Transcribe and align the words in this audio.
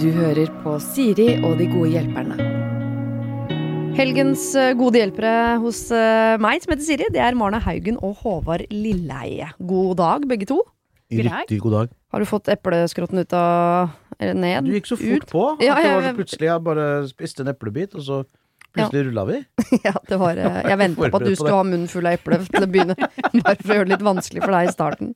Du 0.00 0.10
hører 0.12 0.50
på 0.60 0.76
Siri 0.84 1.30
og 1.40 1.56
de 1.60 1.66
gode 1.70 1.94
hjelperne. 1.94 2.36
Helgens 3.94 4.50
eh, 4.58 4.72
gode 4.76 4.98
hjelpere 4.98 5.32
hos 5.62 5.86
eh, 5.94 6.34
meg, 6.42 6.60
som 6.64 6.74
heter 6.74 6.84
Siri, 6.84 7.06
det 7.14 7.22
er 7.22 7.36
Marna 7.38 7.60
Haugen 7.62 7.96
og 8.04 8.18
Håvard 8.24 8.66
Lilleheie. 8.74 9.52
God 9.64 9.96
dag, 10.02 10.26
begge 10.28 10.48
to. 10.50 10.58
Riktig 11.14 11.60
god 11.62 11.76
dag. 11.78 11.92
Har 12.12 12.22
du 12.22 12.26
fått 12.26 12.48
epleskrotten 12.50 13.20
ut 13.22 13.32
av 13.36 13.92
Eller 14.18 14.34
ned? 14.38 14.66
Du 14.66 14.72
gikk 14.74 14.88
så 14.88 14.96
fort 14.98 15.24
Ut? 15.24 15.30
på. 15.30 15.44
At 15.54 15.62
Ja, 15.62 15.76
det 15.78 15.84
ja, 15.86 15.92
var 15.94 16.08
så 16.08 16.14
plutselig 16.16 16.48
Jeg 16.48 16.64
bare 16.68 16.86
spiste 17.10 17.44
en 17.44 17.52
eplebit, 17.52 17.94
og 17.94 18.02
så 18.06 18.18
plutselig 18.74 19.06
rulla 19.08 19.24
vi. 19.30 19.38
Ja, 19.86 19.94
det 20.08 20.18
var 20.20 20.40
eh, 20.42 20.60
Jeg 20.72 20.80
venta 20.80 21.10
på 21.10 21.20
at 21.20 21.28
du 21.28 21.34
skulle 21.36 21.54
ha 21.54 21.66
munnen 21.66 21.88
full 21.92 22.08
av 22.10 22.18
eple 22.18 22.40
til 22.48 22.66
å 22.66 22.70
begynne. 22.70 22.96
Bare 23.44 23.56
for 23.60 23.70
å 23.72 23.78
gjøre 23.78 23.88
det 23.88 23.94
litt 23.96 24.08
vanskelig 24.10 24.44
for 24.44 24.56
deg 24.58 24.68
i 24.68 24.74
starten. 24.74 25.14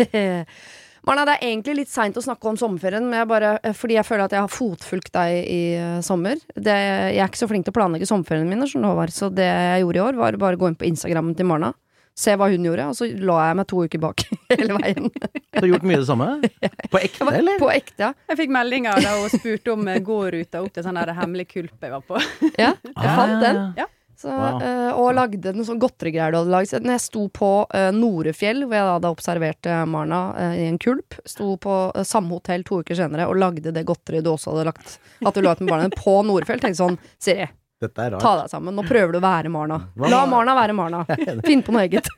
Marna, 1.04 1.26
det 1.28 1.36
er 1.36 1.50
egentlig 1.50 1.74
litt 1.82 1.92
seint 1.92 2.16
å 2.16 2.22
snakke 2.24 2.48
om 2.48 2.56
sommerferien, 2.56 3.04
men 3.04 3.20
jeg 3.20 3.28
bare, 3.28 3.54
eh, 3.62 3.76
fordi 3.76 3.98
jeg 3.98 4.08
føler 4.08 4.24
at 4.24 4.32
jeg 4.32 4.40
har 4.40 4.52
fotfulgt 4.52 5.12
deg 5.12 5.36
i 5.52 5.62
eh, 5.76 6.00
sommer. 6.04 6.40
Det, 6.56 6.76
jeg 7.12 7.20
er 7.20 7.28
ikke 7.28 7.42
så 7.42 7.48
flink 7.50 7.66
til 7.66 7.74
å 7.74 7.78
planlegge 7.78 8.08
sommerferiene 8.08 8.48
mine, 8.48 8.68
så 9.12 9.28
det 9.28 9.48
jeg 9.48 9.82
gjorde 9.84 10.00
i 10.00 10.04
år, 10.06 10.20
var 10.20 10.38
bare 10.40 10.56
å 10.56 10.62
gå 10.62 10.70
inn 10.70 10.78
på 10.80 10.88
Instagrammen 10.88 11.36
til 11.36 11.48
Marna. 11.50 11.74
Se 12.14 12.30
hva 12.38 12.46
hun 12.46 12.62
gjorde, 12.62 12.86
og 12.86 12.94
så 12.94 13.08
la 13.10 13.40
jeg 13.48 13.56
meg 13.58 13.66
to 13.66 13.80
uker 13.84 14.00
bak 14.00 14.22
hele 14.54 14.76
veien. 14.78 15.08
Du 15.10 15.58
har 15.58 15.70
gjort 15.72 15.86
mye 15.90 15.98
det 15.98 16.06
samme? 16.06 16.28
På 16.92 17.00
ekte, 17.02 17.26
eller? 17.26 17.58
På 17.58 17.70
ekte, 17.74 17.98
ja. 18.06 18.12
Jeg 18.30 18.38
fikk 18.44 18.54
meldinger 18.54 19.02
da 19.02 19.16
hun 19.18 19.32
spurte 19.32 19.74
om 19.74 19.90
eh, 19.90 19.98
gåruta 20.04 20.62
opp 20.62 20.72
til 20.72 20.86
sånn 20.86 21.00
hemmelig 21.10 21.48
kulp 21.50 21.74
jeg 21.84 21.92
var 21.92 22.06
på. 22.06 22.22
ja. 22.54 22.70
Jeg 23.04 23.18
fant 23.18 23.42
den. 23.42 23.60
Ja. 23.82 23.90
Så, 24.24 24.32
Wow. 24.32 24.62
eh, 24.64 24.90
og 24.96 25.10
lagde 25.18 25.52
noen 25.52 25.66
sånn 25.68 25.80
godterigreier 25.82 26.32
du 26.32 26.38
hadde 26.38 26.52
laget. 26.54 26.80
Når 26.80 26.94
jeg 26.94 27.02
sto 27.04 27.24
på 27.28 27.48
uh, 27.68 27.90
Norefjell, 27.92 28.62
hvor 28.64 28.78
jeg 28.78 28.86
da 28.86 28.94
hadde 28.94 29.10
observert 29.12 29.68
eh, 29.68 29.82
Marna 29.90 30.20
eh, 30.40 30.54
i 30.62 30.68
en 30.70 30.78
kulp, 30.80 31.18
sto 31.28 31.50
på 31.60 31.74
samme 32.08 32.32
hotell 32.32 32.64
to 32.64 32.78
uker 32.80 32.96
senere 32.96 33.26
og 33.28 33.36
lagde 33.36 33.74
det 33.74 33.82
godteriet 33.84 34.24
du 34.24 34.30
også 34.32 34.54
hadde 34.54 34.64
lagt 34.70 34.94
At 35.20 35.36
du 35.36 35.42
la 35.44 35.52
ut 35.52 35.60
med 35.60 35.74
barna 35.74 35.90
på 35.92 36.16
Norefjell. 36.24 36.62
Tenkte 36.62 36.80
sånn, 36.80 36.96
Siri, 37.20 37.50
ta 37.84 38.08
deg 38.08 38.48
sammen. 38.48 38.72
Nå 38.78 38.86
prøver 38.88 39.12
du 39.12 39.20
å 39.20 39.24
være 39.26 39.52
Marna. 39.52 39.82
La 40.08 40.24
Marna 40.30 40.56
være 40.56 40.78
Marna. 40.78 41.04
Finn 41.48 41.60
på 41.66 41.76
noe 41.76 41.84
eget. 41.84 42.08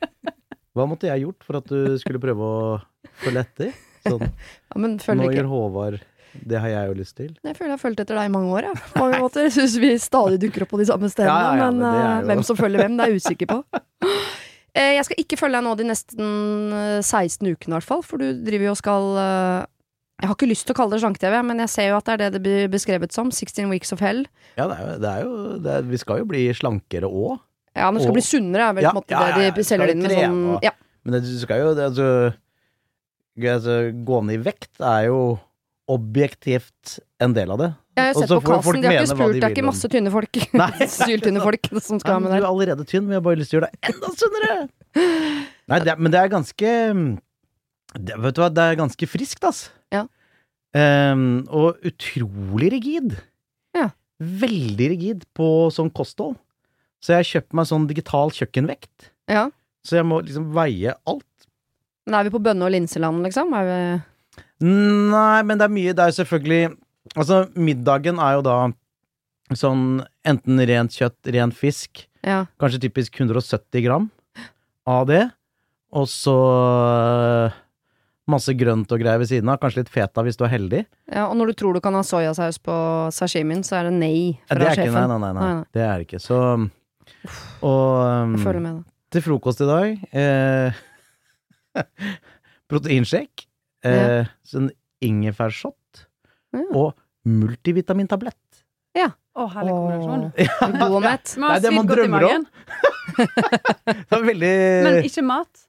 Hva 0.77 0.87
måtte 0.87 1.09
jeg 1.11 1.25
gjort 1.25 1.43
for 1.43 1.59
at 1.59 1.67
du 1.67 1.97
skulle 1.99 2.23
prøve 2.23 2.47
å 2.47 2.77
følge 3.25 3.43
etter? 3.43 3.75
Sånn, 4.07 4.29
Ja, 4.71 4.79
men 4.79 4.95
nå 4.95 5.27
gjør 5.33 5.51
Håvard 5.51 5.99
Det 6.45 6.59
har 6.61 6.67
jeg 6.69 6.87
jo 6.87 6.93
lyst 6.99 7.15
til. 7.17 7.31
Jeg 7.43 7.55
føler 7.57 7.71
jeg 7.71 7.77
har 7.77 7.81
fulgt 7.81 7.99
etter 8.03 8.15
deg 8.19 8.25
i 8.29 8.33
mange 8.33 8.51
år. 8.53 8.67
Jeg. 8.69 8.81
På 8.93 8.99
mange 9.05 9.19
måter. 9.23 9.43
Jeg 9.47 9.53
syns 9.57 9.77
vi 9.81 9.93
stadig 9.97 10.39
dukker 10.43 10.63
opp 10.65 10.69
på 10.75 10.79
de 10.81 10.85
samme 10.89 11.09
stedene. 11.09 11.31
Ja, 11.33 11.55
ja, 11.55 11.63
ja, 11.63 11.71
men 11.71 11.79
men 11.79 11.87
eh, 11.95 12.19
jo- 12.21 12.27
hvem 12.31 12.43
som 12.43 12.57
følger 12.59 12.83
hvem, 12.83 12.97
det 12.97 13.05
er 13.07 13.13
jeg 13.15 13.23
usikker 13.23 13.47
på. 13.55 13.63
Eh, 14.77 14.93
Jeg 14.93 15.05
skal 15.07 15.17
ikke 15.23 15.37
følge 15.39 15.57
deg 15.57 15.63
nå 15.65 15.71
de 15.79 15.85
nesten 15.89 16.73
eh, 16.77 17.01
16 17.01 17.47
ukene, 17.49 17.71
i 17.71 17.75
hvert 17.79 17.83
fall. 17.87 18.03
For 18.05 18.21
du 18.21 18.27
driver 18.45 18.67
jo 18.67 18.73
og 18.75 18.77
skal 18.77 19.07
eh, 19.17 19.63
Jeg 20.21 20.27
har 20.29 20.35
ikke 20.35 20.49
lyst 20.51 20.67
til 20.67 20.75
å 20.75 20.77
kalle 20.77 20.93
det 20.93 20.99
slanke-TV, 21.01 21.33
men 21.47 21.63
jeg 21.63 21.69
ser 21.73 21.87
jo 21.89 21.95
at 21.97 22.05
det 22.05 22.13
er 22.13 22.17
det 22.21 22.27
det 22.35 22.41
blir 22.45 22.67
beskrevet 22.69 23.11
som. 23.15 23.31
16 23.33 23.71
Weeks 23.71 23.89
of 23.95 24.03
Hell. 24.05 24.27
Ja, 24.59 24.67
det 24.69 24.77
er 24.77 24.83
jo, 24.85 24.99
det 25.01 25.09
er 25.15 25.23
jo 25.25 25.57
det 25.65 25.71
er, 25.79 25.81
Vi 25.89 25.97
skal 25.97 26.21
jo 26.21 26.27
bli 26.29 26.43
slankere 26.53 27.09
òg. 27.09 27.39
Ja, 27.73 27.89
men 27.89 27.97
du 27.97 28.05
skal 28.05 28.13
Og- 28.13 28.19
bli 28.19 28.25
sunnere, 28.27 28.67
er 28.69 28.73
vel 28.77 28.83
Ja, 28.85 28.91
på 28.93 28.97
en 28.97 29.01
måte 29.01 29.15
ja, 29.17 29.23
ja, 29.23 29.33
ja. 29.33 29.37
det 29.47 29.55
de 29.57 29.65
selger 29.71 29.89
inn 29.95 30.01
med 30.05 30.11
sånn 30.13 30.37
og- 30.53 30.63
Ja. 30.69 30.71
Men 31.07 31.13
det, 31.17 31.23
du 31.25 31.39
skal 31.41 31.57
jo 31.63 31.73
det, 31.73 31.83
altså, 31.89 32.07
altså, 33.41 33.75
Gå 34.05 34.21
ned 34.25 34.37
i 34.39 34.43
vekt 34.45 34.81
er 34.81 35.07
jo 35.09 35.19
objektivt 35.91 36.97
en 37.23 37.33
del 37.35 37.51
av 37.53 37.61
det. 37.61 37.69
Jeg 37.97 38.11
har 38.11 38.17
sett 38.19 38.31
på 38.31 38.41
kassen, 38.45 38.57
casten, 38.61 38.81
de 38.83 38.89
har 38.89 38.97
ikke 38.99 39.09
spurt, 39.09 39.31
de 39.33 39.39
det 39.39 39.47
er 39.47 39.53
ikke 39.55 39.65
masse 39.65 39.89
tynne 39.93 40.11
folk. 40.13 40.39
Syltynne 40.97 41.43
folk 41.43 41.69
som 41.79 42.01
skal 42.01 42.11
Nei, 42.11 42.17
ha 42.17 42.19
med 42.19 42.27
med 42.27 42.35
du 42.35 42.37
er 42.43 42.49
allerede 42.51 42.85
tynn, 42.89 43.05
men 43.07 43.15
jeg 43.15 43.21
har 43.21 43.25
bare 43.25 43.39
lyst 43.39 43.53
til 43.53 43.57
å 43.57 43.61
gjøre 43.61 43.71
deg 43.71 43.89
enda 43.93 44.11
sunnere! 44.19 44.57
Nei, 45.71 45.79
det, 45.83 45.95
men 45.99 46.13
det 46.13 46.19
er 46.21 46.31
ganske 46.31 46.73
det, 47.97 48.19
Vet 48.23 48.37
du 48.37 48.41
hva, 48.43 48.49
det 48.53 48.65
er 48.65 48.79
ganske 48.79 49.09
friskt, 49.09 49.47
ass. 49.47 49.67
Ja. 49.93 50.03
Um, 50.77 51.47
og 51.49 51.79
utrolig 51.87 52.69
rigid. 52.75 53.15
Ja. 53.77 53.89
Veldig 54.19 54.91
rigid 54.93 55.25
på 55.37 55.47
sånn 55.73 55.89
kosthold. 55.95 56.37
Så 57.01 57.13
jeg 57.13 57.23
har 57.23 57.31
kjøpt 57.31 57.57
meg 57.57 57.69
sånn 57.69 57.87
digital 57.89 58.33
kjøkkenvekt. 58.35 59.09
Ja. 59.31 59.47
Så 59.85 59.99
jeg 59.99 60.07
må 60.09 60.19
liksom 60.25 60.51
veie 60.55 60.95
alt. 61.07 61.49
Men 62.07 62.19
er 62.19 62.27
vi 62.27 62.33
på 62.33 62.41
bønne- 62.43 62.67
og 62.67 62.73
linseland, 62.73 63.23
liksom? 63.25 63.53
Er 63.55 63.67
vi 63.67 63.79
Nei, 64.61 65.41
men 65.45 65.59
det 65.59 65.65
er 65.67 65.73
mye 65.73 65.93
Det 65.93 66.01
er 66.07 66.15
selvfølgelig 66.17 66.71
Altså, 67.15 67.43
middagen 67.55 68.17
er 68.19 68.33
jo 68.39 68.41
da 68.43 68.55
sånn 69.55 70.01
enten 70.27 70.59
rent 70.67 70.91
kjøtt, 70.97 71.29
ren 71.31 71.53
fisk, 71.55 72.01
Ja. 72.25 72.41
kanskje 72.59 72.81
typisk 72.83 73.15
170 73.21 73.81
gram 73.85 74.09
av 74.85 75.05
det, 75.07 75.21
og 75.95 76.03
så 76.11 76.33
øh, 76.35 77.55
masse 78.27 78.51
grønt 78.59 78.91
og 78.91 78.99
greier 78.99 79.21
ved 79.23 79.29
siden 79.31 79.47
av, 79.53 79.61
kanskje 79.63 79.85
litt 79.85 79.93
feta 79.93 80.19
hvis 80.27 80.35
du 80.35 80.43
er 80.43 80.51
heldig. 80.51 80.81
ja. 81.13 81.29
Og 81.29 81.37
når 81.39 81.53
du 81.53 81.57
tror 81.61 81.77
du 81.77 81.79
kan 81.79 81.95
ha 81.95 82.03
soyasaus 82.03 82.59
på 82.59 82.75
sashimien, 83.15 83.63
så 83.63 83.79
er 83.79 83.87
det 83.87 83.95
nei 84.01 84.17
fra 84.49 84.59
det 84.59 84.67
er 84.67 84.75
ikke, 84.75 84.89
sjefen. 84.91 84.99
nei, 84.99 85.07
nei, 85.07 85.17
nei, 85.23 85.31
nei, 85.39 85.53
Nei, 85.61 85.63
det 85.77 85.85
er 85.87 85.95
det 86.03 86.07
ikke. 86.09 86.19
Så 86.19 86.41
Og 87.63 88.35
um, 88.43 88.83
til 89.15 89.23
frokost 89.23 89.63
i 89.63 89.69
dag 89.71 90.07
eh, 90.11 90.83
Proteinshake. 92.67 93.46
Eh, 93.85 94.25
sånn 94.47 94.71
ingefærshot. 95.05 96.05
Ja. 96.55 96.63
Og 96.73 96.93
multivitamintablett. 97.27 98.39
Å, 99.37 99.43
herlig 99.53 99.69
kombinasjon. 99.69 100.21
Åh, 100.33 100.71
God 100.81 100.93
og 100.97 101.03
mett. 101.03 101.31
Man 101.37 101.43
Nei, 101.43 101.53
har 101.53 101.61
det 101.61 101.71
man 101.75 101.83
sykt 101.83 101.89
godt 101.91 101.99
i 101.99 102.01
drømmer 102.01 102.23
om. 102.25 102.29
magen. 102.31 102.45
Det 104.09 104.15
er 104.17 104.23
veldig 104.25 104.53
Men 104.87 104.95
ikke 105.05 105.23
mat. 105.27 105.59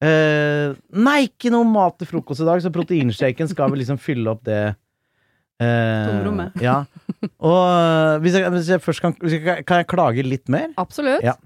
eh, 0.00 0.70
Nei, 1.04 1.16
ikke 1.26 1.52
noe 1.52 1.68
mat 1.68 1.98
til 2.00 2.08
frokost 2.08 2.40
i 2.40 2.46
dag, 2.48 2.62
så 2.64 2.72
proteinshaken 2.72 3.50
skal 3.52 3.68
vel 3.74 3.82
liksom 3.82 4.00
fylle 4.00 4.32
opp 4.32 4.40
det 4.48 4.56
eh, 5.60 6.08
Tomrommet. 6.08 6.56
Ja. 6.64 6.78
Og 7.36 7.60
eh, 7.68 8.16
hvis 8.24 8.38
jeg, 8.40 8.48
hvis 8.56 8.72
jeg 8.72 8.80
først 8.86 9.04
kan 9.04 9.16
hvis 9.20 9.36
jeg, 9.36 9.60
Kan 9.68 9.82
jeg 9.82 9.90
klage 9.92 10.24
litt 10.24 10.48
mer? 10.48 10.72
Absolutt. 10.80 11.20
Ja. 11.26 11.36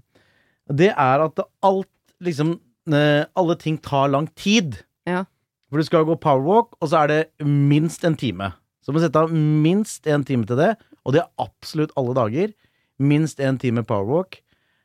Det 0.70 0.92
er 0.94 1.26
at 1.26 1.42
alt 1.66 1.90
liksom 2.22 2.54
eh, 2.94 3.24
Alle 3.34 3.58
ting 3.58 3.82
tar 3.82 4.06
lang 4.14 4.30
tid. 4.38 4.78
For 5.74 5.82
du 5.82 5.86
skal 5.88 6.04
gå 6.06 6.14
powerwalk, 6.22 6.76
og 6.78 6.86
så 6.92 7.00
er 7.02 7.10
det 7.10 7.20
minst 7.42 8.04
en 8.06 8.14
time. 8.14 8.52
Så 8.78 8.92
du 8.92 8.98
må 8.98 9.02
sette 9.02 9.18
av 9.18 9.32
minst 9.34 10.06
en 10.06 10.22
time 10.22 10.46
til 10.46 10.54
det, 10.60 10.68
og 11.02 11.16
det 11.16 11.24
er 11.24 11.42
absolutt 11.42 11.90
alle 11.98 12.14
dager. 12.14 12.52
Minst 13.02 13.40
en 13.42 13.58
time 13.58 13.82
powerwalk. 13.82 14.38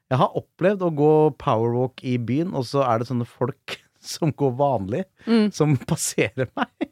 Jeg 0.09 0.17
har 0.17 0.33
opplevd 0.39 0.81
å 0.81 0.89
gå 0.97 1.11
powerwalk 1.37 2.01
i 2.09 2.15
byen, 2.17 2.55
og 2.57 2.65
så 2.65 2.81
er 2.87 3.03
det 3.03 3.09
sånne 3.11 3.27
folk 3.29 3.77
som 4.15 4.33
går 4.33 4.55
vanlig, 4.57 5.03
Mm. 5.29 5.51
som 5.53 5.77
passerer 5.91 6.49
meg. 6.57 6.89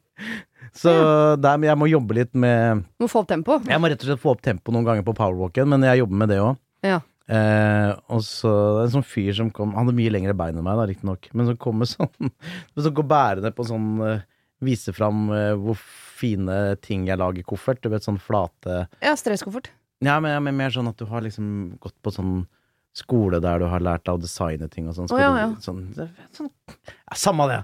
Så 0.77 0.93
der, 1.41 1.57
jeg 1.65 1.77
må 1.81 1.87
jobbe 1.89 2.19
litt 2.19 2.33
med 2.37 2.83
Må 3.01 3.07
få 3.09 3.23
opp 3.23 3.29
tempo. 3.33 3.57
Jeg 3.65 3.81
må 3.81 3.89
rett 3.89 4.01
og 4.03 4.11
slett 4.11 4.21
få 4.21 4.35
opp 4.35 4.45
tempo 4.45 4.73
noen 4.75 4.85
ganger 4.85 5.05
på 5.07 5.17
powerwalken, 5.17 5.69
men 5.73 5.85
jeg 5.89 6.03
jobber 6.03 6.21
med 6.21 6.29
det 6.35 6.37
òg. 6.43 6.59
Ja. 6.85 6.99
Eh, 7.27 7.91
og 8.13 8.21
så 8.23 8.49
det 8.49 8.81
er 8.81 8.85
en 8.85 8.93
sånn 8.93 9.03
fyr 9.03 9.33
som 9.35 9.49
kom 9.51 9.73
Han 9.75 9.83
hadde 9.83 9.97
mye 9.97 10.11
lengre 10.13 10.31
bein 10.37 10.55
enn 10.55 10.63
meg, 10.63 10.77
da, 10.79 10.85
riktignok, 10.87 11.25
men 11.35 11.49
som 11.49 11.57
kommer 11.59 11.89
sånn 11.89 12.29
Som 12.79 12.93
går 12.95 13.03
bærende 13.11 13.51
på 13.51 13.65
sånn 13.67 13.89
eh, 14.07 14.21
Viser 14.63 14.95
fram 14.95 15.25
eh, 15.35 15.51
hvor 15.59 15.75
fine 16.17 16.77
ting 16.81 17.03
jeg 17.05 17.19
lager 17.19 17.43
i 17.43 17.45
koffert. 17.45 17.81
Du 17.83 17.91
vet, 17.93 18.05
sånn 18.05 18.17
flate 18.17 18.85
Ja, 19.03 19.11
stresskoffert. 19.19 19.67
Ja, 20.01 20.15
men, 20.23 20.33
men 20.45 20.55
mer 20.57 20.73
sånn 20.73 20.87
at 20.89 20.97
du 20.97 21.05
har 21.09 21.21
liksom 21.25 21.75
gått 21.83 21.93
på 22.05 22.13
sånn 22.15 22.39
skole 22.97 23.37
der 23.43 23.61
du 23.61 23.67
har 23.69 23.83
lært 23.83 24.05
deg 24.07 24.17
å 24.17 24.21
designe 24.21 24.69
ting 24.71 24.87
og 24.89 24.95
sånn. 24.97 25.11
Oh, 25.13 25.19
ja, 25.21 25.29
ja. 25.37 25.51
Sånn, 25.61 25.83
sånn 26.33 26.49
ja, 26.49 27.17
Samme 27.17 27.45
det. 27.51 27.59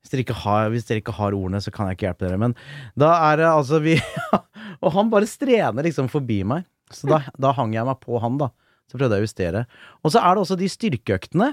Hvis 0.00 0.12
dere, 0.12 0.24
ikke 0.24 0.38
har, 0.44 0.70
hvis 0.72 0.86
dere 0.88 1.02
ikke 1.02 1.16
har 1.18 1.34
ordene, 1.36 1.60
så 1.60 1.72
kan 1.74 1.90
jeg 1.90 1.98
ikke 1.98 2.06
hjelpe 2.06 2.24
dere. 2.24 2.40
Men 2.40 2.54
da 2.96 3.10
er 3.28 3.42
det 3.42 3.48
altså 3.50 3.82
vi 3.84 3.98
Og 4.84 4.92
han 4.94 5.10
bare 5.12 5.28
strener 5.28 5.84
liksom 5.84 6.08
forbi 6.12 6.40
meg. 6.46 6.64
Så 6.94 7.10
da, 7.10 7.20
da 7.36 7.52
hang 7.56 7.74
jeg 7.76 7.84
meg 7.84 7.98
på 8.00 8.20
han, 8.22 8.38
da. 8.40 8.48
Så 8.88 8.96
prøvde 8.98 9.18
jeg 9.18 9.24
å 9.24 9.28
justere. 9.28 9.64
Og 10.02 10.14
så 10.14 10.22
er 10.24 10.34
det 10.34 10.42
også 10.44 10.56
de 10.60 10.68
styrkeøktene. 10.72 11.48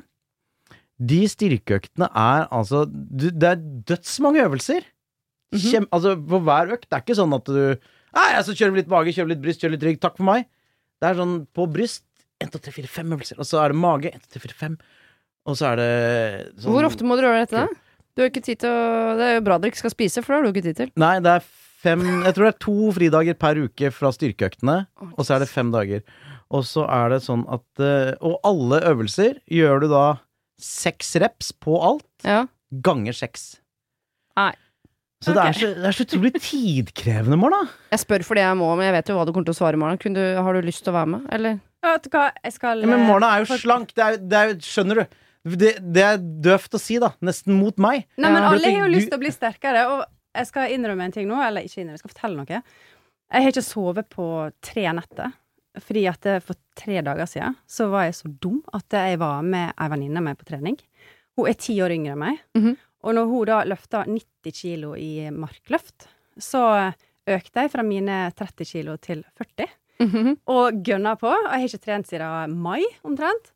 De 0.95 1.21
styrkeøktene 1.27 2.07
er 2.07 2.45
altså 2.55 2.85
du, 2.87 3.27
Det 3.29 3.49
er 3.49 3.63
dødsmange 3.91 4.45
øvelser. 4.47 4.85
Kjem, 5.55 5.87
altså 5.93 6.15
på 6.19 6.39
hver 6.43 6.71
økt. 6.75 6.87
Det 6.89 6.97
er 6.97 7.03
ikke 7.03 7.17
sånn 7.19 7.35
at 7.35 7.47
du 7.51 7.61
Nei, 8.15 8.29
altså 8.37 8.53
kjører 8.55 8.77
litt 8.79 8.87
mage, 8.87 9.11
kjører 9.11 9.33
litt 9.33 9.41
bryst, 9.43 9.59
kjører 9.59 9.73
litt 9.75 9.81
rygg. 9.83 9.97
Takk 9.99 10.13
for 10.15 10.23
meg. 10.29 10.45
Det 11.03 11.09
er 11.09 11.17
sånn 11.19 11.33
på 11.51 11.65
bryst 11.67 12.05
1, 12.39 12.47
2, 12.53 12.61
3, 12.63 12.71
4, 12.77 12.91
5 12.93 13.11
øvelser. 13.17 13.41
Og 13.43 13.47
så 13.49 13.59
er 13.59 13.73
det 13.73 13.79
mage 13.79 14.11
1, 14.13 14.21
2, 14.23 14.31
3, 14.37 14.41
4, 14.45 14.55
5. 14.61 14.77
Og 15.51 15.57
så 15.59 15.67
er 15.73 15.81
det 15.81 15.89
sånn 16.63 16.75
Hvor 16.77 16.87
ofte 16.87 17.07
må 17.07 17.17
dere 17.19 17.33
gjøre 17.33 17.43
dette? 17.43 17.65
da? 17.65 17.81
Du 18.15 18.23
har 18.23 18.31
ikke 18.31 18.45
tid 18.45 18.61
til 18.63 18.71
å 18.71 19.15
Det 19.19 19.27
er 19.27 19.33
jo 19.35 19.43
bra 19.49 19.57
dere 19.59 19.73
ikke 19.73 19.83
skal 19.83 19.93
spise, 19.93 20.23
for 20.23 20.31
det 20.31 20.37
har 20.39 20.47
du 20.47 20.51
ikke 20.53 20.67
tid 20.69 20.79
til. 20.79 20.91
Nei, 21.03 21.13
det 21.23 21.33
er 21.37 21.43
fem 21.83 22.05
Jeg 22.23 22.37
tror 22.37 22.47
det 22.47 22.53
er 22.53 22.61
to 22.65 22.75
fridager 22.95 23.37
per 23.43 23.59
uke 23.67 23.91
fra 23.93 24.13
styrkeøktene, 24.15 24.77
og 25.11 25.21
så 25.27 25.35
er 25.35 25.43
det 25.43 25.51
fem 25.51 25.75
dager. 25.75 26.05
Og 26.53 26.63
så 26.67 26.83
er 26.91 27.09
det 27.15 27.21
sånn 27.25 27.41
at 27.49 27.81
eh, 27.81 28.11
Og 28.21 28.37
alle 28.45 28.77
øvelser 28.91 29.39
gjør 29.49 29.81
du 29.81 29.87
da 29.91 30.03
seks 30.61 31.15
reps 31.19 31.49
på 31.51 31.75
alt, 31.83 32.05
Ja. 32.23 32.45
ganger 32.71 33.13
seks. 33.17 33.57
Nei. 34.37 34.53
Så 35.23 35.33
det, 35.33 35.41
er 35.41 35.53
så, 35.57 35.67
det 35.73 35.87
er 35.89 35.95
så 35.95 36.05
utrolig 36.05 36.31
tidkrevende, 36.37 37.37
Marna. 37.39 37.63
Jeg 37.91 37.99
spør 38.03 38.23
fordi 38.27 38.43
jeg 38.43 38.57
må, 38.59 38.67
men 38.77 38.85
jeg 38.85 38.93
vet 38.93 39.09
jo 39.09 39.15
hva 39.17 39.25
du 39.25 39.31
kommer 39.33 39.47
til 39.49 39.55
å 39.55 39.57
svare, 39.57 39.79
Marna. 39.79 39.97
Du, 39.97 40.19
har 40.21 40.53
du 40.53 40.61
lyst 40.67 40.83
til 40.85 40.93
å 40.93 40.97
være 40.99 41.09
med, 41.15 41.25
eller? 41.33 41.57
Ja, 41.83 41.93
Vet 41.95 42.03
du 42.07 42.09
hva, 42.13 42.25
jeg 42.43 42.53
skal 42.55 42.81
Ja, 42.85 42.87
men 42.91 43.05
Marna 43.07 43.31
er 43.35 43.43
jo 43.43 43.49
for- 43.49 43.61
slank. 43.63 43.93
Det 43.97 44.03
er, 44.05 44.17
det 44.21 44.37
er, 44.43 44.53
skjønner 44.63 45.01
du? 45.01 45.05
Det, 45.55 45.71
det 45.95 46.03
er 46.03 46.17
døvt 46.45 46.77
å 46.77 46.81
si, 46.81 46.97
da. 47.01 47.11
Nesten 47.25 47.57
mot 47.59 47.77
meg. 47.81 48.05
Nei, 48.17 48.29
men 48.31 48.41
Ja. 48.43 48.49
alle 48.51 48.71
har 48.75 48.87
jo 48.87 48.93
lyst 48.95 49.09
til 49.11 49.17
å 49.17 49.23
bli 49.23 49.31
sterkere, 49.33 49.83
og 49.91 50.05
jeg 50.35 50.47
skal 50.47 50.71
innrømme 50.75 51.03
en 51.09 51.11
ting 51.15 51.27
nå, 51.29 51.41
eller 51.41 51.61
ikke 51.65 51.81
innrømme, 51.83 51.97
jeg 51.99 52.03
skal 52.05 52.13
fortelle 52.15 52.37
noe. 52.37 52.61
Jeg 53.33 53.41
har 53.43 53.51
ikke 53.51 53.65
sovet 53.65 54.09
på 54.09 54.29
tre 54.61 54.85
netter, 54.93 55.33
fordi 55.81 56.05
at 56.09 56.27
for 56.43 56.55
tre 56.75 57.01
dager 57.01 57.25
siden 57.29 57.55
så 57.67 57.89
var 57.91 58.03
jeg 58.07 58.13
så 58.19 58.31
dum 58.41 58.61
at 58.73 58.89
jeg 58.95 59.19
var 59.19 59.41
med 59.43 59.73
ei 59.77 59.87
venninne 59.91 60.21
med 60.23 60.37
på 60.37 60.45
trening. 60.45 60.77
Hun 61.37 61.47
er 61.49 61.53
ti 61.59 61.75
år 61.83 61.91
yngre 61.95 62.13
enn 62.15 62.19
meg, 62.19 62.39
Mhm. 62.55 62.77
og 63.03 63.13
når 63.15 63.25
hun 63.31 63.45
da 63.45 63.63
løfta 63.65 64.05
90 64.07 64.51
kilo 64.61 64.93
i 64.95 65.29
markløft, 65.31 66.07
så 66.39 66.93
økte 67.27 67.61
jeg 67.61 67.71
fra 67.71 67.83
mine 67.83 68.31
30 68.35 68.65
kilo 68.65 68.95
til 68.97 69.23
40 69.37 69.67
Mhm. 69.99 70.37
og 70.47 70.83
gønna 70.83 71.15
på. 71.17 71.27
Og 71.27 71.43
jeg 71.51 71.59
har 71.59 71.67
ikke 71.67 71.85
trent 71.85 72.07
siden 72.07 72.55
mai, 72.61 72.83
omtrent. 73.03 73.51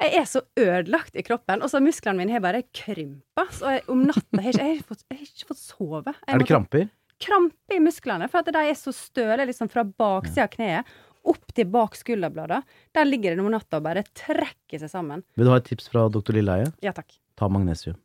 Jeg 0.00 0.14
er 0.16 0.24
så 0.24 0.40
ødelagt 0.56 1.14
i 1.14 1.22
kroppen, 1.22 1.60
og 1.62 1.68
så 1.68 1.78
musklene 1.82 2.16
mine 2.16 2.32
har 2.32 2.40
bare 2.40 2.62
krympa. 2.72 3.44
Så 3.52 3.82
om 3.86 4.02
natta 4.06 4.40
har 4.40 4.52
jeg 4.52 4.54
jeg 4.54 4.76
ikke, 4.78 4.86
fått, 4.88 5.04
jeg 5.10 5.18
har 5.18 5.26
ikke 5.26 5.48
fått 5.50 5.58
sove. 5.58 6.14
Er 6.26 6.38
det 6.38 6.46
kramper? 6.48 6.88
kramper? 6.88 6.88
Krampe 7.20 7.76
i 7.76 7.78
musklene, 7.84 8.30
for 8.30 8.38
at 8.38 8.46
de 8.46 8.58
er 8.70 8.72
så 8.72 8.94
støle 8.96 9.44
liksom 9.46 9.68
fra 9.68 9.84
baksida 9.84 10.44
av 10.44 10.48
kneet 10.54 10.84
opp 11.26 11.52
til 11.56 11.68
bak 11.70 11.96
skulderbladet. 11.98 12.62
Der 12.96 13.08
ligger 13.08 13.34
det 13.34 13.42
noen 13.42 13.56
natta 13.58 13.80
og 13.80 13.86
bare 13.86 14.04
trekker 14.16 14.80
seg 14.80 14.90
sammen. 14.92 15.24
Vil 15.36 15.48
du 15.48 15.52
ha 15.52 15.60
et 15.60 15.68
tips 15.68 15.90
fra 15.92 16.06
doktor 16.12 16.36
Lilleheie? 16.36 16.70
Ja 16.84 16.94
takk. 16.96 17.12
Ta 17.38 17.48
magnesium. 17.52 17.98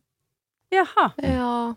Jaha. 0.73 1.09
Ja. 1.23 1.75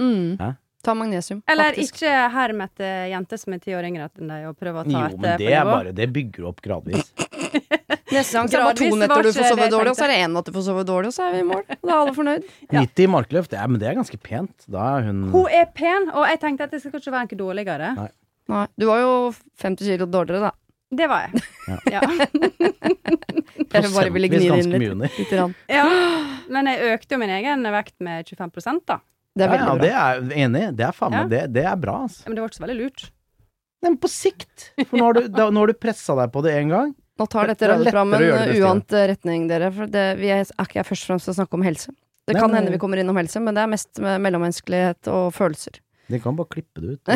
Mm. 0.00 0.36
Hæ? 0.40 0.50
Ta 0.82 0.94
magnesium. 0.96 1.42
Eller 1.50 1.74
faktisk. 1.74 1.98
ikke 2.00 2.12
herm 2.32 2.62
etter 2.64 3.10
jenter 3.12 3.40
som 3.40 3.52
er 3.52 3.60
ti 3.60 3.74
år 3.76 3.84
yngre 3.84 4.06
enn 4.16 4.30
deg, 4.32 4.46
og 4.48 4.56
prøve 4.56 4.80
å 4.80 4.86
ta 4.86 4.92
Jo, 4.94 5.08
etter 5.10 5.20
men 5.20 5.42
det 5.42 5.50
er 5.52 5.66
bare 5.68 5.92
Det 5.92 6.06
bygger 6.14 6.46
du 6.46 6.48
opp 6.48 6.62
gradvis. 6.64 7.10
Neste 8.10 8.38
gang 8.38 8.48
så 8.48 8.56
er 8.56 8.62
det 8.62 8.64
bare 8.64 8.78
to 8.78 8.96
netter 8.98 9.26
du 9.26 9.30
får 9.36 9.50
sove 9.52 9.66
dårlig, 9.70 9.92
og 9.92 9.98
så 9.98 10.06
er 10.06 10.12
det 10.14 10.16
én 10.24 10.32
natt 10.34 10.48
du 10.48 10.54
får 10.54 10.64
sove 10.66 10.84
dårlig, 10.88 11.10
og 11.12 11.14
så 11.14 11.26
er 11.26 11.34
vi 11.36 11.42
i 11.42 11.46
mål. 11.50 11.60
Da 11.68 11.92
er 11.92 11.98
alle 11.98 12.14
fornøyd. 12.16 12.48
Ja. 12.70 12.80
90 12.86 13.04
i 13.04 13.10
markløft, 13.12 13.54
er, 13.54 13.68
men 13.70 13.82
det 13.82 13.90
er 13.90 13.98
ganske 13.98 14.18
pent. 14.24 14.66
Da 14.70 14.86
er 14.96 15.06
hun 15.10 15.20
Hun 15.34 15.52
er 15.60 15.68
pen, 15.74 16.08
og 16.14 16.26
jeg 16.30 16.40
tenkte 16.42 16.66
at 16.66 16.74
det 16.74 16.80
skal 16.82 16.96
ikke 16.96 17.14
være 17.14 17.28
noe 17.28 17.40
dårligere. 17.44 17.92
Nei. 17.98 18.08
Nei, 18.50 18.64
du 18.80 18.88
var 18.88 18.98
jo 19.04 19.12
50 19.62 19.92
kilo 19.92 20.08
dårligere, 20.10 20.48
da. 20.48 20.54
Det 20.90 21.06
var 21.06 21.28
jeg. 21.28 21.42
Ja. 21.68 22.00
Ja. 22.00 22.00
Jeg 23.70 23.90
bare 23.94 24.10
ville 24.10 24.26
gni 24.30 24.40
Prosentvis 24.40 24.42
det 24.42 24.50
ganske 24.50 24.64
inn 24.64 24.72
mye 24.72 24.80
litt. 24.80 24.92
under. 24.96 25.12
Lite 25.20 25.36
ja. 25.70 25.84
Men 26.50 26.66
jeg 26.66 26.88
økte 26.96 27.14
jo 27.14 27.18
min 27.22 27.30
egen 27.36 27.62
vekt 27.70 27.94
med 28.02 28.26
25 28.26 28.80
da. 28.88 28.96
Det 29.38 29.44
er 29.46 29.52
Ja, 29.52 29.54
ja, 29.54 29.66
veldig 29.68 29.84
det 29.84 29.90
bra. 29.92 30.00
er 30.00 30.42
enig. 30.44 30.62
Det 30.80 30.86
er 30.88 30.96
faen 30.96 31.12
meg 31.14 31.20
Ja. 31.20 31.28
det, 31.30 31.42
det 31.54 31.64
er 31.70 31.76
bra, 31.78 31.94
altså. 32.08 32.24
Men 32.26 32.34
det 32.34 32.42
var 32.42 32.50
ikke 32.50 32.58
så 32.58 32.64
veldig 32.66 32.78
lurt. 32.80 33.04
Nei, 33.80 33.90
men 33.92 33.98
på 34.02 34.10
sikt. 34.10 34.66
For 34.88 34.98
nå 34.98 35.04
har 35.06 35.14
du, 35.20 35.28
da, 35.28 35.46
nå 35.54 35.62
har 35.62 35.70
du 35.70 35.78
pressa 35.78 36.16
deg 36.18 36.32
på 36.34 36.42
det 36.44 36.56
én 36.58 36.72
gang. 36.74 36.90
Nå 37.20 37.26
tar 37.30 37.46
dette 37.52 37.68
det 37.70 37.94
en 37.94 38.64
uant 38.64 38.92
eh, 38.98 39.06
retning, 39.12 39.46
dere. 39.48 39.70
For 39.76 39.86
det, 39.86 40.04
vi 40.18 40.32
er, 40.34 40.42
er 40.42 40.66
ikke 40.66 40.84
først 40.90 41.06
og 41.06 41.12
fremst 41.14 41.30
å 41.30 41.36
snakke 41.38 41.54
om 41.56 41.62
helse. 41.64 41.94
Det 42.26 42.34
Nei, 42.34 42.42
kan 42.42 42.54
hende 42.58 42.74
vi 42.74 42.78
kommer 42.82 42.98
innom 43.00 43.16
helse, 43.16 43.40
men 43.40 43.54
det 43.56 43.62
er 43.62 43.70
mest 43.70 44.02
med 44.02 44.20
mellommenneskelighet 44.26 45.08
og 45.14 45.30
følelser. 45.36 45.78
De 46.10 46.20
kan 46.22 46.36
bare 46.38 46.50
klippe 46.50 46.82
det 46.82 46.96
ut. 46.96 47.10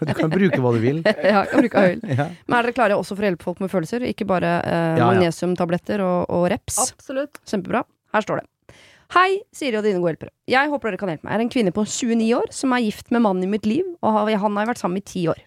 Du 0.00 0.12
kan, 0.14 0.30
bruke 0.32 0.60
hva 0.62 0.72
du 0.76 0.80
vil. 0.82 1.00
Ja, 1.28 1.42
jeg 1.44 1.62
bruker 1.64 1.88
høyl. 1.88 2.02
Ja. 2.08 2.28
Men 2.46 2.58
er 2.58 2.68
dere 2.68 2.76
klare 2.76 2.98
også 2.98 3.16
for 3.16 3.24
å 3.26 3.30
hjelpe 3.30 3.46
folk 3.48 3.62
med 3.64 3.72
følelser? 3.72 4.04
Ikke 4.08 4.26
bare 4.28 4.52
eh, 4.62 4.76
Ja, 4.76 5.02
ja. 5.02 5.08
magnesiumtabletter 5.12 6.02
og, 6.04 6.28
og 6.32 6.46
reps? 6.52 6.78
Absolutt. 6.88 7.40
Kjempebra. 7.48 7.84
Her 8.14 8.24
står 8.24 8.42
det. 8.42 8.48
Hei, 9.16 9.38
Siri 9.56 9.78
og 9.80 9.86
dine 9.86 10.00
gode 10.02 10.12
hjelpere. 10.14 10.32
Jeg 10.52 10.68
håper 10.68 10.90
dere 10.92 11.00
kan 11.00 11.12
hjelpe 11.14 11.24
meg. 11.24 11.32
Jeg 11.32 11.40
er 11.40 11.44
en 11.46 11.52
kvinne 11.54 11.72
på 11.76 11.84
29 11.88 12.26
år 12.36 12.50
som 12.52 12.74
er 12.76 12.84
gift 12.84 13.12
med 13.14 13.24
mannen 13.24 13.46
i 13.46 13.52
mitt 13.54 13.68
liv, 13.68 13.86
og 14.04 14.18
han 14.28 14.58
har 14.60 14.68
vært 14.68 14.82
sammen 14.82 15.00
i 15.00 15.04
10 15.06 15.30
år. 15.32 15.40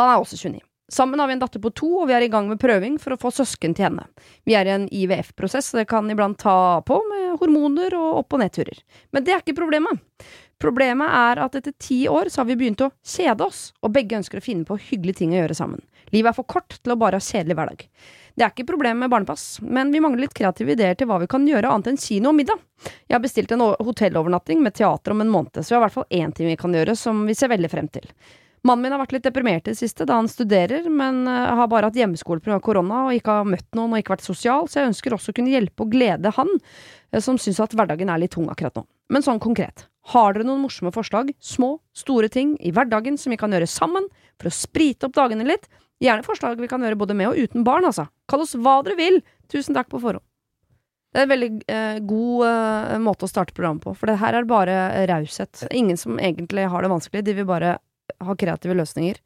Han 0.00 0.10
er 0.10 0.18
også 0.18 0.38
29. 0.40 0.64
Sammen 0.90 1.20
har 1.20 1.28
vi 1.28 1.34
en 1.36 1.40
datter 1.42 1.60
på 1.60 1.68
to, 1.76 1.88
og 2.00 2.06
vi 2.08 2.14
er 2.16 2.24
i 2.24 2.30
gang 2.32 2.46
med 2.48 2.58
prøving 2.62 2.94
for 3.02 3.12
å 3.12 3.18
få 3.20 3.28
søsken 3.36 3.74
til 3.76 3.84
henne. 3.90 4.06
Vi 4.48 4.54
er 4.56 4.66
i 4.66 4.72
en 4.72 4.86
IVF-prosess, 4.88 5.68
så 5.74 5.82
det 5.82 5.88
kan 5.90 6.08
iblant 6.10 6.38
ta 6.40 6.80
på 6.88 6.96
med 7.10 7.34
hormoner 7.42 7.92
og 7.98 8.22
opp- 8.22 8.38
og 8.38 8.40
nedturer. 8.40 8.80
Men 9.12 9.26
det 9.26 9.34
er 9.34 9.42
ikke 9.44 9.58
problemet. 9.58 10.00
Problemet 10.58 11.12
er 11.14 11.38
at 11.44 11.54
etter 11.54 11.74
ti 11.78 12.00
år 12.10 12.32
så 12.32 12.42
har 12.42 12.48
vi 12.48 12.56
begynt 12.58 12.82
å 12.82 12.90
kjede 13.06 13.46
oss, 13.46 13.68
og 13.78 13.92
begge 13.94 14.18
ønsker 14.18 14.40
å 14.40 14.44
finne 14.44 14.66
på 14.66 14.78
hyggelige 14.88 15.20
ting 15.20 15.36
å 15.36 15.38
gjøre 15.42 15.54
sammen. 15.54 15.84
Livet 16.10 16.32
er 16.32 16.38
for 16.38 16.48
kort 16.50 16.80
til 16.80 16.94
å 16.94 16.98
bare 16.98 17.20
ha 17.20 17.22
kjedelig 17.22 17.54
hverdag. 17.54 17.84
Det 18.38 18.46
er 18.46 18.50
ikke 18.54 18.66
problemet 18.66 19.02
med 19.04 19.12
barnepass, 19.12 19.60
men 19.62 19.92
vi 19.94 20.02
mangler 20.02 20.24
litt 20.24 20.34
kreative 20.34 20.74
ideer 20.74 20.98
til 20.98 21.08
hva 21.10 21.20
vi 21.22 21.28
kan 21.30 21.46
gjøre 21.46 21.70
annet 21.70 21.92
enn 21.92 22.00
kino 22.02 22.32
og 22.32 22.38
middag. 22.38 22.58
Jeg 23.06 23.16
har 23.16 23.22
bestilt 23.22 23.54
en 23.54 23.62
hotellovernatting 23.62 24.62
med 24.62 24.74
teater 24.78 25.14
om 25.14 25.22
en 25.22 25.32
måned, 25.32 25.58
så 25.58 25.72
vi 25.72 25.76
har 25.76 25.82
i 25.82 25.86
hvert 25.86 25.96
fall 25.96 26.20
én 26.20 26.34
ting 26.34 26.50
vi 26.50 26.58
kan 26.58 26.74
gjøre 26.74 26.94
som 26.98 27.24
vi 27.26 27.38
ser 27.38 27.50
veldig 27.54 27.70
frem 27.70 27.90
til. 27.94 28.10
Mannen 28.66 28.82
min 28.82 28.94
har 28.94 29.00
vært 29.00 29.14
litt 29.14 29.26
deprimert 29.26 29.68
i 29.68 29.72
det 29.72 29.78
siste, 29.78 30.06
da 30.06 30.16
han 30.18 30.28
studerer, 30.30 30.88
men 30.90 31.22
eh, 31.30 31.50
har 31.60 31.70
bare 31.70 31.90
hatt 31.90 31.98
hjemmeskole 31.98 32.42
pga. 32.42 32.58
korona 32.62 33.04
og 33.06 33.14
ikke 33.14 33.36
har 33.40 33.46
møtt 33.46 33.68
noen 33.78 33.94
og 33.94 34.02
ikke 34.02 34.16
vært 34.16 34.26
sosial, 34.26 34.66
så 34.66 34.80
jeg 34.80 34.90
ønsker 34.92 35.14
også 35.14 35.32
å 35.32 35.38
kunne 35.38 35.52
hjelpe 35.54 35.86
og 35.86 35.92
glede 35.94 36.32
han, 36.34 36.50
eh, 37.12 37.22
som 37.22 37.38
syns 37.38 37.60
at 37.62 37.76
hverdagen 37.78 38.10
er 38.10 38.22
litt 38.22 38.34
tung 38.34 38.48
akkurat 38.50 38.80
nå. 38.80 38.84
Men 39.14 39.24
sånn 39.24 39.42
konkret, 39.42 39.86
har 40.12 40.34
dere 40.36 40.46
noen 40.48 40.62
morsomme 40.64 40.92
forslag, 40.94 41.34
små, 41.40 41.74
store 41.96 42.30
ting 42.32 42.54
i 42.64 42.72
hverdagen 42.74 43.18
som 43.20 43.34
vi 43.34 43.38
kan 43.40 43.52
gjøre 43.52 43.68
sammen 43.68 44.06
for 44.40 44.48
å 44.48 44.54
sprite 44.54 45.08
opp 45.08 45.16
dagene 45.18 45.46
litt? 45.48 45.68
Gjerne 46.00 46.24
forslag 46.24 46.60
vi 46.62 46.70
kan 46.70 46.84
gjøre 46.84 46.98
både 47.00 47.16
med 47.18 47.32
og 47.32 47.38
uten 47.42 47.64
barn, 47.66 47.84
altså. 47.88 48.06
Kall 48.30 48.44
oss 48.44 48.54
hva 48.56 48.78
dere 48.86 48.96
vil! 48.98 49.20
Tusen 49.50 49.76
takk 49.76 49.90
på 49.90 50.00
forhånd. 50.00 50.24
Det 51.08 51.22
er 51.22 51.24
en 51.24 51.32
veldig 51.32 51.50
eh, 51.72 51.98
god 52.04 52.42
eh, 52.46 52.98
måte 53.00 53.24
å 53.24 53.30
starte 53.30 53.54
programmet 53.56 53.82
på, 53.82 53.94
for 53.96 54.10
det 54.10 54.18
her 54.20 54.36
er 54.36 54.48
bare 54.48 54.74
raushet. 55.08 55.64
Ingen 55.72 55.96
som 56.00 56.18
egentlig 56.20 56.66
har 56.68 56.84
det 56.84 56.90
vanskelig, 56.92 57.24
de 57.24 57.34
vil 57.38 57.48
bare 57.48 57.78
ha 58.24 58.36
kreative 58.38 58.76
løsninger 58.76 59.20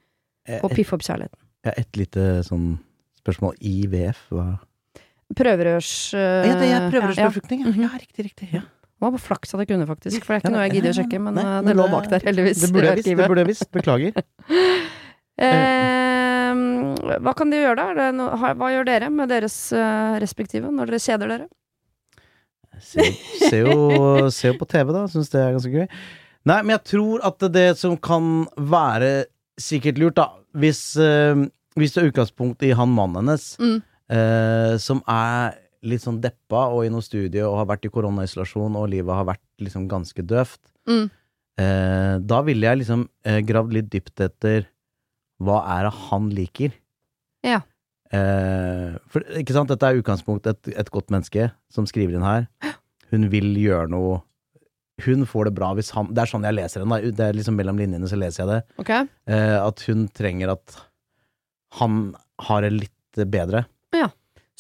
og 0.63 0.73
piffe 0.75 0.97
opp 0.97 1.05
kjærligheten. 1.07 1.39
ja, 1.67 1.75
et 1.79 1.99
lite 1.99 2.29
sånn 2.47 2.77
spørsmål. 3.23 3.59
IVF, 3.61 4.25
hva 4.35 4.47
Prøverørs... 5.33 5.91
Uh, 6.13 6.45
Ja, 6.45 6.55
det 6.61 6.69
er 6.69 6.87
prøverørsbefruktning. 6.91 7.63
Mhm. 7.65 7.85
Ja, 7.87 7.91
riktig, 7.97 8.27
riktig. 8.27 8.49
Ja. 8.53 8.65
Det 9.03 9.09
var 9.09 9.15
bare 9.17 9.25
flaks 9.25 9.51
at 9.57 9.59
jeg 9.65 9.69
kunne, 9.73 9.87
faktisk. 9.89 10.23
For 10.23 10.31
det 10.31 10.37
er 10.37 10.43
ikke 10.45 10.51
noe 10.55 10.61
jeg 10.69 10.75
gidder 10.77 10.93
å 10.93 10.97
sjekke, 11.01 11.19
men 11.25 11.35
Nei, 11.35 11.43
eh, 11.43 11.63
det 11.67 11.73
lå 11.75 11.87
bak 11.91 12.05
der, 12.13 12.23
heldigvis. 12.29 12.61
Det 12.63 12.69
burde 12.77 12.93
jeg 12.93 13.01
visst. 13.01 13.09
Det 13.19 13.27
burde 13.33 13.43
jeg 13.43 13.49
visst. 13.51 13.71
Beklager. 13.75 14.13
Eh, 15.43 16.53
hva 17.25 17.33
kan 17.35 17.51
de 17.51 17.59
gjøre 17.63 17.85
da? 17.97 18.11
No, 18.15 18.27
hva 18.37 18.69
gjør 18.71 18.85
dere 18.87 19.09
med 19.11 19.31
deres 19.33 19.55
eh, 19.75 20.19
respektive 20.23 20.69
når 20.71 20.91
dere 20.93 21.01
kjeder 21.03 21.31
dere? 21.33 21.47
Se, 22.83 23.07
se, 23.41 23.63
jo, 23.63 24.29
se 24.31 24.51
jo 24.51 24.57
på 24.61 24.69
TV, 24.71 24.93
da. 24.95 25.07
Syns 25.11 25.33
det 25.33 25.41
er 25.41 25.55
ganske 25.57 25.73
gøy. 25.73 25.89
Nei, 26.51 26.59
men 26.67 26.75
jeg 26.77 26.85
tror 26.93 27.25
at 27.27 27.45
det 27.55 27.67
som 27.81 27.97
kan 28.03 28.45
være 28.59 29.13
sikkert 29.61 30.01
lurt, 30.03 30.17
da 30.21 30.29
Hvis, 30.59 30.83
eh, 31.01 31.47
hvis 31.81 31.95
det 31.97 32.03
er 32.03 32.11
utgangspunkt 32.13 32.63
i 32.69 32.75
han 32.77 32.93
mannen 32.93 33.23
hennes, 33.23 33.55
Mm. 33.59 33.79
eh, 34.13 34.77
som 34.83 35.01
er 35.09 35.55
litt 35.83 36.03
sånn 36.05 36.21
deppa 36.23 36.67
og 36.73 36.85
i 36.87 36.91
noe 36.93 37.03
studie 37.03 37.43
og 37.47 37.57
har 37.59 37.67
vært 37.73 37.89
i 37.89 37.91
koronaisolasjon, 37.91 38.77
og 38.79 38.89
livet 38.93 39.15
har 39.19 39.25
vært 39.33 39.43
liksom 39.61 39.89
ganske 39.91 40.23
døvt, 40.27 40.61
Mm. 40.89 41.11
eh, 41.59 42.19
da 42.19 42.41
ville 42.43 42.67
jeg 42.67 42.79
liksom 42.83 43.09
eh, 43.25 43.41
gravd 43.47 43.73
litt 43.77 43.91
dypt 43.91 44.21
etter 44.21 44.67
hva 45.43 45.61
er 45.79 45.85
det 45.89 45.93
han 46.09 46.29
liker? 46.31 46.73
Ja. 47.43 47.61
Eh, 48.13 48.99
for 49.09 49.23
ikke 49.41 49.55
sant, 49.57 49.69
dette 49.73 49.83
er 49.89 49.99
utgangspunkt 50.03 50.47
et, 50.47 50.69
et 50.77 50.91
godt 50.91 51.09
menneske 51.11 51.51
som 51.73 51.87
skriver 51.89 52.15
inn 52.19 52.27
her. 52.27 52.47
Hun 53.11 53.29
vil 53.33 53.55
gjøre 53.57 53.89
noe 53.91 54.21
Hun 55.03 55.25
får 55.27 55.49
det 55.49 55.55
bra 55.57 55.71
hvis 55.75 55.91
han 55.97 56.11
Det 56.15 56.21
er 56.23 56.29
sånn 56.31 56.45
jeg 56.45 56.55
leser 56.55 56.83
henne, 56.85 56.99
da. 57.01 57.11
Det 57.17 57.25
er 57.27 57.33
liksom 57.35 57.57
mellom 57.59 57.79
linjene 57.81 58.07
så 58.09 58.17
leser 58.21 58.45
jeg 58.45 58.51
det. 58.53 58.59
Okay. 58.85 59.09
Eh, 59.27 59.57
at 59.67 59.81
hun 59.89 60.05
trenger 60.15 60.53
at 60.53 60.77
han 61.81 62.15
har 62.47 62.61
det 62.63 62.73
litt 62.77 63.23
bedre. 63.33 63.65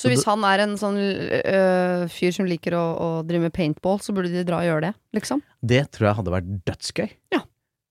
Så 0.00 0.11
hvis 0.11 0.25
han 0.26 0.42
er 0.49 0.64
en 0.64 0.75
sånn 0.80 0.96
øh, 0.99 2.04
fyr 2.11 2.32
som 2.34 2.49
liker 2.49 2.75
å, 2.75 2.82
å 2.96 3.08
drive 3.28 3.46
med 3.46 3.54
paintball, 3.54 4.00
så 4.02 4.14
burde 4.16 4.32
de 4.32 4.44
dra 4.49 4.62
og 4.62 4.66
gjøre 4.66 4.87
det, 4.88 4.92
liksom? 5.18 5.42
Det 5.61 5.82
tror 5.94 6.08
jeg 6.08 6.18
hadde 6.20 6.34
vært 6.34 6.52
dødsgøy. 6.70 7.11
Ja. 7.37 7.42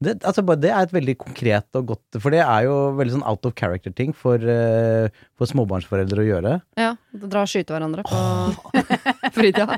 Det, 0.02 0.16
altså, 0.26 0.42
bare, 0.42 0.58
det 0.58 0.72
er 0.74 0.88
et 0.88 0.94
veldig 0.96 1.14
konkret 1.22 1.78
og 1.78 1.92
godt 1.92 2.18
For 2.18 2.34
det 2.34 2.40
er 2.42 2.66
jo 2.66 2.78
veldig 2.98 3.20
sånn 3.20 3.26
out 3.30 3.46
of 3.46 3.54
character-ting 3.58 4.16
for, 4.18 4.42
uh, 4.42 5.12
for 5.38 5.50
småbarnsforeldre 5.52 6.24
å 6.24 6.26
gjøre. 6.26 6.54
Ja. 6.80 6.96
Dra 7.12 7.44
og 7.46 7.52
skyte 7.52 7.76
hverandre 7.76 8.06
på 8.08 8.22
fritida. 9.36 9.78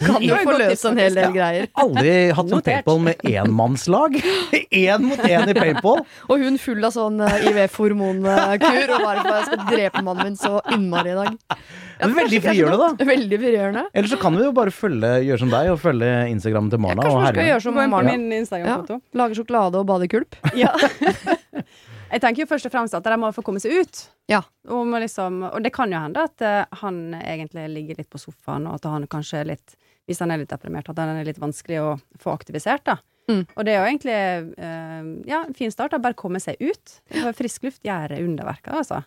Kan 0.00 0.24
jo 0.24 0.34
få 0.34 0.48
forløse 0.48 0.90
en 0.90 0.98
hel 0.98 1.18
del 1.18 1.34
greier. 1.36 1.68
Aldri 1.78 2.14
hatt 2.34 2.50
sånn 2.50 2.64
paintball 2.66 3.02
med 3.06 3.22
énmannslag! 3.30 4.18
Én 4.66 5.06
mot 5.06 5.22
én 5.28 5.52
i 5.52 5.56
paintball! 5.56 6.02
Og 6.26 6.42
hun 6.42 6.58
full 6.62 6.82
av 6.88 6.96
sånn 6.96 7.22
uh, 7.22 7.38
IVF-hormonkur, 7.50 8.96
og 8.96 9.06
bare 9.06 9.22
for 9.22 9.36
jeg 9.36 9.48
skal 9.52 9.64
drepe 9.70 10.02
mannen 10.06 10.32
min 10.32 10.40
så 10.40 10.58
innmari 10.74 11.14
i 11.14 11.20
dag. 11.20 11.60
Det 12.00 12.08
er 12.08 12.14
veldig 12.16 12.40
frigjørende, 12.44 12.88
da. 12.98 13.06
Veldig 13.10 13.38
frigjørende. 13.42 13.82
Eller 13.92 14.08
så 14.08 14.18
kan 14.20 14.36
vi 14.38 14.44
jo 14.46 14.52
bare 14.56 14.72
følge, 14.74 15.10
gjøre 15.28 15.42
som 15.42 15.50
deg 15.52 15.70
og 15.74 15.78
følge 15.82 16.10
Instagrammen 16.32 16.70
til 16.72 16.80
Ja, 16.80 16.84
Marna. 16.86 17.02
kanskje 17.04 17.20
vi 17.26 17.34
skal 17.36 17.50
gjøre 17.50 17.64
som 17.66 17.74
Marna. 17.80 18.14
min 18.16 18.32
Instagram-konto. 18.40 19.00
Lage 19.20 19.36
sjokolade 19.38 19.82
og 19.82 19.86
bade 19.90 20.08
i 20.08 20.12
kulp. 20.16 20.38
Ja. 20.62 20.72
jeg 22.12 22.22
tenker 22.24 22.42
jo 22.42 22.48
først 22.50 22.66
og 22.66 22.72
fremst 22.74 22.96
at 22.96 23.04
de 23.06 23.18
må 23.20 23.30
få 23.36 23.44
komme 23.46 23.60
seg 23.62 23.76
ut. 23.84 24.00
Ja. 24.30 24.40
Og, 24.70 24.82
må 24.88 24.98
liksom, 25.02 25.42
og 25.50 25.60
det 25.62 25.72
kan 25.76 25.92
jo 25.92 26.00
hende 26.00 26.24
at 26.26 26.42
eh, 26.46 26.64
han 26.82 27.02
egentlig 27.20 27.68
ligger 27.74 28.00
litt 28.00 28.10
på 28.10 28.18
sofaen, 28.22 28.66
og 28.70 28.80
at 28.80 28.88
han 28.90 29.06
kanskje 29.10 29.44
er 29.44 29.52
litt 29.54 29.76
Hvis 30.10 30.18
han 30.24 30.32
er 30.34 30.40
litt 30.40 30.50
deprimert, 30.50 30.88
at 30.90 30.98
han 30.98 31.12
er 31.20 31.24
litt 31.28 31.38
vanskelig 31.38 31.78
å 31.84 31.90
få 32.18 32.32
aktivisert, 32.34 32.82
da. 32.88 32.96
Mm. 33.30 33.44
Og 33.54 33.62
det 33.62 33.74
er 33.76 33.78
jo 33.78 33.88
egentlig 33.92 34.14
eh, 34.58 35.10
ja, 35.30 35.44
en 35.46 35.54
fin 35.54 35.70
start. 35.70 35.92
da, 35.94 36.00
Bare 36.02 36.18
komme 36.18 36.40
seg 36.42 36.56
ut. 36.58 36.96
Frisk 37.38 37.68
luft 37.68 37.84
gjør 37.86 38.16
underverker, 38.18 38.74
altså. 38.80 39.04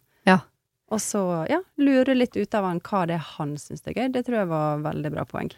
Og 0.92 1.00
så, 1.02 1.22
ja, 1.50 1.62
lure 1.82 2.16
litt 2.18 2.36
ut 2.36 2.58
av 2.58 2.68
han 2.68 2.82
hva 2.84 3.06
det 3.10 3.16
er 3.18 3.30
han 3.38 3.56
syns 3.58 3.86
er 3.88 3.96
gøy. 3.96 4.10
Det 4.14 4.26
tror 4.28 4.42
jeg 4.42 4.52
var 4.52 4.84
veldig 4.84 5.14
bra 5.16 5.24
poeng. 5.30 5.50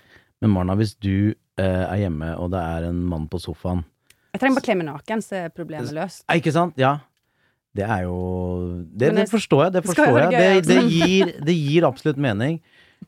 Men 0.43 0.53
Marna, 0.53 0.75
hvis 0.79 0.93
du 1.01 1.33
eh, 1.33 1.83
er 1.87 2.05
hjemme, 2.05 2.35
og 2.39 2.51
det 2.53 2.61
er 2.61 2.87
en 2.89 3.01
mann 3.09 3.27
på 3.31 3.39
sofaen 3.41 3.83
Jeg 4.35 4.41
trenger 4.41 4.59
bare 4.59 4.67
kle 4.67 4.77
meg 4.79 4.89
naken, 4.91 5.23
så 5.25 5.37
er 5.45 5.53
problemet 5.55 5.95
løst. 5.95 6.23
Eh, 6.27 6.39
Ikke 6.41 6.53
sant? 6.55 6.77
Ja. 6.79 6.97
Det 7.75 7.83
er 7.83 8.05
jo 8.05 8.17
Det, 8.87 9.09
det 9.09 9.15
det 9.17 9.29
forstår 9.31 9.65
jeg. 9.65 9.73
Det 9.73 9.81
det 9.81 9.89
forstår 9.89 10.19
jeg. 10.19 10.29
Det, 10.31 10.67
det, 10.67 10.77
altså. 10.77 11.07
gir, 11.07 11.33
det 11.49 11.55
gir 11.57 11.87
absolutt 11.87 12.21
mening. 12.21 12.61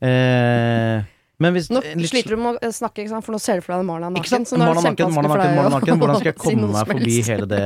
Eh, 0.04 1.06
men 1.38 1.54
hvis 1.54 1.68
Nå 1.70 1.80
litt- 1.82 2.10
sliter 2.10 2.34
du 2.34 2.36
med 2.42 2.58
å 2.60 2.70
snakke, 2.74 3.04
ikke 3.04 3.10
sant? 3.14 3.24
for 3.24 3.32
nå 3.32 3.38
ser 3.40 3.56
du 3.60 3.62
for 3.62 3.76
deg 3.76 3.86
Marna 3.86 4.08
naken. 4.10 4.22
Ikke 4.24 4.32
sant? 4.32 4.50
Marna 4.58 4.80
naken, 4.82 5.12
Marna 5.14 5.28
naken, 5.36 5.56
Marna 5.56 5.70
naken. 5.78 5.98
Hvordan 6.00 6.16
skal 6.18 6.32
jeg 6.32 6.38
komme 6.44 6.70
meg 6.72 6.86
forbi 6.92 7.22
hele 7.28 7.46
det 7.46 7.64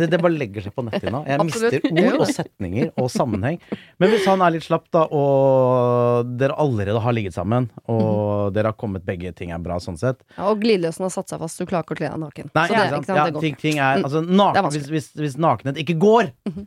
det, 0.00 0.06
det 0.14 0.18
bare 0.22 0.32
legger 0.32 0.62
seg 0.64 0.72
på 0.72 0.80
netthinna. 0.86 1.18
Jeg 1.28 1.40
Absolutt. 1.42 1.74
mister 1.84 2.06
ord 2.14 2.20
og 2.24 2.28
setninger 2.32 2.90
og 2.96 3.08
sammenheng. 3.12 3.58
Men 4.00 4.08
hvis 4.14 4.24
han 4.24 4.40
er 4.40 4.54
litt 4.54 4.64
slapp, 4.64 4.86
da, 4.96 5.02
og 5.12 6.30
dere 6.40 6.54
allerede 6.56 7.02
har 7.04 7.12
ligget 7.12 7.34
sammen, 7.36 7.66
og 7.90 8.54
dere 8.56 8.70
har 8.72 8.78
kommet 8.80 9.04
begge 9.04 9.32
ting 9.36 9.52
er 9.52 9.60
bra 9.60 9.76
sånn 9.82 9.98
sett 10.00 10.22
Ja, 10.38 10.46
og 10.48 10.60
glideløsen 10.62 11.04
har 11.04 11.12
satt 11.12 11.28
seg 11.28 11.42
fast, 11.42 11.60
du 11.60 11.66
klarer 11.68 11.84
ikke 11.84 11.96
å 11.96 12.00
kle 12.00 12.08
deg 12.14 12.20
naken. 12.22 12.50
Nei, 12.56 12.66
det, 12.68 12.84
sant? 12.94 13.06
sant, 13.10 13.20
Ja, 13.34 13.40
ting, 13.44 13.56
ting 13.60 13.78
er 13.78 13.98
Mm. 14.00 14.04
Altså, 14.06 14.22
Det 14.24 14.62
er 14.62 14.70
hvis, 14.70 14.88
hvis, 14.88 15.08
hvis 15.20 15.36
nakenhet 15.36 15.76
ikke 15.84 15.98
går, 16.00 16.32
Mhm. 16.48 16.66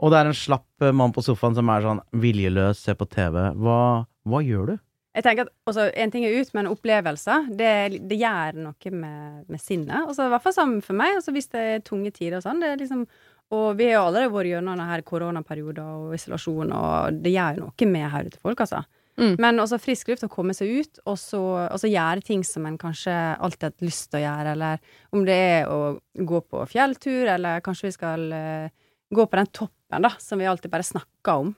og 0.00 0.10
det 0.10 0.18
er 0.18 0.26
en 0.26 0.32
slapp 0.34 0.66
eh, 0.82 0.90
mann 0.92 1.12
på 1.12 1.22
sofaen 1.22 1.54
som 1.54 1.68
er 1.70 1.80
sånn 1.82 2.00
viljeløs, 2.12 2.76
ser 2.82 2.94
på 2.98 3.06
TV, 3.08 3.52
hva, 3.54 4.06
hva 4.26 4.42
gjør 4.42 4.66
du? 4.66 4.78
Jeg 5.14 5.22
tenker 5.22 5.46
at 5.46 5.52
også, 5.70 5.90
En 5.94 6.10
ting 6.10 6.24
er 6.26 6.40
ut, 6.40 6.48
men 6.56 6.70
opplevelser, 6.70 7.46
det, 7.54 8.00
det 8.10 8.18
gjør 8.18 8.58
noe 8.64 8.90
med, 8.90 9.44
med 9.52 9.62
sinnet. 9.62 10.08
Også, 10.08 10.26
I 10.26 10.32
hvert 10.32 10.42
fall 10.42 10.56
sammen 10.56 10.82
for 10.82 10.98
meg. 10.98 11.20
Også, 11.20 11.34
hvis 11.36 11.52
det 11.52 11.62
er 11.62 11.86
tunge 11.86 12.10
tider 12.14 12.40
og 12.40 12.46
sånn. 12.46 12.62
Det 12.62 12.72
er 12.72 12.82
liksom, 12.82 13.06
og 13.54 13.78
vi 13.78 13.88
har 13.90 13.98
jo 13.98 14.08
allerede 14.08 14.32
vært 14.34 14.50
gjennom 14.50 14.80
denne 14.80 15.06
koronaperioden 15.06 15.84
og 15.84 16.18
isolasjon, 16.18 16.74
og 16.74 17.22
det 17.22 17.34
gjør 17.34 17.62
noe 17.62 17.90
med 17.92 18.10
hodet 18.10 18.34
til 18.34 18.42
folk, 18.42 18.64
altså. 18.64 18.82
Mm. 19.14 19.36
Men 19.38 19.62
også 19.62 19.78
frisk 19.78 20.08
luft, 20.10 20.24
å 20.26 20.32
komme 20.32 20.54
seg 20.56 20.72
ut, 20.80 21.02
og 21.06 21.18
så, 21.20 21.42
gjøre 21.86 22.24
ting 22.26 22.42
som 22.46 22.66
en 22.66 22.78
kanskje 22.80 23.14
alltid 23.14 23.68
har 23.68 23.86
lyst 23.86 24.08
til 24.10 24.18
å 24.18 24.24
gjøre, 24.24 24.54
eller 24.56 24.96
om 25.14 25.26
det 25.26 25.36
er 25.38 25.70
å 25.70 25.78
gå 26.18 26.40
på 26.50 26.64
fjelltur, 26.72 27.28
eller 27.36 27.62
kanskje 27.64 27.90
vi 27.90 27.94
skal 27.94 28.26
uh, 28.34 28.72
gå 29.14 29.26
på 29.28 29.38
den 29.38 29.52
toppen, 29.54 30.08
da, 30.08 30.10
som 30.18 30.42
vi 30.42 30.48
alltid 30.50 30.72
bare 30.72 30.86
snakker 30.86 31.44
om. 31.44 31.54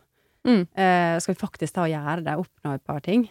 Mm. 0.46 0.62
Eh, 0.62 1.16
skal 1.22 1.34
vi 1.34 1.40
faktisk 1.40 1.76
ta 1.76 1.86
og 1.86 1.92
gjøre 1.92 2.22
det, 2.26 2.36
oppnå 2.42 2.76
et 2.76 2.86
par 2.86 3.02
ting? 3.04 3.26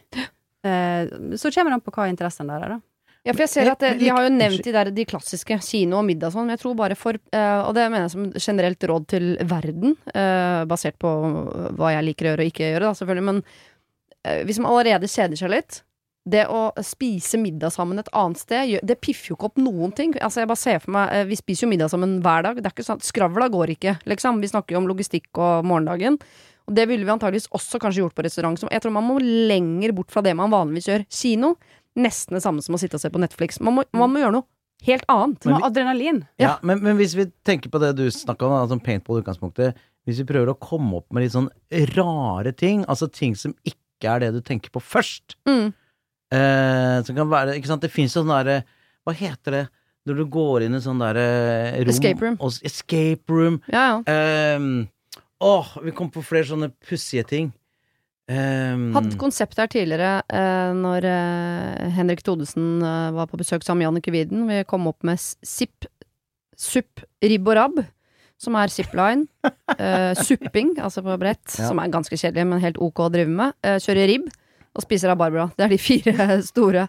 Eh, 0.66 1.06
så 1.40 1.52
kommer 1.54 1.72
det 1.72 1.80
an 1.80 1.86
på 1.86 1.92
hva 1.96 2.10
interessen 2.10 2.52
der 2.52 2.64
er, 2.66 2.76
da. 2.76 2.82
Ja, 3.26 3.34
for 3.34 3.42
jeg 3.42 3.52
ser 3.56 3.72
at 3.72 3.82
det, 3.82 3.96
Men 3.96 4.00
De 4.04 4.10
har 4.14 4.26
jo 4.28 4.34
nevnt 4.36 4.66
de, 4.68 4.72
der, 4.74 4.92
de 4.94 5.06
klassiske 5.10 5.58
kino 5.66 5.98
og 5.98 6.06
middag 6.06 6.30
og 6.30 6.36
sånn, 6.36 6.46
men 6.46 6.56
jeg 6.56 6.62
tror 6.62 6.76
bare 6.78 6.98
for 6.98 7.18
eh, 7.18 7.62
Og 7.66 7.72
det 7.74 7.88
mener 7.90 8.06
jeg 8.06 8.14
som 8.14 8.28
generelt 8.38 8.86
råd 8.92 9.08
til 9.16 9.26
verden, 9.50 9.96
eh, 10.14 10.62
basert 10.70 11.00
på 11.02 11.10
hva 11.78 11.96
jeg 11.96 12.06
liker 12.06 12.28
å 12.28 12.34
gjøre 12.34 12.46
og 12.46 12.52
ikke 12.54 12.70
gjøre, 12.70 12.86
da, 12.86 13.00
selvfølgelig, 13.00 13.28
men 13.32 13.42
eh, 14.26 14.44
hvis 14.46 14.62
man 14.62 14.70
allerede 14.74 15.10
kjeder 15.10 15.42
seg 15.42 15.54
litt 15.56 15.82
det 16.26 16.48
å 16.50 16.72
spise 16.82 17.38
middag 17.38 17.70
sammen 17.76 18.02
et 18.02 18.10
annet 18.18 18.42
sted, 18.42 18.72
det 18.82 18.98
piffer 18.98 19.32
jo 19.32 19.36
ikke 19.38 19.52
opp 19.52 19.60
noen 19.62 19.92
ting. 19.94 20.16
Altså 20.26 20.42
jeg 20.42 20.50
bare 20.50 20.62
ser 20.62 20.80
for 20.82 20.96
meg, 20.96 21.12
eh, 21.14 21.26
Vi 21.30 21.38
spiser 21.38 21.68
jo 21.68 21.70
middag 21.70 21.92
sammen 21.94 22.18
hver 22.26 22.48
dag. 22.48 22.58
Det 22.58 22.66
er 22.66 22.74
ikke 22.74 22.86
sånn, 22.88 22.98
at 22.98 23.06
Skravla 23.06 23.48
går 23.54 23.76
ikke, 23.76 24.00
liksom. 24.10 24.42
Vi 24.42 24.50
snakker 24.50 24.74
jo 24.74 24.82
om 24.82 24.90
logistikk 24.90 25.30
og 25.38 25.66
morgendagen. 25.70 26.18
Og 26.68 26.74
det 26.76 26.88
ville 26.90 27.06
vi 27.06 27.12
antageligvis 27.14 27.48
også 27.54 27.78
kanskje 27.80 28.02
gjort 28.04 28.16
på 28.18 28.24
restaurant. 28.26 28.58
Så 28.58 28.68
jeg 28.74 28.82
tror 28.82 28.92
man 28.96 29.06
må 29.06 29.20
lenger 29.22 29.92
bort 29.94 30.10
fra 30.12 30.24
det 30.26 30.34
man 30.38 30.50
vanligvis 30.54 30.88
gjør. 30.90 31.04
Kino, 31.14 31.56
nesten 31.96 32.34
det 32.40 32.42
samme 32.44 32.64
som 32.66 32.76
å 32.76 32.80
sitte 32.82 32.98
og 32.98 33.04
se 33.04 33.12
på 33.14 33.22
Netflix. 33.22 33.60
Man 33.62 33.76
må, 33.78 33.84
man 33.94 34.10
må 34.12 34.20
gjøre 34.24 34.34
noe 34.40 34.48
helt 34.86 35.06
annet. 35.10 35.46
Men, 35.46 35.62
adrenalin. 35.64 36.24
Ja, 36.42 36.48
Ja. 36.48 36.56
men, 36.66 36.82
men 36.84 36.98
hvis 36.98 37.14
vi 37.16 37.28
tenker 37.48 37.70
på 37.74 37.80
det 37.82 37.94
du 37.98 38.04
snakka 38.12 38.46
om, 38.50 38.56
altså 38.64 38.80
paintball 38.84 39.22
i 39.22 39.24
utgangspunktet 39.24 39.78
Hvis 40.06 40.20
vi 40.22 40.26
prøver 40.30 40.52
å 40.52 40.58
komme 40.62 41.00
opp 41.00 41.08
med 41.16 41.24
litt 41.24 41.34
sånn 41.34 41.48
rare 41.96 42.52
ting, 42.54 42.84
altså 42.86 43.08
ting 43.10 43.34
som 43.40 43.56
ikke 43.66 44.12
er 44.12 44.20
det 44.26 44.34
du 44.36 44.42
tenker 44.46 44.70
på 44.76 44.82
først 44.84 45.38
Mm. 45.48 45.72
eh, 46.34 46.98
Som 47.08 47.16
kan 47.16 47.30
være 47.32 47.56
Ikke 47.58 47.72
sant, 47.72 47.82
det 47.86 47.90
fins 47.94 48.14
jo 48.14 48.22
sånn 48.24 48.34
derre 48.36 48.60
Hva 49.06 49.14
heter 49.18 49.52
det 49.60 49.64
når 50.06 50.20
du 50.20 50.26
går 50.30 50.62
inn 50.68 50.76
i 50.78 50.82
sånn 50.84 51.00
derre 51.02 51.24
rom 51.82 51.90
Escape 51.90 52.22
room. 52.22 52.36
Og, 52.40 52.60
escape 52.70 53.34
room. 53.34 53.56
Ja, 53.74 53.86
ja. 53.88 53.96
Ehm, 54.06 54.84
åh, 55.44 55.68
vi 55.84 55.92
kom 55.96 56.10
på 56.12 56.24
flere 56.26 56.48
sånne 56.50 56.72
pussige 56.86 57.26
ting. 57.28 57.52
Um, 58.26 58.88
Hadde 58.96 59.20
konsept 59.22 59.60
her 59.62 59.68
tidligere 59.70 60.24
eh, 60.34 60.72
når 60.74 61.06
eh, 61.06 61.90
Henrik 61.94 62.24
Thodesen 62.26 62.80
eh, 62.82 63.12
var 63.14 63.28
på 63.30 63.38
besøk 63.38 63.62
sammen 63.62 63.84
med 63.84 63.86
Jannicke 63.92 64.14
Widen. 64.16 64.48
Vi 64.50 64.64
kom 64.66 64.88
opp 64.90 65.04
med 65.06 65.22
SIP, 65.22 65.86
supp, 66.58 67.04
ribb 67.22 67.52
og 67.52 67.56
rabb, 67.60 67.84
som 68.42 68.58
er 68.58 68.74
zipline. 68.74 69.28
eh, 69.78 70.16
supping, 70.18 70.74
altså 70.82 71.04
på 71.06 71.20
brett, 71.22 71.46
Ja. 71.60 71.68
som 71.70 71.80
er 71.84 71.94
ganske 71.94 72.18
kjedelig, 72.18 72.48
men 72.50 72.64
helt 72.66 72.82
ok 72.82 73.04
å 73.06 73.12
drive 73.14 73.30
med. 73.30 73.54
Eh, 73.62 73.78
kjøre 73.84 74.08
ribb. 74.10 74.26
Og 74.76 74.84
spiser 74.84 75.08
rabarbra. 75.14 75.46
Det 75.56 75.64
er 75.64 75.70
de 75.72 75.78
fire 75.80 76.26
store. 76.50 76.82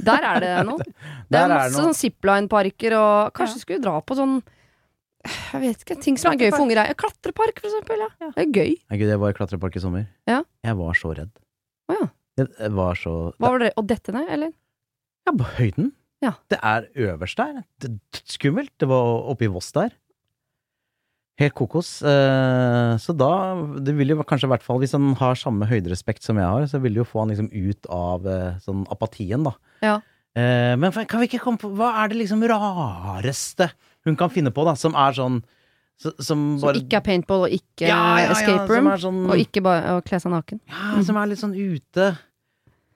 Der 0.00 0.24
er 0.24 0.38
det 0.40 0.52
noe. 0.70 0.78
Det 0.86 1.34
Der 1.34 1.42
er 1.42 1.50
er 1.50 1.52
masse 1.58 1.74
noe. 1.74 1.90
sånn 1.90 1.98
zipline-parker, 1.98 2.94
og 2.96 3.34
kanskje 3.36 3.58
Ja. 3.58 3.64
skulle 3.66 3.82
dra 3.84 3.98
på 4.00 4.16
sånn 4.16 4.38
Jeg 5.26 5.60
vet 5.60 5.82
ikke, 5.84 5.98
ting 6.00 6.16
som 6.20 6.32
er 6.32 6.40
gøy 6.40 6.54
for 6.54 6.64
unger. 6.64 6.80
Klatrepark, 6.98 7.60
for 7.60 7.68
eksempel. 7.68 8.00
Ja. 8.00 8.08
Ja. 8.22 8.30
Det 8.36 8.44
er 8.46 8.52
gøy. 8.56 8.74
Nei, 8.88 8.98
Gud, 9.02 9.12
jeg 9.12 9.20
var 9.20 9.34
i 9.34 9.36
klatrepark 9.36 9.76
i 9.76 9.82
sommer. 9.82 10.06
Ja. 10.30 10.40
Jeg 10.64 10.78
var 10.80 10.96
så 10.96 11.12
redd. 11.18 11.32
Å 11.90 11.96
ja. 11.98 12.10
Jeg, 12.40 12.70
var 12.72 12.96
så 12.96 13.14
Hva 13.36 13.50
var 13.52 13.64
det? 13.64 13.72
Å 13.76 13.84
dette 13.84 14.14
ned, 14.16 14.28
eller? 14.32 14.52
Ja, 15.28 15.34
på 15.36 15.48
høyden. 15.58 15.90
Ja. 16.24 16.34
Det 16.52 16.60
er 16.64 16.86
øverst 17.08 17.40
der. 17.40 17.64
Det 17.80 17.90
er 17.90 18.22
skummelt. 18.28 18.72
Det 18.80 18.88
var 18.88 19.28
oppe 19.32 19.48
i 19.48 19.52
Voss 19.52 19.72
der. 19.76 19.92
Helt 21.40 21.56
kokos. 21.56 21.90
Eh, 22.04 22.94
så 23.00 23.14
da 23.16 23.32
Det 23.80 23.94
vil 23.96 24.12
jo 24.12 24.24
kanskje 24.28 24.48
i 24.48 24.52
hvert 24.52 24.64
fall, 24.64 24.80
hvis 24.82 24.92
han 24.96 25.14
har 25.20 25.38
samme 25.40 25.68
høyderespekt 25.68 26.24
som 26.24 26.40
jeg 26.40 26.48
har, 26.48 26.66
så 26.68 26.80
vil 26.82 26.96
det 26.96 27.00
jo 27.00 27.08
få 27.08 27.24
han 27.24 27.32
liksom 27.32 27.48
ut 27.52 27.88
av 27.92 28.28
eh, 28.28 28.58
sånn 28.64 28.84
apatien, 28.92 29.46
da. 29.48 29.54
Ja. 29.84 29.94
Eh, 30.36 30.76
men 30.80 30.92
kan 30.92 31.22
vi 31.22 31.30
ikke 31.30 31.42
komme 31.42 31.58
på 31.58 31.72
Hva 31.74 31.94
er 32.02 32.12
det 32.12 32.20
liksom 32.20 32.44
rareste 32.46 33.70
hun 34.06 34.16
kan 34.16 34.30
finne 34.32 34.52
på, 34.54 34.64
da, 34.64 34.74
som 34.78 34.94
er 34.98 35.16
sånn 35.16 35.42
så, 36.00 36.14
Som 36.16 36.56
Som 36.56 36.64
bare 36.64 36.80
ikke 36.80 36.96
er 36.96 37.04
paintball 37.04 37.42
og 37.44 37.52
ikke 37.52 37.84
Ja, 37.84 38.00
ja, 38.16 38.24
ja, 38.24 38.32
escape 38.32 38.72
room. 38.72 38.88
sånn 39.02 39.18
Og 39.28 39.42
ikke 39.42 39.60
bare 39.66 39.98
å 39.98 40.02
kle 40.04 40.20
seg 40.22 40.32
naken. 40.32 40.60
ja, 40.70 41.02
som 41.04 41.18
er 41.20 41.28
litt 41.28 41.42
sånn 41.42 41.52
ute. 41.52 42.06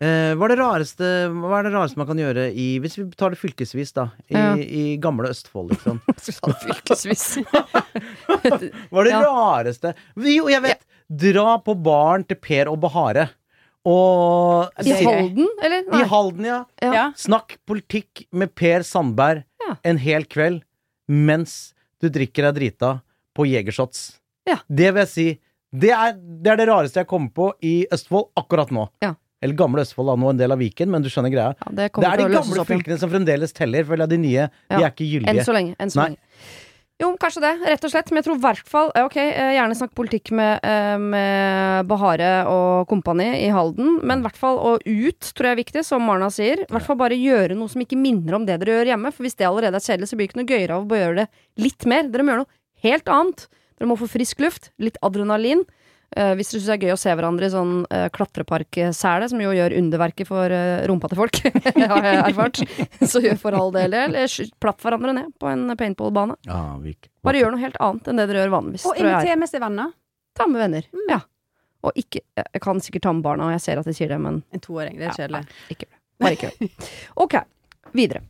Eh, 0.00 0.32
hva, 0.34 0.48
er 0.48 0.54
det 0.54 0.58
rareste, 0.58 1.10
hva 1.30 1.60
er 1.60 1.68
det 1.68 1.72
rareste 1.74 2.00
man 2.00 2.08
kan 2.08 2.18
gjøre 2.18 2.48
i 2.50 2.80
Hvis 2.82 2.96
vi 2.98 3.04
tar 3.14 3.30
det 3.30 3.38
fylkesvis, 3.38 3.92
da. 3.94 4.08
I, 4.26 4.40
i 4.64 4.84
gamle 5.00 5.30
Østfold, 5.30 5.70
liksom. 5.76 6.00
Fylkesvis. 6.64 7.26
Hva 8.24 9.04
er 9.04 9.08
det 9.10 9.20
rareste 9.20 9.94
Jo, 10.16 10.48
jeg 10.50 10.64
vet! 10.64 10.84
Dra 11.08 11.58
på 11.60 11.76
baren 11.84 12.24
til 12.24 12.40
Per 12.40 12.70
og 12.72 12.78
Bahare. 12.80 13.28
Og 13.84 14.70
I. 14.80 14.94
Halden, 15.04 15.48
eller? 15.62 15.84
I 15.92 16.06
Halden, 16.08 16.46
ja. 16.48 17.10
Snakk 17.20 17.58
politikk 17.68 18.24
med 18.32 18.54
Per 18.56 18.80
Sandberg 18.88 19.44
en 19.84 20.00
hel 20.00 20.24
kveld 20.24 20.64
mens 21.10 21.74
du 22.02 22.08
drikker 22.12 22.48
deg 22.48 22.60
drita 22.60 22.92
på 23.34 23.46
Jegershots. 23.48 24.20
Ja. 24.48 24.60
Det 24.68 24.92
vil 24.92 25.04
jeg 25.04 25.12
si 25.12 25.28
det 25.74 25.90
er, 25.90 26.14
det 26.14 26.52
er 26.52 26.58
det 26.60 26.68
rareste 26.70 27.02
jeg 27.02 27.10
kommer 27.10 27.32
på 27.34 27.48
i 27.66 27.74
Østfold 27.92 28.28
akkurat 28.38 28.70
nå. 28.74 28.86
Ja. 29.02 29.16
Eller 29.44 29.58
gamle 29.58 29.82
Østfold, 29.82 30.08
da, 30.08 30.14
nå 30.16 30.30
en 30.30 30.38
del 30.38 30.54
av 30.54 30.60
Viken, 30.62 30.88
men 30.92 31.02
du 31.04 31.10
skjønner 31.12 31.32
greia. 31.32 31.50
Ja, 31.58 31.72
det 31.74 31.88
Det 31.92 32.08
er 32.08 32.20
de 32.22 32.28
gamle 32.32 32.64
fylkene 32.68 32.96
som 33.00 33.10
fremdeles 33.12 33.52
teller, 33.56 33.84
for 33.84 34.00
de 34.00 34.18
nye 34.20 34.46
de 34.70 34.78
er 34.78 34.86
ikke 34.88 35.26
Enn 35.28 35.40
så 35.44 35.56
lenge. 35.56 35.74
Enn 35.82 35.92
så 35.92 36.06
lenge. 36.06 36.20
Jo, 37.04 37.10
kanskje 37.20 37.42
det, 37.44 37.52
rett 37.68 37.82
og 37.84 37.92
slett. 37.92 38.08
Men 38.10 38.22
jeg 38.22 38.26
tror 38.30 38.38
i 38.38 38.42
hvert 38.46 38.68
fall 38.70 38.92
Ok, 39.02 39.16
eh, 39.20 39.50
gjerne 39.58 39.76
snakk 39.76 39.92
politikk 39.98 40.30
med, 40.32 40.62
eh, 40.64 40.96
med 40.96 41.88
Bahare 41.90 42.46
og 42.48 42.88
kompani 42.88 43.26
i 43.42 43.50
Halden, 43.52 43.98
men 44.02 44.22
i 44.22 44.24
hvert 44.24 44.40
fall 44.40 44.56
å 44.56 44.78
ut, 44.80 45.20
tror 45.20 45.50
jeg 45.50 45.52
er 45.52 45.60
viktig, 45.60 45.84
som 45.84 46.00
Marna 46.02 46.30
sier. 46.32 46.64
I 46.64 46.70
hvert 46.72 46.86
fall 46.86 46.96
bare 46.96 47.18
gjøre 47.18 47.58
noe 47.58 47.68
som 47.68 47.82
ikke 47.84 48.00
minner 48.00 48.38
om 48.38 48.46
det 48.46 48.56
dere 48.62 48.78
gjør 48.78 48.92
hjemme. 48.94 49.12
For 49.12 49.26
hvis 49.26 49.36
det 49.36 49.48
allerede 49.50 49.76
er 49.76 49.84
kjedelig, 49.84 50.08
så 50.08 50.16
blir 50.16 50.24
det 50.24 50.32
ikke 50.32 50.40
noe 50.40 50.52
gøyere 50.54 50.78
av 50.78 50.88
å 50.88 51.00
gjøre 51.02 51.16
det 51.20 51.28
litt 51.60 51.84
mer. 51.84 52.08
Dere 52.08 52.24
må 52.24 52.32
gjøre 52.32 52.44
noe 52.46 52.56
helt 52.88 53.12
annet. 53.12 53.46
Dere 53.76 53.90
må 53.90 53.98
få 54.00 54.08
frisk 54.08 54.40
luft, 54.40 54.70
litt 54.78 54.96
adrenalin. 55.02 55.64
Eh, 56.14 56.32
hvis 56.38 56.52
dere 56.52 56.60
syns 56.60 56.68
det 56.68 56.74
er 56.76 56.84
gøy 56.86 56.94
å 56.94 56.98
se 57.00 57.10
hverandre 57.18 57.48
i 57.48 57.50
sånn 57.50 57.72
uh, 57.90 58.04
klatreparksele, 58.14 59.28
som 59.30 59.40
jo 59.42 59.50
gjør 59.56 59.74
underverket 59.80 60.28
for 60.28 60.52
eh, 60.54 60.84
rumpa 60.86 61.10
til 61.10 61.18
folk, 61.18 61.40
har 61.94 62.06
jeg 62.06 62.20
erfart, 62.20 62.60
så 63.10 63.22
gjør 63.24 63.40
for 63.40 63.56
all 63.58 63.72
del 63.74 63.96
det. 63.96 64.26
Plapp 64.62 64.84
hverandre 64.84 65.14
ned 65.16 65.32
på 65.42 65.50
en 65.50 65.66
paintballbane. 65.78 66.36
Ja, 66.46 66.60
Bare 67.24 67.40
gjør 67.40 67.54
noe 67.56 67.64
helt 67.64 67.78
annet 67.82 68.10
enn 68.10 68.20
det 68.20 68.28
dere 68.30 68.44
gjør 68.44 68.54
vanligvis. 68.54 68.84
Og 68.86 69.00
inviter 69.00 69.40
med 69.40 69.50
seg 69.50 69.64
venner. 69.64 69.90
Ta 70.38 70.46
med 70.50 70.62
venner. 70.62 70.86
Mm. 70.94 71.08
Ja. 71.10 71.20
Og 71.84 71.98
ikke 72.00 72.22
Jeg 72.22 72.62
kan 72.64 72.80
sikkert 72.80 73.04
ta 73.06 73.12
med 73.12 73.26
barna, 73.26 73.48
og 73.48 73.56
jeg 73.56 73.64
ser 73.64 73.80
at 73.80 73.88
de 73.88 73.94
sier 73.96 74.14
det, 74.14 74.20
men 74.22 74.42
En 74.54 74.62
toåring, 74.62 74.96
det 75.00 75.10
er 75.10 75.18
kjedelig. 75.18 75.42
ikke 75.74 75.88
gjør 75.88 75.96
det. 75.96 76.00
Bare 76.22 76.38
ikke 76.38 76.50
gjør 76.50 76.60
det. 76.62 76.90
Ok, 77.24 77.36
videre. 77.98 78.22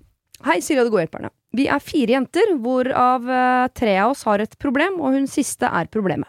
Hei, 0.45 0.59
Siri 0.65 0.81
og 0.81 0.89
De 0.89 0.93
gode 0.95 1.05
hjelperne. 1.05 1.31
Vi 1.55 1.69
er 1.71 1.85
fire 1.85 2.17
jenter, 2.17 2.57
hvorav 2.61 3.29
eh, 3.31 3.67
tre 3.77 3.95
av 4.03 4.15
oss 4.15 4.25
har 4.29 4.43
et 4.43 4.57
problem, 4.61 4.99
og 5.05 5.15
hun 5.15 5.29
siste 5.31 5.69
er 5.69 5.89
problemet. 5.93 6.29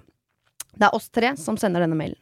Det 0.75 0.88
er 0.88 0.96
oss 0.96 1.10
tre 1.10 1.34
som 1.39 1.58
sender 1.60 1.86
denne 1.86 1.98
mailen. 1.98 2.20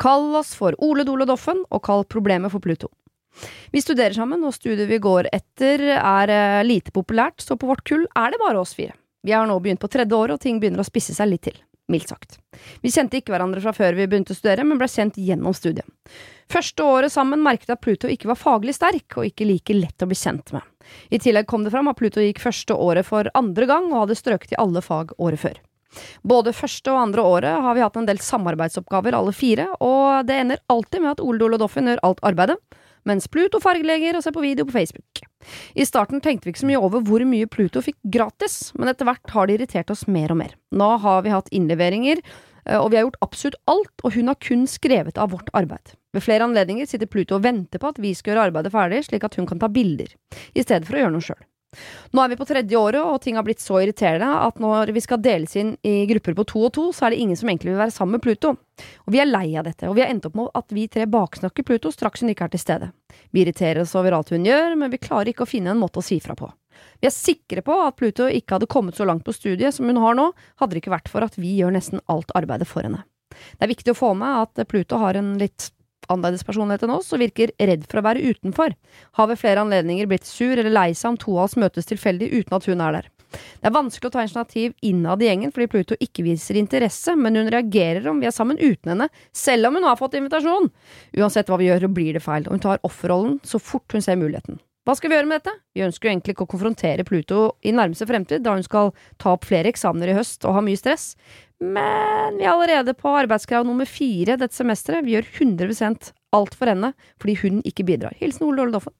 Kall 0.00 0.34
oss 0.36 0.54
for 0.56 0.76
Ole 0.84 1.04
Dole 1.04 1.26
Doffen, 1.28 1.64
og 1.68 1.82
kall 1.84 2.06
problemet 2.08 2.52
for 2.52 2.64
Pluto. 2.64 2.88
Vi 3.70 3.82
studerer 3.82 4.16
sammen, 4.16 4.42
og 4.44 4.54
studiet 4.54 4.88
vi 4.90 4.98
går 4.98 5.28
etter 5.32 5.84
er 5.96 6.34
eh, 6.34 6.62
lite 6.66 6.92
populært, 6.94 7.40
så 7.44 7.56
på 7.56 7.68
vårt 7.70 7.84
kull 7.86 8.06
er 8.18 8.32
det 8.32 8.40
bare 8.42 8.60
oss 8.60 8.74
fire. 8.74 8.96
Vi 9.22 9.32
har 9.36 9.46
nå 9.46 9.58
begynt 9.60 9.80
på 9.82 9.90
tredje 9.92 10.16
året, 10.16 10.38
og 10.38 10.42
ting 10.42 10.60
begynner 10.60 10.82
å 10.82 10.88
spisse 10.88 11.14
seg 11.16 11.30
litt 11.30 11.44
til. 11.48 11.58
mildt 11.90 12.08
sagt. 12.08 12.36
Vi 12.84 12.90
kjente 12.94 13.18
ikke 13.18 13.32
hverandre 13.34 13.58
fra 13.64 13.72
før 13.74 13.96
vi 13.98 14.04
begynte 14.06 14.30
å 14.30 14.36
studere, 14.38 14.62
men 14.62 14.78
ble 14.78 14.86
kjent 14.86 15.16
gjennom 15.18 15.50
studiet. 15.50 15.88
Første 16.46 16.84
året 16.86 17.10
sammen 17.10 17.42
merket 17.42 17.66
jeg 17.66 17.74
at 17.74 17.82
Pluto 17.82 18.06
ikke 18.06 18.30
var 18.30 18.38
faglig 18.38 18.76
sterk, 18.76 19.16
og 19.18 19.26
ikke 19.26 19.48
like 19.48 19.74
lett 19.74 20.04
å 20.04 20.06
bli 20.06 20.18
kjent 20.18 20.52
med. 20.54 20.62
I 21.10 21.18
tillegg 21.18 21.48
kom 21.50 21.66
det 21.66 21.72
fram 21.74 21.90
at 21.90 21.98
Pluto 21.98 22.22
gikk 22.22 22.38
første 22.44 22.78
året 22.78 23.08
for 23.10 23.26
andre 23.34 23.66
gang, 23.66 23.90
og 23.90 24.04
hadde 24.04 24.18
strøket 24.22 24.54
i 24.54 24.60
alle 24.62 24.84
fag 24.86 25.16
året 25.18 25.42
før. 25.42 25.58
Både 26.22 26.54
første 26.56 26.92
og 26.92 27.00
andre 27.06 27.24
året 27.24 27.64
har 27.64 27.76
vi 27.76 27.82
hatt 27.84 27.96
en 27.98 28.08
del 28.08 28.20
samarbeidsoppgaver 28.22 29.16
alle 29.16 29.34
fire, 29.36 29.66
og 29.82 30.26
det 30.28 30.36
ender 30.42 30.62
alltid 30.72 31.04
med 31.04 31.16
at 31.16 31.24
Ole 31.24 31.40
Dole 31.40 31.58
og 31.58 31.64
Doffen 31.64 31.90
gjør 31.90 32.02
alt 32.06 32.22
arbeidet, 32.26 32.58
mens 33.08 33.28
Pluto 33.32 33.60
fargelegger 33.62 34.16
og 34.16 34.24
ser 34.24 34.34
på 34.36 34.44
video 34.44 34.66
på 34.68 34.76
Facebook. 34.76 35.22
I 35.74 35.86
starten 35.88 36.20
tenkte 36.20 36.46
vi 36.46 36.54
ikke 36.54 36.62
så 36.62 36.68
mye 36.68 36.82
over 36.82 37.02
hvor 37.06 37.24
mye 37.28 37.48
Pluto 37.50 37.82
fikk 37.84 37.96
gratis, 38.12 38.74
men 38.76 38.92
etter 38.92 39.08
hvert 39.08 39.34
har 39.34 39.48
det 39.48 39.56
irritert 39.56 39.92
oss 39.92 40.06
mer 40.06 40.34
og 40.34 40.40
mer. 40.42 40.54
Nå 40.76 40.90
har 41.04 41.24
vi 41.24 41.32
hatt 41.32 41.48
innleveringer, 41.54 42.20
eh, 42.66 42.76
og 42.76 42.90
vi 42.90 43.00
har 43.00 43.06
gjort 43.08 43.22
absolutt 43.24 43.60
alt, 43.72 43.94
og 44.04 44.14
hun 44.18 44.30
har 44.32 44.40
kun 44.42 44.66
skrevet 44.70 45.18
av 45.18 45.32
vårt 45.34 45.48
arbeid. 45.56 45.96
Ved 46.12 46.26
flere 46.26 46.44
anledninger 46.44 46.88
sitter 46.90 47.08
Pluto 47.08 47.38
og 47.38 47.46
venter 47.46 47.80
på 47.80 47.92
at 47.92 48.00
vi 48.02 48.12
skal 48.18 48.34
gjøre 48.34 48.50
arbeidet 48.50 48.74
ferdig, 48.74 49.04
slik 49.06 49.24
at 49.26 49.38
hun 49.38 49.48
kan 49.48 49.62
ta 49.62 49.70
bilder, 49.72 50.12
i 50.52 50.64
stedet 50.64 50.86
for 50.86 50.98
å 50.98 51.04
gjøre 51.04 51.16
noe 51.16 51.24
sjøl. 51.24 51.40
Nå 52.10 52.22
er 52.22 52.32
vi 52.32 52.36
på 52.36 52.46
tredje 52.48 52.78
året, 52.78 52.98
og 53.00 53.20
ting 53.22 53.36
har 53.38 53.44
blitt 53.46 53.62
så 53.62 53.78
irriterende 53.78 54.28
at 54.42 54.58
når 54.62 54.90
vi 54.94 55.02
skal 55.04 55.20
deles 55.22 55.54
inn 55.60 55.76
i 55.86 56.02
grupper 56.10 56.34
på 56.34 56.46
to 56.50 56.64
og 56.66 56.72
to, 56.74 56.86
så 56.94 57.06
er 57.06 57.14
det 57.14 57.20
ingen 57.22 57.38
som 57.38 57.50
egentlig 57.50 57.70
vil 57.70 57.82
være 57.82 57.94
sammen 57.94 58.16
med 58.16 58.24
Pluto. 58.24 58.56
Og 59.06 59.14
vi 59.14 59.20
er 59.22 59.30
lei 59.30 59.52
av 59.54 59.68
dette, 59.68 59.86
og 59.86 59.94
vi 59.94 60.02
har 60.02 60.10
endt 60.10 60.26
opp 60.26 60.38
med 60.38 60.50
at 60.58 60.74
vi 60.74 60.88
tre 60.90 61.06
baksnakker 61.10 61.66
Pluto 61.66 61.92
straks 61.94 62.24
hun 62.24 62.32
ikke 62.32 62.48
er 62.48 62.54
til 62.56 62.64
stede. 62.64 62.90
Vi 63.30 63.44
irriterer 63.44 63.84
oss 63.84 63.94
over 63.98 64.18
alt 64.18 64.34
hun 64.34 64.48
gjør, 64.48 64.74
men 64.80 64.90
vi 64.90 65.02
klarer 65.02 65.30
ikke 65.30 65.46
å 65.46 65.52
finne 65.52 65.70
en 65.74 65.82
måte 65.82 66.02
å 66.02 66.06
si 66.06 66.18
fra 66.24 66.34
på. 66.38 66.50
Vi 67.00 67.06
er 67.06 67.14
sikre 67.14 67.62
på 67.62 67.76
at 67.84 67.98
Pluto 68.00 68.26
ikke 68.26 68.56
hadde 68.56 68.70
kommet 68.70 68.98
så 68.98 69.06
langt 69.06 69.24
på 69.26 69.34
studiet 69.36 69.76
som 69.76 69.86
hun 69.86 70.00
har 70.02 70.16
nå, 70.18 70.30
hadde 70.58 70.74
det 70.74 70.82
ikke 70.82 70.96
vært 70.96 71.12
for 71.12 71.26
at 71.26 71.38
vi 71.38 71.54
gjør 71.60 71.76
nesten 71.76 72.02
alt 72.10 72.34
arbeidet 72.34 72.68
for 72.68 72.86
henne. 72.86 73.04
Det 73.30 73.66
er 73.66 73.70
viktig 73.70 73.94
å 73.94 74.00
få 74.00 74.10
med 74.18 74.42
at 74.42 74.66
Pluto 74.68 74.98
har 74.98 75.16
en 75.16 75.36
litt 75.38 75.70
annerledes 76.08 76.46
personlighet 76.46 76.86
enn 76.86 76.96
oss 76.96 77.12
og 77.12 77.22
virker 77.22 77.52
redd 77.58 77.86
for 77.90 78.00
å 78.00 78.06
være 78.06 78.24
utenfor. 78.32 78.74
Har 79.18 79.30
ved 79.30 79.40
flere 79.40 79.64
anledninger 79.64 80.08
blitt 80.10 80.28
sur 80.28 80.56
eller 80.56 80.72
lei 80.72 80.90
seg 80.94 81.12
om 81.12 81.18
to 81.20 81.36
av 81.36 81.48
oss 81.48 81.58
møtes 81.60 81.90
tilfeldig 81.90 82.30
uten 82.32 82.56
at 82.56 82.68
hun 82.70 82.84
er 82.86 83.00
der. 83.00 83.10
Det 83.30 83.68
er 83.68 83.74
vanskelig 83.74 84.08
å 84.08 84.14
ta 84.14 84.24
initiativ 84.24 84.72
innad 84.86 85.22
i 85.22 85.28
gjengen 85.28 85.52
fordi 85.54 85.68
Pluto 85.70 85.98
ikke 86.02 86.24
viser 86.26 86.58
interesse, 86.58 87.14
men 87.14 87.38
hun 87.38 87.50
reagerer 87.52 88.08
om 88.10 88.22
vi 88.22 88.26
er 88.30 88.34
sammen 88.34 88.58
uten 88.58 88.94
henne, 88.94 89.06
selv 89.30 89.68
om 89.68 89.78
hun 89.78 89.86
har 89.86 90.00
fått 90.00 90.16
invitasjon. 90.18 90.66
Uansett 91.20 91.50
hva 91.50 91.60
vi 91.60 91.68
gjør, 91.68 91.86
blir 91.94 92.16
det 92.18 92.24
feil, 92.24 92.48
og 92.48 92.56
hun 92.56 92.64
tar 92.64 92.82
offerrollen 92.86 93.38
så 93.46 93.62
fort 93.62 93.94
hun 93.94 94.02
ser 94.02 94.18
muligheten. 94.18 94.58
Hva 94.88 94.96
skal 94.96 95.12
vi 95.12 95.18
gjøre 95.18 95.28
med 95.28 95.42
dette? 95.42 95.52
Vi 95.76 95.84
ønsker 95.84 96.08
jo 96.08 96.12
egentlig 96.14 96.34
ikke 96.34 96.46
å 96.46 96.50
konfrontere 96.50 97.04
Pluto 97.06 97.40
i 97.62 97.70
nærmeste 97.76 98.08
fremtid, 98.08 98.42
da 98.42 98.56
hun 98.56 98.64
skal 98.66 98.94
ta 99.20 99.36
opp 99.36 99.44
flere 99.46 99.70
eksamener 99.70 100.10
i 100.10 100.16
høst 100.16 100.46
og 100.48 100.56
ha 100.56 100.62
mye 100.64 100.80
stress, 100.80 101.12
men 101.60 102.38
vi 102.38 102.46
er 102.46 102.54
allerede 102.54 102.94
på 102.96 103.10
arbeidskrav 103.20 103.66
nummer 103.68 103.88
fire 103.88 104.38
dette 104.40 104.56
semesteret. 104.56 105.04
Vi 105.04 105.16
gjør 105.16 105.28
100% 105.28 106.12
alt 106.36 106.56
for 106.56 106.70
henne 106.72 106.92
fordi 107.20 107.36
hun 107.42 107.60
ikke 107.68 107.84
bidrar. 107.88 108.16
Hilsen 108.20 108.46
Ole 108.48 108.62
Dåle 108.62 108.74
Doffen. 108.76 108.94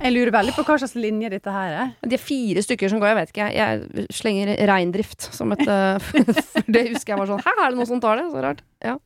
Jeg 0.00 0.14
lurer 0.14 0.32
veldig 0.32 0.54
på 0.56 0.62
hva 0.64 0.76
slags 0.80 0.94
linje 0.96 1.28
dette 1.32 1.52
her 1.52 1.74
er. 1.76 1.90
De 2.08 2.16
er 2.16 2.22
fire 2.22 2.62
stykker 2.64 2.88
som 2.88 3.02
går, 3.02 3.10
jeg 3.10 3.18
vet 3.18 3.32
ikke. 3.34 3.48
Jeg 3.52 4.06
slenger 4.16 4.52
reindrift 4.70 5.26
som 5.34 5.52
et 5.52 5.62
For 6.06 6.70
det 6.72 6.86
husker 6.94 7.14
jeg 7.14 7.20
var 7.20 7.28
sånn 7.28 7.42
Hæ, 7.44 7.52
er 7.52 7.66
det 7.66 7.80
noen 7.80 7.90
som 7.90 8.00
tar 8.02 8.22
det? 8.22 8.26
Så 8.32 8.44
rart. 8.44 8.64
Ja. 8.82 8.96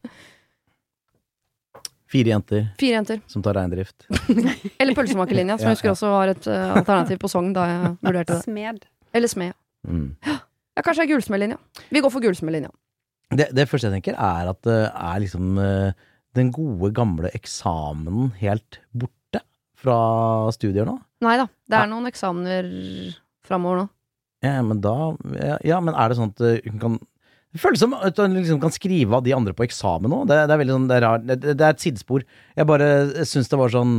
Fire 2.14 2.31
jenter 2.31 2.67
Fire 2.79 3.00
jenter. 3.00 3.21
som 3.26 3.43
tar 3.43 3.57
reindrift. 3.59 4.07
Eller 4.81 4.95
pølsemakerlinja, 4.95 5.59
som 5.59 5.67
Ja, 5.67 5.73
jeg 5.73 5.81
husker 5.81 5.95
også 5.97 6.12
var 6.12 6.31
et 6.31 6.47
uh, 6.47 6.76
alternativ 6.79 7.19
på 7.25 7.31
Sogn 7.33 7.50
da 7.57 7.67
jeg 7.73 7.95
vurderte 8.07 8.37
det. 8.37 8.45
Smed. 8.47 8.85
Eller 9.14 9.33
smed. 9.33 9.57
Mm. 9.88 10.12
Ja, 10.25 10.37
kanskje 10.83 11.04
det 11.04 11.07
er 11.07 11.12
gullsmedlinja. 11.14 11.59
Vi 11.95 12.00
går 12.02 12.11
for 12.11 12.25
gullsmedlinja. 12.25 12.71
Det, 13.35 13.49
det 13.54 13.69
første 13.71 13.88
jeg 13.90 14.00
tenker, 14.02 14.16
er 14.19 14.50
at 14.50 14.61
det 14.66 14.78
er 14.90 15.21
liksom 15.23 15.59
eh, 15.62 15.93
den 16.35 16.50
gode, 16.54 16.90
gamle 16.97 17.31
eksamenen 17.35 18.33
helt 18.40 18.81
borte 18.93 19.40
fra 19.78 19.97
studier 20.54 20.87
nå. 20.88 20.99
Nei 21.25 21.37
da, 21.40 21.47
det 21.71 21.76
Ja. 21.78 21.83
er 21.85 21.90
noen 21.93 22.07
eksamener 22.11 22.69
framover 23.47 23.85
nå. 23.85 23.88
Ja, 24.45 24.59
men 24.66 24.81
da 24.85 24.95
ja, 25.41 25.56
ja, 25.65 25.80
men 25.80 25.95
er 25.97 26.10
det 26.13 26.19
sånn 26.19 26.32
at 26.34 26.41
eh, 26.45 26.60
hun 26.69 26.80
kan 26.82 26.99
Det 27.54 27.60
føles 27.63 27.78
som 27.80 27.95
at 27.95 28.19
hun 28.19 28.34
liksom 28.34 28.58
kan 28.60 28.73
skrive 28.75 29.15
av 29.15 29.23
de 29.25 29.32
andre 29.32 29.54
på 29.54 29.63
eksamen 29.65 30.10
nå. 30.10 30.25
Det, 30.26 30.34
det 30.49 30.54
er 30.56 30.58
veldig 30.58 30.75
sånn, 30.75 30.89
det 30.91 30.97
er. 30.99 31.19
Det, 31.23 31.37
det 31.54 31.63
er 31.65 31.71
et 31.76 31.80
sidespor. 31.84 32.25
Jeg 32.58 32.67
bare 32.67 32.89
syns 33.30 33.47
det 33.49 33.60
var 33.60 33.71
sånn 33.71 33.93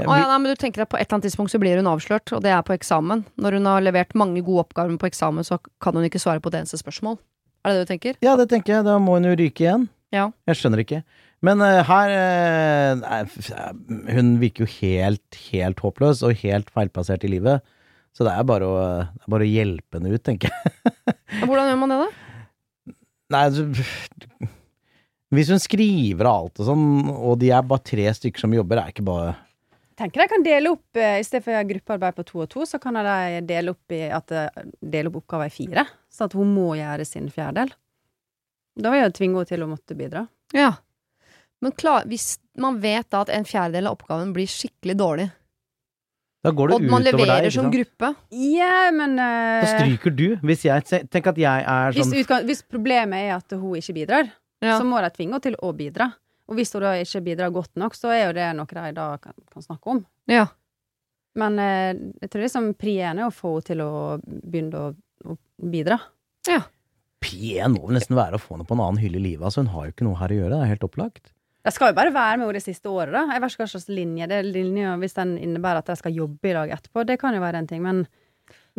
ja, 0.00 0.08
Å 0.10 0.14
ja, 0.18 0.26
nei, 0.26 0.38
men 0.42 0.50
du 0.50 0.58
tenker 0.58 0.82
at 0.82 0.90
på 0.90 0.98
et 0.98 1.04
eller 1.06 1.20
annet 1.20 1.28
tidspunkt 1.28 1.52
så 1.52 1.60
blir 1.62 1.78
hun 1.78 1.86
avslørt, 1.86 2.32
og 2.34 2.42
det 2.42 2.50
er 2.50 2.64
på 2.66 2.74
eksamen. 2.74 3.22
Når 3.38 3.58
hun 3.60 3.68
har 3.70 3.84
levert 3.84 4.16
mange 4.18 4.42
gode 4.42 4.64
oppgaver 4.64 4.96
på 4.98 5.06
eksamen, 5.06 5.46
så 5.46 5.60
kan 5.82 5.94
hun 5.94 6.06
ikke 6.08 6.22
svare 6.22 6.42
på 6.42 6.50
det 6.50 6.64
eneste 6.64 6.80
spørsmål. 6.80 7.20
Er 7.62 7.70
det 7.70 7.78
det 7.78 7.84
du 7.84 7.92
tenker? 7.92 8.16
Ja, 8.24 8.34
det 8.40 8.48
tenker 8.50 8.76
jeg. 8.76 8.86
Da 8.88 8.96
må 8.98 9.14
hun 9.16 9.28
jo 9.28 9.36
ryke 9.38 9.62
igjen. 9.62 9.86
Ja. 10.14 10.26
Jeg 10.50 10.58
skjønner 10.58 10.82
ikke. 10.82 11.04
Men 11.44 11.62
uh, 11.62 11.84
her 11.84 12.12
uh, 13.04 13.38
Hun 14.14 14.34
virker 14.40 14.64
jo 14.64 14.72
helt, 14.80 15.38
helt 15.52 15.80
håpløs 15.84 16.24
og 16.26 16.42
helt 16.42 16.74
feilplassert 16.74 17.24
i 17.26 17.30
livet. 17.30 17.64
Så 18.14 18.26
det 18.26 18.34
er 18.34 18.46
bare 18.46 18.66
å, 18.66 18.74
er 19.06 19.30
bare 19.30 19.46
å 19.46 19.50
hjelpe 19.50 19.98
henne 19.98 20.14
ut, 20.14 20.22
tenker 20.26 20.50
jeg. 20.50 20.92
Hvordan 21.46 21.70
gjør 21.70 21.80
man 21.80 21.94
det, 21.94 22.02
da? 22.02 22.94
Nei, 23.34 23.40
altså, 23.48 23.64
hvis 25.34 25.50
hun 25.50 25.62
skriver 25.62 26.28
av 26.28 26.44
alt 26.44 26.60
og 26.62 26.68
sånn, 26.68 26.84
og 27.10 27.40
de 27.40 27.50
er 27.54 27.66
bare 27.66 27.82
tre 27.90 28.06
stykker 28.14 28.44
som 28.44 28.54
jobber, 28.54 28.78
er 28.78 28.92
ikke 28.92 29.06
bare 29.06 29.32
Tenker 29.98 30.24
jeg 30.24 30.30
kan 30.32 30.42
dele 30.42 30.72
opp 30.74 30.98
eh, 30.98 31.20
I 31.20 31.26
stedet 31.26 31.44
for 31.46 31.68
gruppearbeid 31.68 32.16
på 32.16 32.24
to 32.26 32.40
og 32.42 32.48
to, 32.50 32.64
så 32.66 32.80
kan 32.82 32.98
jeg 32.98 33.44
dele 33.46 33.74
opp, 33.74 33.94
i, 33.94 34.02
at, 34.10 34.32
eh, 34.34 34.64
dele 34.82 35.10
opp 35.10 35.20
oppgaven 35.22 35.50
i 35.50 35.54
fire. 35.54 35.86
Så 36.10 36.26
at 36.26 36.34
hun 36.34 36.50
må 36.54 36.72
gjøre 36.78 37.06
sin 37.06 37.30
fjerdedel. 37.30 37.70
Da 38.74 38.90
vil 38.90 39.04
jeg 39.04 39.14
tvinge 39.14 39.38
henne 39.38 39.50
til 39.52 39.62
å 39.62 39.70
måtte 39.70 39.94
bidra. 39.98 40.24
Ja. 40.54 40.72
Men 41.62 41.74
klar, 41.78 42.08
hvis 42.10 42.34
man 42.60 42.80
vet 42.82 43.06
da 43.14 43.22
at 43.24 43.30
en 43.32 43.46
fjerdedel 43.46 43.88
av 43.88 43.96
oppgaven 43.96 44.34
blir 44.34 44.50
skikkelig 44.50 44.98
dårlig, 44.98 45.30
Da 46.44 46.50
går 46.52 46.68
det 46.68 46.76
og 46.76 46.90
man 46.92 47.04
leverer 47.06 47.46
deg. 47.46 47.52
som 47.54 47.70
gruppe 47.72 48.10
Ja, 48.36 48.90
men 48.92 49.14
uh, 49.16 49.62
Da 49.64 49.70
stryker 49.78 50.12
du. 50.12 50.26
Hvis 50.44 50.66
jeg 50.66 50.84
Tenk 51.08 51.30
at 51.30 51.38
jeg 51.40 51.64
er 51.64 51.94
sånn 51.96 52.12
hvis, 52.12 52.28
hvis 52.50 52.60
problemet 52.68 53.30
er 53.30 53.38
at 53.38 53.54
hun 53.56 53.78
ikke 53.78 53.94
bidrar, 53.96 54.28
ja. 54.60 54.76
så 54.76 54.84
må 54.84 55.00
de 55.00 55.08
tvinge 55.14 55.38
henne 55.38 55.46
til 55.46 55.56
å 55.56 55.72
bidra. 55.72 56.10
Og 56.48 56.58
hvis 56.58 56.72
hun 56.76 56.82
da 56.84 56.92
ikke 57.00 57.22
bidrar 57.24 57.50
godt 57.54 57.72
nok, 57.80 57.94
så 57.96 58.10
er 58.12 58.26
jo 58.26 58.32
det 58.36 58.50
noe 58.58 58.66
de 58.68 58.92
da 58.96 59.06
kan, 59.22 59.32
kan 59.52 59.62
snakke 59.64 59.86
om. 59.96 60.04
ja. 60.30 60.46
Men 61.34 61.56
eh, 61.58 61.94
jeg 62.22 62.30
tror 62.30 62.42
liksom 62.44 62.66
prien 62.78 63.18
er 63.18 63.26
å 63.26 63.32
få 63.34 63.56
henne 63.56 63.66
til 63.66 63.80
å 63.82 63.92
begynne 64.22 64.78
å, 64.78 64.90
å 65.26 65.34
bidra. 65.58 65.96
P1 67.24 67.72
må 67.74 67.86
vel 67.88 67.96
nesten 67.96 68.14
være 68.18 68.36
å 68.38 68.42
få 68.42 68.54
henne 68.54 68.66
på 68.68 68.76
en 68.76 68.82
annen 68.84 69.00
hylle 69.02 69.18
i 69.18 69.22
livet. 69.24 69.42
Altså, 69.48 69.64
hun 69.64 69.70
har 69.72 69.86
jo 69.88 69.94
ikke 69.94 70.06
noe 70.06 70.18
her 70.20 70.30
å 70.30 70.36
gjøre. 70.38 70.52
Det 70.54 70.60
er 70.66 70.70
helt 70.74 70.86
opplagt. 70.86 71.32
De 71.64 71.72
skal 71.72 71.90
jo 71.90 71.96
bare 71.96 72.12
være 72.14 72.36
med 72.38 72.44
henne 72.46 72.58
det 72.58 72.62
siste 72.66 72.90
året, 72.92 73.14
da. 73.16 73.22
Jeg 73.32 73.40
vet 73.42 73.54
ikke 73.54 73.64
hva 73.64 73.70
slags 73.72 73.88
linje 73.90 74.28
det 74.30 74.36
er. 74.42 74.48
Linje, 74.54 74.92
hvis 75.00 75.16
den 75.16 75.32
innebærer 75.40 75.80
at 75.80 75.88
de 75.90 75.96
skal 75.98 76.14
jobbe 76.20 76.50
i 76.50 76.56
dag 76.58 76.74
etterpå, 76.76 77.06
det 77.08 77.16
kan 77.22 77.34
jo 77.34 77.42
være 77.42 77.62
en 77.64 77.70
ting. 77.70 77.80
Men 77.82 78.04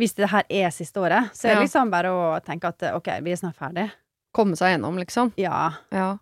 hvis 0.00 0.14
det 0.16 0.30
her 0.30 0.46
er 0.62 0.70
siste 0.72 1.02
året, 1.02 1.32
så 1.34 1.48
er 1.48 1.56
det 1.56 1.58
Ja. 1.58 1.64
liksom 1.66 1.90
bare 1.90 2.12
å 2.14 2.22
tenke 2.46 2.70
at 2.70 2.86
OK, 2.94 3.10
vi 3.26 3.34
er 3.34 3.40
snart 3.42 3.58
ferdig. 3.58 3.88
Komme 4.36 4.54
seg 4.56 4.76
gjennom, 4.76 4.96
liksom. 5.02 5.32
Ja. 5.40 5.72
Ja. 5.90 6.12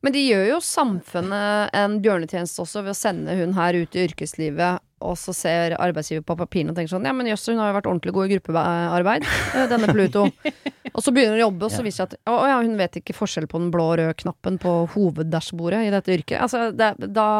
Men 0.00 0.14
de 0.14 0.22
gjør 0.24 0.46
jo 0.54 0.60
samfunnet 0.64 1.74
en 1.76 1.98
bjørnetjeneste 2.04 2.62
også 2.64 2.84
ved 2.84 2.94
å 2.94 3.00
sende 3.00 3.36
hun 3.38 3.52
her 3.56 3.76
ut 3.82 3.96
i 3.96 4.06
yrkeslivet, 4.06 4.80
og 5.00 5.16
så 5.16 5.32
ser 5.32 5.76
arbeidsgiver 5.80 6.24
på 6.28 6.36
papirene 6.36 6.74
og 6.74 6.76
tenker 6.76 6.92
sånn 6.92 7.06
Ja, 7.08 7.14
men 7.16 7.28
jøss, 7.30 7.46
hun 7.48 7.60
har 7.60 7.70
jo 7.70 7.76
vært 7.78 7.88
ordentlig 7.88 8.12
god 8.16 8.26
i 8.26 8.34
gruppearbeid, 8.34 9.28
eh, 9.54 9.68
denne 9.70 9.92
Pluto. 9.92 10.26
og 10.94 11.00
så 11.04 11.14
begynner 11.16 11.38
hun 11.38 11.40
å 11.40 11.46
jobbe, 11.46 11.68
og 11.68 11.72
så 11.72 11.84
viser 11.86 12.10
det 12.10 12.18
seg 12.18 12.26
at 12.28 12.34
å 12.34 12.50
ja, 12.50 12.58
hun 12.60 12.76
vet 12.80 13.00
ikke 13.00 13.16
forskjell 13.16 13.48
på 13.48 13.62
den 13.62 13.70
blå 13.72 13.86
og 13.92 13.96
røde 14.02 14.18
knappen 14.20 14.60
på 14.60 14.74
hoveddashbordet 14.96 15.86
i 15.86 15.94
dette 15.94 16.16
yrket. 16.18 16.36
Altså, 16.44 16.68
det, 16.76 16.92
da 17.08 17.30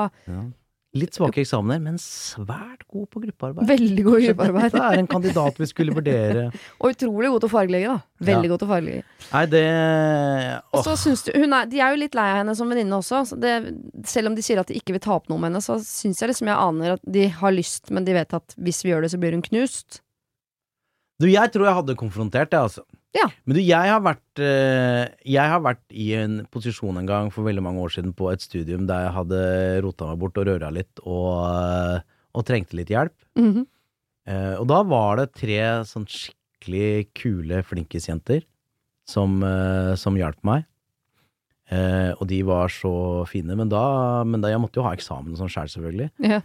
Litt 0.99 1.15
svake 1.15 1.39
eksamener, 1.45 1.79
men 1.85 1.99
svært 2.03 2.81
god 2.91 3.05
på 3.13 3.21
gruppearbeid. 3.23 3.69
Veldig 3.69 4.03
god 4.09 4.25
gruppearbeid. 4.25 4.65
Dette 4.73 4.87
er 4.89 4.99
en 4.99 5.07
kandidat 5.07 5.61
vi 5.63 5.69
skulle 5.71 5.95
vurdere. 5.95 6.49
Og 6.83 6.89
utrolig 6.97 7.31
god 7.31 7.45
til 7.45 7.47
å 7.47 7.53
fargelegge, 7.53 7.93
da. 7.93 8.25
Veldig 8.27 8.49
Ja. 8.49 8.51
god 8.51 8.59
til 8.65 8.67
å 8.67 8.71
fargelegge. 8.73 9.05
Nei, 9.31 9.45
det 9.53 9.63
Og 10.75 10.83
så 10.89 10.97
syns 10.99 11.23
du, 11.29 11.31
er, 11.31 11.67
De 11.71 11.79
er 11.79 11.95
jo 11.95 12.01
litt 12.03 12.19
lei 12.19 12.27
av 12.33 12.41
henne 12.41 12.57
som 12.59 12.69
venninne 12.75 12.99
også. 12.99 13.23
Så 13.31 13.39
det, 13.39 13.55
selv 14.11 14.33
om 14.33 14.35
de 14.35 14.43
sier 14.43 14.59
at 14.59 14.67
de 14.67 14.75
ikke 14.83 14.97
vil 14.99 15.05
ta 15.07 15.15
opp 15.15 15.31
noe 15.31 15.39
med 15.39 15.53
henne, 15.53 15.63
så 15.63 15.79
syns 15.79 16.19
jeg 16.25 16.33
liksom 16.33 16.51
jeg 16.51 16.59
aner 16.59 16.97
at 16.99 17.07
de 17.07 17.29
har 17.39 17.55
lyst, 17.55 17.93
men 17.95 18.05
de 18.09 18.19
vet 18.19 18.35
at 18.35 18.59
hvis 18.59 18.83
vi 18.83 18.91
gjør 18.91 19.07
det, 19.07 19.13
så 19.15 19.23
blir 19.23 19.39
hun 19.39 19.47
knust. 19.47 20.01
Du, 21.23 21.29
jeg 21.31 21.53
tror 21.55 21.67
jeg 21.69 21.77
hadde 21.77 21.95
konfrontert 22.01 22.51
det, 22.51 22.59
altså. 22.67 22.83
Ja. 23.17 23.27
Men 23.45 23.57
du, 23.59 23.61
jeg 23.65 23.91
har 23.91 24.03
vært 24.05 24.39
eh, 24.39 25.09
Jeg 25.27 25.51
har 25.51 25.63
vært 25.65 25.83
i 25.91 26.13
en 26.15 26.45
posisjon 26.53 27.01
en 27.01 27.09
gang 27.09 27.33
for 27.35 27.47
veldig 27.49 27.65
mange 27.67 27.83
år 27.83 27.95
siden 27.97 28.15
på 28.15 28.29
et 28.31 28.45
studium 28.45 28.87
der 28.87 29.09
jeg 29.09 29.17
hadde 29.17 29.41
rota 29.87 30.13
meg 30.13 30.21
bort 30.23 30.39
og 30.39 30.47
røra 30.47 30.71
litt 30.75 31.03
og, 31.03 31.33
eh, 31.49 32.05
og 32.39 32.47
trengte 32.47 32.79
litt 32.79 32.93
hjelp. 32.93 33.17
Mm 33.39 33.53
-hmm. 33.53 33.67
og 34.61 34.67
da 34.69 34.83
var 34.83 35.17
det 35.17 35.33
tre 35.35 35.83
sånn 35.85 36.07
skikkelig 36.07 37.09
kule 37.15 37.63
flinkisjenter 37.67 38.45
som, 39.09 39.43
som 39.97 40.15
hjalp 40.15 40.39
meg. 40.45 40.65
Og 42.21 42.29
de 42.29 42.43
var 42.43 42.69
så 42.69 43.27
fine, 43.27 43.57
men 43.57 43.69
da, 43.69 44.23
men 44.25 44.41
da 44.41 44.49
Jeg 44.49 44.61
måtte 44.61 44.79
jo 44.79 44.87
ha 44.87 44.95
eksamen 44.95 45.37
sånn 45.37 45.51
selv, 45.51 45.73
selvfølgelig. 45.73 46.11
Ja. 46.23 46.43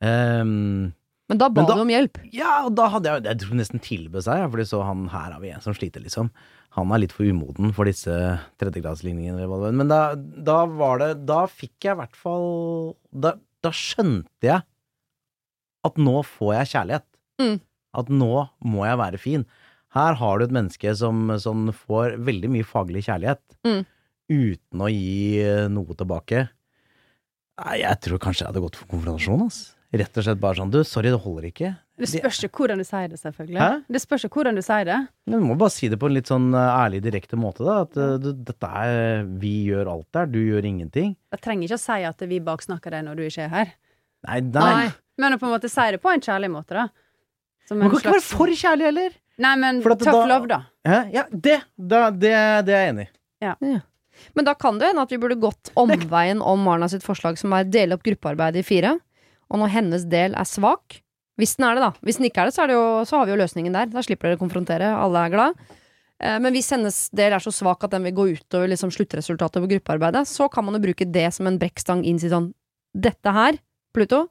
Ehm, 0.00 0.92
Men 1.28 1.40
da 1.42 1.48
ba 1.52 1.64
du 1.68 1.74
om 1.82 1.90
hjelp. 1.92 2.16
Ja, 2.32 2.62
og 2.64 2.72
da 2.78 2.86
hadde 2.88 3.10
jeg 3.12 3.24
Jeg 3.28 3.38
tror 3.42 3.58
nesten 3.58 3.82
tilbød 3.84 4.24
seg, 4.24 4.46
for 4.50 4.64
så 4.64 4.80
han 4.86 5.08
her 5.12 5.34
har 5.34 5.40
vi 5.42 5.50
en 5.52 5.60
som 5.60 5.74
sliter, 5.76 6.00
liksom. 6.00 6.30
Han 6.76 6.92
er 6.94 7.02
litt 7.02 7.12
for 7.12 7.28
umoden 7.28 7.72
for 7.76 7.84
disse 7.88 8.12
tredjegradsligningene. 8.60 9.44
Men 9.76 9.88
da, 9.92 10.14
da 10.16 10.62
var 10.66 10.98
det 11.02 11.10
Da 11.28 11.42
fikk 11.50 11.84
jeg 11.88 11.96
i 11.96 12.00
hvert 12.00 12.16
fall 12.16 12.48
Da, 13.12 13.34
da 13.64 13.72
skjønte 13.74 14.48
jeg 14.48 14.62
at 15.88 15.96
nå 16.02 16.20
får 16.26 16.54
jeg 16.56 16.70
kjærlighet. 16.74 17.04
Mm. 17.40 17.60
At 18.02 18.08
nå 18.12 18.32
må 18.66 18.82
jeg 18.84 18.98
være 19.00 19.20
fin. 19.22 19.44
Her 19.94 20.16
har 20.20 20.38
du 20.38 20.44
et 20.44 20.52
menneske 20.52 20.90
som, 20.98 21.30
som 21.40 21.68
får 21.72 22.18
veldig 22.26 22.50
mye 22.56 22.66
faglig 22.66 23.04
kjærlighet 23.06 23.40
Mm. 23.64 23.84
uten 24.28 24.82
å 24.84 24.88
gi 24.92 25.44
noe 25.72 25.94
tilbake. 25.96 26.48
Nei, 27.62 27.78
jeg 27.80 28.00
tror 28.04 28.20
kanskje 28.20 28.44
jeg 28.44 28.50
hadde 28.52 28.62
gått 28.66 28.76
for 28.76 28.90
konfrontasjon, 28.92 29.46
ass. 29.46 29.62
Rett 29.88 30.18
og 30.20 30.24
slett 30.26 30.40
bare 30.40 30.58
sånn 30.58 30.72
Du, 30.72 30.82
sorry, 30.84 31.08
det 31.08 31.20
holder 31.22 31.46
ikke. 31.48 31.70
Det 31.98 32.08
spørs 32.10 32.42
jo 32.44 32.48
hvordan 32.52 32.78
du 32.78 32.84
sier 32.86 33.08
det, 33.08 33.16
selvfølgelig. 33.22 33.58
Hæ? 33.62 33.68
Det 33.88 34.00
spørs 34.02 34.26
jo 34.26 34.28
hvordan 34.34 34.58
du 34.58 34.62
sier 34.62 34.84
det. 34.86 34.98
Men 35.26 35.40
du 35.40 35.46
må 35.48 35.56
bare 35.58 35.72
si 35.74 35.88
det 35.90 35.98
på 35.98 36.10
en 36.10 36.14
litt 36.14 36.28
sånn 36.30 36.50
eh, 36.52 36.74
ærlig, 36.84 37.00
direkte 37.06 37.38
måte, 37.40 37.64
da. 37.66 37.78
At 37.86 37.96
eh, 37.96 38.12
du, 38.22 38.28
dette 38.50 38.70
er 38.84 39.24
Vi 39.40 39.54
gjør 39.70 39.90
alt 39.94 40.06
der, 40.14 40.28
du 40.30 40.38
gjør 40.44 40.68
ingenting. 40.68 41.16
Jeg 41.32 41.42
trenger 41.44 41.70
ikke 41.70 41.80
å 41.80 41.84
si 41.86 41.98
at 42.10 42.26
vi 42.30 42.40
baksnakker 42.44 42.94
deg 42.94 43.06
når 43.08 43.18
du 43.18 43.24
ikke 43.30 43.48
er 43.48 43.54
her. 43.54 43.72
Nei, 44.28 44.38
nei. 44.44 44.68
Nei. 44.68 44.92
Men 45.18 45.34
å 45.34 45.40
på 45.40 45.48
en 45.48 45.56
måte 45.56 45.72
si 45.72 45.88
det 45.96 46.02
på 46.04 46.12
en 46.12 46.22
kjærlig 46.22 46.52
måte, 46.52 46.76
da. 46.76 46.86
Som 47.68 47.80
Man 47.80 47.90
kan 47.90 47.98
ikke 48.02 48.14
være 48.18 48.26
for 48.28 48.54
kjærlig 48.60 48.90
heller. 48.92 49.16
Nei, 49.38 49.56
men 49.64 49.82
tough 49.82 50.04
da- 50.04 50.28
love, 50.28 50.48
da. 50.50 50.60
Hæ? 50.86 51.00
Ja, 51.14 51.24
det, 51.32 51.58
da, 51.76 52.08
det, 52.10 52.36
det 52.68 52.74
er 52.76 52.84
jeg 52.84 52.94
enig 52.94 53.08
i. 53.08 53.74
Men 54.34 54.46
da 54.46 54.54
kan 54.58 54.78
det 54.80 54.88
hende 54.90 55.02
at 55.04 55.12
vi 55.14 55.18
burde 55.20 55.36
gått 55.38 55.70
omveien 55.78 56.40
om 56.42 56.62
Marna 56.66 56.88
sitt 56.90 57.04
forslag, 57.06 57.38
som 57.38 57.52
er 57.54 57.68
dele 57.70 57.94
opp 57.94 58.02
gruppearbeidet 58.06 58.64
i 58.64 58.66
fire. 58.66 58.96
Og 59.48 59.62
når 59.62 59.72
hennes 59.72 60.06
del 60.10 60.36
er 60.36 60.48
svak 60.48 61.00
Hvis 61.38 61.54
den 61.56 61.68
er 61.68 61.78
det, 61.78 61.82
da. 61.86 61.92
Hvis 62.02 62.18
den 62.18 62.26
ikke 62.26 62.42
er 62.42 62.48
det, 62.48 62.54
så, 62.56 62.64
er 62.64 62.72
det 62.72 62.74
jo, 62.74 62.86
så 63.06 63.20
har 63.20 63.28
vi 63.28 63.30
jo 63.30 63.38
løsningen 63.38 63.76
der. 63.76 63.90
Da 63.92 64.02
slipper 64.02 64.26
dere 64.26 64.38
å 64.40 64.40
konfrontere. 64.40 64.88
Alle 64.90 65.20
er 65.22 65.30
glad. 65.30 65.60
Eh, 66.18 66.38
Men 66.42 66.50
hvis 66.56 66.72
hennes 66.74 66.96
del 67.14 67.36
er 67.36 67.44
så 67.44 67.52
svak 67.54 67.84
at 67.86 67.94
den 67.94 68.08
vil 68.08 68.16
gå 68.16 68.26
utover 68.34 68.66
liksom 68.72 68.90
sluttresultatet 68.90 69.62
på 69.62 69.70
gruppearbeidet, 69.70 70.26
så 70.26 70.48
kan 70.50 70.66
man 70.66 70.74
jo 70.74 70.82
bruke 70.88 71.06
det 71.06 71.28
som 71.36 71.46
en 71.46 71.60
brekkstang 71.60 72.02
inn 72.02 72.18
til 72.18 72.34
sånn 72.34 72.50
Dette 72.98 73.30
her, 73.30 73.58
Pluto, 73.94 74.24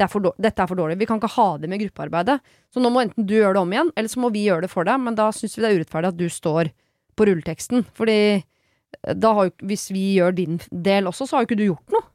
det 0.00 0.06
er 0.08 0.32
dette 0.40 0.62
er 0.64 0.66
for 0.66 0.78
dårlig. 0.78 0.98
Vi 0.98 1.06
kan 1.06 1.20
ikke 1.20 1.34
ha 1.36 1.48
det 1.60 1.68
med 1.70 1.78
gruppearbeidet. 1.82 2.40
Så 2.72 2.80
nå 2.82 2.90
må 2.90 3.02
enten 3.04 3.26
du 3.28 3.34
gjøre 3.36 3.54
det 3.54 3.62
om 3.62 3.74
igjen, 3.74 3.90
eller 3.94 4.10
så 4.10 4.22
må 4.22 4.30
vi 4.32 4.46
gjøre 4.48 4.64
det 4.64 4.72
for 4.72 4.88
deg. 4.88 4.98
Men 4.98 5.14
da 5.18 5.28
syns 5.36 5.54
vi 5.56 5.62
det 5.62 5.70
er 5.70 5.78
urettferdig 5.78 6.10
at 6.10 6.18
du 6.18 6.26
står 6.32 6.72
på 7.14 7.28
rulleteksten. 7.28 7.84
Fordi 7.94 8.18
eh, 8.40 9.28
har 9.36 9.52
hvis 9.62 9.90
vi 9.92 10.06
gjør 10.16 10.34
din 10.34 10.58
del 10.72 11.06
også, 11.10 11.28
så 11.28 11.36
har 11.36 11.44
jo 11.44 11.50
ikke 11.52 11.60
du 11.60 11.68
gjort 11.68 11.94
noe. 11.94 12.08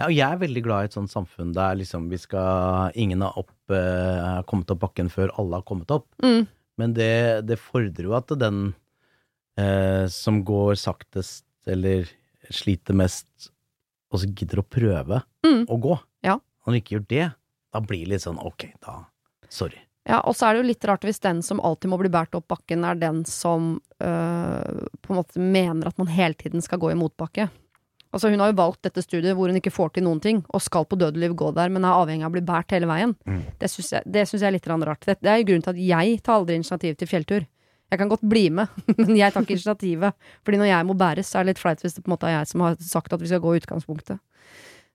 Ja, 0.00 0.06
og 0.08 0.14
jeg 0.16 0.24
er 0.24 0.40
veldig 0.40 0.62
glad 0.64 0.82
i 0.86 0.88
et 0.88 0.94
sånt 0.96 1.12
samfunn 1.12 1.50
der 1.52 1.74
liksom 1.76 2.06
vi 2.08 2.16
skal 2.20 2.94
Ingen 2.96 3.20
har 3.20 3.36
opp, 3.36 3.52
eh, 3.74 4.40
kommet 4.48 4.70
opp 4.72 4.80
bakken 4.86 5.10
før 5.12 5.32
alle 5.38 5.60
har 5.60 5.66
kommet 5.68 5.92
opp. 5.92 6.06
Mm. 6.24 6.46
Men 6.80 6.94
det, 6.96 7.12
det 7.44 7.58
fordrer 7.60 8.08
jo 8.08 8.14
at 8.16 8.32
den 8.40 8.70
eh, 9.60 10.06
som 10.08 10.40
går 10.46 10.78
saktest, 10.80 11.44
eller 11.68 12.08
sliter 12.50 12.96
mest, 12.96 13.50
også 14.10 14.30
gidder 14.34 14.62
å 14.62 14.66
prøve 14.66 15.20
Mm. 15.44 15.66
å 15.68 15.76
gå. 15.80 15.94
Ja. 16.24 16.38
Når 16.66 16.72
du 16.72 16.78
ikke 16.80 16.94
gjør 16.96 17.06
det, 17.08 17.26
da 17.72 17.80
blir 17.80 18.02
det 18.04 18.14
litt 18.14 18.24
sånn 18.26 18.40
ok, 18.40 18.66
da 18.84 18.98
Sorry. 19.50 19.78
Ja, 20.06 20.20
og 20.24 20.34
så 20.38 20.46
er 20.46 20.54
det 20.54 20.60
jo 20.62 20.68
litt 20.68 20.84
rart 20.88 21.02
hvis 21.04 21.20
den 21.20 21.40
som 21.42 21.60
alltid 21.60 21.90
må 21.92 21.98
bli 22.00 22.08
båret 22.12 22.34
opp 22.38 22.46
bakken, 22.48 22.84
er 22.86 22.94
den 22.98 23.24
som 23.28 23.80
øh, 24.00 24.84
på 25.02 25.12
en 25.12 25.18
måte 25.18 25.40
mener 25.42 25.90
at 25.90 25.98
man 25.98 26.08
hele 26.08 26.34
tiden 26.38 26.62
skal 26.64 26.78
gå 26.82 26.92
i 26.92 26.98
motbakke. 26.98 27.48
Altså 28.10 28.30
Hun 28.32 28.42
har 28.42 28.50
jo 28.50 28.58
valgt 28.58 28.82
dette 28.82 29.04
studiet 29.04 29.36
hvor 29.38 29.50
hun 29.50 29.58
ikke 29.60 29.70
får 29.70 29.92
til 29.94 30.04
noen 30.06 30.18
ting, 30.22 30.42
og 30.50 30.62
skal 30.64 30.86
på 30.88 30.98
dødeliv 30.98 31.36
gå 31.38 31.52
der, 31.54 31.70
men 31.70 31.86
er 31.86 31.94
avhengig 31.94 32.26
av 32.26 32.32
å 32.32 32.34
bli 32.34 32.42
båret 32.46 32.74
hele 32.74 32.88
veien. 32.90 33.14
Mm. 33.22 33.44
Det 33.60 33.70
syns 33.70 33.92
jeg, 33.94 34.02
jeg 34.10 34.46
er 34.48 34.56
litt 34.56 34.66
rart. 34.66 35.06
Det, 35.06 35.20
det 35.22 35.30
er 35.30 35.46
grunnen 35.46 35.66
til 35.66 35.76
at 35.76 35.82
jeg 35.90 36.20
tar 36.26 36.40
aldri 36.40 36.58
initiativ 36.58 36.96
til 36.98 37.10
fjelltur. 37.10 37.46
Jeg 37.90 37.98
kan 37.98 38.10
godt 38.10 38.26
bli 38.26 38.48
med, 38.54 38.70
men 39.02 39.14
jeg 39.18 39.34
tar 39.34 39.46
ikke 39.46 39.56
initiativet. 39.56 40.32
Fordi 40.46 40.58
når 40.58 40.70
jeg 40.72 40.88
må 40.88 40.98
bæres, 40.98 41.30
så 41.30 41.38
er 41.38 41.46
det 41.46 41.54
litt 41.54 41.62
flaut 41.62 41.84
hvis 41.84 41.94
det 41.96 42.02
på 42.02 42.10
en 42.10 42.16
måte 42.16 42.26
er 42.26 42.36
jeg 42.38 42.50
som 42.50 42.66
har 42.66 42.76
sagt 42.82 43.14
at 43.14 43.22
vi 43.22 43.30
skal 43.30 43.42
gå 43.44 43.54
i 43.54 43.62
utgangspunktet. 43.62 44.18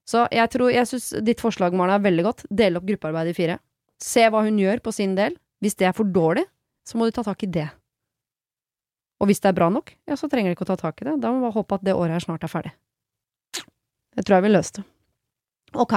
Så 0.05 0.27
jeg 0.35 0.51
tror, 0.53 0.69
jeg 0.69 0.87
syns 0.91 1.09
ditt 1.25 1.41
forslag, 1.41 1.73
Marna, 1.73 1.97
er 1.97 2.05
veldig 2.05 2.27
godt. 2.27 2.45
Dele 2.51 2.79
opp 2.79 2.85
gruppearbeidet 2.85 3.33
i 3.33 3.37
fire. 3.39 3.57
Se 4.03 4.27
hva 4.29 4.43
hun 4.45 4.59
gjør 4.61 4.83
på 4.85 4.93
sin 4.93 5.15
del. 5.17 5.39
Hvis 5.63 5.79
det 5.79 5.87
er 5.89 5.95
for 5.97 6.05
dårlig, 6.05 6.45
så 6.85 6.99
må 6.99 7.07
du 7.07 7.15
ta 7.15 7.23
tak 7.25 7.41
i 7.47 7.49
det. 7.49 7.67
Og 9.23 9.31
hvis 9.31 9.39
det 9.41 9.49
er 9.49 9.57
bra 9.57 9.71
nok, 9.71 9.93
ja, 10.05 10.17
så 10.19 10.27
trenger 10.29 10.51
du 10.51 10.57
ikke 10.57 10.67
å 10.67 10.73
ta 10.73 10.77
tak 10.77 10.99
i 11.01 11.07
det. 11.07 11.15
Da 11.23 11.31
må 11.31 11.39
vi 11.39 11.47
bare 11.47 11.55
håpe 11.55 11.79
at 11.79 11.85
det 11.87 11.95
året 11.95 12.17
her 12.17 12.25
snart 12.27 12.43
er 12.45 12.51
ferdig. 12.51 12.75
Det 14.15 14.25
tror 14.25 14.39
jeg 14.39 14.45
vil 14.47 14.55
løse 14.57 14.77
det. 14.79 14.85
Ok. 15.75 15.95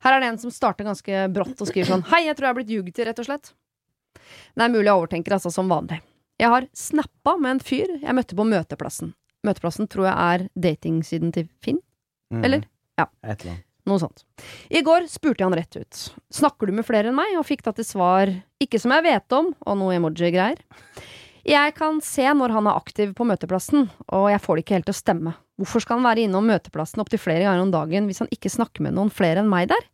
Her 0.00 0.16
er 0.16 0.22
det 0.22 0.28
en 0.30 0.38
som 0.40 0.52
starter 0.54 0.86
ganske 0.86 1.24
brått 1.34 1.60
og 1.60 1.68
skriver 1.68 1.90
sånn 1.90 2.06
Hei, 2.12 2.22
jeg 2.28 2.36
tror 2.38 2.48
jeg 2.48 2.54
er 2.54 2.58
blitt 2.60 2.72
ljugd 2.72 2.92
til, 2.96 3.08
rett 3.10 3.20
og 3.20 3.26
slett. 3.28 3.52
Det 4.56 4.64
er 4.64 4.72
mulig 4.72 4.86
jeg 4.86 4.96
overtenker, 4.96 5.36
altså, 5.36 5.52
som 5.52 5.70
vanlig. 5.70 6.00
Jeg 6.40 6.48
har 6.48 6.66
snappa 6.76 7.34
med 7.36 7.56
en 7.56 7.64
fyr 7.64 7.90
jeg 8.00 8.16
møtte 8.16 8.36
på 8.38 8.46
Møteplassen. 8.48 9.12
Møteplassen 9.44 9.88
tror 9.92 10.08
jeg 10.08 10.14
er 10.16 10.46
datingsiden 10.68 11.34
til 11.36 11.50
Finn. 11.64 11.82
Mm. 12.32 12.44
Eller? 12.46 12.64
Ja. 13.00 13.08
Et 13.24 13.34
eller 13.42 13.56
annet. 13.56 13.66
Noe 13.88 14.00
sånt. 14.00 14.24
I 14.68 14.82
går 14.84 15.06
spurte 15.08 15.40
jeg 15.40 15.48
han 15.48 15.56
rett 15.56 15.76
ut. 15.80 16.00
Snakker 16.36 16.68
du 16.68 16.76
med 16.76 16.86
flere 16.86 17.10
enn 17.10 17.16
meg? 17.16 17.32
Og 17.40 17.46
fikk 17.48 17.64
da 17.66 17.72
til 17.74 17.86
svar 17.88 18.30
ikke 18.60 18.78
som 18.80 18.92
jeg 18.94 19.06
vet 19.08 19.36
om, 19.36 19.50
og 19.56 19.78
noe 19.80 19.96
emoji-greier. 19.96 20.60
Jeg 21.46 21.72
kan 21.76 22.00
se 22.04 22.26
når 22.36 22.52
han 22.52 22.68
er 22.68 22.76
aktiv 22.76 23.14
på 23.16 23.24
møteplassen, 23.24 23.88
og 24.12 24.26
jeg 24.28 24.42
får 24.44 24.56
det 24.56 24.64
ikke 24.64 24.76
helt 24.76 24.88
til 24.90 24.96
å 24.96 25.00
stemme. 25.00 25.32
Hvorfor 25.60 25.84
skal 25.84 25.98
han 25.98 26.08
være 26.08 26.26
innom 26.26 26.48
møteplassen 26.48 27.00
opptil 27.02 27.20
flere 27.20 27.46
ganger 27.46 27.64
om 27.64 27.72
dagen 27.72 28.08
hvis 28.08 28.20
han 28.22 28.30
ikke 28.32 28.52
snakker 28.52 28.84
med 28.84 28.96
noen 28.96 29.12
flere 29.12 29.42
enn 29.42 29.50
meg 29.50 29.70
der? 29.72 29.86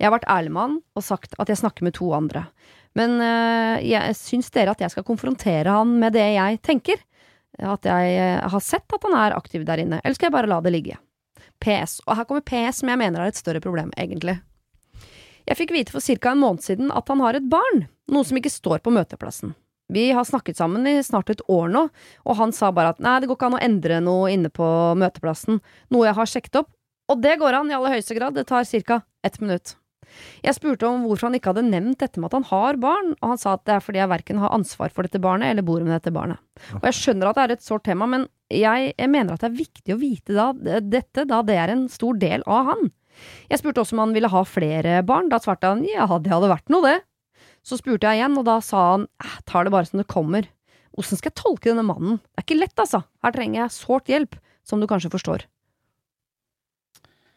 Jeg 0.00 0.08
har 0.08 0.14
vært 0.16 0.30
ærlig 0.32 0.52
med 0.54 0.62
han 0.62 0.76
og 0.96 1.04
sagt 1.04 1.36
at 1.40 1.52
jeg 1.52 1.60
snakker 1.60 1.84
med 1.84 1.96
to 1.96 2.08
andre. 2.16 2.46
Men 2.96 3.20
øh, 3.22 3.76
jeg 3.84 4.16
syns 4.18 4.48
dere 4.52 4.72
at 4.72 4.80
jeg 4.82 4.92
skal 4.92 5.06
konfrontere 5.06 5.76
han 5.76 5.92
med 6.00 6.16
det 6.16 6.24
jeg 6.34 6.60
tenker? 6.66 7.00
At 7.60 7.84
jeg 7.84 8.16
øh, 8.16 8.48
har 8.52 8.64
sett 8.64 8.96
at 8.96 9.04
han 9.04 9.16
er 9.20 9.36
aktiv 9.36 9.66
der 9.68 9.82
inne, 9.82 10.00
eller 10.00 10.16
skal 10.16 10.30
jeg 10.30 10.36
bare 10.38 10.50
la 10.50 10.60
det 10.64 10.72
ligge? 10.74 10.96
PS. 11.60 12.00
Og 12.06 12.16
her 12.16 12.24
kommer 12.28 12.44
PS, 12.44 12.80
som 12.80 12.88
jeg 12.88 13.00
mener 13.00 13.20
er 13.20 13.32
et 13.32 13.40
større 13.40 13.60
problem, 13.60 13.92
egentlig. 14.00 14.38
Jeg 15.48 15.58
fikk 15.58 15.74
vite 15.74 15.92
for 15.92 16.04
ca. 16.04 16.32
en 16.32 16.40
måned 16.40 16.64
siden 16.64 16.92
at 16.94 17.08
han 17.12 17.20
har 17.20 17.36
et 17.36 17.48
barn, 17.52 17.84
noe 18.12 18.26
som 18.26 18.38
ikke 18.40 18.52
står 18.52 18.80
på 18.84 18.92
møteplassen. 18.94 19.52
Vi 19.90 20.10
har 20.14 20.26
snakket 20.28 20.60
sammen 20.60 20.86
i 20.86 20.98
snart 21.02 21.32
et 21.32 21.42
år 21.50 21.70
nå, 21.72 21.86
og 22.24 22.38
han 22.38 22.54
sa 22.54 22.70
bare 22.74 22.94
at 22.94 23.02
nei, 23.02 23.18
det 23.20 23.30
går 23.30 23.38
ikke 23.38 23.50
an 23.50 23.58
å 23.58 23.64
endre 23.66 24.00
noe 24.04 24.30
inne 24.32 24.52
på 24.54 24.66
møteplassen, 25.00 25.60
noe 25.90 26.08
jeg 26.08 26.18
har 26.18 26.30
sjekket 26.30 26.62
opp, 26.62 26.70
og 27.10 27.22
det 27.24 27.40
går 27.40 27.58
an 27.58 27.72
i 27.72 27.76
aller 27.76 27.96
høyeste 27.96 28.14
grad, 28.18 28.38
det 28.38 28.46
tar 28.50 28.64
ca. 28.86 29.02
ett 29.26 29.40
minutt. 29.42 29.74
Jeg 30.42 30.56
spurte 30.56 30.88
om 30.88 31.04
hvorfor 31.06 31.28
han 31.28 31.36
ikke 31.38 31.52
hadde 31.52 31.68
nevnt 31.68 32.00
dette 32.02 32.20
med 32.20 32.30
at 32.30 32.38
han 32.38 32.46
har 32.50 32.78
barn, 32.82 33.12
og 33.20 33.34
han 33.34 33.40
sa 33.40 33.54
at 33.56 33.64
det 33.68 33.76
er 33.76 33.84
fordi 33.84 34.00
jeg 34.00 34.10
verken 34.10 34.40
har 34.42 34.54
ansvar 34.56 34.94
for 34.94 35.06
dette 35.06 35.20
barnet 35.22 35.52
eller 35.52 35.66
bor 35.66 35.82
med 35.84 35.94
dette 35.94 36.12
barnet. 36.14 36.40
Og 36.80 36.86
jeg 36.88 36.98
skjønner 36.98 37.30
at 37.30 37.38
det 37.38 37.44
er 37.44 37.54
et 37.56 37.66
sårt 37.66 37.86
tema, 37.86 38.08
men 38.10 38.26
jeg, 38.50 38.94
jeg 38.96 39.10
mener 39.12 39.34
at 39.34 39.44
det 39.44 39.50
er 39.50 39.60
viktig 39.60 39.94
å 39.94 40.00
vite 40.00 40.36
da, 40.36 40.48
dette, 40.82 41.26
da 41.30 41.42
det 41.46 41.58
er 41.62 41.74
en 41.74 41.86
stor 41.92 42.18
del 42.18 42.46
av 42.46 42.72
han. 42.72 42.90
Jeg 43.50 43.60
spurte 43.60 43.82
også 43.82 43.96
om 43.96 44.04
han 44.06 44.16
ville 44.16 44.30
ha 44.32 44.42
flere 44.48 45.00
barn, 45.06 45.30
da 45.30 45.40
svarte 45.42 45.70
han 45.70 45.84
ja, 45.86 46.06
det 46.18 46.32
hadde 46.32 46.50
vært 46.50 46.72
noe, 46.72 46.82
det. 46.86 46.98
Så 47.66 47.78
spurte 47.80 48.08
jeg 48.08 48.20
igjen, 48.20 48.38
og 48.40 48.46
da 48.48 48.58
sa 48.64 48.86
han 48.94 49.06
eh, 49.22 49.38
tar 49.48 49.66
det 49.66 49.74
bare 49.74 49.88
som 49.88 50.00
det 50.00 50.08
kommer. 50.10 50.48
Åssen 50.98 51.20
skal 51.20 51.30
jeg 51.30 51.40
tolke 51.40 51.70
denne 51.70 51.86
mannen? 51.86 52.18
Det 52.18 52.42
er 52.42 52.46
ikke 52.46 52.60
lett, 52.60 52.76
altså. 52.80 53.04
Her 53.24 53.34
trenger 53.36 53.62
jeg 53.62 53.76
sårt 53.76 54.10
hjelp, 54.10 54.38
som 54.66 54.82
du 54.82 54.88
kanskje 54.90 55.12
forstår. 55.12 55.46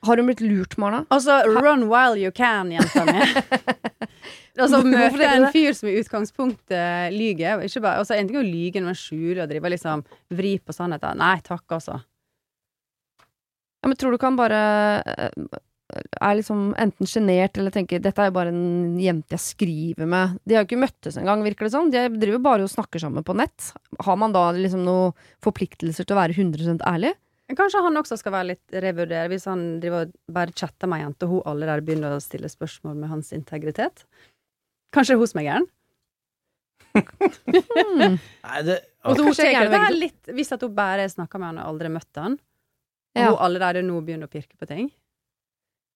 Har 0.03 0.19
hun 0.19 0.27
blitt 0.27 0.41
lurt, 0.43 0.75
Marna? 0.77 1.03
Altså, 1.15 1.37
run 1.47 1.85
while 1.87 2.19
you 2.19 2.31
can, 2.35 2.71
jenta 2.73 3.05
mi. 3.07 3.19
altså, 4.63 4.81
møte 4.83 5.27
en 5.29 5.45
fyr 5.53 5.75
som 5.77 5.87
i 5.87 5.95
utgangspunktet. 6.01 7.15
Ikke 7.15 7.83
bare, 7.83 8.01
altså, 8.01 8.17
en 8.17 8.27
ting 8.27 8.39
er 8.39 8.43
å 8.43 8.47
lyge, 8.47 8.83
men 8.83 8.97
skjule 8.99 9.45
og 9.45 9.51
drive 9.51 9.71
liksom 9.71 10.03
vri 10.35 10.57
på 10.59 10.75
sannheten. 10.75 11.21
Nei 11.23 11.37
takk, 11.45 11.63
altså. 11.77 12.01
Ja, 13.83 13.91
men 13.91 13.95
tror 13.99 14.11
du 14.11 14.19
ikke 14.19 14.31
han 14.31 14.39
bare 14.39 14.59
eh, 15.03 15.39
er 15.93 16.37
liksom 16.39 16.73
enten 16.79 17.07
sjenert 17.09 17.57
eller 17.57 17.71
tenker 17.71 17.99
'dette 18.01 18.19
er 18.21 18.29
jo 18.31 18.37
bare 18.37 18.49
en 18.53 18.97
jente 18.99 19.35
jeg 19.35 19.39
skriver 19.43 20.07
med'. 20.09 20.37
De 20.45 20.55
har 20.55 20.63
jo 20.63 20.69
ikke 20.69 20.81
møttes 20.83 21.17
engang, 21.17 21.43
virker 21.43 21.65
det 21.67 21.71
som. 21.71 21.89
De 21.91 22.07
driver 22.09 22.39
jo 22.39 22.39
bare 22.39 22.63
og 22.63 22.69
snakker 22.73 22.99
sammen 22.99 23.23
på 23.23 23.35
nett. 23.35 23.73
Har 24.01 24.15
man 24.17 24.31
da 24.33 24.51
liksom 24.51 24.83
noen 24.85 25.13
forpliktelser 25.41 26.05
til 26.05 26.15
å 26.15 26.21
være 26.21 26.33
100% 26.33 26.81
ærlig? 26.87 27.13
Kanskje 27.53 27.83
han 27.85 27.97
også 27.99 28.17
skal 28.17 28.31
være 28.33 28.47
litt 28.55 28.71
revurdere, 28.81 29.27
hvis 29.29 29.45
han 29.45 29.79
driver 29.79 30.07
og 30.07 30.13
bare 30.33 30.55
chatter 30.57 30.87
med 30.89 30.99
ei 30.99 31.03
jente, 31.05 31.27
og 31.27 31.29
hun 31.29 31.43
allerede 31.51 31.85
begynner 31.85 32.15
å 32.15 32.21
stille 32.23 32.49
spørsmål 32.49 32.95
med 32.97 33.09
hans 33.09 33.29
integritet. 33.35 34.05
Kanskje 34.93 35.17
hun 35.19 35.27
som 35.27 35.41
er 35.41 35.45
gæren? 35.51 35.67
Hmm. 36.93 38.17
Hvis 40.37 40.51
at 40.53 40.61
hun 40.61 40.75
bare 40.77 41.07
snakker 41.09 41.41
med 41.41 41.51
han 41.51 41.61
og 41.61 41.69
aldri 41.73 41.89
møtte 41.93 42.21
han, 42.21 42.37
og 43.13 43.21
Ja. 43.21 43.29
hun 43.29 43.41
allerede 43.45 43.83
nå 43.85 43.99
begynner 44.01 44.27
å 44.29 44.33
pirke 44.33 44.57
på 44.57 44.67
ting. 44.67 44.89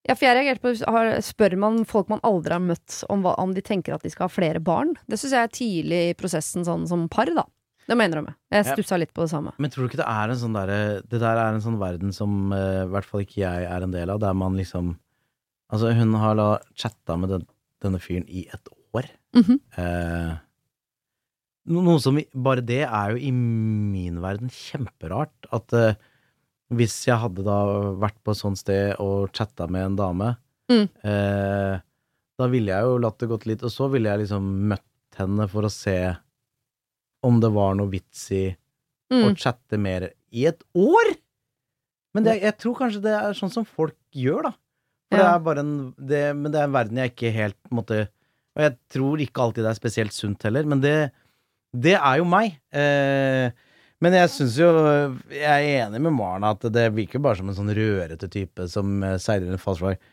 Ja, 0.08 0.16
for 0.16 0.24
jeg 0.28 0.38
reagerte 0.38 0.64
på 0.64 0.72
har, 0.94 1.10
Spør 1.26 1.58
man 1.60 1.82
folk 1.88 2.10
man 2.12 2.24
aldri 2.28 2.56
har 2.56 2.64
møtt 2.64 3.02
om, 3.12 3.26
hva, 3.26 3.36
om 3.44 3.54
de 3.56 3.64
tenker 3.66 3.96
at 3.96 4.06
de 4.06 4.12
skal 4.14 4.30
ha 4.30 4.34
flere 4.34 4.62
barn? 4.64 4.96
Det 5.08 5.20
syns 5.20 5.36
jeg 5.36 5.44
er 5.44 5.54
tidlig 5.54 6.02
i 6.10 6.18
prosessen 6.18 6.66
sånn 6.68 6.88
som 6.90 7.08
par, 7.12 7.30
da. 7.36 7.44
Det 7.88 7.96
mener 7.96 8.20
jeg 8.20 8.28
med. 8.28 8.38
Jeg 8.52 8.68
stussa 8.68 9.00
litt 9.00 9.14
på 9.16 9.24
det 9.24 9.32
samme. 9.32 9.54
Men 9.64 9.72
tror 9.72 9.86
du 9.86 9.92
ikke 9.92 10.02
det 10.02 10.10
er 10.12 10.32
en 10.32 10.40
sånn 10.40 10.56
derre 10.56 10.80
Det 11.08 11.22
der 11.22 11.40
er 11.40 11.54
en 11.54 11.64
sånn 11.64 11.78
verden 11.80 12.12
som 12.16 12.52
eh, 12.56 12.82
i 12.84 12.90
hvert 12.92 13.08
fall 13.08 13.24
ikke 13.24 13.40
jeg 13.40 13.68
er 13.68 13.86
en 13.86 13.94
del 13.96 14.12
av, 14.12 14.20
der 14.24 14.36
man 14.36 14.58
liksom 14.60 14.96
Altså, 15.68 15.92
hun 15.92 16.14
har 16.16 16.36
da 16.40 16.50
chatta 16.80 17.18
med 17.20 17.34
den, 17.34 17.42
denne 17.84 18.00
fyren 18.00 18.24
i 18.32 18.46
et 18.48 18.70
år. 18.96 19.10
Mm 19.36 19.44
-hmm. 19.44 19.58
uh, 19.76 20.38
noe 21.68 22.00
som 22.00 22.20
Bare 22.34 22.62
det 22.62 22.84
er 22.88 23.12
jo 23.12 23.18
i 23.18 23.32
min 23.32 24.22
verden 24.22 24.48
kjemperart. 24.48 25.36
At 25.52 25.74
eh, 25.74 25.96
hvis 26.74 26.96
jeg 27.08 27.18
hadde 27.22 27.44
da 27.48 27.58
vært 28.02 28.18
på 28.26 28.34
et 28.34 28.40
sånt 28.42 28.60
sted 28.60 28.96
og 29.00 29.30
chatta 29.34 29.68
med 29.72 29.86
en 29.92 29.96
dame, 30.00 30.34
Mm. 30.70 30.90
eh, 31.08 31.80
da 32.38 32.48
ville 32.52 32.68
jeg 32.74 32.84
jo 32.84 32.98
latt 33.00 33.18
det 33.20 33.30
gått 33.30 33.46
litt, 33.48 33.64
og 33.64 33.72
så 33.72 33.90
ville 33.90 34.10
jeg 34.10 34.20
liksom 34.26 34.68
møtt 34.68 35.16
henne 35.18 35.48
for 35.50 35.64
å 35.64 35.72
se 35.72 35.96
om 37.24 37.40
det 37.40 37.52
var 37.56 37.74
noe 37.80 37.88
vits 37.90 38.26
i 38.36 38.50
å 39.12 39.30
Mm. 39.32 39.36
chatte 39.40 39.80
mer 39.80 40.10
i 40.34 40.46
et 40.46 40.62
år! 40.76 41.16
Men 42.14 42.24
det, 42.26 42.42
jeg 42.42 42.58
tror 42.58 42.76
kanskje 42.76 43.02
det 43.02 43.14
er 43.16 43.32
sånn 43.34 43.52
som 43.52 43.64
folk 43.66 43.96
gjør, 44.14 44.44
da. 44.44 44.52
For 45.10 45.18
det 45.18 45.26
er 45.26 45.40
bare 45.40 45.60
en 45.60 45.94
det, 45.98 46.36
Men 46.36 46.52
det 46.52 46.60
er 46.60 46.64
en 46.66 46.74
verden 46.74 46.98
jeg 46.98 47.12
ikke 47.16 47.32
helt 47.32 47.56
måte 47.72 48.10
Og 48.58 48.62
jeg 48.66 48.78
tror 48.92 49.18
ikke 49.24 49.40
alltid 49.42 49.64
det 49.64 49.70
er 49.72 49.80
spesielt 49.80 50.12
sunt 50.12 50.44
heller, 50.44 50.66
men 50.66 50.82
det, 50.82 51.12
det 51.74 51.94
er 51.96 52.18
jo 52.18 52.26
meg. 52.26 52.58
Eh, 52.74 53.52
men 54.04 54.14
jeg 54.14 54.30
syns 54.30 54.58
jo 54.60 54.68
Jeg 55.34 55.48
er 55.48 55.88
enig 55.88 56.02
med 56.06 56.14
Marna 56.14 56.52
at 56.54 56.66
det 56.74 56.86
virker 56.96 57.24
bare 57.24 57.40
som 57.40 57.50
en 57.50 57.58
sånn 57.58 57.74
rørete 57.74 58.30
type 58.30 58.68
som 58.72 59.02
eh, 59.06 59.18
seiler 59.22 59.50
under 59.50 59.62
falsk 59.62 59.84
flagg. 59.84 60.12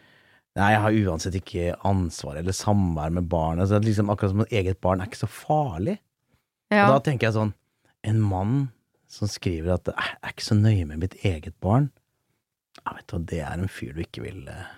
Nei, 0.55 0.71
jeg 0.71 0.83
har 0.85 0.99
uansett 1.03 1.37
ikke 1.41 1.75
ansvar 1.85 2.39
eller 2.39 2.55
samvær 2.55 3.11
med 3.17 3.27
barnet. 3.27 3.67
Så 3.67 3.75
det 3.75 3.81
er 3.83 3.89
liksom 3.89 4.13
akkurat 4.13 4.33
som 4.33 4.45
et 4.45 4.55
eget 4.61 4.79
barn 4.85 5.03
er 5.03 5.11
ikke 5.11 5.25
så 5.25 5.31
farlig. 5.31 5.99
Ja. 6.71 6.87
Og 6.87 6.97
da 6.97 7.03
tenker 7.05 7.29
jeg 7.29 7.37
sånn 7.37 7.53
En 8.05 8.23
mann 8.25 8.55
som 9.11 9.29
skriver 9.31 9.77
at 9.77 9.91
jeg 9.91 10.17
er 10.17 10.33
ikke 10.33 10.47
så 10.47 10.57
nøye 10.59 10.87
med 10.89 11.03
mitt 11.05 11.15
eget 11.27 11.55
barn 11.63 11.91
ja, 12.81 12.95
vet 12.97 13.13
du 13.13 13.27
Det 13.31 13.43
er 13.45 13.55
en 13.55 13.71
fyr 13.71 13.93
du 13.95 14.03
ikke 14.03 14.25
vil 14.25 14.49
eh, 14.51 14.71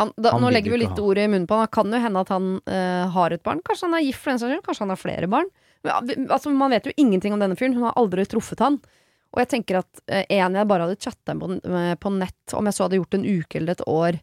Han, 0.00 0.12
da, 0.16 0.32
Han 0.34 0.46
nå 0.46 0.52
legger 0.54 0.74
vi 0.74 0.82
litt 0.84 0.94
ha. 0.94 1.04
ord 1.04 1.20
i 1.20 1.26
munnen 1.28 1.48
på 1.50 1.58
han. 1.58 1.66
Det 1.66 1.74
kan 1.74 1.92
jo 1.92 2.02
hende 2.04 2.22
at 2.22 2.32
han 2.32 2.50
uh, 2.70 3.04
har 3.16 3.34
et 3.34 3.42
barn. 3.42 3.62
Kanskje 3.66 3.88
han 3.88 3.98
er 3.98 4.06
gift 4.06 4.22
for 4.22 4.30
den 4.30 4.40
saks 4.40 4.52
skyld. 4.54 4.64
Kanskje 4.68 4.84
han 4.84 4.94
har 4.94 5.00
flere 5.00 5.30
barn. 5.32 5.50
Altså, 5.86 6.50
man 6.50 6.70
vet 6.74 6.86
jo 6.88 6.92
ingenting 6.96 7.32
om 7.32 7.40
denne 7.42 7.56
fyren. 7.56 7.74
Hun 7.78 7.84
har 7.86 7.94
aldri 8.00 8.24
truffet 8.26 8.58
han. 8.64 8.80
Og 9.34 9.42
jeg 9.42 9.48
tenker 9.52 9.78
at 9.82 10.00
eh, 10.08 10.24
en 10.38 10.54
jeg 10.56 10.66
bare 10.70 10.86
hadde 10.88 11.00
chatta 11.04 11.34
med 11.36 12.00
på, 12.00 12.10
nett, 12.16 12.54
om 12.56 12.64
jeg 12.66 12.74
så 12.78 12.86
hadde 12.86 12.96
gjort 12.98 13.14
en 13.18 13.26
uke 13.28 13.58
eller 13.60 13.76
et 13.76 13.84
år 13.86 14.16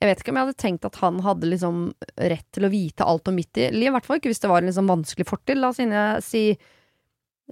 Jeg 0.00 0.08
vet 0.08 0.20
ikke 0.22 0.32
om 0.32 0.38
jeg 0.40 0.46
hadde 0.48 0.62
tenkt 0.62 0.86
at 0.88 0.96
han 1.02 1.18
hadde 1.20 1.50
liksom 1.52 1.80
rett 2.16 2.46
til 2.56 2.64
å 2.64 2.70
vite 2.72 3.04
alt 3.04 3.28
om 3.28 3.34
mitt 3.36 3.54
liv. 3.60 3.84
I 3.84 3.92
hvert 3.92 4.06
fall 4.08 4.16
ikke 4.16 4.30
hvis 4.32 4.40
det 4.40 4.48
var 4.48 4.62
en 4.64 4.70
liksom 4.70 4.88
vanskelig 4.88 5.26
fortid. 5.28 5.60
La 5.60 5.68
oss 5.74 5.80
si 6.24 6.44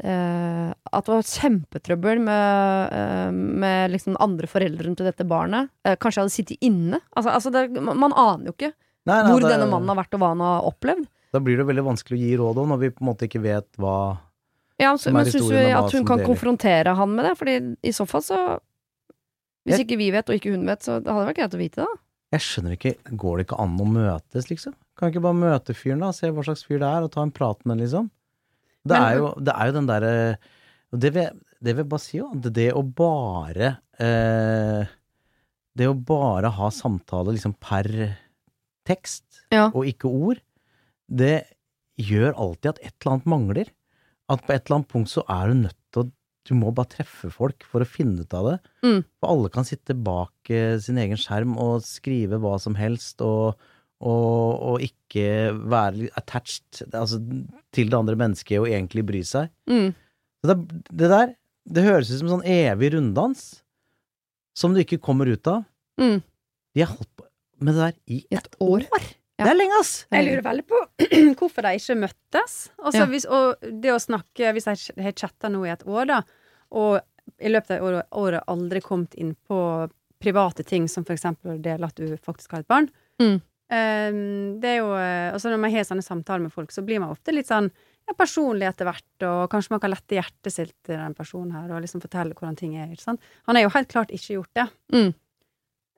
eh, 0.02 0.70
at 0.72 1.04
det 1.04 1.12
var 1.12 1.28
kjempetrøbbel 1.28 2.22
med, 2.24 2.94
eh, 2.96 3.30
med 3.32 3.92
liksom 3.92 4.16
andre 4.24 4.48
foreldrene 4.48 4.96
til 4.96 5.08
dette 5.10 5.26
barnet. 5.28 5.68
Eh, 5.84 5.96
kanskje 6.00 6.22
jeg 6.22 6.24
hadde 6.24 6.36
sittet 6.38 6.64
inne. 6.64 7.00
Altså, 7.12 7.34
altså 7.36 7.52
det, 7.52 7.66
man, 7.76 7.98
man 8.00 8.16
aner 8.16 8.48
jo 8.50 8.56
ikke 8.56 8.72
Nei, 9.08 9.22
nei, 9.22 9.30
hvor 9.32 9.40
det- 9.44 9.52
denne 9.54 9.68
mannen 9.70 9.88
har 9.92 9.96
vært 10.02 10.14
og 10.16 10.20
hva 10.20 10.32
han 10.34 10.40
har 10.44 10.66
opplevd. 10.72 11.06
Da 11.32 11.40
blir 11.44 11.58
det 11.60 11.66
veldig 11.68 11.84
vanskelig 11.84 12.16
å 12.16 12.22
gi 12.22 12.36
råd 12.40 12.56
om, 12.62 12.70
når 12.72 12.78
vi 12.80 12.90
på 12.94 13.02
en 13.04 13.08
måte 13.10 13.26
ikke 13.28 13.42
vet 13.44 13.68
hva 13.76 13.96
Ja, 14.80 14.92
altså, 14.94 15.10
Som 15.10 15.16
er 15.16 15.24
men 15.24 15.26
syns 15.32 15.34
du 15.34 15.40
historien 15.52 15.76
at 15.76 15.92
hun 15.92 16.04
kan 16.08 16.18
deler. 16.22 16.28
konfrontere 16.30 16.94
han 16.96 17.14
med 17.14 17.24
det? 17.26 17.32
Fordi 17.40 17.56
i 17.82 17.92
så 17.92 18.06
fall 18.08 18.22
så 18.24 18.38
Hvis 19.68 19.82
ikke 19.84 19.98
vi 20.00 20.10
vet, 20.14 20.28
og 20.30 20.38
ikke 20.38 20.52
hun 20.54 20.64
vet, 20.66 20.80
så 20.86 21.00
det 21.02 21.12
hadde 21.12 21.26
vært 21.28 21.36
greit 21.42 21.56
å 21.56 21.60
vite 21.60 21.82
det, 21.82 21.88
da. 21.88 21.98
Jeg 22.32 22.40
skjønner 22.44 22.72
ikke, 22.76 22.92
går 23.20 23.36
det 23.38 23.44
ikke 23.46 23.58
an 23.60 23.74
å 23.80 23.86
møtes, 23.88 24.46
liksom? 24.48 24.74
Kan 24.96 25.10
ikke 25.12 25.22
bare 25.24 25.36
møte 25.36 25.74
fyren, 25.76 26.00
da? 26.00 26.10
Se 26.12 26.28
hva 26.32 26.44
slags 26.44 26.64
fyr 26.64 26.78
det 26.80 26.88
er, 26.88 27.04
og 27.04 27.10
ta 27.12 27.22
en 27.24 27.30
prat 27.32 27.60
med 27.66 27.74
ham, 27.76 27.82
liksom? 27.84 28.10
Det, 28.88 28.94
Men- 28.96 29.02
er, 29.02 29.16
jo, 29.18 29.28
det 29.44 29.54
er 29.54 29.66
jo 29.66 29.72
den 29.76 29.86
derre 29.88 30.12
det, 30.96 31.12
det 31.60 31.74
vil 31.74 31.82
jeg 31.84 31.88
bare 31.90 32.00
si, 32.00 32.16
jo. 32.18 32.30
Det, 32.34 32.52
det 32.56 32.68
å 32.72 32.80
bare 32.82 33.74
eh, 34.00 34.86
Det 35.76 35.86
å 35.90 35.94
bare 35.94 36.48
ha 36.56 36.70
samtale 36.72 37.34
liksom 37.36 37.52
per 37.60 38.16
tekst, 38.88 39.24
Ja. 39.52 39.66
og 39.74 39.84
ikke 39.84 40.08
ord, 40.08 40.40
det 41.08 41.48
gjør 41.98 42.36
alltid 42.36 42.70
at 42.74 42.80
et 42.84 42.94
eller 42.94 43.16
annet 43.16 43.32
mangler. 43.32 43.72
At 44.28 44.44
på 44.44 44.54
et 44.54 44.64
eller 44.66 44.80
annet 44.80 44.92
punkt 44.92 45.10
så 45.12 45.24
er 45.32 45.50
du 45.50 45.60
nødt 45.64 45.78
til 45.92 46.04
å 46.04 46.10
Du 46.48 46.54
må 46.56 46.70
bare 46.72 46.88
treffe 46.88 47.28
folk 47.28 47.60
for 47.68 47.84
å 47.84 47.88
finne 47.88 48.22
ut 48.24 48.32
av 48.32 48.46
det. 48.46 48.58
Mm. 48.80 49.02
For 49.20 49.28
alle 49.28 49.50
kan 49.52 49.66
sitte 49.68 49.92
bak 49.92 50.48
eh, 50.48 50.78
sin 50.80 50.96
egen 50.96 51.18
skjerm 51.20 51.58
og 51.60 51.82
skrive 51.84 52.38
hva 52.40 52.54
som 52.56 52.72
helst, 52.78 53.20
og, 53.20 53.58
og, 54.00 54.54
og 54.70 54.86
ikke 54.86 55.52
være 55.68 56.08
attached 56.16 56.86
altså, 56.88 57.20
til 57.76 57.92
det 57.92 57.98
andre 57.98 58.16
mennesket 58.16 58.62
og 58.62 58.70
egentlig 58.70 59.04
bry 59.10 59.20
seg. 59.28 59.52
Mm. 59.68 59.92
Det, 60.48 60.56
det 60.88 61.12
der, 61.12 61.36
det 61.68 61.84
høres 61.84 62.14
ut 62.14 62.22
som 62.22 62.30
en 62.30 62.36
sånn 62.38 62.48
evig 62.48 62.94
runddans 62.96 63.44
som 64.56 64.72
du 64.72 64.80
ikke 64.80 65.02
kommer 65.04 65.28
ut 65.28 65.52
av. 65.52 65.66
Mm. 66.00 66.22
De 66.72 66.84
har 66.86 66.94
holdt 66.94 67.12
på 67.12 67.28
med 67.60 67.76
det 67.76 67.90
der 67.90 67.96
i 68.08 68.22
I 68.24 68.40
et 68.40 68.56
år. 68.62 68.88
år. 68.88 69.08
Det 69.38 69.52
er 69.52 69.58
lenge, 69.58 69.76
ass! 69.78 69.92
Jeg 70.10 70.24
lurer 70.26 70.42
veldig 70.42 70.64
på 70.66 70.78
hvorfor 71.38 71.62
de 71.62 71.74
ikke 71.78 71.94
møttes. 72.00 72.56
Altså, 72.82 73.04
Ja. 73.04 73.06
hvis, 73.12 73.26
og 73.30 73.60
det 73.82 73.92
å 73.94 74.00
snakke 74.02 74.52
Hvis 74.56 74.66
jeg 74.66 75.04
har 75.04 75.12
chatta 75.14 75.48
nå 75.52 75.60
i 75.66 75.70
et 75.70 75.84
år, 75.86 76.06
da, 76.10 76.22
og 76.74 76.98
i 77.44 77.48
løpet 77.52 77.76
av 77.76 77.84
året, 77.86 78.06
året 78.18 78.48
aldri 78.48 78.80
kommet 78.82 79.14
inn 79.20 79.34
på 79.46 79.60
private 80.18 80.64
ting, 80.66 80.88
som 80.90 81.04
for 81.06 81.14
eksempel 81.14 81.60
det 81.62 81.76
at 81.78 81.94
du 82.00 82.16
faktisk 82.16 82.52
har 82.56 82.64
et 82.64 82.68
barn 82.68 82.88
Mm. 83.20 83.36
eh, 83.70 84.10
Det 84.62 84.68
er 84.72 84.76
jo 84.80 84.90
eh, 84.96 85.30
Altså, 85.34 85.50
når 85.52 85.58
man 85.62 85.70
har 85.74 85.86
sånne 85.86 86.02
samtaler 86.06 86.42
med 86.48 86.52
folk, 86.52 86.70
så 86.74 86.82
blir 86.86 86.98
man 87.00 87.10
ofte 87.14 87.32
litt 87.34 87.46
sånn 87.46 87.70
ja, 88.08 88.14
personlig 88.16 88.64
etter 88.66 88.86
hvert, 88.88 89.24
og 89.28 89.50
kanskje 89.52 89.70
man 89.74 89.80
kan 89.80 89.90
lette 89.92 90.16
hjertet 90.16 90.50
sitt 90.54 90.72
til 90.82 90.96
den 90.96 91.14
personen 91.14 91.52
her, 91.52 91.70
og 91.76 91.82
liksom 91.84 92.00
fortelle 92.00 92.32
hvordan 92.34 92.56
ting 92.56 92.74
er. 92.80 92.88
Ikke 92.90 93.04
sant? 93.04 93.20
Han 93.46 93.54
har 93.58 93.66
jo 93.66 93.72
helt 93.74 93.88
klart 93.92 94.10
ikke 94.10 94.38
gjort 94.38 94.54
det. 94.56 94.64
Mm. 94.94 95.10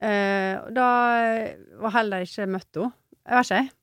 Uh, 0.01 0.55
da 0.75 0.87
var 1.85 1.93
heller 1.99 2.25
ikke 2.27 2.49
møtt 2.51 2.75
henne. 2.81 2.91
Vet 3.29 3.51
ikke, 3.51 3.61
jeg. 3.61 3.75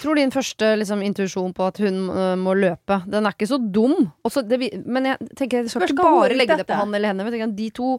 Tror 0.00 0.16
din 0.16 0.32
første 0.32 0.70
liksom, 0.80 1.02
intuisjon 1.04 1.52
på 1.52 1.66
at 1.68 1.82
hun 1.84 2.06
uh, 2.08 2.36
må 2.40 2.54
løpe, 2.56 3.02
den 3.12 3.28
er 3.28 3.36
ikke 3.36 3.50
så 3.50 3.58
dum. 3.60 4.06
Også, 4.24 4.42
det, 4.48 4.56
men 4.88 5.10
jeg 5.10 5.34
tenker 5.36 5.60
jeg 5.60 5.72
skal 5.74 5.84
ikke 5.84 6.00
bare 6.00 6.30
legge 6.32 6.40
legge 6.40 6.62
det 6.62 6.68
på 6.70 6.78
han 6.80 6.96
eller 6.96 7.12
henne. 7.12 7.28
Tenker 7.28 7.52
De 7.58 7.68
to 7.76 7.98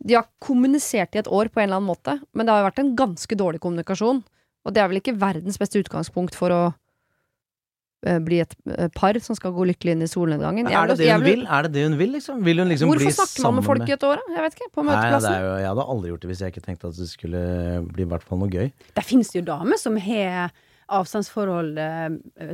de 0.00 0.16
har 0.16 0.28
kommunisert 0.40 1.16
i 1.16 1.20
et 1.20 1.28
år 1.28 1.50
på 1.52 1.60
en 1.60 1.66
eller 1.66 1.80
annen 1.80 1.90
måte, 1.90 2.14
men 2.32 2.46
det 2.46 2.54
har 2.54 2.62
jo 2.62 2.68
vært 2.70 2.78
en 2.80 2.94
ganske 2.96 3.36
dårlig 3.36 3.60
kommunikasjon. 3.60 4.22
Og 4.64 4.72
det 4.72 4.80
er 4.80 4.88
vel 4.88 5.00
ikke 5.00 5.18
verdens 5.20 5.58
beste 5.60 5.80
utgangspunkt 5.80 6.36
for 6.36 6.54
å 6.54 6.60
bli 8.24 8.38
et 8.40 8.54
øh, 8.70 8.88
par 8.96 9.18
som 9.20 9.36
skal 9.36 9.52
gå 9.52 9.66
lykkelig 9.72 9.96
inn 9.96 10.04
i 10.06 10.08
solnedgangen. 10.08 10.70
Er 10.70 10.88
det 10.88 10.98
det 11.02 11.10
hun 11.12 11.26
vil? 11.26 11.44
Er 11.44 11.66
det 11.66 11.72
det 11.74 11.84
hun 11.88 11.98
vil, 12.00 12.12
liksom? 12.16 12.40
Vil 12.46 12.62
hun 12.62 12.72
liksom 12.72 12.92
bli 12.92 13.04
Hvorfor 13.04 13.16
snakker 13.18 13.46
man 13.46 13.58
med 13.58 13.66
folk 13.68 13.84
i 13.88 13.96
et 13.96 14.06
år, 14.08 14.22
da? 14.22 14.36
Jeg 14.36 14.46
vet 14.46 14.56
ikke. 14.58 14.70
På 14.72 14.84
Nei, 14.84 14.94
det 14.94 15.02
møteplassen? 15.02 15.34
er 15.34 15.44
jo, 15.44 15.52
jeg 15.60 15.70
hadde 15.72 15.86
aldri 15.94 16.12
gjort 16.12 16.24
det 16.24 16.30
hvis 16.32 16.42
jeg 16.44 16.54
ikke 16.54 16.64
tenkte 16.66 16.90
at 16.90 17.00
det 17.00 17.08
skulle 17.10 17.42
bli 17.90 18.06
i 18.06 18.10
hvert 18.14 18.26
fall 18.26 18.40
noe 18.40 18.52
gøy. 18.52 18.70
Det 18.96 19.04
finnes 19.06 19.34
jo 19.36 19.44
damer 19.46 19.80
som 19.80 19.98
har 20.00 20.54
avstandsforhold 20.90 21.76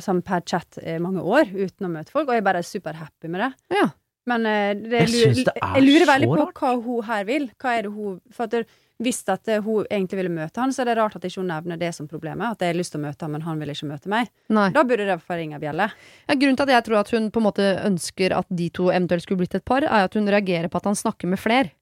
sammen 0.05 0.25
per 0.27 0.43
chat 0.45 0.77
i 0.83 0.99
mange 1.01 1.23
år 1.25 1.49
uten 1.55 1.89
å 1.89 1.93
møte 1.93 2.13
folk, 2.13 2.29
og 2.29 2.37
jeg 2.37 2.45
bare 2.45 2.61
er 2.61 2.69
superhappy 2.69 3.31
med 3.33 3.47
det. 3.47 3.53
Ja. 3.79 3.87
Men 4.27 4.47
eh, 4.51 4.73
det, 4.75 5.05
Jeg 5.05 5.13
lurer, 5.13 5.37
det 5.47 5.55
er 5.55 5.77
jeg 5.77 5.87
lurer 5.87 6.11
veldig 6.11 6.29
på 6.33 6.47
hva 6.59 6.73
hun 6.83 7.07
her 7.07 7.27
vil. 7.29 7.47
Hva 7.63 7.77
er 7.77 7.87
det 7.87 7.93
hun 7.95 8.19
For 8.35 8.49
at 8.49 8.55
det, 8.57 8.65
hvis 9.03 9.21
at 9.29 9.49
eh, 9.53 9.63
hun 9.63 9.85
egentlig 9.91 10.23
ville 10.23 10.33
møte 10.33 10.61
han, 10.63 10.73
så 10.73 10.83
er 10.83 10.91
det 10.91 10.97
rart 10.99 11.17
at 11.19 11.25
ikke 11.29 11.43
hun 11.43 11.51
nevner 11.51 11.81
det 11.81 11.93
som 11.93 12.09
problemet. 12.09 12.57
At 12.57 12.65
jeg 12.65 12.73
har 12.73 12.79
lyst 12.79 12.95
til 12.95 13.03
å 13.03 13.05
møte 13.05 13.27
han, 13.27 13.35
men 13.35 13.45
han 13.45 13.61
vil 13.61 13.73
ikke 13.75 13.89
møte 13.91 14.13
meg. 14.13 14.31
Nei. 14.53 14.69
Da 14.73 14.85
burde 14.89 15.09
det 15.09 15.19
få 15.25 15.37
ringe 15.37 15.61
bjelle. 15.61 15.91
Ja, 16.27 16.37
grunnen 16.37 16.57
til 16.57 16.69
at 16.69 16.75
jeg 16.77 16.87
tror 16.89 17.01
at 17.03 17.13
hun 17.13 17.29
på 17.33 17.43
en 17.43 17.49
måte 17.49 17.67
ønsker 17.85 18.37
at 18.39 18.49
de 18.49 18.71
to 18.73 18.89
eventuelt 18.93 19.27
skulle 19.27 19.43
blitt 19.43 19.59
et 19.59 19.67
par, 19.69 19.85
er 19.85 20.09
at 20.09 20.17
hun 20.17 20.31
reagerer 20.33 20.73
på 20.73 20.81
at 20.81 20.89
han 20.89 20.97
snakker 20.97 21.29
med 21.33 21.43
fler. 21.43 21.75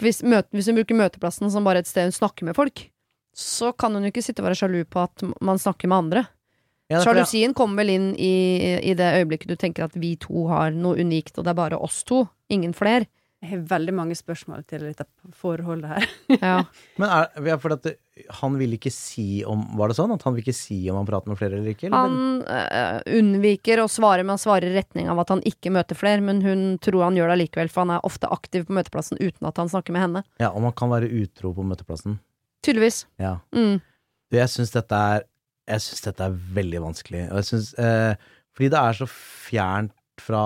Hvis, 0.00 0.22
møte, 0.22 0.48
hvis 0.54 0.70
hun 0.70 0.78
bruker 0.78 0.96
møteplassen 0.96 1.52
som 1.52 1.66
bare 1.66 1.82
et 1.82 1.90
sted 1.90 2.08
hun 2.08 2.16
snakker 2.16 2.48
med 2.48 2.56
folk, 2.56 2.86
så 3.36 3.74
kan 3.76 3.94
hun 3.94 4.06
jo 4.06 4.12
ikke 4.12 4.24
sitte 4.24 4.42
og 4.42 4.48
være 4.48 4.60
sjalu 4.62 4.80
på 4.88 5.04
at 5.04 5.24
man 5.44 5.60
snakker 5.60 5.90
med 5.90 6.00
andre. 6.00 6.24
Ja, 6.88 7.02
Sjalusien 7.04 7.52
kommer 7.52 7.82
vel 7.82 7.92
inn 7.92 8.08
i, 8.16 8.32
i 8.80 8.94
det 8.96 9.10
øyeblikket 9.18 9.50
du 9.50 9.58
tenker 9.60 9.84
at 9.84 9.96
vi 10.00 10.14
to 10.16 10.46
har 10.48 10.72
noe 10.72 10.96
unikt, 10.96 11.36
og 11.36 11.44
det 11.44 11.52
er 11.52 11.58
bare 11.58 11.80
oss 11.84 12.00
to, 12.08 12.22
ingen 12.48 12.72
fler. 12.72 13.04
Jeg 13.38 13.52
har 13.52 13.60
veldig 13.70 13.92
mange 13.94 14.16
spørsmål 14.18 14.64
til 14.66 14.82
dette 14.88 15.04
forholdet 15.38 15.92
her. 15.92 16.06
Ja. 16.32 16.54
Men 16.98 17.06
er, 17.06 17.28
ja, 17.46 17.54
for 17.62 17.76
at 17.76 17.84
det, 17.86 17.92
han 18.40 18.56
vil 18.58 18.72
ikke 18.74 18.90
si 18.90 19.44
om 19.46 19.60
Var 19.78 19.92
det 19.92 19.94
sånn? 19.94 20.10
At 20.16 20.24
han 20.26 20.34
vil 20.34 20.42
ikke 20.42 20.56
si 20.58 20.78
om 20.90 20.98
han 20.98 21.06
prater 21.06 21.30
med 21.30 21.38
flere 21.38 21.60
eller 21.60 21.70
ikke? 21.70 21.86
Eller? 21.86 22.08
Han 22.08 22.40
øh, 22.42 22.98
unnviker 23.20 23.84
å 23.84 23.86
svare, 23.92 24.24
men 24.24 24.34
han 24.34 24.42
svarer 24.42 24.72
i 24.72 24.74
retning 24.74 25.06
av 25.12 25.22
at 25.22 25.30
han 25.30 25.44
ikke 25.46 25.70
møter 25.74 25.98
flere, 25.98 26.24
men 26.24 26.42
hun 26.42 26.64
tror 26.82 27.06
han 27.06 27.18
gjør 27.18 27.30
det 27.30 27.36
allikevel, 27.38 27.70
for 27.70 27.86
han 27.86 27.94
er 27.94 28.10
ofte 28.10 28.30
aktiv 28.34 28.66
på 28.66 28.74
møteplassen 28.80 29.22
uten 29.22 29.50
at 29.52 29.62
han 29.62 29.70
snakker 29.70 29.94
med 29.94 30.06
henne. 30.08 30.24
Ja, 30.42 30.50
og 30.50 30.66
man 30.66 30.74
kan 30.74 30.90
være 30.90 31.12
utro 31.22 31.54
på 31.54 31.66
møteplassen. 31.70 32.18
Tydeligvis. 32.66 33.04
Ja. 33.22 33.36
Mm. 33.54 33.78
Du, 33.78 34.40
Jeg 34.40 34.50
syns 34.50 34.74
dette 34.74 34.98
er 35.14 35.22
Jeg 35.68 35.84
synes 35.84 36.04
dette 36.10 36.26
er 36.26 36.36
veldig 36.58 36.82
vanskelig. 36.88 37.26
Og 37.30 37.38
jeg 37.38 37.52
synes, 37.52 37.72
øh, 37.78 38.14
fordi 38.56 38.74
det 38.74 38.82
er 38.82 38.98
så 38.98 39.06
fjernt 39.14 39.94
fra 40.18 40.44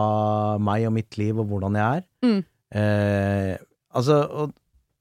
meg 0.60 0.84
og 0.88 0.92
mitt 1.00 1.16
liv 1.16 1.38
og 1.40 1.48
hvordan 1.48 1.78
jeg 1.80 2.02
er. 2.02 2.08
Mm. 2.26 2.42
Eh, 2.74 3.56
altså, 3.94 4.18
og 4.30 4.52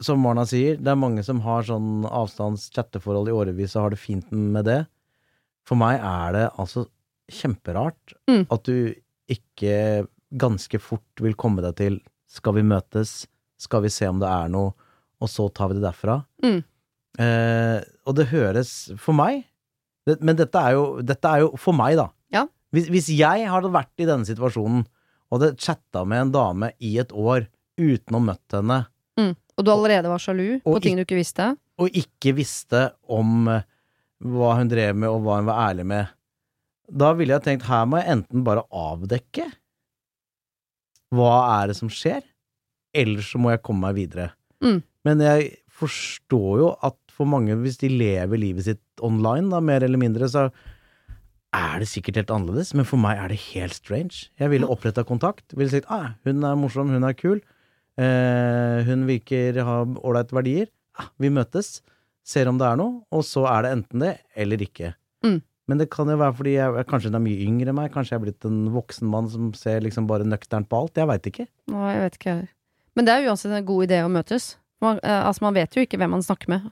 som 0.04 0.20
Marna 0.24 0.44
sier, 0.50 0.80
det 0.82 0.90
er 0.92 0.98
mange 1.00 1.24
som 1.24 1.40
har 1.46 1.64
sånn 1.68 2.04
avstands-chatteforhold 2.10 3.30
i 3.30 3.36
årevis 3.38 3.76
og 3.78 3.84
har 3.86 3.94
det 3.96 4.02
fint 4.02 4.32
med 4.34 4.66
det. 4.68 4.80
For 5.68 5.78
meg 5.78 6.00
er 6.02 6.34
det 6.36 6.48
altså 6.60 6.88
kjemperart 7.32 8.16
Mm. 8.28 8.46
at 8.52 8.64
du 8.68 8.94
ikke 9.32 10.08
ganske 10.38 10.80
fort 10.82 11.22
vil 11.22 11.34
komme 11.40 11.62
deg 11.64 11.76
til 11.80 12.00
Skal 12.32 12.54
vi 12.56 12.62
møtes? 12.64 13.26
Skal 13.60 13.82
vi 13.84 13.90
se 13.92 14.08
om 14.08 14.20
det 14.20 14.28
er 14.28 14.48
noe? 14.50 14.72
Og 15.22 15.28
så 15.30 15.50
tar 15.54 15.68
vi 15.70 15.76
det 15.78 15.84
derfra. 15.84 16.26
Mm. 16.44 16.64
Eh, 17.20 17.82
og 18.08 18.16
det 18.16 18.30
høres 18.32 18.92
For 18.98 19.14
meg 19.14 19.44
Det, 20.08 20.16
men 20.24 20.36
dette 20.40 20.56
er, 20.58 20.72
jo, 20.78 21.02
dette 21.04 21.28
er 21.30 21.44
jo 21.44 21.50
for 21.60 21.76
meg, 21.78 21.98
da. 22.00 22.08
Ja. 22.34 22.46
Hvis, 22.74 22.88
hvis 22.90 23.10
jeg 23.14 23.46
hadde 23.52 23.70
vært 23.76 23.92
i 24.02 24.08
denne 24.10 24.26
situasjonen 24.26 24.86
og 25.30 25.36
hadde 25.38 25.60
chatta 25.62 26.02
med 26.08 26.22
en 26.26 26.32
dame 26.34 26.72
i 26.82 26.96
et 27.04 27.12
år 27.14 27.46
uten 27.82 28.15
å 28.15 28.22
ha 28.22 28.28
møtt 28.34 28.58
henne, 28.58 28.84
Mm. 29.20 29.34
Og 29.60 29.65
du 29.67 29.70
allerede 29.74 30.08
var 30.08 30.22
sjalu 30.24 30.62
på 30.63 30.78
ting 30.82 30.96
du 30.96 31.04
ikke 31.04 31.17
visste? 31.20 31.52
og 31.82 31.98
ikke 31.98 32.36
visste 32.38 32.91
om 33.10 33.48
eh, 33.52 33.65
hva 34.22 34.56
hun 34.60 34.70
drev 34.72 34.98
med, 34.98 35.10
og 35.10 35.24
hva 35.26 35.39
hun 35.39 35.50
var 35.50 35.63
ærlig 35.70 35.88
med, 35.91 36.12
da 36.91 37.12
ville 37.17 37.34
jeg 37.34 37.46
tenkt 37.46 37.67
her 37.70 37.88
må 37.89 38.02
jeg 38.02 38.12
enten 38.17 38.44
bare 38.46 38.65
avdekke 38.70 39.48
hva 41.15 41.32
er 41.60 41.72
det 41.72 41.78
som 41.80 41.89
skjer, 41.91 42.22
eller 42.96 43.26
så 43.26 43.39
må 43.41 43.52
jeg 43.52 43.63
komme 43.65 43.88
meg 43.88 43.98
videre. 43.98 44.30
Mm. 44.63 44.80
Men 45.08 45.24
jeg 45.26 45.50
forstår 45.82 46.62
jo 46.62 46.70
at 46.86 46.96
for 47.12 47.28
mange, 47.28 47.58
hvis 47.60 47.82
de 47.82 47.89
lever 47.91 48.39
livet 48.39 48.67
sitt 48.67 49.04
online, 49.04 49.50
da, 49.52 49.60
mer 49.63 49.84
eller 49.84 50.00
mindre, 50.00 50.30
så 50.32 50.46
er 51.52 51.82
det 51.82 51.89
sikkert 51.91 52.22
helt 52.22 52.32
annerledes, 52.32 52.72
men 52.78 52.88
for 52.88 53.02
meg 53.02 53.20
er 53.20 53.34
det 53.34 53.41
helt 53.50 53.76
strange. 53.76 54.30
Jeg 54.39 54.54
ville 54.54 54.70
oppretta 54.72 55.04
kontakt, 55.08 55.52
ville 55.58 55.72
sagt 55.74 55.89
ah, 55.91 56.13
hun 56.24 56.46
er 56.48 56.60
morsom, 56.60 56.94
hun 56.96 57.08
er 57.08 57.17
kul, 57.17 57.41
hun 58.02 59.06
virker 59.08 59.60
å 59.62 59.68
ha 59.68 59.78
ålreite 60.02 60.36
verdier, 60.36 60.70
ah, 60.98 61.12
vi 61.22 61.30
møtes, 61.34 61.80
ser 62.26 62.50
om 62.50 62.58
det 62.58 62.68
er 62.68 62.80
noe, 62.80 63.02
og 63.14 63.24
så 63.28 63.46
er 63.52 63.66
det 63.66 63.74
enten 63.78 64.06
det 64.06 64.16
eller 64.40 64.64
ikke. 64.66 64.94
Mm. 65.26 65.40
Men 65.70 65.80
det 65.80 65.88
kan 65.94 66.10
jo 66.10 66.18
være 66.20 66.36
fordi 66.36 66.56
jeg, 66.58 66.86
kanskje 66.90 67.12
hun 67.12 67.20
er 67.20 67.24
mye 67.24 67.46
yngre 67.46 67.72
enn 67.72 67.78
meg, 67.78 67.94
kanskje 67.94 68.16
jeg 68.16 68.20
er 68.20 68.26
blitt 68.26 68.48
en 68.50 68.64
voksen 68.74 69.08
mann 69.08 69.30
som 69.32 69.54
ser 69.56 69.84
liksom 69.86 70.10
bare 70.10 70.28
nøkternt 70.28 70.68
på 70.72 70.82
alt, 70.82 70.98
jeg 71.00 71.08
veit 71.08 71.30
ikke. 71.32 71.48
Nei, 71.72 71.94
jeg 71.94 72.04
vet 72.04 72.18
ikke 72.20 72.34
heller. 72.34 72.52
Men 72.98 73.08
det 73.08 73.14
er 73.14 73.30
uansett 73.32 73.56
en 73.56 73.70
god 73.70 73.86
idé 73.88 74.02
å 74.04 74.12
møtes. 74.12 74.50
Man, 74.84 75.00
eh, 75.00 75.22
altså, 75.22 75.46
man 75.46 75.56
vet 75.56 75.78
jo 75.78 75.86
ikke 75.86 76.00
hvem 76.02 76.12
man 76.18 76.26
snakker 76.26 76.52
med. 76.52 76.68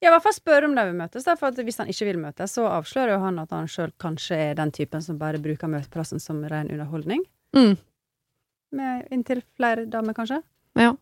Ja, 0.00 0.08
i 0.08 0.12
hvert 0.14 0.24
fall 0.24 0.36
spør 0.38 0.64
om 0.70 0.78
de 0.78 0.86
vil 0.88 0.96
møtes. 0.96 1.26
Da, 1.26 1.34
for 1.36 1.50
at 1.50 1.60
hvis 1.60 1.76
han 1.82 1.90
ikke 1.92 2.08
vil 2.08 2.20
møtes, 2.22 2.54
så 2.56 2.64
avslører 2.70 3.18
jo 3.18 3.20
han 3.26 3.42
at 3.42 3.52
han 3.52 3.68
sjøl 3.68 3.92
kanskje 4.00 4.38
er 4.46 4.56
den 4.56 4.72
typen 4.72 5.04
som 5.04 5.18
bare 5.20 5.42
bruker 5.42 5.68
møteplassen 5.68 6.22
som 6.22 6.40
ren 6.48 6.72
underholdning. 6.72 7.26
Mm. 7.56 7.74
Med 8.72 9.08
inntil 9.10 9.42
flere 9.58 9.86
damer, 9.90 10.14
kanskje. 10.14 10.42
Ja. 10.78 10.94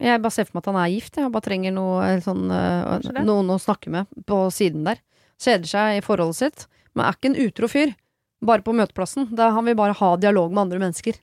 Jeg 0.00 0.20
bare 0.20 0.34
ser 0.34 0.48
for 0.48 0.58
meg 0.58 0.64
at 0.64 0.70
han 0.72 0.80
er 0.82 0.92
gift. 0.92 1.16
Jeg 1.16 1.32
bare 1.32 1.46
trenger 1.46 1.72
noe, 1.72 2.02
eh, 2.04 2.20
sånn, 2.20 2.50
eh, 2.52 3.22
noen 3.24 3.54
å 3.54 3.60
snakke 3.62 3.88
med 3.88 4.06
på 4.26 4.42
siden 4.52 4.84
der. 4.84 5.00
Kjeder 5.40 5.70
seg 5.70 5.98
i 5.98 6.04
forholdet 6.04 6.36
sitt, 6.36 6.66
men 6.94 7.06
er 7.06 7.16
ikke 7.16 7.30
en 7.30 7.40
utro 7.46 7.68
fyr. 7.70 7.94
Bare 8.42 8.64
på 8.64 8.74
møteplassen. 8.74 9.30
Da 9.34 9.50
han 9.52 9.64
vil 9.64 9.76
bare 9.76 9.94
ha 9.96 10.16
dialog 10.16 10.50
med 10.52 10.66
andre 10.66 10.80
mennesker. 10.80 11.18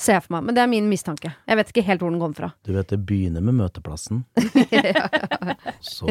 Ser 0.00 0.14
jeg 0.16 0.22
for 0.24 0.32
meg. 0.38 0.46
Men 0.48 0.56
det 0.56 0.62
er 0.62 0.68
min 0.72 0.86
mistanke. 0.88 1.28
Jeg 1.44 1.58
vet 1.60 1.70
ikke 1.74 1.82
helt 1.84 2.00
hvor 2.00 2.12
den 2.14 2.20
kommer 2.22 2.38
fra. 2.38 2.48
Du 2.64 2.70
vet, 2.72 2.88
det 2.88 2.98
begynner 3.04 3.42
med 3.44 3.58
møteplassen, 3.58 4.22
så 5.84 6.06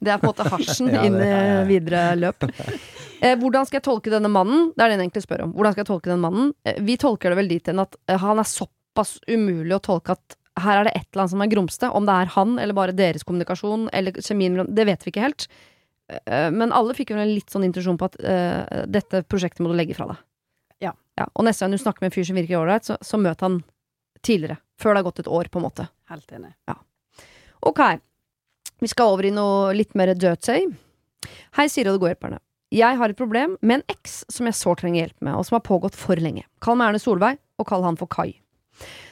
Det 0.00 0.10
er 0.10 0.18
på 0.18 0.26
en 0.26 0.32
måte 0.32 0.46
hasjen 0.50 0.90
Ja, 0.96 1.04
inn 1.06 1.18
i 1.22 1.28
er- 1.28 1.62
videre 1.68 2.02
løp. 2.18 2.48
Eh, 3.22 3.36
hvordan 3.38 3.66
skal 3.68 3.78
jeg 3.80 3.86
tolke 3.86 4.10
denne 4.12 4.30
mannen? 4.32 4.72
Det 4.74 4.82
er 4.84 4.90
det 4.92 4.98
han 4.98 5.04
egentlig 5.06 5.24
spør 5.24 5.46
om. 5.46 5.54
Hvordan 5.54 5.74
skal 5.76 5.84
jeg 5.84 5.90
tolke 5.92 6.10
denne 6.12 6.24
mannen? 6.26 6.52
Eh, 6.66 6.80
vi 6.86 6.98
tolker 7.00 7.30
det 7.34 7.38
vel 7.40 7.50
dit 7.54 7.70
hen 7.70 7.82
at 7.82 7.94
eh, 8.10 8.18
han 8.22 8.42
er 8.42 8.50
såpass 8.50 9.16
umulig 9.30 9.74
å 9.78 9.82
tolke 9.86 10.14
at 10.18 10.38
her 10.58 10.80
er 10.80 10.88
det 10.88 10.96
et 10.98 11.06
eller 11.12 11.22
annet 11.24 11.34
som 11.36 11.42
er 11.46 11.50
grumsete. 11.54 11.90
Om 11.94 12.06
det 12.10 12.14
er 12.24 12.30
han, 12.34 12.56
eller 12.58 12.74
bare 12.74 12.94
deres 12.98 13.22
kommunikasjon, 13.26 13.88
eller 13.94 14.18
kjemien 14.18 14.64
Det 14.74 14.86
vet 14.88 15.04
vi 15.06 15.12
ikke 15.14 15.26
helt. 15.28 15.46
Eh, 16.26 16.48
men 16.54 16.74
alle 16.74 16.96
fikk 16.98 17.12
jo 17.14 17.20
en 17.22 17.30
litt 17.34 17.52
sånn 17.54 17.66
intuisjon 17.68 17.98
på 18.00 18.08
at 18.10 18.18
eh, 18.18 18.82
dette 18.90 19.22
prosjektet 19.30 19.62
må 19.62 19.70
du 19.70 19.78
legge 19.78 19.94
fra 19.98 20.10
deg. 20.10 20.24
Ja. 21.18 21.26
Og 21.34 21.46
neste 21.46 21.64
gang 21.64 21.74
du 21.74 21.82
snakker 21.82 22.04
med 22.04 22.12
en 22.12 22.14
fyr 22.14 22.26
som 22.28 22.38
virker 22.38 22.60
ålreit, 22.60 22.86
så, 22.86 22.98
så 23.02 23.18
møt 23.20 23.42
han 23.42 23.62
tidligere. 24.22 24.60
Før 24.78 24.94
det 24.94 25.00
har 25.00 25.08
gått 25.08 25.22
et 25.24 25.30
år, 25.38 25.50
på 25.50 25.58
en 25.58 25.66
måte. 25.66 25.88
Helt 26.12 26.34
enig. 26.34 26.52
Ok, 27.66 27.80
vi 28.78 28.90
skal 28.90 29.14
over 29.14 29.26
i 29.26 29.34
noe 29.34 29.72
litt 29.74 29.96
mer 29.98 30.14
dirty. 30.14 30.60
Hei, 31.58 31.66
Siri 31.66 31.90
og 31.90 31.98
de 31.98 32.04
gode 32.04 32.14
hjelperne. 32.14 32.38
Jeg 32.74 32.98
har 33.00 33.10
et 33.10 33.18
problem 33.18 33.56
med 33.64 33.80
en 33.80 33.94
eks 33.94 34.20
som 34.30 34.46
jeg 34.46 34.56
sårt 34.58 34.82
trenger 34.84 35.06
hjelp 35.06 35.24
med, 35.24 35.34
og 35.34 35.46
som 35.48 35.56
har 35.56 35.64
pågått 35.66 35.96
for 35.96 36.20
lenge. 36.20 36.44
Kall 36.62 36.76
meg 36.78 36.92
Erne 36.92 37.00
Solveig, 37.02 37.40
og 37.58 37.66
kall 37.66 37.86
han 37.86 37.98
for 37.98 38.10
Kai. 38.12 38.36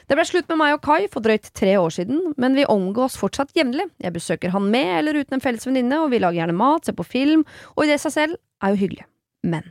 Det 0.07 0.15
ble 0.15 0.23
slutt 0.23 0.47
med 0.53 0.61
meg 0.61 0.77
og 0.77 0.83
Kai 0.85 1.09
for 1.11 1.25
drøyt 1.25 1.49
tre 1.57 1.73
år 1.75 1.91
siden, 1.91 2.21
men 2.39 2.55
vi 2.55 2.67
omgås 2.69 3.17
fortsatt 3.19 3.51
jevnlig. 3.57 3.89
Jeg 3.99 4.15
besøker 4.15 4.53
han 4.53 4.69
med 4.71 4.93
eller 5.01 5.19
uten 5.19 5.39
en 5.39 5.43
felles 5.43 5.67
venninne, 5.67 5.99
og 6.03 6.13
vi 6.13 6.21
lager 6.23 6.39
gjerne 6.39 6.55
mat, 6.55 6.87
ser 6.87 6.95
på 6.95 7.07
film, 7.07 7.43
og 7.75 7.83
i 7.83 7.91
det 7.91 7.99
seg 8.03 8.15
selv 8.15 8.39
er 8.63 8.71
jo 8.71 8.81
hyggelig. 8.85 9.09
Men 9.43 9.67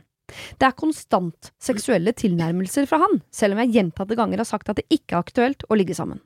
det 0.59 0.67
er 0.67 0.77
konstant 0.77 1.51
seksuelle 1.63 2.13
tilnærmelser 2.17 2.87
fra 2.89 2.99
han, 3.03 3.21
selv 3.33 3.55
om 3.55 3.63
jeg 3.63 3.75
gjentatte 3.77 4.17
ganger 4.19 4.43
har 4.43 4.49
sagt 4.49 4.71
at 4.71 4.81
det 4.81 4.87
ikke 4.91 5.15
er 5.15 5.23
aktuelt 5.23 5.67
å 5.69 5.77
ligge 5.79 5.95
sammen. 5.97 6.19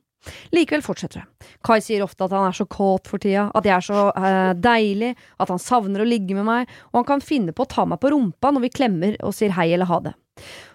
Likevel 0.54 0.84
fortsetter 0.86 1.24
det. 1.24 1.48
Kai 1.66 1.80
sier 1.82 2.04
ofte 2.06 2.28
at 2.28 2.34
han 2.36 2.46
er 2.46 2.56
så 2.56 2.68
kåt 2.70 3.10
for 3.10 3.22
tida, 3.22 3.48
at 3.58 3.66
jeg 3.66 3.74
er 3.74 3.86
så 3.86 4.04
eh, 4.14 4.52
deilig, 4.54 5.16
at 5.42 5.50
han 5.50 5.62
savner 5.62 6.04
å 6.04 6.08
ligge 6.08 6.38
med 6.38 6.46
meg, 6.46 6.74
og 6.92 7.02
han 7.02 7.08
kan 7.08 7.26
finne 7.26 7.56
på 7.58 7.66
å 7.66 7.72
ta 7.72 7.88
meg 7.90 8.02
på 8.02 8.12
rumpa 8.14 8.54
når 8.54 8.68
vi 8.68 8.74
klemmer 8.76 9.18
og 9.26 9.34
sier 9.38 9.56
hei 9.58 9.72
eller 9.74 9.90
ha 9.90 10.02
det. 10.10 10.16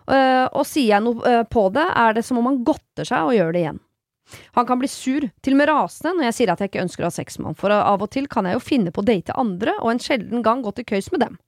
Uh, 0.06 0.46
og 0.54 0.62
sier 0.68 0.92
jeg 0.92 1.02
noe 1.02 1.18
uh, 1.18 1.42
på 1.50 1.64
det, 1.74 1.82
er 1.98 2.14
det 2.14 2.22
som 2.22 2.38
om 2.38 2.46
han 2.46 2.60
godter 2.66 3.06
seg 3.08 3.26
og 3.26 3.34
gjør 3.34 3.54
det 3.54 3.62
igjen. 3.64 3.80
Han 4.58 4.66
kan 4.68 4.78
bli 4.78 4.90
sur, 4.90 5.24
til 5.42 5.56
og 5.56 5.58
med 5.58 5.70
rasende, 5.70 6.12
når 6.18 6.28
jeg 6.28 6.36
sier 6.36 6.52
at 6.52 6.62
jeg 6.62 6.70
ikke 6.70 6.84
ønsker 6.84 7.06
å 7.06 7.08
ha 7.08 7.14
sex 7.14 7.38
med 7.40 7.50
han, 7.50 7.58
for 7.58 7.74
av 7.74 8.02
og 8.02 8.10
til 8.14 8.28
kan 8.30 8.46
jeg 8.46 8.58
jo 8.58 8.62
finne 8.62 8.92
på 8.94 9.02
å 9.02 9.06
date 9.06 9.34
andre, 9.38 9.74
og 9.80 9.92
en 9.92 10.02
sjelden 10.02 10.44
gang 10.46 10.62
gå 10.62 10.74
til 10.76 10.86
køys 10.86 11.10
med 11.14 11.22
dem. 11.22 11.38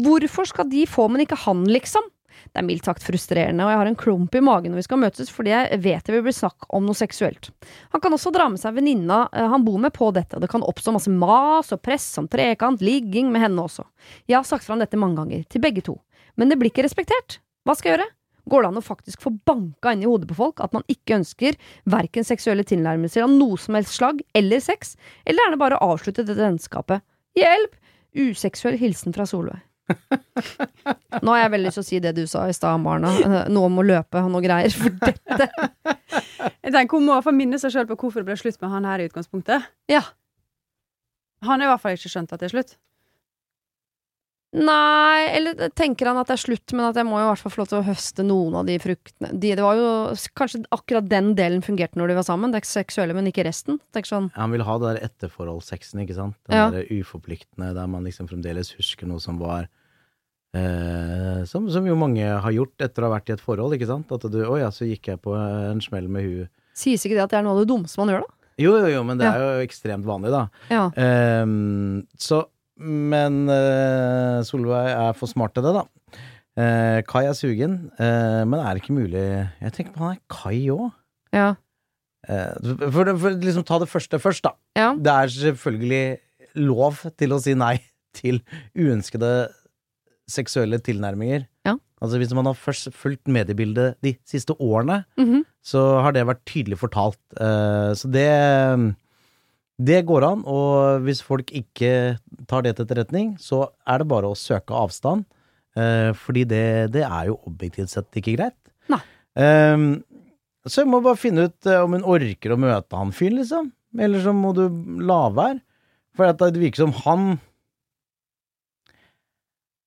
Hvorfor 0.00 0.48
skal 0.48 0.68
de 0.70 0.86
få, 0.88 1.08
men 1.10 1.24
ikke 1.24 1.38
han, 1.46 1.64
liksom? 1.68 2.06
Det 2.50 2.62
er 2.62 2.66
mildt 2.66 2.86
sagt 2.88 3.04
frustrerende, 3.04 3.64
og 3.66 3.72
jeg 3.72 3.80
har 3.80 3.88
en 3.90 3.98
klump 3.98 4.34
i 4.34 4.42
magen 4.44 4.72
når 4.72 4.80
vi 4.80 4.86
skal 4.86 5.00
møtes, 5.02 5.32
fordi 5.32 5.52
jeg 5.52 5.80
vet 5.84 6.06
det 6.06 6.14
vil 6.14 6.24
bli 6.24 6.34
snakk 6.34 6.68
om 6.76 6.86
noe 6.86 6.98
seksuelt. 6.98 7.50
Han 7.94 8.02
kan 8.02 8.14
også 8.16 8.32
dra 8.34 8.48
med 8.50 8.62
seg 8.62 8.78
venninna 8.78 9.22
eh, 9.28 9.48
han 9.52 9.66
bor 9.66 9.80
med 9.82 9.92
på 9.96 10.08
dette, 10.16 10.38
og 10.38 10.44
det 10.44 10.50
kan 10.52 10.64
oppstå 10.66 10.94
masse 10.96 11.12
mas 11.12 11.70
og 11.74 11.82
press 11.84 12.06
om 12.20 12.30
trekant, 12.30 12.82
ligging 12.84 13.30
med 13.34 13.44
henne 13.44 13.66
også. 13.66 13.84
Jeg 14.30 14.40
har 14.40 14.48
sagt 14.48 14.66
fra 14.66 14.76
om 14.76 14.82
dette 14.82 14.98
mange 15.00 15.20
ganger, 15.20 15.44
til 15.52 15.62
begge 15.62 15.84
to, 15.86 15.98
men 16.40 16.50
det 16.50 16.58
blir 16.60 16.72
ikke 16.72 16.86
respektert. 16.86 17.38
Hva 17.68 17.76
skal 17.76 17.92
jeg 17.92 17.98
gjøre? 17.98 18.10
Går 18.50 18.64
det 18.64 18.70
an 18.70 18.80
å 18.80 18.82
faktisk 18.82 19.22
få 19.22 19.34
banka 19.46 19.92
inn 19.92 20.02
i 20.02 20.08
hodet 20.08 20.30
på 20.30 20.38
folk 20.38 20.62
at 20.64 20.72
man 20.74 20.86
ikke 20.90 21.20
ønsker 21.20 21.58
verken 21.92 22.26
seksuelle 22.26 22.64
tilnærmelser 22.66 23.26
av 23.26 23.34
noe 23.34 23.60
som 23.60 23.76
helst 23.78 23.98
slag, 23.98 24.24
eller 24.34 24.62
sex, 24.64 24.96
eller 25.28 25.44
er 25.44 25.54
det 25.54 25.60
bare 25.60 25.78
å 25.78 25.92
avslutte 25.92 26.24
dette 26.24 26.40
vennskapet? 26.40 27.04
Hjelp! 27.38 27.76
Useksuell 28.16 28.78
hilsen 28.80 29.14
fra 29.16 29.26
Solveig. 29.28 29.60
Nå 31.24 31.32
har 31.32 31.40
jeg 31.40 31.52
veldig 31.54 31.66
lyst 31.66 31.78
til 31.80 31.82
å 31.82 31.88
si 31.88 31.98
det 32.02 32.12
du 32.14 32.22
sa 32.30 32.44
i 32.46 32.54
stad, 32.54 32.78
Marna. 32.82 33.10
Noe 33.50 33.66
om 33.70 33.80
å 33.82 33.86
løpe 33.86 34.22
og 34.22 34.30
noe 34.30 34.44
greier. 34.44 34.70
For 34.70 34.94
dette 35.02 35.48
Jeg 36.60 36.74
tenker 36.74 36.98
Hun 36.98 37.06
må 37.06 37.12
i 37.12 37.16
hvert 37.16 37.26
fall 37.26 37.38
minne 37.38 37.58
seg 37.58 37.74
sjøl 37.74 37.88
på 37.88 37.96
hvorfor 37.98 38.22
det 38.22 38.30
ble 38.30 38.38
slutt 38.38 38.60
med 38.62 38.70
han 38.70 38.86
her 38.86 39.02
i 39.02 39.08
utgangspunktet. 39.10 39.66
Ja. 39.90 40.04
Han 41.46 41.58
har 41.58 41.66
i 41.66 41.72
hvert 41.72 41.82
fall 41.82 41.98
ikke 41.98 42.12
skjønt 42.12 42.34
at 42.36 42.42
det 42.42 42.50
er 42.50 42.54
slutt. 42.54 42.76
Nei, 44.50 45.28
eller 45.38 45.68
tenker 45.78 46.08
han 46.10 46.18
at 46.18 46.26
det 46.26 46.34
er 46.34 46.40
slutt, 46.42 46.72
men 46.74 46.88
at 46.88 46.96
jeg 46.98 47.06
må 47.06 47.20
i 47.20 47.26
hvert 47.28 47.38
fall 47.38 47.52
få 47.54 47.60
lov 47.60 47.68
til 47.70 47.78
å 47.78 47.84
høste 47.86 48.24
noen 48.26 48.56
av 48.58 48.64
de 48.66 48.78
fruktene. 48.82 49.28
De, 49.38 49.52
det 49.54 49.62
var 49.62 49.76
jo 49.78 49.90
Kanskje 50.34 50.64
akkurat 50.74 51.06
den 51.06 51.36
delen 51.38 51.62
fungerte 51.62 51.94
når 52.00 52.10
de 52.10 52.16
var 52.18 52.26
sammen, 52.26 52.50
det 52.50 52.64
seksuelle, 52.66 53.14
men 53.14 53.28
ikke 53.30 53.44
resten. 53.46 53.78
Sånn 53.94 54.26
Han 54.34 54.50
vil 54.50 54.64
ha 54.66 54.74
det 54.82 54.88
der 54.96 55.06
etterforholdssexen, 55.06 56.02
ikke 56.02 56.16
sant? 56.18 56.34
Den 56.50 56.58
Ja. 56.58 56.66
der 56.74 56.90
uforpliktende, 56.90 57.70
der 57.78 57.86
man 57.86 58.02
liksom 58.04 58.26
fremdeles 58.26 58.72
husker 58.74 59.06
noe 59.06 59.22
som 59.22 59.38
var 59.38 59.68
eh, 60.54 61.44
som, 61.46 61.70
som 61.70 61.86
jo 61.86 61.94
mange 61.94 62.26
har 62.26 62.50
gjort 62.54 62.74
etter 62.82 63.04
å 63.04 63.10
ha 63.10 63.14
vært 63.20 63.30
i 63.30 63.36
et 63.38 63.44
forhold, 63.44 63.78
ikke 63.78 63.86
sant? 63.86 64.10
At 64.10 64.26
du 64.32 64.40
Å 64.42 64.58
ja, 64.58 64.70
så 64.74 64.82
gikk 64.88 65.12
jeg 65.14 65.22
på 65.22 65.36
en 65.38 65.80
smell 65.84 66.08
med 66.10 66.26
huet. 66.26 66.50
Sies 66.74 67.02
ikke 67.06 67.14
det 67.18 67.26
at 67.28 67.30
det 67.34 67.38
er 67.38 67.46
noe 67.46 67.54
av 67.54 67.62
det 67.62 67.70
dummeste 67.70 68.02
man 68.02 68.10
gjør, 68.14 68.26
da? 68.26 68.34
Jo, 68.60 68.72
jo, 68.82 68.88
jo, 68.98 69.02
men 69.06 69.16
det 69.20 69.26
Ja. 69.30 69.32
er 69.38 69.60
jo 69.62 69.66
ekstremt 69.68 70.04
vanlig, 70.04 70.30
da. 70.34 70.48
Ja. 70.68 70.90
Ehm, 70.98 72.02
så 72.18 72.44
Men 72.80 73.42
uh, 73.50 74.40
Solveig 74.46 74.90
er 74.94 75.12
for 75.18 75.28
smart 75.30 75.52
til 75.56 75.66
det, 75.66 75.74
da. 75.76 75.84
Uh, 76.58 76.98
Kai 77.06 77.24
er 77.28 77.36
sugen, 77.38 77.76
uh, 78.00 78.42
men 78.48 78.58
er 78.58 78.74
det 78.74 78.82
ikke 78.82 78.96
mulig 78.96 79.20
Jeg 79.62 79.72
tenker 79.76 79.92
på 79.94 80.02
han 80.08 80.16
er 80.16 80.22
Kai 80.32 80.62
òg. 80.72 80.88
Ja. 81.36 81.52
For, 82.26 83.08
for 83.16 83.36
liksom 83.40 83.64
ta 83.64 83.78
det 83.80 83.88
første 83.88 84.18
først, 84.20 84.44
da. 84.44 84.50
ja. 84.76 84.90
Det 84.98 85.12
er 85.12 85.30
selvfølgelig 85.32 86.02
lov 86.66 86.98
til 87.16 87.32
å 87.32 87.38
si 87.40 87.54
nei 87.56 87.76
til 88.18 88.42
uønskede 88.76 89.30
seksuelle 90.30 90.78
tilnærminger. 90.84 91.46
Ja. 91.66 91.76
Altså 92.02 92.18
Hvis 92.20 92.34
man 92.36 92.46
har 92.50 92.58
først 92.58 92.90
fulgt 92.96 93.28
mediebildet 93.30 93.96
de 94.04 94.14
siste 94.28 94.54
årene, 94.60 95.04
Mhm. 95.18 95.44
så 95.64 96.02
har 96.02 96.12
det 96.12 96.26
vært 96.28 96.44
tydelig 96.48 96.78
fortalt. 96.80 97.18
Så 97.96 98.08
det 98.10 98.26
Det 99.80 100.02
går 100.04 100.26
an, 100.26 100.42
og 100.44 101.06
hvis 101.06 101.22
folk 101.24 101.48
ikke 101.56 102.18
tar 102.50 102.64
det 102.66 102.74
til 102.76 102.84
etterretning, 102.84 103.32
så 103.40 103.62
er 103.88 104.02
det 104.02 104.10
bare 104.10 104.28
å 104.28 104.36
søke 104.36 104.76
avstand. 104.76 105.24
eh, 105.78 106.10
fordi 106.18 106.44
det, 106.44 106.92
det 106.92 107.04
er 107.06 107.30
jo 107.30 107.38
objektivt 107.48 107.92
sett 107.92 108.18
ikke 108.18 108.34
greit. 108.36 108.58
Nei. 108.92 109.00
Eh, 109.38 109.84
så 110.68 110.82
jeg 110.82 110.90
må 110.90 111.00
bare 111.00 111.16
finne 111.16 111.48
ut 111.48 111.68
eh, 111.70 111.80
om 111.80 111.94
hun 111.96 112.04
orker 112.04 112.52
å 112.52 112.60
møte 112.60 112.98
han 112.98 113.14
fyren, 113.16 113.38
liksom. 113.40 113.70
Eller 113.98 114.20
så 114.22 114.34
må 114.36 114.52
du 114.56 114.66
la 115.06 115.22
være. 115.32 115.62
For 116.18 116.28
at 116.28 116.42
det 116.42 116.60
virker 116.60 116.82
som 116.84 116.92
han 117.04 117.38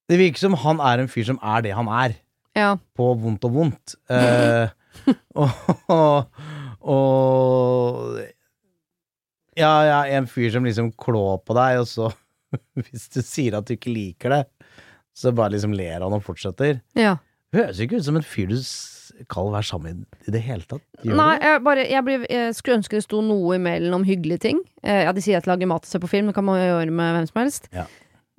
Det 0.09 0.17
virker 0.19 0.39
som 0.39 0.55
han 0.59 0.79
er 0.83 1.01
en 1.03 1.09
fyr 1.11 1.25
som 1.27 1.37
er 1.39 1.63
det 1.63 1.73
han 1.75 1.87
er 1.91 2.15
ja. 2.57 2.73
på 2.95 3.05
vondt 3.19 3.45
og 3.47 3.53
vondt. 3.55 3.95
Eh, 4.11 4.71
og, 5.41 5.51
og, 5.91 6.41
og 6.93 8.19
Ja, 9.59 9.73
ja, 9.85 9.99
en 10.17 10.27
fyr 10.29 10.51
som 10.53 10.65
liksom 10.65 10.91
klår 10.99 11.41
på 11.45 11.55
deg, 11.57 11.81
og 11.83 11.89
så 11.89 12.09
hvis 12.85 13.09
du 13.13 13.21
sier 13.25 13.57
at 13.57 13.67
du 13.67 13.75
ikke 13.75 13.93
liker 13.93 14.33
det, 14.37 14.43
så 15.13 15.33
bare 15.35 15.55
liksom 15.55 15.75
ler 15.77 16.01
han 16.01 16.15
og 16.15 16.25
fortsetter. 16.25 16.81
Ja. 16.97 17.17
Høres 17.53 17.81
ikke 17.83 17.99
ut 17.99 18.05
som 18.07 18.17
en 18.17 18.25
fyr 18.25 18.49
du 18.49 18.57
skal 18.63 19.51
være 19.53 19.67
sammen 19.67 20.03
med 20.03 20.29
i 20.29 20.33
det 20.33 20.41
hele 20.41 20.65
tatt. 20.65 20.81
Gjør 21.05 21.17
Nei, 21.19 21.33
jeg, 21.43 21.59
bare, 21.65 21.83
jeg, 21.85 22.05
blir, 22.07 22.23
jeg 22.31 22.55
skulle 22.57 22.79
ønske 22.79 22.97
det 22.97 23.05
sto 23.05 23.19
noe 23.25 23.59
imellom 23.59 24.01
om 24.01 24.07
hyggelige 24.07 24.41
ting. 24.47 24.63
Eh, 24.81 25.03
ja, 25.05 25.11
De 25.13 25.21
sier 25.21 25.37
at 25.37 25.49
lager 25.49 25.69
mat 25.69 25.85
og 25.85 25.91
ser 25.91 26.01
på 26.01 26.09
film, 26.09 26.31
det 26.31 26.37
kan 26.37 26.47
man 26.47 26.61
gjøre 26.61 26.89
med 26.89 27.13
hvem 27.17 27.27
som 27.29 27.41
helst. 27.43 27.69
Ja. 27.75 27.85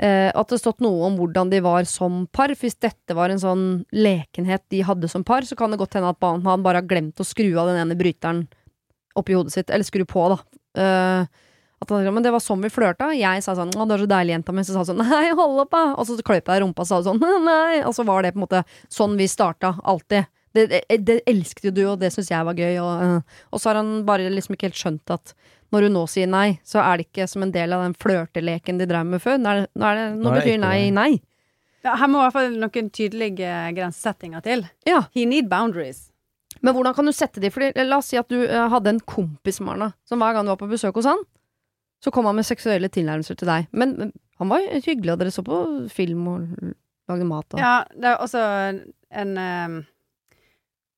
Eh, 0.03 0.33
at 0.35 0.51
det 0.51 0.59
stått 0.59 0.83
noe 0.83 1.07
om 1.07 1.19
hvordan 1.21 1.53
de 1.53 1.61
var 1.63 1.87
som 1.87 2.25
par. 2.35 2.51
Hvis 2.59 2.81
dette 2.83 3.15
var 3.15 3.31
en 3.31 3.43
sånn 3.43 3.65
lekenhet 3.95 4.65
de 4.75 4.83
hadde 4.87 5.11
som 5.11 5.23
par, 5.27 5.47
så 5.47 5.55
kan 5.59 5.71
det 5.71 5.79
godt 5.79 5.95
hende 5.99 6.11
at 6.11 6.27
han 6.27 6.67
bare 6.67 6.83
har 6.83 6.91
glemt 6.91 7.23
å 7.23 7.29
skru 7.29 7.53
av 7.53 7.71
den 7.71 7.79
ene 7.85 7.99
bryteren 7.99 8.45
oppi 9.15 9.37
hodet 9.39 9.55
sitt. 9.55 9.71
Eller 9.71 9.87
skru 9.87 10.03
på, 10.09 10.27
da. 10.35 10.41
Eh, 10.77 11.27
at 11.85 11.91
han, 11.91 12.07
men 12.15 12.25
det 12.25 12.33
var 12.33 12.41
sånn 12.41 12.63
vi 12.65 12.71
flørta. 12.73 13.11
Jeg 13.17 13.43
sa 13.45 13.55
sånn 13.59 13.73
'Å, 13.75 13.87
du 13.89 13.95
er 13.95 14.05
så 14.05 14.09
deilig, 14.09 14.35
jenta 14.37 14.53
mi'. 14.53 14.65
Så 14.65 14.73
sa 14.73 14.85
hun 14.85 14.93
sånn 14.93 15.03
'Nei, 15.05 15.35
hold 15.37 15.61
opp, 15.61 15.71
da'. 15.71 15.99
Og 15.99 16.07
så 16.07 16.17
kløp 16.23 16.47
jeg 16.49 16.63
rumpa 16.63 16.81
og 16.81 16.89
sa 16.89 17.03
sånn 17.03 17.21
'Nei'. 17.49 17.85
Og 17.85 17.95
så 17.95 18.05
var 18.05 18.23
det 18.23 18.33
på 18.35 18.41
en 18.41 18.47
måte 18.47 18.65
sånn 18.89 19.17
vi 19.19 19.27
starta. 19.29 19.79
Alltid. 19.85 20.27
Det, 20.55 20.69
det, 20.71 20.99
det 21.03 21.21
elsket 21.27 21.65
jo 21.67 21.71
du, 21.75 21.83
og 21.91 21.99
det 21.99 22.13
syns 22.15 22.31
jeg 22.31 22.47
var 22.47 22.55
gøy. 22.55 22.79
Og, 22.79 23.03
øh. 23.03 23.21
og 23.51 23.61
så 23.61 23.71
har 23.71 23.83
han 23.83 24.05
bare 24.07 24.31
liksom 24.31 24.55
ikke 24.55 24.71
helt 24.71 24.79
skjønt 24.79 25.11
at 25.11 25.35
når 25.75 25.89
hun 25.89 25.97
nå 25.99 26.07
sier 26.07 26.29
nei, 26.31 26.61
så 26.63 26.79
er 26.79 27.01
det 27.01 27.09
ikke 27.09 27.27
som 27.27 27.43
en 27.43 27.51
del 27.51 27.75
av 27.75 27.83
den 27.83 27.97
flørteleken 27.99 28.79
de 28.79 28.87
drev 28.87 29.05
med 29.05 29.21
før. 29.21 29.41
Nå, 29.43 29.51
er 29.51 29.61
det, 29.65 29.71
nå, 29.75 29.87
er 29.89 29.99
det, 29.99 30.09
nå, 30.15 30.23
Nå 30.23 30.31
er 30.31 30.41
betyr 30.41 30.59
nei 30.63 30.77
nei. 30.91 30.91
nei. 30.95 31.23
Ja, 31.85 31.99
her 32.01 32.09
må 32.09 32.23
i 32.23 32.25
hvert 32.25 32.37
fall 32.39 32.55
noen 32.57 32.91
tydelige 32.95 33.57
grensesettinger 33.77 34.45
til. 34.47 34.65
Ja. 34.87 35.03
He 35.13 35.27
need 35.29 35.51
boundaries. 35.51 36.14
Men 36.65 36.73
hvordan 36.73 36.97
kan 36.97 37.09
du 37.09 37.13
sette 37.13 37.43
de? 37.43 37.51
Fordi, 37.53 37.73
la 37.85 38.01
oss 38.01 38.09
si 38.13 38.17
at 38.17 38.31
du 38.33 38.39
øh, 38.41 38.67
hadde 38.73 38.95
en 38.95 39.01
kompis, 39.05 39.61
Marna, 39.61 39.93
som 40.09 40.23
hver 40.23 40.33
gang 40.37 40.47
du 40.47 40.55
var 40.55 40.61
på 40.63 40.71
besøk 40.71 40.97
hos 40.97 41.09
han, 41.11 41.21
så 42.05 42.13
kom 42.13 42.27
han 42.29 42.37
med 42.37 42.47
seksuelle 42.49 42.89
tilnærmelser 42.93 43.37
til 43.41 43.49
deg. 43.49 43.69
Men 43.73 43.97
men 43.99 44.13
han 44.41 44.51
var 44.51 44.63
jo 44.65 44.81
hyggelig, 44.85 45.15
og 45.15 45.21
dere 45.21 45.33
så 45.35 45.45
på 45.47 45.59
film 45.93 46.29
og 46.33 46.47
lagde 47.11 47.27
mat 47.29 47.55
og 47.55 47.61
Ja, 47.61 47.75
det 47.95 48.11
er 48.11 48.23
også 48.23 48.43
en 49.15 49.37
ehm, 49.39 49.77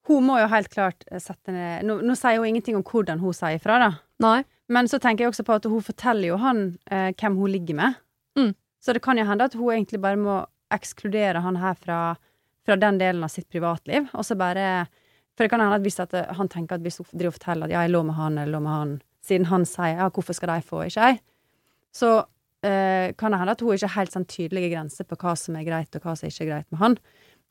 Hun 0.09 0.27
må 0.29 0.39
jo 0.41 0.51
helt 0.53 0.71
klart 0.73 1.05
eh, 1.11 1.21
sette 1.23 1.53
ned 1.55 1.87
Nå, 1.87 1.99
nå 2.07 2.17
sier 2.19 2.41
hun 2.41 2.49
ingenting 2.49 2.79
om 2.79 2.85
hvordan 2.87 3.21
hun 3.21 3.37
sier 3.37 3.59
ifra, 3.59 3.79
da. 3.83 3.91
Nei. 4.23 4.39
Men 4.73 4.89
så 4.91 4.99
tenker 5.03 5.27
jeg 5.27 5.35
også 5.35 5.45
på 5.47 5.59
at 5.59 5.67
hun 5.71 5.85
forteller 5.85 6.33
jo 6.33 6.39
han 6.43 6.63
uh, 6.91 7.13
hvem 7.15 7.37
hun 7.39 7.53
ligger 7.53 7.77
med. 7.79 7.99
Mm. 8.35 8.49
Så 8.83 8.97
det 8.97 9.03
kan 9.05 9.19
jo 9.19 9.27
hende 9.29 9.47
at 9.47 9.55
hun 9.55 9.69
egentlig 9.71 10.01
bare 10.03 10.19
må 10.19 10.41
ekskludere 10.75 11.43
han 11.45 11.59
her 11.63 11.77
fra, 11.79 11.99
fra 12.67 12.79
den 12.81 12.99
delen 12.99 13.23
av 13.23 13.31
sitt 13.31 13.47
privatliv, 13.53 14.09
og 14.11 14.27
så 14.27 14.35
bare 14.39 14.89
For 15.37 15.45
det 15.45 15.53
kan 15.53 15.61
hende 15.61 15.77
at 15.77 15.85
hvis 15.85 16.01
at 16.01 16.15
eh, 16.17 16.33
han 16.39 16.49
tenker 16.53 16.79
at 16.79 16.85
hvis 16.85 17.01
hun 17.03 17.09
driver 17.13 17.35
og 17.35 17.39
forteller 17.39 17.69
at 17.69 17.77
ja, 17.77 17.85
jeg 17.85 17.93
lå 17.93 18.03
med 18.09 18.17
han, 18.17 18.39
eller 18.41 18.57
lå 18.57 18.63
med 18.65 18.73
han, 18.73 18.95
siden 19.27 19.49
han 19.51 19.67
sier 19.69 20.01
ja, 20.01 20.09
hvorfor 20.09 20.37
skal 20.37 20.55
de 20.55 20.65
få, 20.65 20.87
ikke 20.87 21.11
jeg, 21.11 21.21
så 21.97 22.13
eh, 22.65 23.13
kan 23.19 23.33
det 23.35 23.41
hende 23.41 23.57
at 23.57 23.65
hun 23.65 23.75
ikke 23.75 23.91
har 23.91 24.01
helt 24.01 24.15
sånn 24.15 24.29
tydelige 24.31 24.73
grenser 24.75 25.09
på 25.09 25.19
hva 25.21 25.35
som 25.39 25.59
er 25.59 25.67
greit, 25.69 25.97
og 25.97 26.05
hva 26.05 26.15
som 26.17 26.31
ikke 26.31 26.47
er 26.47 26.53
greit 26.53 26.71
med 26.73 26.83
han, 26.83 26.97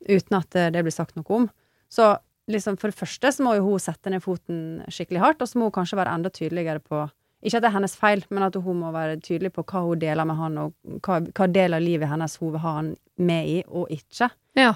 uten 0.09 0.39
at 0.39 0.57
eh, 0.57 0.71
det 0.73 0.85
blir 0.85 0.95
sagt 0.95 1.17
noe 1.19 1.37
om. 1.37 1.49
Så 1.91 2.15
liksom, 2.51 2.79
for 2.81 2.91
det 2.91 2.99
første 2.99 3.31
så 3.33 3.45
må 3.45 3.55
jo 3.57 3.67
hun 3.67 3.83
sette 3.83 4.11
ned 4.13 4.23
foten 4.23 4.81
skikkelig 4.89 5.21
hardt, 5.21 5.43
og 5.43 5.51
så 5.51 5.59
må 5.59 5.69
hun 5.69 5.77
kanskje 5.77 5.99
være 6.01 6.17
enda 6.17 6.33
tydeligere 6.33 6.83
på 6.83 7.05
Ikke 7.45 7.59
at 7.59 7.61
det 7.61 7.67
er 7.67 7.75
hennes 7.75 7.93
feil, 7.99 8.23
men 8.33 8.41
at 8.41 8.55
hun 8.57 8.79
må 8.79 8.89
være 8.89 9.19
tydelig 9.21 9.51
på 9.53 9.61
hva 9.69 9.83
hun 9.85 9.99
deler 10.01 10.25
med 10.25 10.37
han, 10.39 10.55
og 10.57 10.99
hva, 11.05 11.19
hva 11.29 11.45
del 11.51 11.75
av 11.77 11.83
livet 11.83 12.09
hennes 12.09 12.37
hun 12.41 12.55
vil 12.55 12.63
ha 12.63 12.71
han 12.79 12.87
med 13.21 13.49
i, 13.51 13.59
og 13.67 13.91
ikke. 13.93 14.31
Ja. 14.57 14.71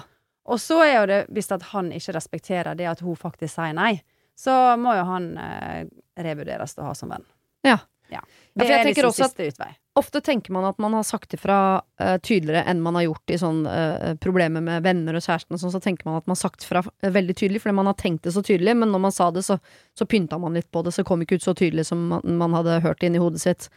Og 0.48 0.60
så 0.60 0.80
er 0.84 0.94
jo 0.94 1.04
det, 1.10 1.20
hvis 1.34 1.50
at 1.52 1.68
han 1.74 1.90
ikke 1.92 2.14
respekterer 2.16 2.78
det 2.78 2.88
at 2.90 3.02
hun 3.04 3.18
faktisk 3.18 3.54
sier 3.54 3.76
nei, 3.76 4.00
så 4.38 4.54
må 4.80 4.94
jo 4.96 5.04
han 5.04 5.32
eh, 5.36 5.84
revurderes 6.20 6.74
til 6.74 6.84
å 6.84 6.90
ha 6.90 6.96
som 6.96 7.12
venn. 7.12 7.26
Ja. 7.66 7.76
ja. 8.08 8.22
Det 8.56 8.68
jeg 8.68 8.78
er 8.78 8.88
liksom 8.88 9.12
siste 9.14 9.50
utvei. 9.50 9.74
Ofte 10.00 10.22
tenker 10.24 10.54
man 10.54 10.64
at 10.64 10.78
man 10.80 10.94
har 10.96 11.02
sagt 11.04 11.34
ifra 11.34 11.58
uh, 12.00 12.16
tydeligere 12.22 12.62
enn 12.70 12.80
man 12.80 12.96
har 12.96 13.08
gjort 13.08 13.32
i 13.34 13.38
sånn 13.42 13.64
uh, 13.66 14.14
problemer 14.22 14.62
med 14.64 14.84
venner 14.86 15.18
og 15.18 15.24
kjæresten 15.24 15.56
og 15.56 15.60
sånn, 15.60 15.74
så 15.74 15.80
tenker 15.82 16.08
man 16.08 16.20
at 16.20 16.28
man 16.30 16.38
har 16.38 16.40
sagt 16.40 16.64
fra 16.64 16.80
eh, 17.02 17.10
veldig 17.12 17.34
tydelig, 17.36 17.60
fordi 17.64 17.76
man 17.76 17.90
har 17.90 17.98
tenkt 17.98 18.24
det 18.24 18.32
så 18.36 18.42
tydelig, 18.46 18.76
men 18.80 18.94
når 18.94 19.02
man 19.08 19.14
sa 19.16 19.28
det, 19.34 19.42
så, 19.44 19.58
så 19.98 20.06
pynta 20.08 20.38
man 20.40 20.56
litt 20.56 20.70
på 20.72 20.84
det, 20.86 20.94
så 20.96 21.04
kom 21.04 21.26
ikke 21.26 21.40
ut 21.40 21.48
så 21.48 21.56
tydelig 21.58 21.88
som 21.90 22.06
man, 22.14 22.38
man 22.40 22.54
hadde 22.56 22.78
hørt 22.86 23.02
det 23.02 23.10
inni 23.10 23.20
hodet 23.20 23.42
sitt. 23.42 23.68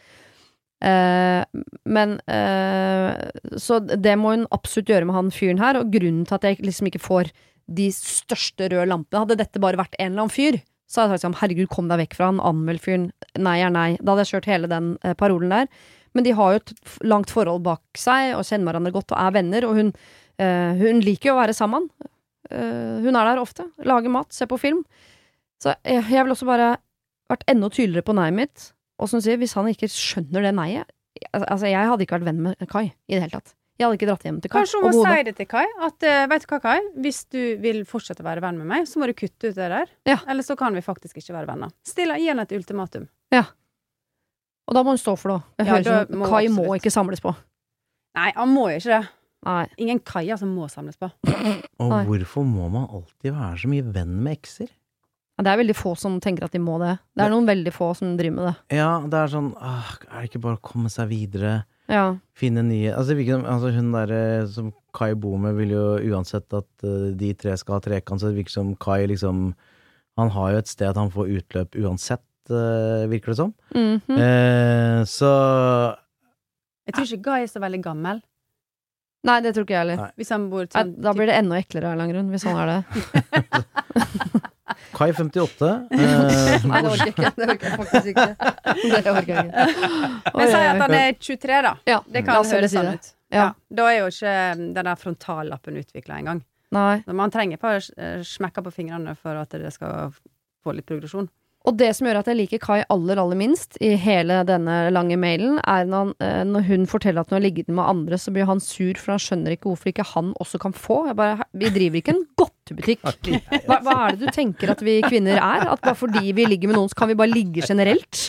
Eh, 0.82 1.44
men 1.84 2.18
uh, 2.28 3.14
Så 3.56 3.78
det 3.80 4.14
må 4.20 4.34
hun 4.34 4.46
absolutt 4.54 4.90
gjøre 4.90 5.08
med 5.08 5.16
han 5.16 5.32
fyren 5.34 5.62
her, 5.62 5.78
og 5.80 5.92
grunnen 5.94 6.24
til 6.28 6.36
at 6.36 6.46
jeg 6.48 6.62
liksom 6.64 6.90
ikke 6.90 7.02
får 7.04 7.32
de 7.64 7.88
største 7.96 8.66
røde 8.68 8.90
lampene 8.90 9.22
Hadde 9.22 9.38
dette 9.40 9.62
bare 9.62 9.78
vært 9.80 9.94
en 9.96 10.10
eller 10.10 10.26
annen 10.26 10.34
fyr, 10.34 10.58
så 10.90 11.00
hadde 11.00 11.16
jeg 11.16 11.22
sagt 11.22 11.28
sånn 11.30 11.38
herregud, 11.40 11.70
kom 11.72 11.88
deg 11.88 12.02
vekk 12.02 12.18
fra 12.18 12.28
han, 12.28 12.42
anmeld 12.44 12.82
fyren, 12.84 13.06
nei 13.40 13.56
er 13.64 13.72
nei. 13.72 13.94
Da 14.00 14.12
hadde 14.12 14.26
jeg 14.26 14.34
kjørt 14.34 14.50
hele 14.52 14.70
den 14.70 14.90
uh, 15.00 15.14
parolen 15.18 15.54
der. 15.54 15.70
Men 16.14 16.26
de 16.26 16.34
har 16.36 16.52
jo 16.52 16.60
et 16.60 16.74
langt 17.02 17.32
forhold 17.32 17.64
bak 17.64 17.98
seg, 17.98 18.34
og 18.36 18.44
kjenner 18.46 18.68
hverandre 18.68 18.92
godt 18.94 19.14
og 19.14 19.18
er 19.18 19.32
venner, 19.34 19.64
og 19.66 19.80
hun, 19.80 19.88
hun 20.38 21.00
liker 21.02 21.32
jo 21.32 21.32
å 21.34 21.40
være 21.40 21.56
sammen. 21.58 21.88
Hun 22.52 23.18
er 23.18 23.26
der 23.26 23.40
ofte, 23.42 23.64
lager 23.82 24.12
mat, 24.14 24.30
ser 24.30 24.46
på 24.46 24.60
film. 24.62 24.84
Så 25.58 25.72
jeg, 25.82 26.04
jeg 26.12 26.22
vil 26.22 26.36
også 26.36 26.46
bare 26.46 26.68
vært 27.32 27.42
enda 27.50 27.66
tydeligere 27.72 28.06
på 28.06 28.14
nei-et 28.14 28.38
mitt. 28.38 28.68
Og 29.00 29.10
som 29.10 29.20
du 29.20 29.26
sier, 29.26 29.40
hvis 29.40 29.56
han 29.58 29.68
ikke 29.70 29.90
skjønner 29.90 30.48
det 30.48 30.54
nei-et 30.56 30.92
Altså, 31.30 31.68
jeg 31.70 31.78
hadde 31.86 32.02
ikke 32.02 32.16
vært 32.16 32.26
venn 32.26 32.40
med 32.42 32.64
Kai 32.66 32.88
i 32.88 33.14
det 33.14 33.20
hele 33.22 33.36
tatt. 33.36 33.52
Jeg 33.78 33.86
hadde 33.86 33.96
ikke 34.00 34.08
dratt 34.08 34.24
hjem 34.26 34.40
til 34.42 34.50
Kai. 34.50 34.56
Kanskje 34.64 34.80
hun 34.82 34.96
må 34.96 35.04
si 35.06 35.22
det 35.28 35.34
til 35.38 35.46
Kai. 35.50 35.62
At 35.86 36.06
uh, 36.06 36.24
vet 36.30 36.42
du 36.42 36.48
hva, 36.50 36.58
Kai, 36.62 36.80
hvis 37.04 37.20
du 37.30 37.38
vil 37.62 37.84
fortsette 37.86 38.22
å 38.22 38.26
være 38.26 38.42
venn 38.42 38.58
med 38.58 38.66
meg, 38.70 38.88
så 38.90 38.98
må 38.98 39.06
du 39.06 39.14
kutte 39.18 39.50
ut 39.50 39.54
det 39.54 39.68
der. 39.70 39.92
Ja. 40.10 40.18
Eller 40.30 40.46
så 40.46 40.56
kan 40.58 40.74
vi 40.74 40.82
faktisk 40.82 41.18
ikke 41.22 41.36
være 41.36 41.52
venner. 41.52 41.70
Still, 41.86 42.14
gi 42.18 42.26
henne 42.30 42.46
et 42.46 42.54
ultimatum. 42.58 43.06
Og 44.64 44.76
da 44.76 44.84
må 44.84 44.94
hun 44.94 45.00
stå 45.00 45.16
for 45.20 45.34
det. 45.34 45.66
Ja, 45.66 45.80
da 45.82 45.98
som 46.06 46.22
må 46.22 46.30
Kai 46.30 46.46
må 46.52 46.66
ikke 46.78 46.92
samles 46.92 47.22
på. 47.24 47.34
Nei, 48.18 48.30
han 48.36 48.52
må 48.52 48.68
jo 48.72 48.78
ikke 48.80 48.94
det. 48.94 49.02
Nei. 49.44 49.64
Ingen 49.84 50.00
Kai 50.06 50.24
som 50.40 50.54
må 50.56 50.68
samles 50.72 50.96
på. 51.00 51.10
Og 51.82 51.90
Nei. 51.90 52.04
hvorfor 52.08 52.46
må 52.48 52.70
man 52.72 52.86
alltid 52.88 53.34
være 53.34 53.58
så 53.60 53.70
mye 53.70 53.86
venn 53.96 54.14
med 54.24 54.38
ekser? 54.38 54.70
Ja, 55.34 55.42
Det 55.42 55.50
er 55.50 55.60
veldig 55.64 55.74
få 55.74 55.94
som 55.98 56.20
tenker 56.22 56.46
at 56.46 56.54
de 56.54 56.60
må 56.62 56.78
det. 56.78 56.96
Det 57.14 57.24
er 57.24 57.32
noen 57.32 57.46
veldig 57.48 57.72
få 57.74 57.90
som 57.98 58.16
driver 58.18 58.36
med 58.36 58.46
det. 58.46 58.78
Ja, 58.78 58.90
det 59.02 59.18
er 59.18 59.32
sånn 59.32 59.54
ah, 59.58 59.96
Er 60.06 60.22
det 60.22 60.30
ikke 60.30 60.44
bare 60.46 60.60
å 60.60 60.66
komme 60.72 60.92
seg 60.92 61.10
videre? 61.10 61.64
Ja. 61.90 62.14
Finne 62.38 62.62
nye 62.64 62.94
Altså, 62.94 63.16
altså 63.18 63.72
Hun 63.74 63.90
derre 63.92 64.22
som 64.48 64.72
Kai 64.94 65.12
bor 65.18 65.40
med, 65.42 65.56
vil 65.58 65.74
jo 65.74 65.84
uansett 66.14 66.54
at 66.54 66.68
uh, 66.86 67.10
de 67.18 67.32
tre 67.34 67.56
skal 67.58 67.76
ha 67.76 67.82
trekant, 67.82 68.22
så 68.22 68.30
det 68.30 68.38
virker 68.38 68.54
som 68.54 68.76
Kai 68.78 69.08
liksom 69.10 69.48
Han 70.20 70.30
har 70.30 70.52
jo 70.54 70.60
et 70.62 70.70
sted 70.70 70.94
han 70.94 71.10
får 71.10 71.32
utløp 71.40 71.74
uansett, 71.82 72.22
uh, 72.46 73.02
virker 73.10 73.32
det 73.32 73.36
som. 73.40 73.50
Mm 73.74 74.00
-hmm. 74.06 74.20
uh, 74.22 75.04
så 75.04 75.30
Jeg 76.86 76.94
tror 76.94 77.04
ikke 77.04 77.22
Guy 77.22 77.42
er 77.42 77.46
så 77.46 77.60
veldig 77.60 77.82
gammel. 77.82 78.22
Nei, 79.24 79.40
det 79.40 79.54
tror 79.54 79.64
ikke 79.64 79.74
jeg 79.74 79.80
heller. 79.80 79.96
Nei. 79.96 80.10
Hvis 80.16 80.30
han 80.30 80.50
bor 80.50 80.64
til, 80.66 80.80
sånn 80.80 81.02
Da 81.02 81.12
blir 81.12 81.26
det 81.26 81.38
enda 81.38 81.56
eklere 81.56 81.86
av 81.86 81.92
en 81.92 82.00
eller 82.00 82.04
annen 82.04 82.14
grunn, 82.14 82.30
hvis 82.30 82.44
han 82.44 82.56
er 82.56 82.66
det. 82.70 84.40
Kai 84.94 85.10
58 85.12 85.68
eh, 85.90 86.64
Nei, 86.70 86.80
det 86.82 86.90
orker 86.90 87.04
jeg 87.04 87.14
ikke. 87.14 87.32
Det 87.36 87.48
orker 87.48 87.68
jeg 87.68 87.78
faktisk 87.80 88.10
ikke. 88.12 88.26
Det 89.04 89.12
orker 89.12 89.32
jeg 89.34 89.44
ikke. 89.48 89.66
Men 90.38 90.50
si 90.50 90.62
at 90.62 90.82
han 90.84 90.96
er 91.00 91.12
23, 91.18 91.60
da. 91.68 91.74
Ja, 91.90 92.00
Det 92.16 92.24
kan 92.26 92.50
høres 92.54 92.74
sånn 92.74 92.90
ut. 92.94 93.12
Ja. 93.34 93.38
Ja. 93.38 93.46
Da 93.74 93.86
er 93.90 93.98
jo 93.98 94.10
ikke 94.12 94.34
den 94.58 94.74
der 94.90 94.98
frontallappen 95.00 95.80
utvikla 95.80 96.20
engang. 96.22 96.44
Man 96.74 97.30
trenger 97.34 97.60
bare 97.62 97.80
eh, 97.98 98.22
smekke 98.26 98.62
på 98.66 98.72
fingrene 98.74 99.14
for 99.18 99.38
at 99.38 99.54
det 99.54 99.70
skal 99.74 100.14
få 100.64 100.74
litt 100.74 100.86
progresjon. 100.88 101.28
Og 101.64 101.76
det 101.80 101.90
som 101.96 102.04
gjør 102.04 102.18
at 102.20 102.26
jeg 102.28 102.36
liker 102.36 102.60
Kai 102.60 102.82
aller, 102.92 103.16
aller 103.20 103.38
minst 103.40 103.78
i 103.80 103.94
hele 104.00 104.42
denne 104.44 104.90
lange 104.92 105.16
mailen, 105.20 105.56
er 105.64 105.86
når, 105.88 106.10
han, 106.10 106.26
eh, 106.26 106.42
når 106.44 106.66
hun 106.68 106.84
forteller 106.90 107.24
at 107.24 107.32
hun 107.32 107.38
har 107.38 107.44
ligget 107.46 107.70
med 107.72 107.84
andre, 107.84 108.18
så 108.20 108.34
blir 108.34 108.48
han 108.50 108.60
sur, 108.60 108.92
for 109.00 109.14
han 109.14 109.22
skjønner 109.22 109.56
ikke 109.56 109.70
hvorfor 109.70 109.92
ikke 109.94 110.04
han 110.10 110.34
også 110.44 110.60
kan 110.60 110.76
få. 110.76 110.98
Jeg 111.08 111.16
bare, 111.16 111.48
vi 111.56 111.72
driver 111.72 112.02
ikke 112.02 112.14
en 112.18 112.22
godtebutikk. 112.36 113.08
Hva, 113.68 113.80
hva 113.80 113.96
er 114.04 114.18
det 114.18 114.28
du 114.28 114.36
tenker 114.36 114.74
at 114.74 114.84
vi 114.84 114.98
kvinner 115.06 115.40
er? 115.40 115.66
At 115.72 115.80
bare 115.84 115.96
fordi 115.96 116.34
vi 116.36 116.44
ligger 116.48 116.68
med 116.68 116.78
noen, 116.78 116.92
så 116.92 117.00
kan 117.00 117.08
vi 117.08 117.16
bare 117.16 117.32
ligge 117.32 117.64
generelt? 117.64 118.20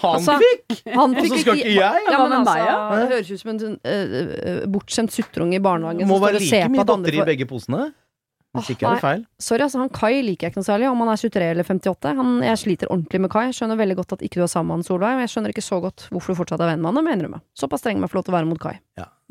Han 0.00 0.16
Altså, 0.16 0.38
fikk! 0.40 0.78
Han 0.94 1.12
Og 1.12 1.26
så 1.28 1.40
skal 1.42 1.60
ikke 1.60 1.74
jeg? 1.74 2.04
Ja, 2.08 2.18
men 2.22 2.38
altså, 2.38 2.54
meg, 2.54 2.62
ja? 2.64 2.76
det 2.96 3.08
høres 3.10 3.32
ut 3.32 3.42
som 3.42 3.50
en 3.52 3.74
uh, 3.84 4.52
bortskjemt 4.72 5.12
suttrunge 5.12 5.58
i 5.58 5.62
barnehagen 5.62 6.08
Må 6.08 6.16
som 6.16 6.24
være 6.24 6.40
like 6.40 6.70
mye 6.72 6.86
godteri 6.88 7.20
i 7.20 7.26
begge 7.34 7.48
posene. 7.50 7.90
Hvis 8.52 8.74
ikke 8.74 8.84
er 8.84 8.98
det 8.98 9.02
feil. 9.02 9.20
Sorry, 9.40 9.64
altså, 9.64 9.80
han 9.80 9.90
Kai 9.96 10.20
liker 10.20 10.46
jeg 10.46 10.52
ikke 10.52 10.60
noe 10.60 10.68
særlig, 10.68 10.88
om 10.90 11.00
han 11.00 11.10
er 11.12 11.20
23 11.22 11.46
eller 11.54 11.68
58. 11.68 12.12
Han, 12.18 12.32
jeg 12.44 12.60
sliter 12.60 12.90
ordentlig 12.92 13.20
med 13.24 13.32
Kai. 13.32 13.46
Jeg 13.48 13.56
skjønner 13.56 13.80
veldig 13.80 13.96
godt 14.02 14.14
at 14.18 14.24
ikke 14.26 14.40
du 14.40 14.44
er 14.44 14.52
sammen 14.52 14.68
med 14.68 14.80
han, 14.80 14.86
Solveig, 14.88 15.16
men 15.16 15.24
jeg 15.24 15.32
skjønner 15.34 15.54
ikke 15.54 15.64
så 15.64 15.80
godt 15.84 16.06
hvorfor 16.12 16.34
du 16.34 16.40
fortsatt 16.42 16.64
er 16.64 16.72
venn 16.74 16.82
med 16.84 16.90
han, 16.90 17.00
det 17.00 17.04
må 17.06 17.12
jeg 17.12 17.20
innrømme. 17.20 17.42
Såpass 17.62 17.84
streng 17.84 18.00
med 18.00 18.08
jeg 18.08 18.14
få 18.14 18.20
lov 18.20 18.26
til 18.28 18.34
å 18.34 18.38
være 18.38 18.50
mot 18.52 18.62
Kai. 18.62 18.74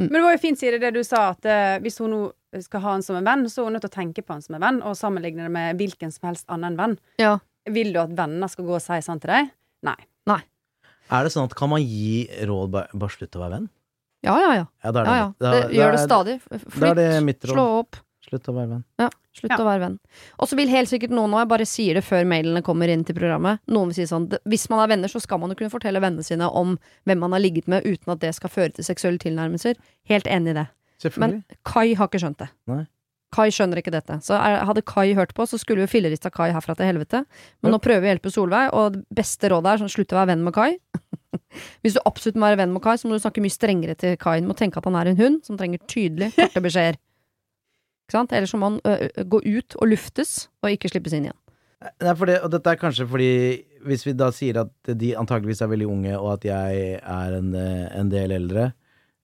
Men 0.01 0.17
det 0.17 0.25
var 0.25 0.33
jo 0.33 0.41
fint, 0.41 0.57
Siri, 0.57 0.81
det 0.81 0.93
du 0.95 1.03
sa, 1.05 1.27
at 1.35 1.45
uh, 1.45 1.77
hvis 1.83 2.01
hun 2.01 2.15
nå 2.15 2.21
skal 2.65 2.81
ha 2.83 2.95
han 2.97 3.05
som 3.05 3.19
en 3.19 3.27
venn, 3.29 3.45
så 3.45 3.61
er 3.61 3.69
hun 3.69 3.77
nødt 3.77 3.85
til 3.85 3.93
å 3.93 3.97
tenke 3.99 4.25
på 4.25 4.33
han 4.33 4.41
som 4.41 4.57
en 4.57 4.65
venn, 4.65 4.81
og 4.81 4.97
sammenligne 4.97 5.45
det 5.45 5.53
med 5.53 5.77
hvilken 5.77 6.13
som 6.13 6.31
helst 6.31 6.49
annen 6.51 6.79
venn. 6.79 6.97
Ja. 7.21 7.35
Vil 7.69 7.93
du 7.93 8.01
at 8.01 8.17
venner 8.17 8.49
skal 8.49 8.65
gå 8.65 8.79
og 8.79 8.81
si 8.81 8.97
sånn 9.05 9.21
til 9.21 9.35
deg? 9.35 9.53
Nei. 9.85 9.99
Er 11.11 11.27
det 11.27 11.33
sånn 11.33 11.49
at 11.49 11.55
kan 11.59 11.71
man 11.71 11.83
gi 11.83 12.23
råd 12.47 12.71
bare, 12.71 13.11
slutt 13.11 13.35
å 13.35 13.43
være 13.43 13.57
venn? 13.57 13.67
Ja, 14.23 14.35
ja, 14.37 14.51
ja. 14.53 14.65
Ja, 14.85 14.93
det 14.93 15.01
er 15.01 15.07
ja, 15.09 15.11
det, 15.11 15.17
ja. 15.17 15.27
Det, 15.41 15.61
gjør 15.75 15.95
det 15.95 16.01
stadig. 16.05 16.35
Flytt, 16.47 16.99
det 16.99 17.51
slå 17.51 17.65
opp. 17.81 17.99
Slutt 18.31 18.47
å 18.47 18.53
være 18.55 18.69
venn. 18.71 18.83
Slutt 19.35 19.51
Ja. 19.51 19.57
å 19.59 19.65
være 19.67 19.79
venn. 19.83 19.97
Og 20.39 20.47
så 20.47 20.55
vil 20.55 20.69
helt 20.71 20.87
sikkert 20.89 21.11
noen, 21.11 21.33
og 21.35 21.39
jeg 21.41 21.47
bare 21.51 21.65
sier 21.67 21.93
det 21.99 22.03
før 22.03 22.23
mailene 22.27 22.61
kommer 22.63 22.87
inn 22.91 23.03
til 23.03 23.15
programmet, 23.15 23.59
noen 23.67 23.91
vil 23.91 23.95
si 23.99 24.07
sånn 24.07 24.29
Hvis 24.47 24.69
man 24.71 24.79
er 24.83 24.87
venner, 24.95 25.07
så 25.11 25.19
skal 25.21 25.39
man 25.39 25.49
jo 25.51 25.55
kunne 25.59 25.71
fortelle 25.71 25.99
vennene 26.01 26.23
sine 26.23 26.47
om 26.49 26.77
hvem 27.05 27.19
man 27.19 27.31
har 27.35 27.39
ligget 27.43 27.67
med, 27.67 27.83
uten 27.83 28.11
at 28.13 28.19
det 28.23 28.33
skal 28.35 28.49
føre 28.49 28.73
til 28.73 28.83
seksuelle 28.87 29.19
tilnærmelser. 29.19 29.75
Helt 30.07 30.25
enig 30.31 30.55
i 30.55 30.59
det. 30.61 30.67
Men 31.17 31.43
Kai 31.65 31.93
har 31.93 32.07
ikke 32.07 32.19
skjønt 32.21 32.37
det. 32.37 32.49
Nei. 32.67 32.85
Kai 33.31 33.47
skjønner 33.49 33.79
ikke 33.79 33.91
dette. 33.95 34.19
Så 34.21 34.35
er, 34.35 34.59
hadde 34.67 34.83
Kai 34.83 35.13
hørt 35.15 35.33
på, 35.33 35.45
så 35.47 35.57
skulle 35.57 35.85
jo 35.85 35.87
fillerista 35.87 36.29
Kai 36.29 36.51
herfra 36.51 36.75
til 36.75 36.85
helvete. 36.85 37.25
Men 37.63 37.71
Ja. 37.71 37.77
nå 37.77 37.81
prøver 37.81 38.01
vi 38.01 38.07
å 38.09 38.15
hjelpe 38.19 38.31
Solveig, 38.31 38.73
og 38.73 38.93
det 38.93 39.05
beste 39.15 39.47
rådet 39.49 39.71
er 39.71 39.77
sånn 39.79 39.89
slutt 39.89 40.11
å 40.11 40.19
være 40.19 40.27
venn 40.35 40.43
med 40.43 40.53
Kai. 40.53 40.77
Hvis 41.83 41.93
du 41.95 41.99
absolutt 42.05 42.35
må 42.35 42.47
være 42.51 42.57
venn 42.57 42.73
med 42.73 42.81
Kai, 42.83 42.95
så 42.99 43.07
må 43.07 43.15
du 43.15 43.23
snakke 43.23 43.41
mye 43.41 43.55
strengere 43.55 43.95
til 43.97 44.17
Kai. 44.17 44.41
Du 44.41 44.47
må 44.47 44.55
tenke 44.59 44.77
at 44.77 44.83
han 44.85 44.95
er 44.99 45.07
en 45.07 45.15
hund 45.17 45.45
som 45.45 45.57
trenger 45.57 45.79
tydelige, 45.87 46.35
korte 46.35 46.61
beskjeder. 46.61 46.99
Ellers 48.13 48.51
så 48.53 48.59
må 48.59 48.71
han 48.71 48.79
ø, 48.85 48.95
ø, 49.07 49.23
gå 49.31 49.39
ut 49.45 49.77
og 49.79 49.89
luftes, 49.91 50.49
og 50.61 50.73
ikke 50.73 50.91
slippes 50.91 51.15
inn 51.17 51.29
igjen. 51.29 51.37
Nei, 52.03 52.13
for 52.13 52.29
det, 52.29 52.35
og 52.45 52.51
dette 52.53 52.69
er 52.69 52.77
kanskje 52.77 53.07
fordi 53.09 53.29
Hvis 53.89 54.03
vi 54.05 54.11
da 54.13 54.27
sier 54.29 54.59
at 54.61 54.91
de 55.01 55.15
antageligvis 55.17 55.63
er 55.65 55.71
veldig 55.71 55.87
unge, 55.89 56.11
og 56.19 56.35
at 56.35 56.43
jeg 56.45 56.99
er 57.01 57.37
en, 57.39 57.55
en 57.57 58.11
del 58.11 58.35
eldre 58.35 58.67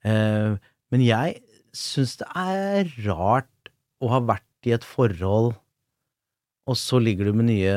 eh, 0.01 0.55
Men 0.89 1.03
jeg 1.05 1.35
syns 1.77 2.15
det 2.17 2.25
er 2.33 2.89
rart 3.05 3.69
å 4.01 4.09
ha 4.09 4.23
vært 4.25 4.65
i 4.65 4.73
et 4.73 4.85
forhold, 4.85 5.51
og 6.65 6.75
så 6.81 6.97
ligger 6.97 7.29
du 7.29 7.37
med 7.37 7.47
nye, 7.51 7.75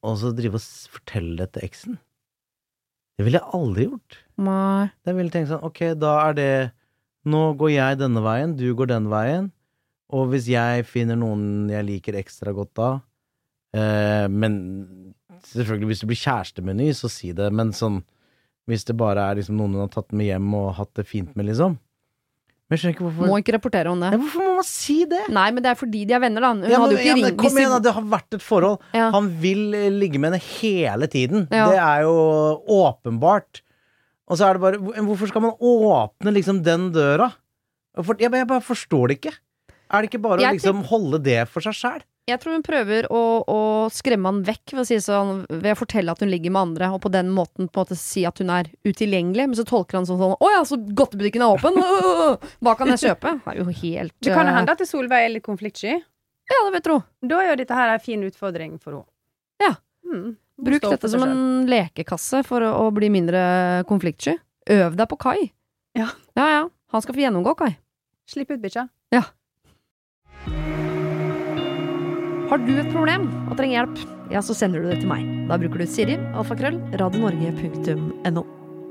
og 0.00 0.16
så 0.20 0.32
drive 0.32 0.56
og 0.56 0.64
fortelle 0.96 1.36
det 1.38 1.50
til 1.52 1.66
eksen. 1.68 1.98
Det 3.16 3.26
ville 3.26 3.38
jeg 3.42 3.52
aldri 3.56 3.84
gjort. 3.90 4.16
Nei. 4.40 4.88
Jeg 5.04 5.18
ville 5.18 5.32
tenkt 5.34 5.52
sånn, 5.52 5.64
ok, 5.68 5.82
da 6.00 6.14
er 6.30 6.38
det 6.38 6.52
Nå 7.28 7.42
går 7.60 7.70
jeg 7.70 8.00
denne 8.00 8.24
veien, 8.24 8.56
du 8.58 8.64
går 8.74 8.88
den 8.90 9.04
veien, 9.12 9.52
og 10.12 10.28
hvis 10.32 10.46
jeg 10.52 10.84
finner 10.88 11.16
noen 11.18 11.70
jeg 11.72 11.86
liker 11.88 12.18
ekstra 12.20 12.52
godt 12.56 12.72
da 12.78 12.88
eh, 13.74 14.26
Men 14.32 14.56
selvfølgelig, 15.48 15.88
hvis 15.92 16.02
du 16.02 16.08
blir 16.10 16.20
kjæreste 16.20 16.64
med 16.64 16.76
en 16.76 16.82
ny, 16.84 16.90
så 16.96 17.08
si 17.12 17.32
det, 17.36 17.48
men 17.52 17.72
sånn 17.76 18.02
Hvis 18.70 18.84
det 18.88 18.94
bare 19.00 19.24
er 19.30 19.40
liksom 19.40 19.56
noen 19.58 19.74
hun 19.78 19.86
har 19.86 19.92
tatt 19.94 20.12
med 20.12 20.28
hjem 20.28 20.52
og 20.58 20.74
hatt 20.78 20.92
det 21.00 21.06
fint 21.08 21.32
med, 21.34 21.48
liksom. 21.48 21.78
Men 22.70 22.76
jeg 22.78 22.80
skjønner 22.82 22.94
ikke 22.96 23.06
hvorfor 23.08 23.28
Må 23.32 23.38
ikke 23.42 23.54
rapportere 23.56 23.90
om 23.92 24.00
det. 24.00 24.12
ja, 24.14 24.20
Hvorfor 24.22 24.44
må 24.46 24.52
man 24.60 24.68
si 24.68 24.94
det? 25.10 25.24
Nei, 25.34 25.48
men 25.52 25.64
det 25.64 25.72
er 25.72 25.80
fordi 25.80 26.04
de 26.08 26.14
er 26.16 26.22
venner, 26.22 26.44
da. 26.46 26.52
Hun 26.54 26.70
Ja, 26.70 26.78
hadde 26.84 26.94
jo 26.94 27.00
ikke 27.02 27.08
ja, 27.10 27.16
men 27.18 27.26
ringt 27.32 27.40
kom 27.42 27.58
igjen, 27.58 27.74
da, 27.74 27.80
det 27.84 27.92
har 27.98 28.06
vært 28.14 28.36
et 28.38 28.44
forhold. 28.46 28.78
Ja. 28.96 29.08
Han 29.16 29.28
vil 29.42 29.74
eh, 29.76 29.88
ligge 29.92 30.20
med 30.22 30.30
henne 30.32 30.46
hele 30.62 31.08
tiden. 31.12 31.44
Det 31.50 31.76
er 31.82 32.06
jo 32.06 32.14
åpenbart. 32.78 33.60
Og 34.30 34.38
så 34.40 34.46
er 34.48 34.56
det 34.56 34.62
bare 34.62 34.78
Hvorfor 35.04 35.28
skal 35.28 35.44
man 35.44 35.58
åpne 35.58 36.32
liksom 36.32 36.62
den 36.64 36.86
døra? 36.94 37.32
Jeg 37.98 38.30
bare 38.32 38.62
forstår 38.64 39.10
det 39.10 39.18
ikke. 39.18 39.34
Er 39.92 40.02
det 40.02 40.08
ikke 40.08 40.22
bare 40.24 40.40
å 40.40 40.44
Jeg 40.46 40.56
liksom 40.56 40.82
holde 40.88 41.20
det 41.22 41.42
for 41.52 41.64
seg 41.64 41.76
sjæl? 41.76 42.02
Jeg 42.30 42.38
tror 42.38 42.54
hun 42.54 42.62
prøver 42.62 43.08
å, 43.10 43.20
å 43.50 43.60
skremme 43.90 44.30
han 44.30 44.44
vekk 44.46 44.76
ved 44.76 44.80
å, 44.84 44.86
si 44.86 44.98
sånn, 45.02 45.40
ved 45.50 45.72
å 45.74 45.78
fortelle 45.80 46.12
at 46.14 46.20
hun 46.22 46.30
ligger 46.30 46.52
med 46.54 46.68
andre, 46.68 46.90
og 46.94 47.00
på 47.02 47.10
den 47.10 47.32
måten 47.34 47.66
på 47.66 47.82
en 47.82 47.82
måte 47.82 47.98
si 47.98 48.22
at 48.28 48.38
hun 48.38 48.52
er 48.54 48.70
utilgjengelig. 48.86 49.48
Men 49.50 49.58
så 49.58 49.64
tolker 49.66 49.98
han 49.98 50.06
sånn 50.06 50.20
sånn 50.20 50.36
Å 50.38 50.50
ja, 50.54 50.60
så 50.68 50.78
godtebutikken 50.78 51.42
er 51.42 51.56
åpen! 51.56 51.80
Hva 52.62 52.76
kan 52.78 52.92
jeg 52.94 53.02
kjøpe? 53.02 53.34
Det 53.42 53.52
er 53.52 53.58
jo 53.58 53.66
helt 53.82 54.14
Det 54.22 54.36
kan 54.36 54.46
jo 54.46 54.54
eh, 54.54 54.58
hende 54.60 54.76
at 54.78 54.86
Solveig 54.86 55.26
er 55.26 55.34
litt 55.34 55.46
konfliktsky. 55.46 55.98
Ja, 56.52 56.62
det 56.66 56.72
vet 56.76 56.86
tro 56.86 57.00
Da 57.26 57.42
er 57.42 57.52
jo 57.52 57.58
dette 57.62 57.76
her 57.76 57.90
en 57.96 58.06
fin 58.06 58.22
utfordring 58.26 58.78
for 58.78 59.00
henne. 59.00 59.08
Ja. 59.62 59.74
Mm. 60.06 60.32
Bruk 60.62 60.86
dette 60.86 61.10
som 61.10 61.26
en 61.26 61.66
lekekasse 61.66 62.44
for 62.46 62.62
å, 62.62 62.70
å 62.86 62.90
bli 62.94 63.10
mindre 63.10 63.42
konfliktsky. 63.90 64.38
Øv 64.70 64.94
deg 64.94 65.10
på 65.10 65.18
Kai. 65.26 65.50
Ja. 65.98 66.12
ja 66.38 66.48
ja. 66.54 66.66
Han 66.94 67.02
skal 67.02 67.16
få 67.16 67.24
gjennomgå, 67.24 67.56
Kai. 67.58 67.72
Slipp 68.30 68.54
ut 68.54 68.62
bikkja. 68.62 68.86
Har 72.52 72.60
du 72.60 72.72
et 72.76 72.90
problem 72.92 73.28
og 73.46 73.54
trenger 73.56 73.78
hjelp, 73.78 74.00
ja, 74.32 74.42
så 74.44 74.56
sender 74.56 74.82
du 74.82 74.90
det 74.90 74.98
til 75.02 75.08
meg. 75.08 75.22
Da 75.48 75.56
bruker 75.60 75.80
du 75.80 75.86
Siri, 75.88 76.18
alfakrøll, 76.36 76.80
radionorge.no. 77.00 78.42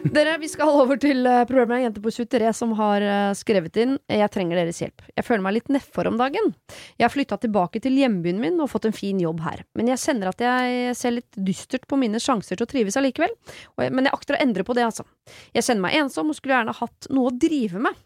Dere, 0.02 0.40
vi 0.42 0.48
skal 0.50 0.72
over 0.82 0.98
til 0.98 1.28
problemet 1.46 1.76
en 1.76 1.84
Jente 1.84 2.02
på 2.02 2.10
23 2.10 2.48
som 2.58 2.72
har 2.80 3.04
eh, 3.06 3.34
skrevet 3.38 3.76
inn 3.84 4.00
Jeg 4.10 4.32
trenger 4.34 4.58
deres 4.58 4.80
hjelp. 4.82 5.04
Jeg 5.14 5.28
føler 5.28 5.44
meg 5.46 5.60
litt 5.60 5.70
nedfor 5.70 6.10
om 6.10 6.18
dagen. 6.18 6.56
Jeg 6.98 7.06
har 7.06 7.14
flytta 7.14 7.38
tilbake 7.44 7.84
til 7.84 8.00
hjembyen 8.00 8.42
min 8.42 8.58
og 8.64 8.72
fått 8.72 8.88
en 8.90 8.98
fin 8.98 9.20
jobb 9.22 9.44
her. 9.46 9.62
Men 9.78 9.92
jeg 9.94 10.02
kjenner 10.02 10.32
at 10.32 10.42
jeg 10.42 10.96
ser 10.98 11.20
litt 11.20 11.38
dystert 11.38 11.86
på 11.86 12.02
mine 12.02 12.22
sjanser 12.24 12.58
til 12.58 12.66
å 12.66 12.72
trives 12.72 12.98
allikevel. 12.98 13.36
Men 13.84 14.10
jeg 14.10 14.18
akter 14.18 14.40
å 14.40 14.42
endre 14.42 14.66
på 14.66 14.74
det, 14.78 14.88
altså. 14.90 15.06
Jeg 15.54 15.68
kjenner 15.68 15.86
meg 15.86 16.00
ensom 16.02 16.34
og 16.34 16.40
skulle 16.40 16.58
gjerne 16.58 16.80
hatt 16.82 17.12
noe 17.14 17.30
å 17.30 17.38
drive 17.38 17.84
med. 17.86 18.02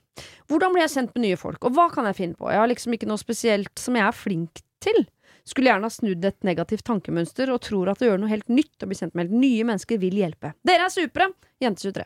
Hvordan 0.48 0.74
blir 0.76 0.86
jeg 0.86 0.94
kjent 0.96 1.16
med 1.16 1.26
nye 1.26 1.40
folk, 1.40 1.60
og 1.66 1.76
hva 1.76 1.90
kan 1.94 2.08
jeg 2.10 2.16
finne 2.20 2.40
på? 2.40 2.50
Jeg 2.52 2.62
har 2.62 2.72
liksom 2.72 2.96
ikke 2.96 3.10
noe 3.10 3.22
spesielt 3.22 3.82
som 3.82 3.98
jeg 3.98 4.06
er 4.08 4.16
flink 4.16 4.62
til. 4.84 5.06
Skulle 5.46 5.70
gjerne 5.70 5.86
ha 5.90 5.94
snudd 5.94 6.26
et 6.26 6.42
negativt 6.48 6.86
tankemønster 6.88 7.52
og 7.54 7.62
tror 7.62 7.92
at 7.92 8.02
å 8.02 8.08
gjøre 8.10 8.22
noe 8.24 8.32
helt 8.32 8.50
nytt 8.50 8.82
og 8.82 8.90
bli 8.90 8.98
kjent 8.98 9.14
med 9.14 9.28
helt 9.28 9.40
nye 9.44 9.68
mennesker 9.68 10.02
vil 10.02 10.18
hjelpe. 10.24 10.56
Dere 10.66 10.88
er 10.88 10.94
supre! 10.94 11.30
Jente 11.62 11.86
23. 11.86 12.06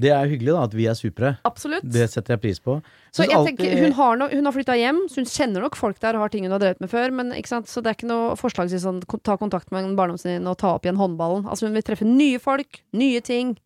Det 0.00 0.12
er 0.14 0.30
hyggelig 0.30 0.54
da 0.54 0.60
at 0.64 0.74
vi 0.76 0.86
er 0.88 0.96
supre. 0.96 1.32
Absolutt. 1.44 1.84
Det 1.84 2.06
setter 2.08 2.36
jeg 2.36 2.40
pris 2.44 2.60
på. 2.62 2.78
så 3.12 3.26
jeg 3.26 3.34
alltid- 3.36 3.58
tenker, 3.58 3.82
hun 3.82 3.92
har, 3.92 4.16
no, 4.16 4.28
hun 4.28 4.44
har 4.44 4.52
flytta 4.54 4.76
hjem, 4.78 5.00
så 5.10 5.20
hun 5.20 5.28
kjenner 5.28 5.60
nok 5.66 5.76
folk 5.76 5.98
der 6.00 6.14
og 6.14 6.22
har 6.24 6.28
ting 6.32 6.44
hun 6.44 6.52
har 6.52 6.62
drevet 6.62 6.80
med 6.80 6.88
før. 6.88 7.12
Men? 7.12 7.32
Så 7.32 7.82
det 7.82 7.90
er 7.90 7.98
ikke 7.98 8.08
noe 8.08 8.36
forslag 8.36 8.70
til 8.70 8.78
sånn, 8.80 9.02
ta 9.22 9.36
kontakt 9.36 9.70
med 9.72 9.84
barndomsvenninnen 9.96 10.48
og 10.48 10.56
ta 10.56 10.74
opp 10.74 10.84
igjen 10.86 10.96
håndballen. 10.96 11.44
Altså 11.44 11.66
Hun 11.66 11.74
vil 11.74 11.82
treffe 11.82 12.06
nye 12.06 12.38
folk, 12.38 12.80
nye 12.94 13.20
ting, 13.20 13.58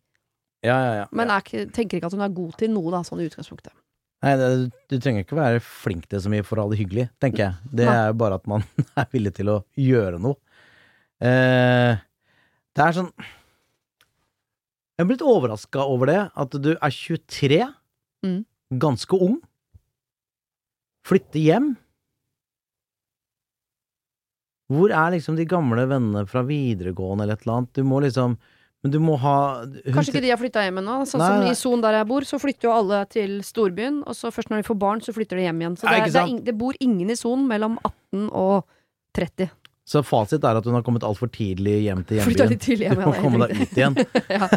Ja, 0.65 0.75
ja, 0.81 0.93
ja. 1.01 1.05
men 1.15 1.29
er 1.31 1.43
ikke, 1.43 1.65
tenker 1.75 1.99
ikke 1.99 2.09
at 2.09 2.15
hun 2.17 2.23
er 2.25 2.33
god 2.33 2.55
til 2.59 2.71
noe, 2.73 2.89
da, 2.93 3.03
sånn 3.05 3.21
i 3.21 3.27
utgangspunktet. 3.29 3.73
Nei, 4.25 4.31
det, 4.41 4.49
du 4.89 4.95
trenger 5.03 5.21
ikke 5.25 5.37
være 5.37 5.59
flink 5.61 6.07
til 6.09 6.21
så 6.23 6.31
mye 6.33 6.45
for 6.47 6.57
å 6.57 6.65
ha 6.65 6.71
det 6.71 6.79
hyggelig, 6.79 7.07
tenker 7.21 7.43
jeg. 7.43 7.71
Det 7.77 7.85
er 7.91 8.07
jo 8.09 8.15
bare 8.23 8.39
at 8.39 8.47
man 8.49 8.63
er 9.01 9.09
villig 9.13 9.35
til 9.37 9.51
å 9.53 9.57
gjøre 9.77 10.17
noe. 10.23 10.39
Eh, 11.21 11.99
det 12.75 12.83
er 12.83 12.95
sånn 12.97 13.11
Jeg 14.95 15.03
er 15.05 15.09
blitt 15.11 15.23
overraska 15.23 15.85
over 15.91 16.09
det, 16.09 16.19
at 16.33 16.57
du 16.63 16.71
er 16.75 16.91
23, 16.91 17.61
Mm. 18.25 18.39
ganske 18.81 19.17
ung, 19.21 19.35
flytter 21.05 21.43
hjem. 21.43 21.67
Hvor 24.73 24.89
er 24.89 25.11
liksom 25.13 25.35
de 25.37 25.45
gamle 25.45 25.83
vennene 25.91 26.23
fra 26.25 26.41
videregående 26.47 27.27
eller 27.27 27.37
et 27.37 27.43
eller 27.45 27.59
annet? 27.59 27.73
Du 27.77 27.83
må 27.85 27.99
liksom 28.01 28.37
Men 28.85 28.93
du 28.93 28.99
må 29.01 29.15
ha 29.17 29.65
Kanskje 29.65 30.11
ikke 30.13 30.21
de 30.27 30.29
har 30.29 30.37
flytta 30.37 30.61
hjem 30.61 30.77
ennå. 30.83 30.99
Sånn 31.09 31.23
som 31.23 31.47
i 31.49 31.55
Son 31.57 31.81
der 31.81 31.95
jeg 31.97 32.05
bor, 32.11 32.27
så 32.29 32.37
flytter 32.37 32.67
jo 32.69 32.73
alle 32.75 32.99
til 33.09 33.39
storbyen. 33.41 34.03
Og 34.05 34.13
så 34.13 34.29
først 34.29 34.51
når 34.53 34.61
de 34.61 34.67
får 34.67 34.77
barn, 34.83 35.01
så 35.01 35.15
flytter 35.15 35.41
de 35.41 35.47
hjem 35.47 35.63
igjen. 35.63 35.77
Så 35.81 35.89
det, 35.89 36.03
er, 36.03 36.11
det, 36.13 36.21
er 36.21 36.43
det 36.51 36.53
bor 36.59 36.77
ingen 36.85 37.09
i 37.09 37.17
Son 37.17 37.47
mellom 37.49 37.79
18 37.81 38.27
og 38.29 38.67
30. 39.17 39.49
Så 39.85 40.01
fasit 40.01 40.41
er 40.41 40.57
at 40.57 40.65
hun 40.65 40.73
har 40.73 40.81
kommet 40.81 41.03
altfor 41.05 41.29
tidlig 41.29 41.75
hjem 41.85 41.99
til 42.09 42.17
hjembyen. 42.17 42.57
tidlig 42.57 42.87
Du 42.89 43.01
må 43.03 43.11
ja, 43.13 43.19
komme 43.21 43.45
deg 43.45 43.59
ut 43.61 43.75
igjen. 43.77 43.97
ja. 44.33 44.47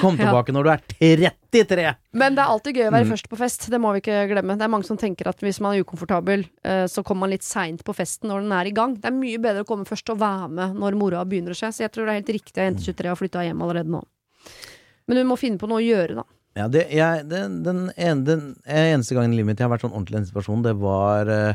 Kom 0.00 0.16
Ja. 0.16 0.24
tilbake 0.30 0.54
når 0.56 0.64
du 0.64 0.70
er 0.72 0.84
33! 0.88 1.84
Men 2.16 2.34
det 2.38 2.40
er 2.46 2.52
alltid 2.54 2.78
gøy 2.80 2.86
å 2.88 2.94
være 2.94 3.04
Mm. 3.04 3.10
først 3.12 3.28
på 3.28 3.36
fest. 3.42 3.66
Det 3.70 3.80
må 3.80 3.92
vi 3.92 4.00
ikke 4.00 4.22
glemme. 4.30 4.56
Det 4.56 4.64
er 4.64 4.72
mange 4.72 4.88
som 4.88 4.96
tenker 4.96 5.28
at 5.28 5.44
hvis 5.44 5.60
man 5.60 5.76
er 5.76 5.84
ukomfortabel, 5.84 6.46
eh, 6.64 6.86
så 6.88 7.04
kommer 7.04 7.26
man 7.26 7.34
litt 7.36 7.44
seint 7.44 7.84
på 7.84 7.92
festen 7.94 8.30
når 8.32 8.40
den 8.46 8.52
er 8.56 8.64
i 8.64 8.72
gang. 8.72 8.94
Det 8.96 9.04
er 9.12 9.16
mye 9.18 9.36
bedre 9.44 9.66
å 9.66 9.68
komme 9.68 9.84
først 9.84 10.08
og 10.14 10.18
være 10.24 10.48
med 10.48 10.74
når 10.80 10.96
moroa 10.96 11.26
begynner 11.28 11.52
å 11.52 11.58
skje. 11.60 11.68
Så 11.68 11.84
jeg 11.84 11.92
tror 11.92 12.06
det 12.08 12.14
er 12.14 12.20
helt 12.22 12.32
riktig 12.40 12.56
at 12.56 12.72
jente 12.72 12.88
23 12.88 13.12
har 13.12 13.20
flytta 13.20 13.44
hjem 13.44 13.60
allerede 13.68 13.92
nå. 13.92 14.00
Men 15.06 15.20
hun 15.20 15.28
må 15.28 15.36
finne 15.36 15.60
på 15.60 15.68
noe 15.68 15.82
å 15.82 15.84
gjøre, 15.84 16.16
da. 16.22 16.24
Ja, 16.56 16.68
det, 16.72 16.86
jeg, 16.94 17.28
den, 17.28 17.60
den, 17.66 17.90
en, 17.98 18.24
den 18.24 18.42
eneste 18.64 19.12
gangen 19.16 19.32
i 19.34 19.36
livet 19.42 19.52
mitt 19.52 19.58
jeg 19.60 19.66
har 19.68 19.72
vært 19.76 19.84
sånn 19.84 19.92
ordentlig 19.92 20.16
i 20.16 20.22
en 20.22 20.28
situasjon, 20.32 20.62
det 20.64 20.72
var 20.80 21.28
eh, 21.28 21.54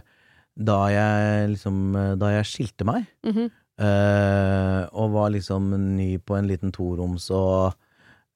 da 0.60 0.80
jeg 0.92 1.50
liksom 1.56 1.78
Da 2.20 2.30
jeg 2.36 2.46
skilte 2.50 2.86
meg. 2.86 3.06
mm 3.26 3.32
-hmm. 3.34 3.50
uh, 3.80 4.88
og 4.92 5.12
var 5.14 5.30
liksom 5.32 5.70
ny 5.96 6.18
på 6.20 6.36
en 6.38 6.48
liten 6.48 6.72
toroms 6.72 7.30
og 7.32 7.74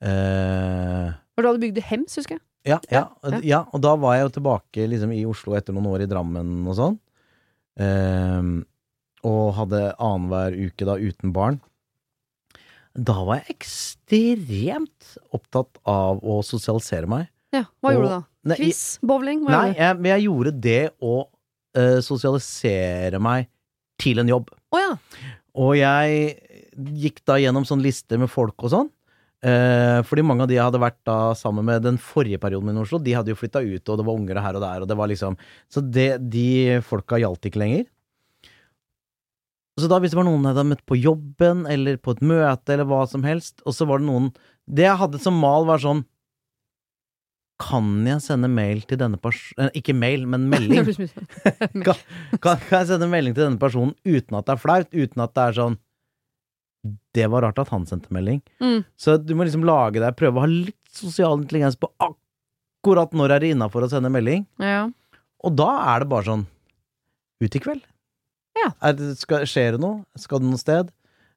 eh, 0.02 1.12
For 1.36 1.42
du 1.44 1.48
hadde 1.50 1.60
bygd 1.62 1.82
hems, 1.84 2.16
husker 2.16 2.36
jeg. 2.36 2.42
ja, 2.66 2.80
ja, 2.92 3.10
Ja, 3.24 3.40
ja. 3.44 3.60
og 3.74 3.82
da 3.82 3.96
var 3.96 4.16
jeg 4.16 4.24
jo 4.28 4.30
tilbake 4.40 4.88
liksom, 4.88 5.12
i 5.12 5.26
Oslo 5.26 5.56
etter 5.56 5.74
noen 5.74 5.88
år 5.88 6.02
i 6.04 6.06
Drammen 6.08 6.68
og 6.68 6.76
sånn. 6.76 7.00
Eh, 7.80 8.64
og 9.24 9.54
hadde 9.56 9.96
annenhver 10.00 10.54
uke 10.68 10.86
da 10.86 10.96
uten 11.00 11.32
barn. 11.34 11.60
Da 12.94 13.24
var 13.26 13.40
jeg 13.42 13.56
ekstremt 13.58 15.16
opptatt 15.34 15.80
av 15.90 16.20
å 16.22 16.42
sosialisere 16.46 17.08
meg. 17.08 17.28
Ja, 17.54 17.64
Hva 17.82 17.90
Og- 17.90 17.94
gjorde 17.96 18.10
du 18.10 18.50
da? 18.50 18.56
Quiz? 18.56 19.00
Bowling? 19.02 19.46
Hva 19.46 19.50
Nei, 19.50 19.74
jeg, 19.74 19.96
men 20.00 20.12
jeg 20.12 20.28
gjorde 20.28 20.52
det 20.62 20.90
å 21.02 21.28
eh, 21.78 22.00
sosialisere 22.06 23.22
meg 23.24 23.50
til 24.02 24.22
en 24.22 24.30
jobb. 24.30 24.52
Oh, 24.74 24.82
ja. 24.82 24.94
Og 25.54 25.76
jeg 25.78 26.36
gikk 26.74 27.22
da 27.30 27.38
gjennom 27.42 27.66
sånn 27.68 27.84
lister 27.84 28.22
med 28.22 28.32
folk 28.32 28.66
og 28.66 28.74
sånn. 28.74 28.92
Eh, 29.44 30.00
fordi 30.08 30.24
mange 30.24 30.46
av 30.46 30.50
de 30.50 30.56
jeg 30.56 30.64
hadde 30.64 30.80
vært 30.80 31.02
da 31.08 31.18
sammen 31.36 31.66
med 31.68 31.84
den 31.84 31.98
forrige 32.00 32.40
perioden 32.40 32.70
min 32.70 32.80
i 32.80 32.84
Oslo, 32.86 33.00
de 33.04 33.16
hadde 33.16 33.34
jo 33.34 33.40
flytta 33.40 33.60
ut, 33.60 33.90
og 33.92 34.00
det 34.00 34.06
var 34.08 34.16
unger 34.16 34.40
her 34.40 34.56
og 34.56 34.64
der, 34.64 34.86
og 34.86 34.88
det 34.88 34.96
var 34.96 35.12
liksom 35.12 35.36
Så 35.68 35.84
det, 35.84 36.22
de 36.32 36.80
folka 36.88 37.20
gjaldt 37.20 37.50
ikke 37.50 37.60
lenger. 37.60 37.84
Så 39.76 39.90
da 39.90 39.98
hvis 40.00 40.14
det 40.14 40.20
var 40.20 40.28
noen 40.30 40.46
jeg 40.46 40.54
hadde 40.54 40.70
møtt 40.70 40.86
på 40.88 41.00
jobben, 41.02 41.66
eller 41.68 42.00
på 42.00 42.16
et 42.16 42.24
møte, 42.24 42.72
eller 42.72 42.88
hva 42.88 43.04
som 43.10 43.26
helst, 43.28 43.60
og 43.66 43.76
så 43.76 43.88
var 43.90 44.00
det 44.00 44.08
noen 44.08 44.32
Det 44.64 44.86
jeg 44.86 45.00
hadde 45.02 45.20
som 45.20 45.36
mal, 45.36 45.68
var 45.68 45.82
sånn 45.84 46.06
kan 47.64 47.88
jeg 48.08 48.22
sende 48.26 48.50
mail 48.52 48.84
til 48.90 49.00
denne 49.00 49.20
personen 49.22 49.72
Ikke 49.78 49.96
mail, 49.96 50.26
men 50.30 50.48
melding. 50.54 50.90
kan, 51.86 52.02
kan, 52.44 52.60
kan 52.68 52.78
jeg 52.82 52.90
sende 52.92 53.10
melding 53.12 53.36
til 53.38 53.46
denne 53.48 53.62
personen 53.62 53.96
uten 54.06 54.40
at 54.40 54.48
det 54.50 54.56
er 54.56 54.62
flaut? 54.62 54.92
Uten 54.92 55.24
at 55.26 55.36
det 55.38 55.46
er 55.48 55.58
sånn 55.62 55.78
Det 57.16 57.30
var 57.32 57.48
rart 57.48 57.62
at 57.64 57.72
han 57.74 57.88
sendte 57.90 58.12
melding. 58.16 58.42
Mm. 58.64 58.84
Så 59.00 59.18
du 59.22 59.36
må 59.38 59.48
liksom 59.48 59.66
lage 59.68 60.04
deg 60.04 60.18
Prøve 60.20 60.42
å 60.42 60.46
ha 60.46 60.52
litt 60.52 60.80
sosial 60.94 61.40
intelligens 61.40 61.80
på 61.80 61.90
akkurat 62.04 63.16
når 63.16 63.38
er 63.38 63.46
det 63.46 63.54
innafor 63.56 63.86
å 63.86 63.90
sende 63.90 64.12
melding. 64.14 64.44
Ja. 64.62 64.86
Og 65.44 65.56
da 65.58 65.70
er 65.94 66.04
det 66.04 66.12
bare 66.12 66.28
sånn 66.28 66.46
Ut 67.44 67.56
i 67.58 67.60
kveld. 67.60 67.82
Ja. 68.56 68.70
Er 68.86 69.00
skal, 69.20 69.48
skjer 69.50 69.76
det 69.76 69.82
noe? 69.84 70.04
Skal 70.20 70.40
det 70.40 70.48
noe 70.52 70.62
sted? 70.62 70.92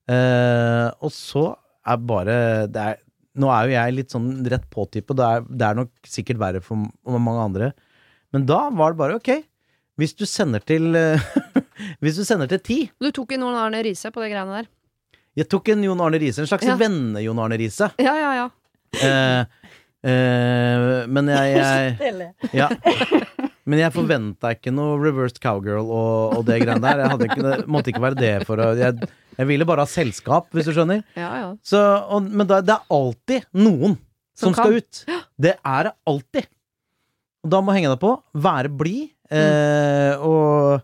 Eh, 0.06 0.88
og 1.02 1.10
så 1.10 1.48
er 1.86 2.02
bare 2.02 2.36
det 2.70 2.82
er, 2.92 3.00
Nå 3.36 3.50
er 3.52 3.66
jo 3.68 3.74
jeg 3.76 3.94
litt 3.98 4.14
sånn 4.14 4.30
rett 4.48 4.64
på-type, 4.72 5.12
og 5.12 5.18
det 5.20 5.26
er, 5.28 5.44
det 5.60 5.66
er 5.68 5.78
nok 5.82 5.90
sikkert 6.08 6.38
verre 6.40 6.62
for 6.64 6.78
m- 6.80 7.20
mange 7.20 7.42
andre. 7.44 7.68
Men 8.32 8.46
da 8.48 8.62
var 8.72 8.94
det 8.94 9.00
bare 9.02 9.18
ok. 9.20 9.30
Hvis 10.00 10.12
du 10.16 10.24
sender 10.28 10.60
til 10.60 10.90
eh, 10.98 11.22
Hvis 12.04 12.18
du 12.18 12.24
sender 12.28 12.48
til 12.50 12.58
ti 12.60 12.74
Du 13.00 13.06
tok 13.16 13.30
inn 13.32 13.40
Jon 13.46 13.54
Arne 13.56 13.78
Riise 13.86 14.10
på 14.12 14.20
de 14.20 14.28
greiene 14.28 14.58
der. 14.58 14.66
Jeg 15.40 15.48
tok 15.52 15.68
en 15.72 15.84
Jon 15.84 16.00
Arne 16.04 16.18
Riise, 16.20 16.42
en 16.44 16.48
slags 16.50 16.64
Ja. 16.68 16.74
venne-Jon 16.80 17.40
Arne 17.40 17.56
Riise. 17.60 17.88
Ja, 18.00 18.12
ja, 18.20 18.30
ja. 18.36 18.46
Eh, 19.00 19.40
eh, 20.10 21.06
men 21.08 21.28
jeg, 21.32 21.96
jeg 22.00 22.52
Ja. 22.56 22.68
Men 23.66 23.80
jeg 23.82 23.90
forventa 23.96 24.52
ikke 24.54 24.70
noe 24.70 24.94
reversed 25.02 25.40
cowgirl 25.42 25.88
og, 25.90 26.36
og 26.38 26.44
det 26.46 26.60
greiene 26.62 26.84
der. 26.84 27.00
Jeg 27.02 27.12
hadde 27.14 27.26
ikke, 27.30 27.42
det 27.46 27.56
måtte 27.66 27.90
ikke 27.92 28.04
være 28.04 28.20
det 28.20 28.34
for 28.46 28.62
å 28.62 28.68
jeg, 28.78 29.08
jeg 29.36 29.48
ville 29.50 29.66
bare 29.68 29.84
ha 29.84 29.90
selskap, 29.90 30.48
hvis 30.54 30.68
du 30.68 30.74
skjønner. 30.76 31.02
ja, 31.22 31.30
ja. 31.42 31.48
Så, 31.66 31.80
og, 31.80 32.28
men 32.28 32.48
da, 32.48 32.62
det 32.64 32.76
er 32.76 32.96
alltid 32.96 33.48
noen 33.56 33.98
Som 34.36 34.52
som, 34.52 34.58
skal 34.58 34.80
ut. 34.80 35.02
Det 35.40 35.54
er 35.56 35.88
det 35.88 35.94
alltid. 36.08 36.48
Og 37.46 37.52
da 37.52 37.62
må 37.62 37.76
henge 37.76 37.92
deg 37.92 38.00
på. 38.02 38.16
Være 38.46 38.72
blid. 38.72 39.12
Eh, 39.30 40.24
og 40.24 40.82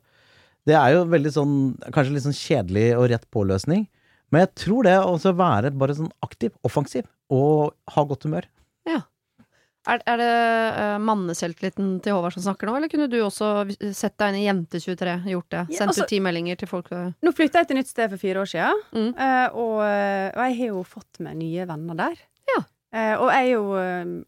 det 0.67 0.75
er 0.75 0.97
jo 0.97 1.05
veldig 1.07 1.31
sånn 1.31 1.53
Kanskje 1.95 2.17
litt 2.17 2.25
sånn 2.25 2.35
kjedelig 2.35 2.89
og 2.97 3.07
rett 3.13 3.27
på-løsning. 3.35 3.87
Men 4.33 4.47
jeg 4.47 4.53
tror 4.65 4.89
det 4.89 4.97
å 5.05 5.35
være 5.37 5.71
bare 5.77 5.95
sånn 5.99 6.13
aktiv, 6.25 6.55
offensiv, 6.65 7.05
og 7.33 7.75
ha 7.93 8.05
godt 8.09 8.25
humør. 8.25 8.47
Er, 9.91 9.99
er 10.07 10.21
det 10.21 10.27
uh, 10.79 10.99
manneselvtilliten 11.03 11.97
til 12.05 12.15
Håvard 12.15 12.37
som 12.37 12.45
snakker 12.45 12.69
nå, 12.69 12.77
eller 12.79 12.91
kunne 12.93 13.09
du 13.11 13.17
også 13.25 13.49
sett 13.99 14.15
deg 14.21 14.31
inn 14.31 14.39
i 14.39 14.45
Jente23, 14.47 15.15
gjort 15.33 15.49
det? 15.51 15.63
Ja, 15.73 15.79
Sendt 15.81 15.91
altså- 15.97 16.05
ut 16.07 16.13
ti 16.13 16.21
meldinger 16.23 16.61
til 16.61 16.71
folk? 16.71 16.93
øh, 16.95 17.09
Nå 17.23 17.33
flytta 17.35 17.59
jeg 17.65 17.73
til 17.73 17.81
nytt 17.81 17.91
sted 17.91 18.13
for 18.13 18.23
fire 18.23 18.45
år 18.45 18.51
siden, 18.53 18.85
Mm. 18.95 19.09
uh, 19.19 19.49
og, 19.59 19.81
eh, 19.83 20.29
og 20.37 20.43
jeg 20.47 20.59
har 20.61 20.67
jo 20.69 20.85
fått 20.87 21.19
meg 21.27 21.35
nye 21.37 21.67
venner 21.67 21.99
der. 21.99 22.15
Ja. 22.53 22.61
Uh, 22.95 23.23
og 23.25 23.33
jeg 23.35 23.51
jo 23.57 23.65
uh, 23.75 24.23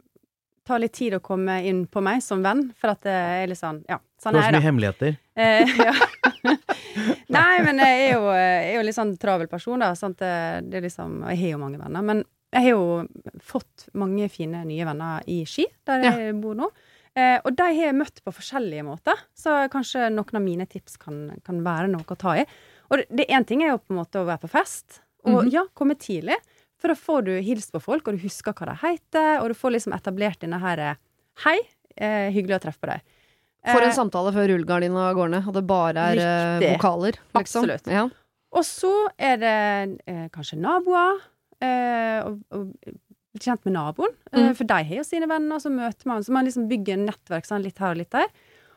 tar 0.66 0.78
litt 0.82 0.92
tid 0.96 1.14
å 1.14 1.20
komme 1.22 1.60
inn 1.68 1.86
på 1.86 2.02
meg 2.02 2.22
som 2.24 2.42
venn, 2.42 2.72
for 2.80 2.90
at 2.96 3.02
det 3.06 3.12
er 3.14 3.46
litt 3.46 3.60
sånn 3.60 3.82
Ja, 3.86 3.98
sånn 4.18 4.32
Du 4.32 4.40
har 4.40 4.50
så 4.50 4.56
mye 4.58 4.64
hemmeligheter. 4.64 5.18
Eh. 5.36 5.66
Nei, 7.34 7.62
men 7.64 7.78
jeg 7.78 8.08
er 8.08 8.12
jo, 8.16 8.26
jeg 8.32 8.70
er 8.70 8.76
jo 8.78 8.84
litt 8.86 8.96
sånn 8.96 9.14
travel 9.20 9.46
person, 9.50 9.78
da. 9.82 9.92
Sant? 9.98 10.18
Det, 10.18 10.30
det 10.70 10.78
er 10.80 10.86
liksom, 10.88 11.20
og 11.24 11.30
jeg 11.32 11.40
har 11.44 11.54
jo 11.54 11.62
mange 11.62 11.78
venner. 11.80 12.02
Men 12.02 12.24
jeg 12.54 12.62
har 12.62 12.70
jo 12.70 12.84
fått 13.42 13.88
mange 13.98 14.28
fine 14.32 14.62
nye 14.68 14.86
venner 14.86 15.24
i 15.30 15.40
Ski, 15.48 15.66
der 15.86 16.04
jeg 16.06 16.34
bor 16.40 16.54
nå. 16.58 16.70
Eh, 17.14 17.36
og 17.44 17.54
de 17.54 17.62
har 17.66 17.74
jeg 17.90 17.94
møtt 17.94 18.20
på 18.24 18.32
forskjellige 18.34 18.82
måter, 18.86 19.18
så 19.38 19.68
kanskje 19.70 20.08
noen 20.10 20.34
av 20.38 20.42
mine 20.42 20.66
tips 20.66 20.96
kan, 20.98 21.28
kan 21.46 21.60
være 21.66 21.90
noe 21.92 22.02
å 22.10 22.16
ta 22.18 22.32
i. 22.40 22.46
Og 22.90 23.04
det- 23.10 23.28
én 23.30 23.46
ting 23.46 23.62
er 23.62 23.70
jo 23.74 23.78
på 23.78 23.90
en 23.94 24.00
måte 24.00 24.18
å 24.22 24.26
være 24.26 24.40
på 24.42 24.50
fest, 24.50 25.00
og 25.24 25.44
Mhm. 25.44 25.52
ja, 25.52 25.64
komme 25.76 25.94
tidlig. 25.94 26.36
For 26.78 26.88
da 26.88 26.94
får 26.94 27.24
du 27.24 27.40
hilst 27.40 27.72
på 27.72 27.80
folk, 27.80 28.06
og 28.08 28.14
du 28.16 28.22
husker 28.22 28.52
hva 28.52 28.66
de 28.66 28.74
heter, 28.86 29.40
og 29.40 29.48
du 29.48 29.54
får 29.54 29.72
liksom 29.72 29.92
etablert 29.94 30.40
denne 30.40 30.58
her 30.60 30.78
eh, 30.78 30.94
Hei, 31.44 31.58
eh, 31.96 32.30
hyggelig 32.30 32.56
å 32.60 32.62
treffe 32.62 32.80
på 32.80 32.86
deg. 32.92 33.00
For 33.66 33.80
en 33.80 33.88
Eh, 33.88 33.94
samtale 33.94 34.32
før 34.34 34.48
rullegardina 34.50 35.14
går 35.14 35.30
ned, 35.30 35.46
og 35.48 35.54
det 35.54 35.66
bare 35.66 35.96
er 35.96 36.60
Riktig. 36.60 36.78
vokaler, 36.78 37.12
liksom. 37.34 37.62
Absolutt. 37.64 37.86
Ja. 37.86 38.08
Og 38.52 38.62
så 38.62 39.08
er 39.18 39.36
det 39.38 40.00
eh, 40.06 40.28
kanskje 40.28 40.58
naboer, 40.60 41.16
eh, 41.16 41.20
og, 42.26 42.38
og 42.54 42.72
bli 43.34 43.42
kjent 43.42 43.64
med 43.66 43.74
naboen. 43.76 44.12
Eh, 44.32 44.40
Mm. 44.48 44.54
for 44.56 44.64
de 44.70 44.80
har 44.88 44.96
jo 45.00 45.04
sine 45.06 45.26
venner, 45.30 45.58
så 45.62 45.70
møter 45.72 46.06
man, 46.06 46.22
så 46.22 46.30
man 46.32 46.44
liksom 46.46 46.68
bygger 46.70 47.00
nettverk 47.02 47.46
sånn 47.48 47.62
litt 47.64 47.78
her 47.82 47.90
og 47.94 48.00
litt 48.02 48.10
der. 48.14 48.28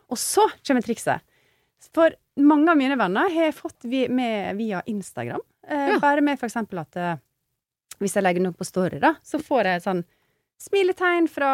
Og 0.10 0.18
så 0.18 0.46
kommer 0.66 0.82
trikset. 0.86 1.22
For 1.94 2.10
mange 2.38 2.70
av 2.72 2.78
mine 2.80 2.98
venner 2.98 3.30
har 3.30 3.48
jeg 3.52 3.54
fått 3.58 3.84
vi, 3.86 4.08
med 4.10 4.56
via 4.58 4.82
Instagram. 4.88 5.42
Eh, 5.68 5.94
Ja. 5.94 6.00
Bare 6.00 6.22
med 6.22 6.40
eksempel 6.40 6.80
at 6.80 6.96
eh, 6.98 7.16
hvis 8.00 8.14
jeg 8.16 8.24
legger 8.24 8.42
noe 8.42 8.54
på 8.58 8.66
story, 8.66 9.00
da, 9.00 9.16
så 9.24 9.38
får 9.42 9.64
jeg 9.66 9.82
sånn 9.86 10.04
smiletegn 10.62 11.28
fra 11.30 11.52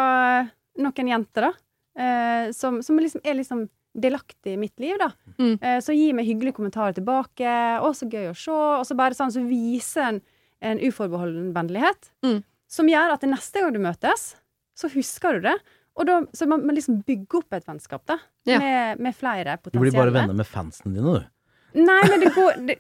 noen 0.80 1.08
jenter, 1.12 1.50
da. 1.50 1.54
Eh, 2.00 2.52
som, 2.56 2.82
som 2.82 2.98
liksom 3.00 3.22
er 3.24 3.36
liksom 3.38 3.66
delaktig 3.94 4.56
i 4.56 4.58
mitt 4.58 4.80
liv, 4.82 4.96
da. 4.98 5.12
Mm. 5.38 5.58
Eh, 5.62 5.80
så 5.86 5.94
gi 5.94 6.12
meg 6.14 6.26
hyggelige 6.26 6.56
kommentarer 6.58 6.96
tilbake. 6.98 7.46
'Å, 7.46 7.92
så 7.94 8.08
gøy 8.10 8.32
å 8.32 8.36
se.' 8.38 8.52
Og 8.80 8.86
så 8.88 8.96
bare 8.98 9.14
sånn, 9.18 9.32
så 9.34 9.44
viser 9.46 10.02
en, 10.08 10.22
en 10.64 10.82
uforbeholden 10.82 11.51
vennlighet. 11.55 12.11
Mm. 12.26 12.41
Som 12.72 12.89
gjør 12.89 13.14
at 13.14 13.24
det 13.24 13.30
neste 13.34 13.61
gang 13.61 13.76
du 13.76 13.82
møtes, 13.84 14.34
så 14.78 14.89
husker 14.93 15.38
du 15.38 15.49
det. 15.49 15.57
Og 15.99 16.07
da, 16.09 16.22
så 16.34 16.47
man, 16.49 16.64
man 16.66 16.78
liksom 16.78 17.03
bygger 17.05 17.43
opp 17.43 17.53
et 17.59 17.68
vennskap, 17.70 18.01
da. 18.09 18.18
Ja. 18.49 18.57
Med, 18.61 19.03
med 19.03 19.16
flere 19.16 19.59
Du 19.61 19.70
blir 19.78 19.91
bare 19.93 20.09
potensielle. 20.09 20.16
venner 20.18 20.39
med 20.39 20.49
fansene 20.49 20.95
dine, 20.95 21.20
du. 21.20 21.30
Nei, 21.74 22.01
men 22.05 22.22
det 22.22 22.32
går 22.36 22.57
det, 22.68 22.76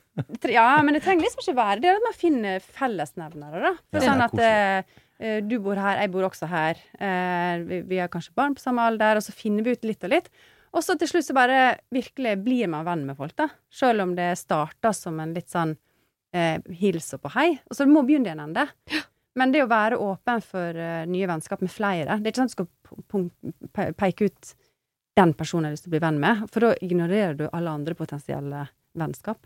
Ja, 0.53 0.67
men 0.85 0.93
det 0.93 1.01
trenger 1.05 1.25
liksom 1.25 1.41
ikke 1.41 1.57
være 1.57 1.81
det. 1.81 1.89
er 1.89 1.99
at 1.99 2.07
man 2.07 2.17
finner 2.17 2.65
fellesnevnere, 2.79 3.61
da. 3.63 3.71
For 3.89 4.01
Ja, 4.01 4.09
sånn 4.11 4.25
at 4.25 4.41
eh, 4.41 4.97
eh, 5.19 5.37
du 5.45 5.55
bor 5.65 5.79
her, 5.81 6.01
jeg 6.03 6.13
bor 6.13 6.27
også 6.29 6.49
her. 6.49 6.81
Eh, 6.97 7.63
vi, 7.89 8.01
har 8.01 8.11
kanskje 8.13 8.35
barn 8.37 8.57
på 8.57 8.65
samme 8.65 8.85
alder, 8.85 9.17
og 9.17 9.25
så 9.25 9.33
finner 9.33 9.65
vi 9.65 9.73
ut 9.77 9.87
litt 9.87 10.05
og 10.05 10.13
litt. 10.13 10.29
Og 10.73 10.85
så 10.85 10.97
til 10.97 11.09
slutt 11.09 11.25
så 11.29 11.37
bare 11.37 11.63
virkelig 11.93 12.37
blir 12.45 12.69
man 12.69 12.85
venn 12.85 13.05
med 13.09 13.17
folk, 13.17 13.35
da. 13.37 13.49
Selv 13.73 14.05
om 14.05 14.15
det 14.17 14.31
starter 14.41 14.93
som 14.97 15.19
en 15.21 15.35
litt 15.37 15.53
sånn 15.53 15.75
eh, 16.33 16.59
hils 16.81 17.13
og 17.15 17.23
på 17.23 17.33
hei. 17.37 17.49
Og 17.69 17.77
så 17.77 17.87
du 17.87 17.93
må 17.93 18.03
begynne 18.05 18.31
i 18.31 18.35
en 18.35 18.43
ende. 18.47 18.67
Men 19.39 19.53
det 19.53 19.63
å 19.63 19.69
være 19.69 19.97
åpen 20.01 20.43
for 20.45 20.77
uh, 20.77 21.05
nye 21.09 21.25
vennskap 21.29 21.63
med 21.63 21.71
flere 21.73 22.19
Det 22.21 22.29
er 22.29 22.33
ikke 22.35 22.43
sånn 22.43 22.51
at 22.51 22.53
du 22.53 23.79
skal 23.79 23.95
peke 23.97 24.29
ut 24.29 24.51
den 25.17 25.33
personen 25.37 25.67
jeg 25.67 25.71
har 25.71 25.77
lyst 25.77 25.85
til 25.87 25.91
å 25.91 25.95
bli 25.95 26.03
venn 26.03 26.19
med, 26.21 26.45
for 26.53 26.65
da 26.65 26.69
ignorerer 26.81 27.35
du 27.37 27.43
alle 27.47 27.73
andre 27.73 27.93
potensielle 27.97 28.63
vennskap. 28.97 29.39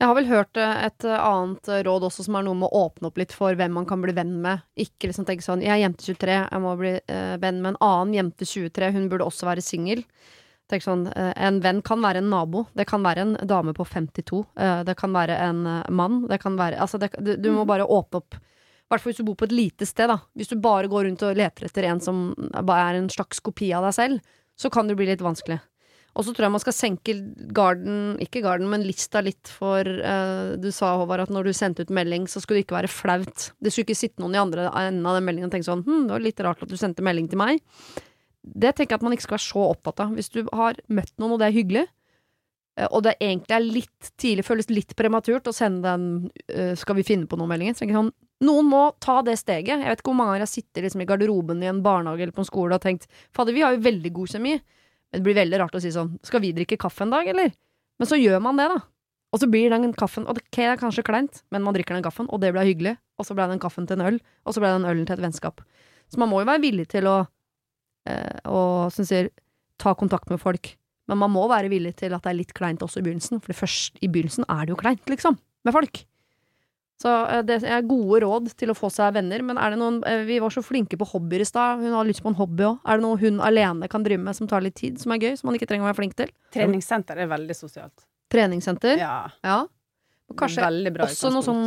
Jeg 0.00 0.06
har 0.06 0.14
vel 0.16 0.28
hørt 0.30 0.58
eh, 0.58 0.84
et 0.86 1.06
eh, 1.06 1.22
annet 1.26 1.70
råd 1.86 2.06
også, 2.06 2.24
som 2.28 2.38
er 2.38 2.46
noe 2.46 2.58
med 2.60 2.70
å 2.70 2.84
åpne 2.86 3.10
opp 3.10 3.18
litt 3.18 3.34
for 3.34 3.58
hvem 3.58 3.74
man 3.74 3.88
kan 3.90 4.02
bli 4.02 4.14
venn 4.14 4.36
med. 4.42 4.62
Ikke 4.78 5.10
liksom 5.10 5.26
tenke 5.26 5.44
sånn 5.44 5.64
'jeg 5.66 5.74
er 5.74 5.82
jente 5.82 6.06
23, 6.06 6.36
jeg 6.46 6.62
må 6.62 6.76
bli 6.78 6.94
venn 7.42 7.58
med 7.58 7.74
en 7.74 7.80
annen 7.82 8.14
jente 8.14 8.46
23, 8.46 8.92
hun 8.94 9.10
burde 9.10 9.26
også 9.26 9.50
være 9.50 9.66
singel'. 9.66 10.06
Tenk 10.70 10.84
sånn, 10.84 11.06
eh, 11.16 11.32
En 11.36 11.58
venn 11.60 11.82
kan 11.82 12.00
være 12.02 12.22
en 12.22 12.30
nabo, 12.30 12.66
det 12.78 12.86
kan 12.86 13.02
være 13.02 13.24
en 13.24 13.34
dame 13.48 13.74
på 13.74 13.84
52, 13.84 14.44
eh, 14.56 14.82
det 14.86 14.96
kan 14.96 15.12
være 15.12 15.38
en 15.48 15.66
eh, 15.66 15.90
mann, 15.90 16.26
det 16.30 16.40
kan 16.42 16.56
være 16.56 16.78
Altså, 16.78 16.98
det, 16.98 17.10
du, 17.18 17.34
du 17.36 17.50
må 17.50 17.66
bare 17.66 17.86
åpne 17.86 18.22
opp. 18.22 18.38
I 18.38 18.90
hvert 18.90 19.02
fall 19.02 19.12
hvis 19.12 19.22
du 19.22 19.26
bor 19.26 19.38
på 19.38 19.46
et 19.46 19.54
lite 19.54 19.86
sted, 19.86 20.10
da. 20.10 20.18
Hvis 20.34 20.50
du 20.50 20.56
bare 20.58 20.90
går 20.90 21.06
rundt 21.06 21.22
og 21.22 21.36
leter 21.38 21.66
etter 21.66 21.86
en 21.86 22.00
som 22.02 22.30
bare 22.66 22.88
er 22.90 22.98
en 22.98 23.10
slags 23.10 23.42
kopi 23.42 23.72
av 23.74 23.86
deg 23.86 23.94
selv, 23.94 24.32
så 24.58 24.70
kan 24.70 24.88
det 24.90 24.96
bli 24.98 25.06
litt 25.06 25.22
vanskelig. 25.22 25.60
Og 26.18 26.26
så 26.26 26.32
tror 26.34 26.48
jeg 26.48 26.54
man 26.56 26.62
skal 26.62 26.74
senke 26.74 27.14
garden, 27.54 28.16
ikke 28.22 28.42
garden, 28.42 28.66
men 28.72 28.82
lista 28.82 29.22
litt 29.22 29.46
for 29.46 29.86
uh, 29.86 30.56
Du 30.58 30.72
sa, 30.74 30.96
Håvard, 30.98 31.22
at 31.28 31.30
når 31.30 31.46
du 31.46 31.52
sendte 31.54 31.86
ut 31.86 31.92
melding, 31.94 32.26
så 32.26 32.42
skulle 32.42 32.58
det 32.58 32.66
ikke 32.66 32.80
være 32.80 32.90
flaut. 32.90 33.50
Det 33.62 33.70
skulle 33.70 33.86
ikke 33.86 34.00
sitte 34.00 34.22
noen 34.22 34.34
i 34.34 34.42
andre 34.42 34.66
enden 34.82 35.06
av 35.06 35.20
den 35.20 35.28
meldingen 35.28 35.50
og 35.50 35.54
tenke 35.54 35.70
sånn 35.70 35.86
Hm, 35.86 36.08
det 36.08 36.16
var 36.16 36.24
litt 36.24 36.42
rart 36.42 36.66
at 36.66 36.72
du 36.72 36.78
sendte 36.80 37.06
melding 37.06 37.30
til 37.30 37.38
meg. 37.38 37.62
Det 38.42 38.72
tenker 38.74 38.94
jeg 38.94 39.00
at 39.00 39.06
man 39.06 39.14
ikke 39.14 39.26
skal 39.28 39.36
være 39.36 39.48
så 39.48 39.64
opptatt 39.74 40.02
av. 40.04 40.12
Hvis 40.16 40.32
du 40.32 40.42
har 40.56 40.78
møtt 40.88 41.12
noen, 41.20 41.34
og 41.34 41.40
det 41.42 41.50
er 41.50 41.56
hyggelig, 41.56 41.84
eh, 42.78 42.88
og 42.88 43.04
det 43.04 43.16
egentlig 43.18 43.56
er 43.56 43.66
litt 43.66 44.10
tidlig, 44.20 44.46
føles 44.46 44.70
litt 44.72 44.96
prematurt 44.96 45.50
å 45.50 45.54
sende 45.56 45.84
den 45.84 46.30
eh, 46.48 46.74
'skal 46.74 46.96
vi 46.96 47.06
finne 47.06 47.28
på 47.28 47.36
noe'-meldingen. 47.36 47.76
Så 47.76 47.88
sånn, 47.88 48.12
noen 48.40 48.66
må 48.66 48.82
ta 49.00 49.20
det 49.22 49.36
steget. 49.38 49.80
Jeg 49.80 49.88
vet 49.88 50.00
ikke 50.00 50.12
hvor 50.12 50.20
mange 50.20 50.32
ganger 50.32 50.46
jeg 50.48 50.56
sitter 50.64 50.82
liksom 50.82 51.02
i 51.04 51.08
garderoben 51.08 51.62
i 51.62 51.68
en 51.68 51.82
barnehage 51.82 52.24
eller 52.24 52.32
på 52.32 52.44
en 52.44 52.52
skole 52.52 52.74
og 52.74 52.80
tenkt 52.80 53.06
'fader, 53.32 53.52
vi 53.52 53.60
har 53.62 53.76
jo 53.76 53.84
veldig 53.84 54.12
god 54.12 54.28
kjemi'. 54.28 54.60
Men 55.10 55.18
det 55.18 55.26
blir 55.26 55.42
veldig 55.42 55.58
rart 55.58 55.74
å 55.74 55.80
si 55.80 55.90
sånn 55.90 56.18
'skal 56.22 56.40
vi 56.40 56.52
drikke 56.52 56.78
kaffe 56.78 57.02
en 57.02 57.10
dag', 57.10 57.28
eller? 57.28 57.52
Men 57.98 58.08
så 58.08 58.16
gjør 58.16 58.40
man 58.40 58.56
det, 58.56 58.68
da. 58.68 58.80
Og 59.32 59.38
så 59.38 59.46
blir 59.46 59.70
den 59.70 59.92
kaffen 59.94 60.26
Og 60.26 60.34
det 60.34 60.42
er 60.58 60.76
kanskje 60.76 61.04
kleint, 61.06 61.42
men 61.52 61.62
man 61.62 61.74
drikker 61.74 61.94
den 61.94 62.02
kaffen, 62.02 62.26
og 62.30 62.40
det 62.40 62.52
ble 62.52 62.64
hyggelig. 62.66 62.96
Og 63.18 63.26
så 63.26 63.34
ble 63.36 63.46
den 63.46 63.60
kaffen 63.60 63.86
til 63.86 64.00
en 64.00 64.06
øl, 64.06 64.20
og 64.46 64.54
så 64.54 64.62
ble 64.62 64.72
den 64.74 64.88
ølen 64.88 65.06
til 65.06 65.18
et 65.18 65.22
vennskap. 65.22 65.60
Så 66.10 66.18
man 66.18 66.30
må 66.30 66.40
jo 66.40 66.48
være 66.48 66.62
villig 66.64 66.88
til 66.88 67.06
å 67.06 67.28
eh, 68.08 68.38
å, 68.48 68.88
som 68.94 69.06
sier, 69.08 69.32
ta 69.80 69.94
kontakt 69.98 70.30
med 70.32 70.40
folk. 70.42 70.74
Men 71.10 71.18
man 71.24 71.32
må 71.34 71.48
være 71.50 71.72
villig 71.72 71.96
til 71.98 72.14
at 72.14 72.22
det 72.22 72.30
er 72.32 72.38
litt 72.38 72.54
kleint 72.54 72.84
også 72.84 73.00
i 73.00 73.06
begynnelsen. 73.08 73.42
For 73.42 73.56
først, 73.56 73.98
i 74.04 74.08
begynnelsen 74.08 74.46
er 74.46 74.66
det 74.66 74.74
jo 74.74 74.78
kleint, 74.80 75.02
liksom, 75.10 75.38
med 75.66 75.74
folk. 75.74 76.04
Så 77.00 77.10
eh, 77.26 77.42
det 77.48 77.62
er 77.64 77.86
gode 77.88 78.20
råd 78.26 78.52
til 78.60 78.72
å 78.72 78.76
få 78.76 78.90
seg 78.92 79.16
venner. 79.16 79.42
Men 79.46 79.58
er 79.60 79.74
det 79.74 79.80
noen 79.80 80.00
eh, 80.08 80.22
Vi 80.28 80.38
var 80.42 80.52
så 80.54 80.62
flinke 80.64 80.98
på 81.00 81.08
hobbyer 81.14 81.44
i 81.44 81.48
stad. 81.48 81.80
Hun 81.82 81.96
har 81.96 82.08
lyst 82.08 82.22
på 82.24 82.30
en 82.32 82.38
hobby 82.38 82.68
òg. 82.68 82.78
Er 82.84 83.00
det 83.00 83.06
noe 83.06 83.20
hun 83.20 83.40
alene 83.44 83.88
kan 83.90 84.04
drive 84.06 84.22
med 84.22 84.36
som 84.36 84.50
tar 84.50 84.64
litt 84.64 84.76
tid, 84.80 85.00
som 85.02 85.16
er 85.16 85.22
gøy? 85.24 85.34
Som 85.40 85.50
man 85.50 85.58
ikke 85.58 85.70
trenger 85.70 85.88
å 85.88 85.90
være 85.90 86.00
flink 86.02 86.16
til? 86.20 86.32
Treningssenter 86.54 87.24
er 87.24 87.30
veldig 87.32 87.56
sosialt. 87.56 88.06
Treningssenter? 88.30 89.00
Ja. 89.00 89.14
Ja. 89.46 89.62
Og 90.30 90.36
Kanskje 90.38 90.68
også 91.02 91.32
noe 91.34 91.42
sånn 91.42 91.64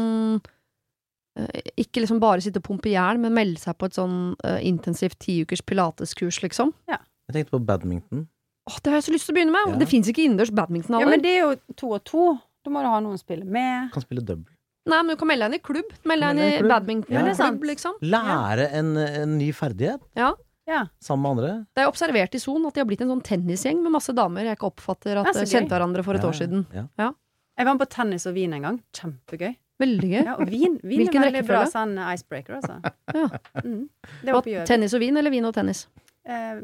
ikke 1.80 2.04
liksom 2.04 2.20
bare 2.22 2.44
sitte 2.46 2.62
og 2.62 2.68
pumpe 2.68 2.92
jern, 2.94 3.22
men 3.24 3.34
melde 3.34 3.62
seg 3.62 3.78
på 3.80 3.90
et 3.90 3.98
sånn 3.98 4.18
uh, 4.46 4.60
intensivt 4.62 5.18
tiukers 5.24 5.64
pilateskurs, 5.66 6.42
liksom. 6.46 6.74
Jeg 6.90 7.34
tenkte 7.34 7.56
på 7.56 7.64
badminton. 7.66 8.28
Åh, 8.70 8.80
det 8.84 8.92
har 8.94 9.00
jeg 9.02 9.08
så 9.10 9.14
lyst 9.16 9.28
til 9.28 9.34
å 9.34 9.38
begynne 9.40 9.56
med! 9.56 9.74
Ja. 9.74 9.80
Det 9.82 9.90
fins 9.92 10.08
ikke 10.08 10.24
innendørs 10.24 10.54
Ja, 10.54 11.08
men 11.10 11.24
det 11.24 11.32
er 11.34 11.42
jo 11.42 11.56
to 11.76 11.94
og 11.98 12.04
to. 12.08 12.28
Da 12.64 12.72
må 12.72 12.84
du 12.84 12.88
ha 12.88 13.00
noen 13.04 13.18
å 13.18 13.20
spille 13.20 13.44
med. 13.44 13.90
Kan 13.92 14.06
spille 14.06 14.24
double. 14.24 14.54
Nei, 14.88 15.00
men 15.00 15.16
du 15.16 15.20
kan 15.20 15.30
melde 15.30 15.48
deg 15.48 15.56
inn 15.56 15.60
i 15.60 15.64
klubb. 15.64 15.92
Melde 16.08 16.30
deg 16.30 16.40
inn 16.40 16.44
i 16.44 16.70
badmintonklubb, 16.70 17.20
badminton. 17.20 17.60
Ja, 17.60 17.70
liksom. 17.72 17.98
Lære 18.14 18.70
en, 18.80 18.94
en 19.04 19.38
ny 19.40 19.50
ferdighet 19.56 20.04
Ja. 20.20 20.34
Ja. 20.68 20.86
sammen 21.04 21.24
med 21.26 21.32
andre. 21.34 21.52
Det 21.76 21.84
er 21.84 21.90
observert 21.92 22.36
i 22.36 22.40
Son 22.40 22.64
at 22.70 22.76
de 22.76 22.80
har 22.80 22.88
blitt 22.88 23.02
en 23.04 23.12
sånn 23.12 23.24
tennisgjeng 23.26 23.82
med 23.84 23.92
masse 23.92 24.14
damer 24.16 24.48
jeg 24.48 24.56
ikke 24.56 24.70
oppfatter 24.70 25.20
at 25.20 25.34
eh, 25.36 25.44
kjente 25.50 25.76
hverandre 25.76 26.06
for 26.08 26.16
et 26.16 26.24
Ja, 26.24 26.30
år 26.30 26.38
siden. 26.40 26.64
Ja. 26.72 27.10
Jeg 27.58 27.68
var 27.68 27.76
med 27.76 27.84
på 27.84 27.90
tennis 27.92 28.28
og 28.30 28.36
vin 28.38 28.56
en 28.56 28.68
gang. 28.70 28.78
Kjempegøy. 28.96 29.52
Veldig 29.84 30.10
gøy. 30.14 30.22
Ja, 30.22 30.38
og 30.38 30.48
vin, 30.50 30.80
vin 30.84 31.04
Hvilken 31.04 31.22
er 31.22 31.30
veldig 31.32 31.44
bra 31.50 31.66
sånn 31.72 31.98
icebreaker, 32.08 32.62
altså. 32.62 32.80
Ja. 33.20 33.28
Mm. 33.64 33.84
Det 34.24 34.34
Gjøvik. 34.34 34.66
tennis 34.70 34.96
og 34.96 35.04
vin, 35.04 35.20
eller 35.20 35.34
vin 35.34 35.46
og 35.50 35.54
tennis? 35.56 35.86
Eh, 36.24 36.58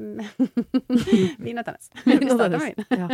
vin 1.45 1.61
og 1.61 1.67
tennis. 1.67 1.91
Vin 2.07 2.34
og 2.34 2.41
tennis. 2.41 2.89
Ja. 2.95 3.11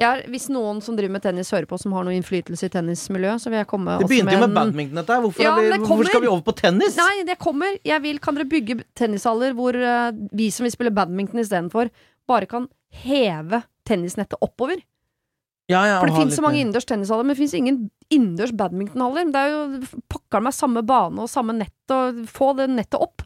Er, 0.00 0.22
hvis 0.32 0.46
noen 0.48 0.80
som 0.82 0.96
driver 0.96 1.12
med 1.18 1.22
tennis 1.24 1.50
hører 1.52 1.66
på, 1.68 1.76
som 1.80 1.92
har 1.94 2.06
noe 2.06 2.14
innflytelse 2.16 2.68
i 2.68 2.72
tennismiljøet, 2.72 3.42
så 3.42 3.50
vil 3.52 3.60
jeg 3.60 3.68
komme 3.70 3.98
Det 4.00 4.08
begynte 4.08 4.34
jo 4.34 4.40
med 4.40 4.48
med 4.48 4.56
badminton, 4.56 5.00
dette 5.02 5.16
her. 5.16 5.24
Hvorfor, 5.26 5.44
Ja, 5.44 5.52
vi, 5.58 5.66
det 5.68 5.80
hvorfor 5.82 6.08
skal 6.08 6.24
vi 6.24 6.30
over 6.30 6.44
på 6.46 6.54
tennis? 6.58 6.96
Nei, 6.96 7.26
det 7.28 7.36
kommer. 7.42 7.76
Jeg 7.86 8.04
vil, 8.06 8.20
kan 8.22 8.38
dere 8.38 8.48
bygge 8.48 8.78
tennishaller 8.98 9.52
hvor 9.58 9.76
uh, 9.76 10.08
vi 10.32 10.48
som 10.54 10.64
vil 10.66 10.72
spille 10.74 10.94
badminton 10.96 11.42
istedenfor, 11.44 11.92
bare 12.30 12.48
kan 12.48 12.70
heve 13.02 13.62
tennisnettet 13.88 14.40
oppover? 14.40 14.80
Ja, 15.72 15.82
ja, 15.88 15.98
For 16.02 16.10
det 16.12 16.18
finnes 16.20 16.36
så 16.38 16.44
mange 16.44 16.60
innendørs 16.62 16.86
tennishaller, 16.88 17.24
men 17.26 17.34
det 17.34 17.40
finnes 17.40 17.56
ingen 17.58 17.82
innendørs 18.12 18.52
badmintonhaller. 18.60 19.32
Det 19.32 19.42
er 19.42 19.52
jo 19.56 20.00
pakker 20.12 20.44
meg 20.44 20.54
samme 20.56 20.82
bane 20.86 21.24
og 21.24 21.30
samme 21.32 21.56
nett, 21.56 21.74
og 21.96 22.22
få 22.30 22.52
det 22.60 22.68
nettet 22.72 23.00
opp. 23.00 23.24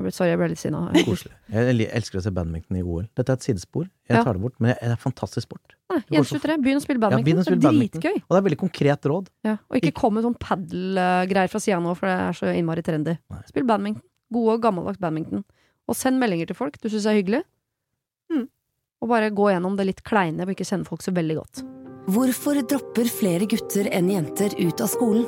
Jeg 0.00 0.06
ble, 0.08 0.12
sorry, 0.16 0.30
jeg 0.32 0.38
ble 0.40 0.46
litt 0.50 0.58
sinna. 0.58 0.78
Koselig. 1.06 1.34
Jeg 1.52 1.86
elsker 1.94 2.18
å 2.18 2.22
se 2.24 2.32
badminton 2.34 2.78
i 2.80 2.82
OL. 2.82 3.04
Dette 3.14 3.34
er 3.34 3.38
et 3.38 3.44
sidespor. 3.46 3.84
Jeg 4.10 4.24
tar 4.24 4.34
det 4.34 4.42
bort, 4.42 4.56
men 4.58 4.72
det 4.72 4.78
er 4.82 4.94
en 4.96 4.98
fantastisk 4.98 5.46
sport. 5.46 5.76
Nei, 5.92 6.00
Det 6.00 6.16
går 6.16 6.24
så- 6.26 6.34
Jente 6.34 6.48
23, 6.48 6.56
begynn 6.64 6.80
å 6.80 6.82
spille 6.82 7.02
badminton. 7.04 7.28
Ja, 7.28 7.42
å 7.42 7.46
spille 7.46 7.60
det 7.60 7.68
er 7.68 7.70
badminton. 7.70 8.00
dritgøy. 8.02 8.16
Og 8.24 8.32
det 8.34 8.38
er 8.40 8.46
veldig 8.48 8.60
konkret 8.64 9.08
råd. 9.12 9.28
Ja, 9.46 9.54
og 9.68 9.78
ikke 9.78 9.92
kom 10.00 10.14
med 10.16 10.24
sånn 10.26 10.38
padel-greier 10.42 11.52
fra 11.52 11.60
sida 11.62 11.78
nå, 11.84 11.94
for 12.00 12.08
det 12.10 12.16
er 12.18 12.38
så 12.40 12.50
innmari 12.56 12.82
trendy. 12.82 13.14
Nei. 13.30 13.42
Spill 13.52 13.68
badminton. 13.68 14.02
Gode, 14.32 14.58
gammeldags 14.64 14.98
badminton. 14.98 15.44
Og 15.86 15.94
send 15.98 16.18
meldinger 16.18 16.48
til 16.50 16.56
folk 16.56 16.80
du 16.80 16.88
syns 16.88 17.06
er 17.06 17.18
hyggelig. 17.20 17.42
Mm. 18.32 18.48
Og 19.02 19.10
bare 19.10 19.32
gå 19.34 19.50
gjennom 19.50 19.76
det 19.76 19.88
litt 19.88 20.02
kleine, 20.06 20.46
og 20.46 20.54
ikke 20.54 20.66
kjenne 20.68 20.86
folk 20.86 21.02
så 21.02 21.14
veldig 21.14 21.38
godt. 21.40 21.62
Hvorfor 22.12 22.58
dropper 22.66 23.10
flere 23.10 23.46
gutter 23.50 23.88
enn 23.94 24.10
jenter 24.10 24.54
ut 24.58 24.82
av 24.82 24.90
skolen? 24.90 25.26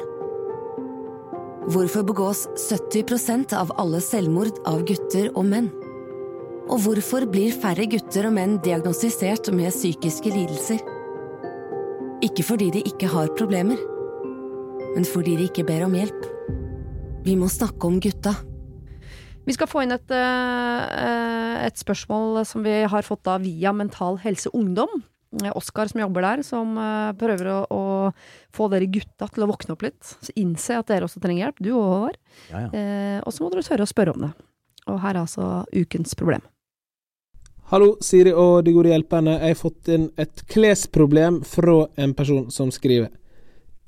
Hvorfor 1.64 2.05
begås 2.07 2.45
70% 2.68 3.55
av 3.57 3.72
alle 3.81 4.01
selvmord 4.05 4.59
av 4.68 4.83
gutter 4.87 5.31
og 5.33 5.47
menn? 5.49 5.70
Og 6.64 6.81
hvorfor 6.85 7.27
blir 7.29 7.55
færre 7.57 7.87
gutter 7.91 8.29
og 8.29 8.35
menn 8.37 8.59
diagnostisert 8.64 9.51
med 9.53 9.72
psykiske 9.72 10.33
lidelser? 10.33 10.83
Ikke 12.25 12.45
fordi 12.47 12.70
de 12.75 12.85
ikke 12.89 13.11
har 13.12 13.33
problemer, 13.37 13.81
men 14.95 15.07
fordi 15.09 15.37
de 15.41 15.49
ikke 15.51 15.66
ber 15.68 15.87
om 15.89 15.97
hjelp. 15.97 16.29
Vi 17.25 17.37
må 17.41 17.49
snakke 17.53 17.89
om 17.89 17.99
gutta. 18.01 18.35
Vi 19.45 19.53
skal 19.53 19.69
få 19.69 19.83
inn 19.85 19.93
et, 19.93 20.11
eh, 20.11 21.67
et 21.67 21.77
spørsmål 21.77 22.45
som 22.49 22.65
vi 22.65 22.83
har 22.89 23.05
fått 23.05 23.25
da 23.29 23.37
via 23.39 23.73
Mental 23.77 24.17
Helse 24.23 24.51
Ungdom. 24.55 25.03
Oskar 25.55 25.91
som 25.91 26.01
jobber 26.01 26.23
der, 26.23 26.43
som 26.47 26.79
eh, 26.79 27.13
prøver 27.19 27.51
å, 27.51 27.59
å 27.69 27.83
få 28.55 28.69
dere 28.73 28.87
gutta 28.87 29.29
til 29.29 29.45
å 29.45 29.51
våkne 29.51 29.75
opp 29.75 29.83
litt. 29.83 30.01
Så 30.23 30.33
innse 30.39 30.79
at 30.79 30.89
dere 30.89 31.09
også 31.09 31.21
trenger 31.21 31.49
hjelp, 31.49 31.61
du 31.61 31.73
og 31.75 31.85
Håvard. 31.91 32.19
Ja, 32.51 32.65
ja. 32.65 32.69
Eh, 32.71 33.21
og 33.21 33.35
så 33.35 33.45
må 33.45 33.51
dere 33.53 33.67
tørre 33.67 33.85
å 33.85 33.91
spørre 33.91 34.15
om 34.15 34.29
det. 34.29 34.33
Og 34.87 35.01
her 35.03 35.17
er 35.17 35.25
altså 35.25 35.49
ukens 35.75 36.15
problem. 36.17 36.45
Hallo, 37.73 37.95
Siri 38.05 38.33
og 38.37 38.65
de 38.65 38.75
gode 38.77 38.93
hjelperne. 38.93 39.39
Jeg 39.41 39.57
har 39.57 39.61
fått 39.61 39.93
inn 39.93 40.09
et 40.21 40.45
klesproblem 40.53 41.41
fra 41.49 41.87
en 42.01 42.13
person 42.17 42.51
som 42.53 42.73
skriver. 42.73 43.11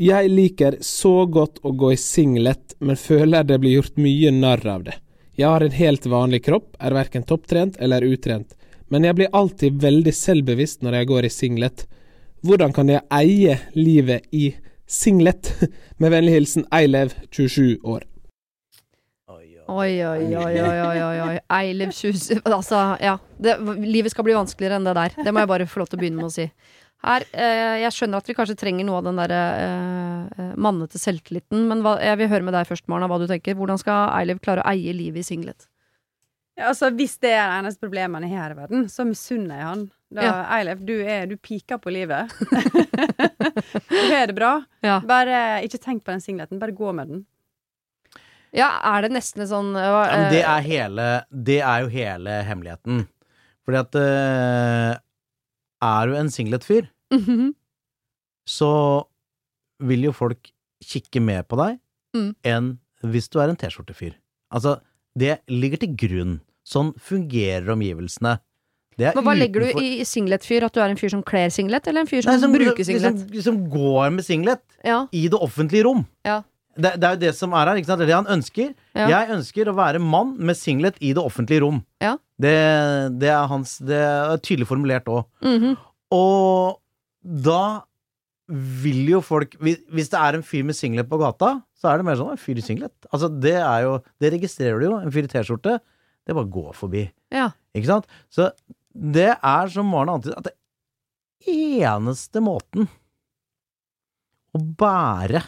Jeg 0.01 0.29
liker 0.29 0.79
så 0.85 1.25
godt 1.31 1.63
å 1.65 1.73
gå 1.73 1.95
i 1.95 2.01
singlet, 2.01 2.75
men 2.81 2.99
føler 3.01 3.47
det 3.49 3.61
blir 3.63 3.79
gjort 3.79 4.01
mye 4.01 4.33
narr 4.35 4.65
av 4.69 4.89
det. 4.89 4.97
Jeg 5.37 5.49
har 5.53 5.61
en 5.61 5.74
helt 5.76 6.07
vanlig 6.09 6.39
kropp, 6.47 6.70
er 6.80 6.95
verken 6.97 7.24
topptrent 7.28 7.76
eller 7.84 8.05
utrent, 8.09 8.55
men 8.89 9.05
jeg 9.05 9.18
blir 9.18 9.34
alltid 9.37 9.82
veldig 9.82 10.14
selvbevisst 10.16 10.80
når 10.87 11.01
jeg 11.01 11.09
går 11.11 11.28
i 11.28 11.32
singlet. 11.32 11.84
Hvordan 12.47 12.72
kan 12.72 12.89
jeg 12.89 13.05
eie 13.12 13.59
livet 13.76 14.24
i 14.32 14.55
singlet? 14.89 15.53
Med 16.01 16.14
vennlig 16.14 16.39
hilsen 16.39 16.64
Eilev, 16.72 17.12
27 17.28 17.84
år. 17.84 18.07
Oi, 19.66 19.99
oi, 20.07 20.24
oi, 20.30 20.57
oi, 20.62 20.99
oi, 21.03 21.14
oi. 21.24 21.39
Eilev 21.51 21.91
Kjus 21.91 22.28
Altså, 22.45 22.78
ja. 23.03 23.16
Det, 23.43 23.57
livet 23.82 24.14
skal 24.14 24.24
bli 24.28 24.37
vanskeligere 24.37 24.78
enn 24.78 24.87
det 24.87 24.95
der. 24.95 25.16
Det 25.26 25.32
må 25.34 25.43
jeg 25.43 25.51
bare 25.51 25.66
få 25.68 25.82
lov 25.82 25.91
til 25.91 25.99
å 25.99 26.05
begynne 26.05 26.20
med 26.20 26.30
å 26.30 26.32
si. 26.32 26.47
Her, 27.05 27.22
eh, 27.36 27.76
Jeg 27.84 27.92
skjønner 27.92 28.18
at 28.22 28.26
vi 28.28 28.34
kanskje 28.34 28.57
trenger 28.59 28.86
noe 28.88 28.99
av 28.99 29.05
den 29.05 29.18
derre 29.20 29.40
eh, 29.61 30.22
eh, 30.42 30.53
mannete 30.57 30.99
selvtilliten, 30.99 31.66
men 31.68 31.82
hva, 31.84 31.97
jeg 32.03 32.18
vil 32.22 32.30
høre 32.32 32.47
med 32.47 32.57
deg 32.57 32.66
først, 32.68 32.86
Marna, 32.88 33.09
hva 33.11 33.18
du 33.20 33.26
tenker. 33.30 33.55
Hvordan 33.59 33.78
skal 33.78 34.09
Eilev 34.16 34.40
klare 34.42 34.64
å 34.64 34.70
eie 34.72 34.94
livet 34.97 35.20
i 35.22 35.26
singlet? 35.28 35.68
Ja, 36.57 36.70
altså, 36.70 36.88
hvis 36.97 37.18
det 37.20 37.34
er 37.36 37.51
det 37.51 37.59
eneste 37.61 37.84
problemet 37.84 38.22
han 38.24 38.30
har 38.32 38.47
her 38.47 38.55
i 38.55 38.59
verden, 38.62 38.86
så 38.88 39.05
misunner 39.05 39.59
jeg 39.61 39.66
han. 39.68 39.84
Da, 40.09 40.22
Ja. 40.24 40.34
Eilef, 40.57 40.80
du, 40.88 40.94
er, 41.05 41.26
du 41.28 41.36
piker 41.36 41.76
på 41.82 41.92
livet. 41.92 42.32
du 43.90 44.12
har 44.14 44.26
det 44.30 44.36
bra. 44.36 44.53
Ja. 44.86 45.01
Bare 45.05 45.61
ikke 45.66 45.80
tenk 45.82 46.05
på 46.07 46.14
den 46.14 46.22
singleten, 46.24 46.61
bare 46.62 46.72
gå 46.72 46.92
med 46.97 47.11
den. 47.12 47.24
ja, 48.57 48.70
er 48.94 49.05
det 49.05 49.12
nesten 49.12 49.42
en 49.44 49.51
sånn 49.51 49.74
Ja, 49.76 50.07
men 50.09 50.30
det 50.32 50.40
eh, 50.40 50.49
er 50.49 50.62
hele 50.64 51.07
Det 51.28 51.59
er 51.61 51.82
jo 51.84 51.88
hele 51.92 52.38
hemmeligheten. 52.49 53.03
Fordi 53.66 53.80
at 53.82 53.99
eh, 54.01 54.92
Er 55.85 56.07
du 56.09 56.14
en 56.16 56.31
singlet-fyr, 56.33 56.89
mhm. 57.12 57.53
så 58.49 58.70
vil 59.85 60.07
jo 60.09 60.12
folk 60.16 60.53
kikke 60.85 61.20
mer 61.20 61.43
på 61.43 61.59
deg 61.61 61.81
Mm. 62.16 62.31
enn 62.49 62.68
hvis 63.05 63.29
du 63.29 63.41
er 63.43 63.51
en 63.51 63.59
T-skjorte-fyr. 63.61 64.14
Altså, 64.55 64.79
det 65.18 65.41
ligger 65.53 65.83
til 65.83 65.97
grunn. 66.01 66.37
Sånn 66.64 66.95
fungerer 66.97 67.68
omgivelsene. 67.74 68.39
Det 68.97 69.11
er 69.11 69.18
Men 69.18 69.27
hva 69.27 69.35
legger 69.37 69.66
du 69.66 69.83
i 69.83 70.01
singlet-fyr? 70.09 70.64
At 70.64 70.72
du 70.72 70.81
er 70.81 70.89
en 70.89 70.97
fyr 70.97 71.12
som 71.12 71.22
kler 71.27 71.53
singlet, 71.53 71.87
eller 71.87 72.07
en 72.07 72.09
fyr 72.09 72.24
som, 72.24 72.41
Nei, 72.41 72.59
bruker 72.64 72.89
singlet? 72.89 73.20
Som, 73.20 73.43
som 73.45 73.59
går 73.68 74.14
med 74.16 74.24
singlet 74.24 74.62
Ja, 74.83 75.03
i 75.12 75.27
det 75.29 75.37
offentlige 75.37 75.85
rom. 75.85 76.07
ja, 76.24 76.41
Det, 76.77 76.93
det 77.01 77.09
er 77.09 77.14
jo 77.16 77.20
det 77.24 77.33
som 77.39 77.55
er 77.57 77.70
her. 77.70 77.79
ikke 77.81 77.89
sant? 77.89 77.99
Det 78.03 78.07
er 78.07 78.12
det 78.12 78.18
han 78.20 78.33
ønsker. 78.37 78.70
Ja. 78.99 79.07
Jeg 79.12 79.31
ønsker 79.39 79.68
å 79.70 79.77
være 79.79 80.01
mann 80.03 80.35
med 80.39 80.59
singlet 80.59 80.99
i 81.01 81.12
det 81.16 81.22
offentlige 81.24 81.62
rom. 81.64 81.83
Ja. 82.05 82.14
Det, 82.37 82.55
det 83.20 83.31
er 83.33 83.47
hans 83.49 83.79
Det 83.81 83.97
er 83.97 84.37
tydelig 84.45 84.68
formulert 84.68 85.09
òg. 85.09 85.24
mhm. 85.47 85.77
Og 86.14 86.77
da 87.24 87.62
vil 88.47 89.09
jo 89.11 89.18
folk 89.27 89.57
hvis, 89.59 89.81
hvis 89.91 90.11
det 90.12 90.18
er 90.22 90.37
en 90.39 90.45
fyr 90.47 90.62
med 90.68 90.77
singlet 90.79 91.09
på 91.11 91.18
gata, 91.18 91.57
så 91.74 91.89
er 91.91 91.99
det 91.99 92.07
mer 92.07 92.14
sånn 92.20 92.31
en 92.37 92.39
fyr 92.39 92.61
i 92.61 92.62
singlet. 92.62 92.93
Altså, 93.11 93.27
det 93.43 93.57
er 93.59 93.81
jo 93.89 93.97
Det 94.22 94.31
registrerer 94.37 94.79
du 94.79 94.87
jo. 94.87 94.99
En 95.01 95.11
fyr 95.11 95.27
i 95.27 95.33
T-skjorte, 95.33 95.81
det 96.27 96.37
bare 96.37 96.53
går 96.53 96.72
forbi. 96.79 97.07
ja. 97.35 97.49
Ikke 97.77 97.91
sant? 97.91 98.07
Så 98.33 98.47
det 98.97 99.33
er 99.35 99.68
som 99.68 99.85
Maren 99.93 100.14
antydet, 100.14 100.39
at 100.39 100.47
det 100.49 100.55
eneste 101.83 102.41
måten 102.41 102.87
å 104.57 104.61
bære 104.81 105.43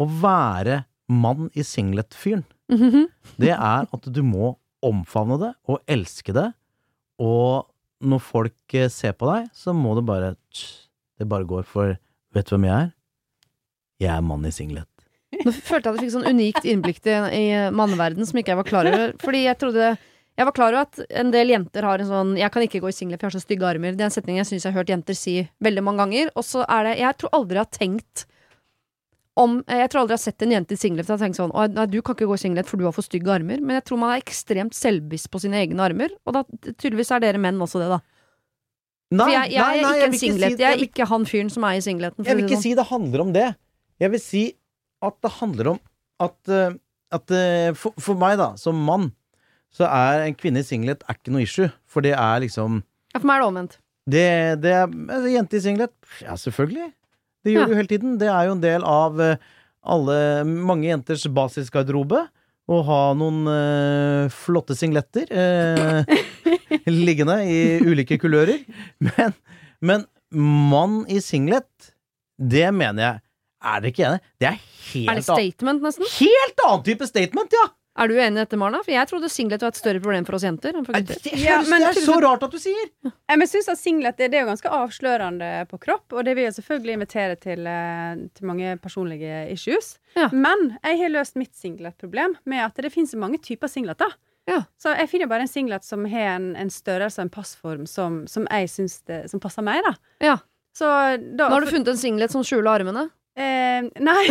Å 0.00 0.06
være 0.20 0.84
mann 1.08 1.50
i 1.54 1.62
singlet-fyren, 1.62 2.44
Mhm. 2.68 3.06
det 3.38 3.50
er 3.54 3.86
at 3.92 4.12
du 4.12 4.22
må 4.26 4.56
omfavne 4.82 5.38
det 5.38 5.52
og 5.68 5.80
elske 5.86 6.32
det, 6.34 6.52
og 7.22 7.66
når 8.02 8.20
folk 8.20 8.74
eh, 8.74 8.88
ser 8.88 9.12
på 9.12 9.26
deg, 9.32 9.48
så 9.54 9.72
må 9.72 9.94
du 9.94 10.02
bare 10.02 10.34
tss, 10.52 10.88
Det 11.18 11.26
bare 11.28 11.46
går, 11.48 11.62
for 11.64 11.94
vet 12.34 12.44
du 12.44 12.56
hvem 12.56 12.64
jeg 12.68 12.76
er? 12.76 12.90
Jeg 14.04 14.10
er 14.18 14.20
mann 14.20 14.44
i 14.44 14.50
singlet. 14.52 14.84
Nå 15.32 15.48
følte 15.52 15.88
jeg 15.88 15.94
at 15.94 15.96
jeg 15.96 16.02
fikk 16.04 16.12
sånn 16.12 16.28
unikt 16.28 16.66
innblikk 16.68 17.00
i, 17.08 17.14
i 17.32 17.70
manneverden 17.72 18.26
som 18.28 18.36
ikke 18.36 18.52
jeg 18.52 18.58
var 18.60 18.68
klar 18.68 18.86
over. 18.90 19.14
Fordi 19.22 19.44
jeg 19.46 19.58
trodde 19.58 19.96
Jeg 20.36 20.44
var 20.44 20.52
klar 20.52 20.74
over 20.74 20.82
at 20.84 21.00
en 21.16 21.30
del 21.32 21.48
jenter 21.48 21.82
har 21.88 21.98
en 21.98 22.06
sånn 22.06 22.36
'jeg 22.36 22.52
kan 22.52 22.62
ikke 22.62 22.80
gå 22.84 22.88
i 22.88 22.92
singlet, 22.92 23.18
for 23.18 23.24
jeg 23.26 23.32
har 23.32 23.40
så 23.40 23.46
stygge 23.46 23.64
armer'. 23.64 23.96
Det 23.96 24.02
er 24.04 24.10
en 24.10 24.10
setning 24.12 24.36
jeg 24.36 24.44
syns 24.44 24.64
jeg 24.64 24.72
har 24.74 24.80
hørt 24.84 24.92
jenter 24.92 25.14
si 25.16 25.48
veldig 25.64 25.82
mange 25.82 25.96
ganger. 26.04 26.28
Og 26.36 26.44
så 26.44 26.60
er 26.68 26.82
det 26.84 26.98
Jeg 27.00 27.16
tror 27.16 27.30
aldri 27.32 27.54
jeg 27.56 27.64
har 27.64 27.72
tenkt 27.72 28.26
om 29.36 29.58
Jeg 29.68 29.90
tror 29.92 30.00
aldri 30.02 30.14
jeg 30.16 30.18
har 30.18 30.24
sett 30.32 30.42
en 30.46 30.52
jente 30.54 30.72
i 30.72 30.80
singlet 30.80 31.10
og 31.12 31.18
tenkt 31.20 31.36
sånn 31.36 31.52
nei, 31.74 31.86
du 31.92 32.00
kan 32.02 32.14
ikke 32.16 32.26
gå 32.30 32.34
i 32.38 32.40
singlet, 32.40 32.66
for 32.66 32.80
du 32.80 32.84
har 32.88 32.92
for 32.96 33.02
stygge 33.04 33.28
armer'. 33.34 33.60
Men 33.60 33.76
jeg 33.76 33.84
tror 33.84 33.98
man 34.00 34.14
er 34.14 34.22
ekstremt 34.22 34.72
selvbevisst 34.74 35.28
på 35.30 35.40
sine 35.42 35.58
egne 35.60 35.80
armer. 35.84 36.08
Og 36.26 36.32
da 36.32 36.42
tydeligvis 36.80 37.10
er 37.12 37.20
dere 37.20 37.38
menn 37.38 37.58
også 37.60 37.78
det, 37.82 37.88
da. 37.92 37.98
Nei, 39.12 39.24
For 39.26 39.32
jeg, 39.36 39.50
jeg 39.52 39.60
er 39.60 39.90
ikke 39.92 40.06
en 40.06 40.18
singlet. 40.18 40.56
si- 40.56 40.62
jeg 40.62 40.72
er 40.72 40.76
vil- 40.78 40.88
ikke 40.88 41.06
han 41.06 41.24
fyren 41.28 41.50
som 41.52 41.64
er 41.64 41.76
i 41.76 41.80
singleten. 41.84 42.24
Jeg 42.26 42.36
vil 42.36 42.44
ikke 42.48 42.62
si 42.62 42.74
det 42.74 42.86
handler 42.88 43.20
om 43.20 43.32
det. 43.32 43.54
Jeg 44.00 44.10
vil 44.10 44.20
si 44.20 44.44
at 45.02 45.20
det 45.22 45.30
handler 45.32 45.68
om 45.74 45.80
at, 46.18 46.36
eh, 46.48 46.72
at 47.12 47.30
eh, 47.30 47.72
for, 47.74 47.92
for 48.00 48.14
meg, 48.14 48.38
da, 48.38 48.54
som 48.56 48.74
mann, 48.74 49.12
så 49.72 49.84
er 49.86 50.24
en 50.26 50.34
kvinne 50.34 50.58
i 50.58 50.66
singlet 50.66 51.04
er 51.06 51.14
ikke 51.14 51.30
noe 51.30 51.42
issue. 51.42 51.70
For 51.86 52.00
det 52.00 52.14
er 52.16 52.40
liksom 52.40 52.82
Ja, 53.14 53.20
for 53.20 53.26
meg 53.26 53.36
er 53.36 53.40
det 53.44 53.48
omvendt. 53.52 53.76
Det, 54.08 54.60
det 54.62 54.72
er 54.72 54.86
altså, 54.86 55.28
Jente 55.34 55.56
i 55.56 55.60
singlet? 55.60 55.92
Ja, 56.22 56.34
selvfølgelig. 56.40 56.92
Det 57.46 57.54
gjør 57.54 57.62
Ja. 57.62 57.70
du 57.70 57.76
hele 57.78 57.90
tiden. 57.92 58.16
Det 58.18 58.26
er 58.32 58.48
jo 58.48 58.56
en 58.56 58.64
del 58.64 58.82
av, 58.90 59.20
eh, 59.22 59.36
alle, 59.86 60.16
mange 60.44 60.88
jenters 60.90 61.22
basisgarderobe 61.30 62.24
å 62.66 62.80
ha 62.88 63.00
noen 63.14 63.44
eh, 63.46 64.32
flotte 64.34 64.74
singletter 64.74 65.30
eh, 65.30 66.16
liggende 66.90 67.36
i 67.46 67.60
ulike 67.86 68.18
kulører. 68.18 68.64
Men, 68.98 69.36
men 69.80 70.04
mann 70.34 71.04
i 71.06 71.20
singlet, 71.22 71.92
det 72.36 72.66
mener 72.74 73.02
jeg 73.06 73.22
Er 73.66 73.80
dere 73.80 73.92
ikke 73.94 74.04
enig? 74.10 74.20
Det 74.42 74.48
er 74.50 74.56
Er 74.58 74.58
det 74.58 75.14
helt, 75.14 75.24
statement, 75.30 75.82
nesten? 75.86 76.10
helt 76.18 76.60
annen 76.66 76.82
type 76.86 77.06
statement, 77.08 77.54
ja! 77.56 77.68
Er 77.96 78.10
du 78.10 78.16
enig 78.18 78.36
i 78.36 78.42
dette, 78.42 78.58
Marna? 78.60 78.82
For 78.84 78.92
jeg 78.92 79.08
trodde 79.08 79.30
singlet 79.32 79.62
var 79.64 79.72
et 79.72 79.78
større 79.78 80.02
problem 80.04 80.26
for 80.28 80.36
oss 80.36 80.44
jenter 80.44 80.76
enn 80.76 80.84
for 80.84 80.98
Det, 81.00 81.16
det, 81.24 81.32
Ja, 81.40 81.62
men 81.64 81.80
det 81.80 81.94
er 81.94 82.04
så 82.04 82.18
rart 82.20 82.44
at 82.44 82.52
du 82.52 82.58
sier! 82.60 82.90
Jeg 83.06 83.40
men 83.40 83.48
synes 83.48 83.70
at 83.72 83.80
singlet 83.80 84.18
det, 84.20 84.28
det 84.32 84.40
er 84.40 84.44
jo 84.44 84.50
ganske 84.50 84.72
avslørende 84.78 85.50
på 85.70 85.80
kropp, 85.86 86.12
og 86.12 86.26
det 86.28 86.36
vil 86.36 86.48
jeg 86.48 86.56
selvfølgelig 86.58 86.96
invitere 86.98 87.38
til, 87.40 87.66
eh, 87.70 88.26
til 88.36 88.48
mange 88.50 88.76
personlige 88.82 89.46
issues. 89.54 89.94
Ja. 90.16 90.28
Men 90.32 90.76
jeg 90.82 91.00
har 91.00 91.14
løst 91.14 91.40
mitt 91.40 91.56
singlet-problem 91.56 92.36
med 92.44 92.64
at 92.68 92.82
det 92.84 92.92
finnes 92.92 93.16
mange 93.16 93.40
typer 93.42 93.72
singleter. 93.72 94.12
Ja. 94.46 94.60
Så 94.78 94.92
jeg 94.94 95.10
finner 95.10 95.30
bare 95.30 95.46
en 95.46 95.50
singlet 95.50 95.86
som 95.86 96.04
har 96.10 96.36
en, 96.36 96.52
en 96.58 96.70
størrelse 96.70 97.18
og 97.18 97.26
en 97.26 97.32
passform 97.34 97.86
som, 97.90 98.24
som 98.30 98.46
jeg 98.46 98.70
syns 98.70 99.00
passer 99.42 99.64
meg, 99.66 99.82
da. 99.86 99.96
Ja. 100.22 100.36
Så 100.76 100.86
da 101.16 101.48
Nå 101.48 101.54
har 101.56 101.64
du 101.64 101.72
funnet 101.72 101.88
en 101.94 101.98
singlet 101.98 102.34
som 102.34 102.44
skjuler 102.44 102.82
armene. 102.82 103.08
Eh, 103.36 103.84
nei. 104.00 104.24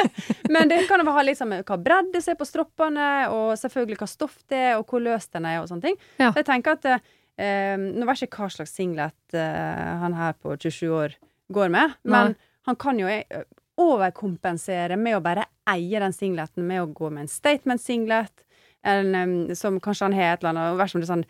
Men 0.54 0.70
det 0.70 0.80
kan 0.88 1.02
jo 1.04 1.14
ha 1.14 1.22
litt 1.22 1.38
sånn 1.38 1.52
med 1.52 1.68
hva 1.68 1.78
bredde 1.78 2.18
det 2.18 2.32
er 2.32 2.38
på 2.38 2.48
stroppene, 2.48 3.28
og 3.30 3.52
selvfølgelig 3.60 4.00
hva 4.00 4.08
stoff 4.10 4.40
det 4.50 4.62
er, 4.72 4.72
og 4.80 4.90
hvor 4.90 5.04
løs 5.04 5.30
den 5.30 5.46
er, 5.46 5.60
og 5.62 5.70
sånne 5.70 5.86
ting. 5.90 6.00
Ja. 6.18 6.32
Så 6.32 6.42
jeg 6.42 6.48
tenker 6.48 6.78
at 6.78 6.88
eh, 6.90 7.76
Nå 7.78 8.08
vet 8.08 8.24
jeg 8.24 8.32
ikke 8.32 8.42
hva 8.42 8.50
slags 8.50 8.74
singlet 8.74 9.38
eh, 9.38 9.94
han 10.02 10.16
her 10.18 10.34
på 10.42 10.56
27 10.58 10.90
år 10.90 11.14
går 11.54 11.70
med, 11.72 11.94
men 12.02 12.34
Nei. 12.34 12.50
han 12.68 12.78
kan 12.82 12.98
jo 13.00 13.06
eh, 13.08 13.46
overkompensere 13.78 14.98
med 14.98 15.16
å 15.16 15.22
bare 15.22 15.46
eie 15.70 16.02
den 16.02 16.16
singleten 16.16 16.66
med 16.66 16.82
å 16.82 16.90
gå 16.90 17.12
med 17.12 17.28
en 17.28 17.30
statement-singlet, 17.30 18.42
en, 18.88 19.54
som 19.58 19.78
kanskje 19.82 20.08
han 20.08 20.16
har 20.16 20.32
et 20.32 20.42
eller 20.42 20.50
annet, 20.50 20.72
og 20.72 20.80
vær 20.80 20.90
som 20.90 21.02
det 21.02 21.06
er 21.06 21.12
sånn 21.12 21.28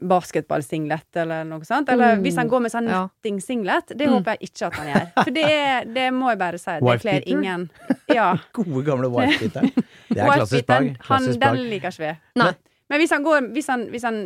basketballsinglet 0.00 1.16
eller 1.22 1.44
noe 1.44 1.64
sånt. 1.64 1.88
Eller 1.92 2.16
Mm. 2.16 2.22
hvis 2.24 2.36
han 2.36 2.48
går 2.48 2.60
med 2.62 2.72
sånn 2.72 2.86
netting-singlet. 2.88 3.86
Det 3.96 4.06
Mm. 4.06 4.12
håper 4.14 4.30
jeg 4.38 4.50
ikke 4.50 4.66
at 4.66 4.74
han 4.74 4.86
gjør. 4.86 5.24
For 5.24 5.30
det, 5.30 5.44
er, 5.44 5.84
det 5.84 6.06
må 6.14 6.28
jeg 6.30 6.38
bare 6.38 6.58
si. 6.58 6.70
Det 6.80 7.00
kler 7.00 7.22
ingen. 7.26 7.70
Ja. 8.08 8.36
Gode, 8.52 8.84
gamle 8.84 9.08
wife-beateren. 9.10 9.72
Det 10.08 10.18
er 10.22 10.30
klassisk 10.32 10.66
plagg. 10.66 11.38
Den 11.40 11.56
liker 11.70 11.88
ikke 11.90 11.98
vi. 12.06 12.18
Nei. 12.36 12.52
Men 12.88 13.00
hvis 13.00 13.10
han, 13.10 13.22
går, 13.24 13.52
hvis, 13.52 13.66
han, 13.68 13.86
hvis 13.90 14.02
han 14.04 14.20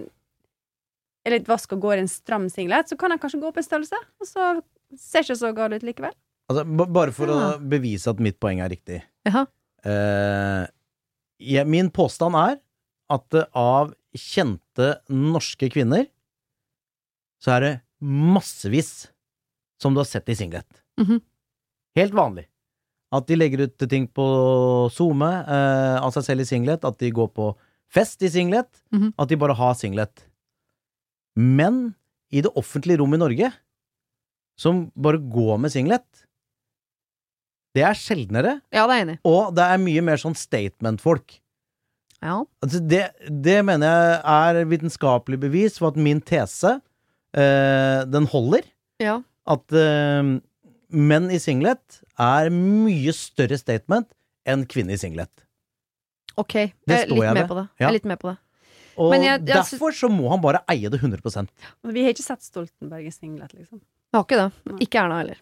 er 1.26 1.30
litt 1.38 1.46
vask 1.48 1.72
og 1.72 1.80
går 1.80 1.96
i 1.96 2.00
en 2.04 2.08
stram 2.08 2.48
singlet, 2.48 2.88
så 2.88 2.96
kan 2.98 3.11
han 3.11 3.18
kanskje 3.18 3.40
gå 3.40 3.48
opp 3.48 3.56
en 3.56 3.62
størrelse, 3.66 3.96
og 4.20 4.26
så 4.28 4.62
ser 4.96 5.22
ikke 5.24 5.36
så 5.40 5.54
gal 5.56 5.72
ut 5.72 5.82
likevel. 5.82 6.12
Altså, 6.50 6.64
bare 6.92 7.12
for 7.12 7.26
Ja. 7.26 7.32
å 7.56 7.58
bevise 7.61 8.08
at 8.11 8.18
mitt 8.20 8.38
poeng 8.40 8.61
er 8.61 8.68
riktig. 8.68 9.02
Jaha. 9.26 9.46
Eh, 9.84 10.66
jeg, 11.40 11.66
min 11.66 11.90
påstand 11.90 12.34
er 12.36 12.58
at 13.11 13.48
av 13.54 13.94
kjente 14.16 14.94
norske 15.11 15.68
kvinner 15.72 16.06
så 17.40 17.54
er 17.56 17.61
det 17.64 17.72
massevis 18.04 19.08
som 19.80 19.94
du 19.94 20.00
har 20.02 20.08
sett 20.08 20.28
i 20.28 20.36
singlet. 20.36 20.66
Mhm. 21.00 21.20
Helt 21.96 22.12
vanlig. 22.14 22.46
At 23.12 23.26
de 23.26 23.34
legger 23.36 23.64
ut 23.66 23.88
ting 23.90 24.06
på 24.06 24.24
SoMe 24.92 25.30
eh, 25.42 25.96
av 25.98 26.12
seg 26.14 26.24
selv 26.28 26.44
i 26.44 26.48
singlet, 26.48 26.84
at 26.84 26.98
de 26.98 27.11
går 27.11 27.30
på 27.34 27.48
fest 27.90 28.22
i 28.22 28.28
singlet, 28.30 28.68
Mhm. 28.92 29.14
at 29.18 29.28
de 29.28 29.36
bare 29.36 29.54
har 29.56 29.74
singlet. 29.74 30.24
Men 31.36 31.94
i 32.30 32.40
det 32.40 32.52
offentlige 32.54 32.98
rom 32.98 33.14
i 33.14 33.18
Norge, 33.18 33.52
som 34.58 34.92
bare 34.94 35.18
går 35.18 35.58
med 35.58 35.72
singlet, 35.72 36.06
det 37.74 37.82
er 37.82 37.94
sjeldnere, 37.94 38.61
Ja, 38.72 38.86
det 38.86 39.08
er 39.08 39.18
og 39.24 39.54
det 39.54 39.62
er 39.64 39.78
mye 39.78 40.02
mer 40.02 40.16
sånn 40.16 40.34
statement-folk. 40.36 41.40
Ja. 42.22 42.42
Altså 42.62 42.80
det, 42.84 43.02
det 43.42 43.58
mener 43.64 43.86
jeg 43.88 44.60
er 44.60 44.64
vitenskapelig 44.68 45.38
bevis 45.40 45.78
for 45.80 45.88
at 45.88 45.96
min 45.96 46.20
tese, 46.20 46.76
eh, 47.34 48.04
den 48.10 48.26
holder. 48.32 48.66
ja. 49.00 49.20
At 49.50 49.72
eh, 49.74 50.36
menn 50.94 51.30
i 51.32 51.38
singlet 51.42 51.96
er 52.20 52.50
mye 52.54 53.10
større 53.16 53.56
statement 53.58 54.06
enn 54.46 54.66
kvinner 54.68 54.94
i 54.94 55.00
singlet. 55.00 55.30
Ok. 56.38 56.54
Jeg 56.54 56.70
er 56.86 57.08
jeg 57.08 57.34
med 57.34 57.48
på 57.48 57.56
det. 57.56 57.64
Ja. 57.80 57.80
Jeg 57.80 57.88
er 57.88 57.96
litt 57.96 58.04
med 58.12 58.20
på 58.20 58.28
det. 58.30 58.36
Og 59.00 59.10
Men 59.14 59.22
jeg- 59.22 59.40
jeg 59.40 59.46
derfor 59.56 59.90
så 59.96 60.10
må 60.12 60.28
han 60.30 60.40
bare 60.44 60.60
eie 60.68 60.88
det 60.90 61.00
100 61.00 61.48
Vi 61.82 62.02
har 62.04 62.12
ikke 62.12 62.22
sett 62.22 62.42
Stoltenberg 62.42 63.06
i 63.06 63.10
singlet, 63.10 63.50
liksom. 63.54 63.80
Jeg 63.80 64.18
har 64.18 64.24
ikke 64.24 64.38
det. 64.42 64.80
Ikke 64.86 64.98
Erna 65.02 65.18
heller. 65.22 65.36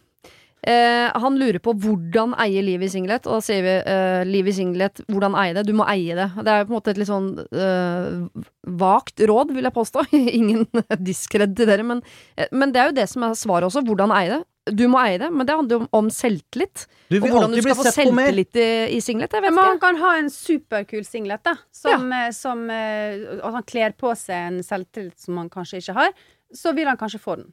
Eh, 0.66 1.06
han 1.14 1.38
lurer 1.38 1.60
på 1.62 1.72
hvordan 1.78 2.34
eie 2.42 2.62
livet 2.66 2.88
i 2.88 2.94
singlet, 2.96 3.26
og 3.28 3.38
da 3.38 3.44
sier 3.46 3.62
vi 3.62 3.74
eh, 3.78 4.22
liv 4.26 4.48
i 4.50 4.54
singlet, 4.56 5.04
hvordan 5.06 5.36
eie 5.38 5.54
det? 5.54 5.64
Du 5.68 5.74
må 5.78 5.86
eie 5.86 6.16
det. 6.18 6.28
Det 6.34 6.50
er 6.50 6.66
på 6.66 6.72
en 6.72 6.78
måte 6.80 6.92
et 6.92 6.98
litt 6.98 7.10
sånn 7.10 7.30
eh, 7.38 8.44
vagt 8.80 9.22
råd, 9.22 9.54
vil 9.54 9.68
jeg 9.68 9.76
påstå. 9.76 10.08
Ingen 10.40 10.66
diskred 10.98 11.54
til 11.58 11.70
dere, 11.70 11.86
men, 11.86 12.02
eh, 12.36 12.50
men 12.50 12.74
det 12.74 12.82
er 12.82 12.90
jo 12.90 12.98
det 12.98 13.08
som 13.12 13.28
er 13.28 13.38
svaret 13.38 13.70
også. 13.70 13.84
Hvordan 13.86 14.14
eie 14.18 14.32
det. 14.34 14.44
Du 14.74 14.84
må 14.90 14.98
eie 15.00 15.16
det, 15.20 15.30
men 15.32 15.46
det 15.48 15.54
handler 15.56 15.76
jo 15.76 15.80
om, 15.84 15.88
om 15.96 16.08
selvtillit. 16.12 16.84
Du 17.08 17.16
Og 17.20 17.28
hvordan 17.30 17.54
du 17.54 17.60
skal 17.62 17.78
få 17.78 17.92
selvtillit 17.94 18.58
i, 18.60 18.70
i 18.98 18.98
singlet. 19.04 19.32
Jeg 19.32 19.46
vet 19.46 19.54
Men 19.54 19.70
han 19.72 19.80
kan 19.80 20.00
ha 20.02 20.16
en 20.20 20.28
superkul 20.32 21.06
singlet, 21.08 21.40
da. 21.46 21.54
Som, 21.72 22.10
ja. 22.12 22.32
som 22.36 22.66
eh, 22.72 23.38
At 23.38 23.60
han 23.60 23.68
kler 23.68 23.94
på 23.96 24.12
seg 24.18 24.50
en 24.50 24.58
selvtillit 24.66 25.16
som 25.22 25.38
han 25.40 25.48
kanskje 25.52 25.80
ikke 25.80 25.96
har. 26.02 26.12
Så 26.54 26.74
vil 26.76 26.88
han 26.90 26.98
kanskje 27.00 27.22
få 27.22 27.38
den. 27.40 27.48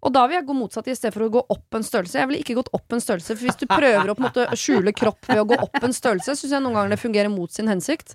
Og 0.00 0.12
da 0.14 0.22
vil 0.28 0.38
jeg 0.38 0.46
gå 0.48 0.56
motsatt 0.56 0.88
i 0.88 0.96
stedet 0.96 1.12
for 1.12 1.26
å 1.26 1.32
gå 1.32 1.42
opp 1.52 1.76
en 1.76 1.84
størrelse. 1.84 2.16
Jeg 2.16 2.28
ville 2.30 2.40
ikke 2.40 2.56
gått 2.56 2.70
opp 2.76 2.94
en 2.96 3.02
størrelse, 3.04 3.34
for 3.36 3.46
hvis 3.48 3.58
du 3.60 3.66
prøver 3.68 4.12
å 4.12 4.16
måte 4.20 4.46
skjule 4.56 4.94
kropp 4.96 5.28
ved 5.28 5.42
å 5.42 5.48
gå 5.50 5.58
opp 5.60 5.76
en 5.84 5.96
størrelse, 5.96 6.36
syns 6.38 6.54
jeg 6.56 6.64
noen 6.64 6.78
ganger 6.78 6.94
det 6.94 7.02
fungerer 7.02 7.32
mot 7.32 7.52
sin 7.52 7.68
hensikt. 7.68 8.14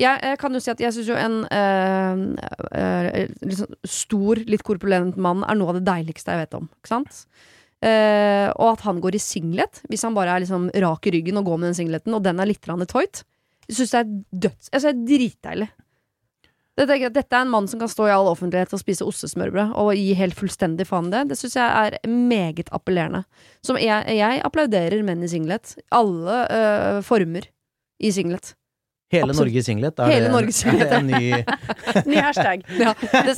Jeg, 0.00 0.20
jeg 0.20 0.40
kan 0.40 0.52
jo 0.52 0.60
si 0.60 0.72
at 0.72 0.80
jeg 0.80 0.92
syns 0.92 1.08
jo 1.08 1.16
en 1.16 1.36
øh, 1.44 2.24
øh, 2.80 3.52
sånn 3.60 3.76
stor, 3.88 4.40
litt 4.48 4.64
korpulent 4.64 5.16
mann 5.20 5.44
er 5.48 5.56
noe 5.56 5.72
av 5.72 5.78
det 5.78 5.86
deiligste 5.88 6.32
jeg 6.32 6.44
vet 6.44 6.58
om. 6.58 6.68
Ikke 6.80 6.92
sant? 6.92 7.22
Uh, 7.84 8.48
og 8.56 8.70
at 8.72 8.86
han 8.86 9.02
går 9.04 9.18
i 9.18 9.20
singlet, 9.20 9.82
hvis 9.90 10.02
han 10.06 10.14
bare 10.16 10.32
er 10.32 10.42
liksom 10.42 10.70
rak 10.80 11.06
i 11.06 11.12
ryggen 11.18 11.36
og 11.38 11.50
går 11.50 11.58
med 11.60 11.68
den 11.68 11.76
singleten, 11.76 12.14
og 12.16 12.24
den 12.24 12.40
er 12.40 12.48
litt 12.48 12.64
tight, 12.64 13.20
syns 13.68 13.92
jeg 13.92 14.00
er 14.00 14.14
døds... 14.32 14.70
Jeg 14.72 14.80
synes 14.80 14.86
det 14.86 14.94
er 14.94 15.10
dritdeilig. 15.10 15.68
Det 16.76 16.84
tenker 16.90 17.12
Dette 17.14 17.32
er 17.32 17.46
en 17.46 17.52
mann 17.52 17.68
som 17.70 17.80
kan 17.80 17.88
stå 17.88 18.08
i 18.10 18.12
all 18.12 18.28
offentlighet 18.28 18.74
og 18.76 18.82
spise 18.82 19.06
ostesmørbrød 19.08 19.72
og 19.80 19.94
gi 19.96 20.10
helt 20.18 20.36
fullstendig 20.36 20.84
faen 20.88 21.08
det. 21.12 21.24
Det 21.30 21.38
syns 21.40 21.56
jeg 21.56 21.86
er 21.86 21.96
meget 22.04 22.68
appellerende. 22.76 23.22
Som 23.64 23.80
jeg, 23.80 24.04
jeg 24.18 24.42
applauderer 24.44 25.00
menn 25.06 25.24
i 25.24 25.30
singlet. 25.32 25.72
Alle 25.96 26.42
øh, 26.52 27.00
former 27.06 27.48
i 27.96 28.12
singlet. 28.12 28.52
Hele 29.12 29.30
Absolutt. 29.30 29.46
Norge 29.46 29.62
singlet. 29.62 29.98
Er 30.02 30.06
Hele 30.10 30.26
det, 30.26 30.32
Norge 30.34 30.52
singlet, 30.52 30.82
er 30.82 30.88
det 30.90 30.98
en 30.98 31.06
ny 31.06 31.30
Ny 32.10 32.16
hashtag. 32.18 32.64
Ja, 32.74 32.90
det, 32.98 33.34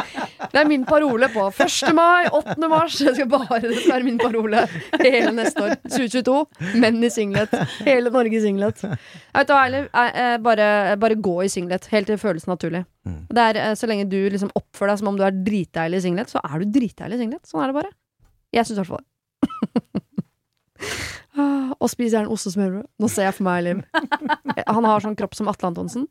det 0.52 0.60
er 0.60 0.68
min 0.70 0.84
parole 0.86 1.26
på 1.34 1.42
1. 1.50 1.90
mai, 1.98 2.28
8. 2.30 2.54
mars. 2.70 3.00
Det 3.02 3.16
skal 3.16 3.26
bare 3.32 3.58
det 3.64 3.72
skal 3.80 3.96
være 3.96 4.06
min 4.06 4.20
parole 4.20 4.62
hele 5.02 5.32
neste 5.34 5.58
år. 5.66 5.74
2022. 5.90 6.36
Menn 6.78 7.02
i 7.02 7.10
singlet. 7.10 7.50
Hele 7.82 8.14
Norge 8.14 8.38
i 8.38 8.44
singlet. 8.46 8.78
Jeg 8.86 8.94
vet 9.40 9.50
hva, 9.52 9.58
ærlig, 9.66 9.82
eh, 9.90 10.10
eh, 10.22 10.36
bare, 10.46 10.68
bare 11.02 11.18
gå 11.28 11.36
i 11.42 11.50
singlet, 11.50 11.90
helt 11.90 12.06
til 12.06 12.14
det 12.14 12.22
føles 12.22 12.46
naturlig. 12.46 12.84
Mm. 13.08 13.18
Det 13.34 13.42
er, 13.50 13.54
eh, 13.64 13.74
så 13.78 13.84
lenge 13.90 14.06
du 14.10 14.20
liksom 14.30 14.54
oppfører 14.54 14.90
deg 14.94 14.98
som 15.02 15.10
om 15.10 15.18
du 15.18 15.24
er 15.26 15.34
dritdeilig 15.34 15.98
i 15.98 16.04
singlet, 16.06 16.30
så 16.30 16.38
er 16.46 16.62
du 16.62 16.70
dritdeilig 16.78 17.18
i 17.18 17.22
singlet. 17.26 17.42
Sånn 17.48 17.64
er 17.64 17.72
det 17.72 17.78
bare. 17.82 17.90
Jeg 18.54 18.62
syns 18.70 18.78
i 18.78 18.82
hvert 18.84 18.94
fall 18.94 19.02
det. 19.02 19.08
Ah, 21.38 21.74
Og 21.78 21.90
spiser 21.92 22.18
gjerne 22.18 22.32
ostesmørbrød. 22.34 22.86
Nå 22.98 23.10
ser 23.12 23.28
jeg 23.28 23.36
for 23.36 23.46
meg 23.46 23.62
Liv. 23.66 23.82
Han 24.76 24.88
har 24.88 25.04
sånn 25.04 25.16
kropp 25.18 25.36
som 25.38 25.50
Atle 25.50 25.70
Antonsen, 25.70 26.08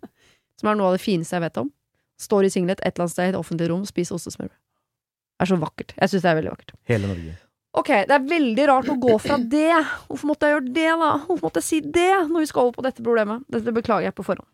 som 0.59 0.69
er 0.71 0.77
noe 0.79 0.91
av 0.91 0.95
det 0.97 1.03
fineste 1.03 1.35
jeg 1.35 1.43
vet 1.47 1.59
om. 1.63 1.71
Står 2.21 2.47
i 2.47 2.53
singlet 2.53 2.79
et 2.81 2.93
eller 2.95 3.05
annet 3.05 3.13
sted 3.15 3.27
i 3.27 3.33
et 3.35 3.39
offentlig 3.39 3.67
rom, 3.69 3.83
spiser 3.85 4.15
ost 4.17 4.29
og 4.31 4.37
smørbrød. 4.37 4.55
Det 5.37 5.45
er 5.45 5.51
så 5.51 5.57
vakkert. 5.61 5.91
Jeg 5.99 6.09
syns 6.13 6.23
det 6.23 6.29
er 6.31 6.39
veldig 6.39 6.53
vakkert. 6.55 6.71
Hele 6.89 7.09
Norge. 7.11 7.33
Ok, 7.77 7.89
det 8.09 8.15
er 8.15 8.23
veldig 8.31 8.63
rart 8.71 8.87
å 8.89 8.95
gå 8.97 9.17
fra 9.21 9.35
det. 9.37 9.73
Hvorfor 10.07 10.31
måtte 10.31 10.47
jeg 10.47 10.55
gjøre 10.55 10.71
det, 10.73 10.87
da? 11.03 11.09
Hvorfor 11.27 11.43
måtte 11.45 11.61
jeg 11.61 11.67
si 11.67 11.81
det 11.93 12.07
når 12.31 12.41
vi 12.41 12.47
skal 12.49 12.63
over 12.63 12.77
på 12.79 12.85
dette 12.87 13.03
problemet? 13.05 13.43
Dette 13.53 13.73
beklager 13.75 14.07
jeg 14.07 14.15
på 14.17 14.25
forhånd. 14.25 14.47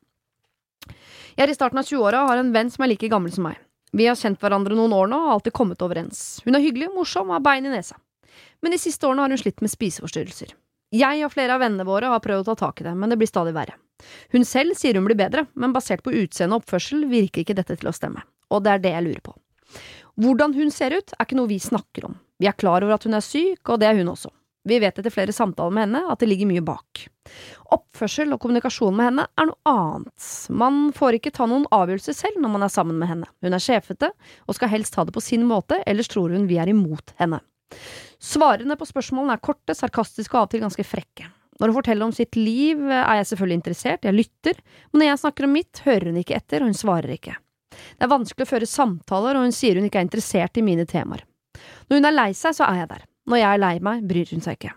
Jeg 1.37 1.45
er 1.45 1.53
i 1.53 1.55
starten 1.55 1.79
av 1.79 1.87
20-åra 1.87 2.25
og 2.25 2.33
har 2.33 2.41
en 2.41 2.51
venn 2.53 2.73
som 2.73 2.83
er 2.83 2.91
like 2.91 3.07
gammel 3.09 3.31
som 3.31 3.47
meg. 3.47 3.61
Vi 3.95 4.09
har 4.09 4.17
kjent 4.19 4.41
hverandre 4.41 4.75
noen 4.75 4.91
år 4.97 5.07
nå 5.07 5.21
og 5.21 5.29
har 5.29 5.37
alltid 5.37 5.55
kommet 5.55 5.81
overens. 5.85 6.41
Hun 6.43 6.57
er 6.57 6.65
hyggelig, 6.65 6.89
morsom 6.93 7.29
og 7.31 7.37
har 7.37 7.45
bein 7.45 7.69
i 7.69 7.71
nesa. 7.71 7.95
Men 8.65 8.73
de 8.75 8.81
siste 8.81 9.07
årene 9.07 9.23
har 9.23 9.31
hun 9.31 9.39
slitt 9.39 9.61
med 9.63 9.71
spiseforstyrrelser. 9.71 10.51
Jeg 10.93 11.23
og 11.25 11.33
flere 11.33 11.55
av 11.55 11.63
vennene 11.63 11.87
våre 11.87 12.11
har 12.11 12.21
prøvd 12.21 12.45
å 12.45 12.53
ta 12.53 12.67
tak 12.67 12.83
i 12.83 12.85
det, 12.85 12.93
men 12.93 13.09
det 13.09 13.17
blir 13.17 13.29
stadig 13.29 13.55
verre. 13.55 13.79
Hun 14.33 14.45
selv 14.45 14.77
sier 14.77 14.97
hun 14.99 15.07
blir 15.07 15.17
bedre, 15.17 15.47
men 15.57 15.73
basert 15.73 16.03
på 16.05 16.13
utseende 16.13 16.57
og 16.57 16.63
oppførsel 16.63 17.07
virker 17.09 17.41
ikke 17.41 17.57
dette 17.57 17.79
til 17.79 17.89
å 17.89 17.95
stemme. 17.95 18.21
Og 18.53 18.61
det 18.65 18.75
er 18.75 18.83
det 18.83 18.93
jeg 18.93 19.07
lurer 19.07 19.23
på. 19.25 19.33
Hvordan 20.21 20.53
hun 20.53 20.69
ser 20.71 20.93
ut, 20.93 21.15
er 21.15 21.25
ikke 21.25 21.39
noe 21.39 21.49
vi 21.49 21.57
snakker 21.61 22.05
om. 22.11 22.17
Vi 22.37 22.49
er 22.49 22.57
klar 22.57 22.85
over 22.85 22.97
at 22.97 23.07
hun 23.07 23.17
er 23.17 23.25
syk, 23.25 23.63
og 23.65 23.79
det 23.81 23.89
er 23.89 23.97
hun 23.97 24.11
også. 24.13 24.29
Vi 24.63 24.77
vet 24.79 24.99
etter 24.99 25.11
flere 25.11 25.33
samtaler 25.35 25.73
med 25.75 25.83
henne 25.87 26.01
at 26.11 26.21
det 26.21 26.29
ligger 26.29 26.47
mye 26.47 26.63
bak. 26.63 27.01
Oppførsel 27.75 28.31
og 28.31 28.39
kommunikasjon 28.43 28.95
med 28.95 29.09
henne 29.09 29.25
er 29.39 29.49
noe 29.49 29.71
annet. 29.73 30.27
Man 30.55 30.85
får 30.95 31.17
ikke 31.17 31.33
ta 31.35 31.47
noen 31.49 31.65
avgjørelser 31.73 32.15
selv 32.15 32.39
når 32.39 32.53
man 32.53 32.67
er 32.67 32.71
sammen 32.71 33.01
med 33.01 33.11
henne. 33.11 33.31
Hun 33.43 33.57
er 33.57 33.63
sjefete 33.63 34.13
og 34.45 34.55
skal 34.55 34.71
helst 34.71 34.95
ta 34.95 35.03
det 35.03 35.15
på 35.15 35.23
sin 35.23 35.43
måte, 35.49 35.81
ellers 35.89 36.11
tror 36.11 36.31
hun 36.31 36.47
vi 36.47 36.61
er 36.61 36.71
imot 36.71 37.15
henne. 37.19 37.41
Svarene 38.23 38.77
på 38.79 38.87
spørsmålene 38.87 39.37
er 39.37 39.43
korte, 39.43 39.75
sarkastiske 39.77 40.35
og 40.35 40.41
av 40.41 40.47
og 40.47 40.53
til 40.53 40.63
ganske 40.63 40.85
frekke. 40.87 41.29
Når 41.59 41.69
hun 41.69 41.77
forteller 41.77 42.07
om 42.07 42.13
sitt 42.15 42.37
liv, 42.39 42.81
er 42.89 43.19
jeg 43.19 43.29
selvfølgelig 43.29 43.59
interessert, 43.59 44.07
jeg 44.07 44.17
lytter, 44.17 44.61
men 44.91 45.03
når 45.03 45.09
jeg 45.09 45.21
snakker 45.23 45.47
om 45.47 45.53
mitt, 45.53 45.81
hører 45.85 46.09
hun 46.09 46.21
ikke 46.21 46.37
etter, 46.39 46.63
og 46.63 46.71
hun 46.71 46.77
svarer 46.77 47.13
ikke. 47.13 47.35
Det 47.73 48.05
er 48.05 48.11
vanskelig 48.11 48.47
å 48.47 48.49
føre 48.49 48.69
samtaler, 48.69 49.37
og 49.37 49.47
hun 49.47 49.55
sier 49.55 49.77
hun 49.77 49.87
ikke 49.87 50.01
er 50.01 50.07
interessert 50.07 50.57
i 50.57 50.65
mine 50.65 50.85
temaer. 50.89 51.25
Når 51.87 51.99
hun 51.99 52.09
er 52.09 52.15
lei 52.15 52.31
seg, 52.37 52.57
så 52.57 52.67
er 52.67 52.83
jeg 52.83 52.91
der. 52.93 53.05
Når 53.29 53.39
jeg 53.39 53.49
er 53.49 53.61
lei 53.61 53.75
meg, 53.85 54.07
bryr 54.09 54.33
hun 54.33 54.43
seg 54.43 54.57
ikke. 54.57 54.73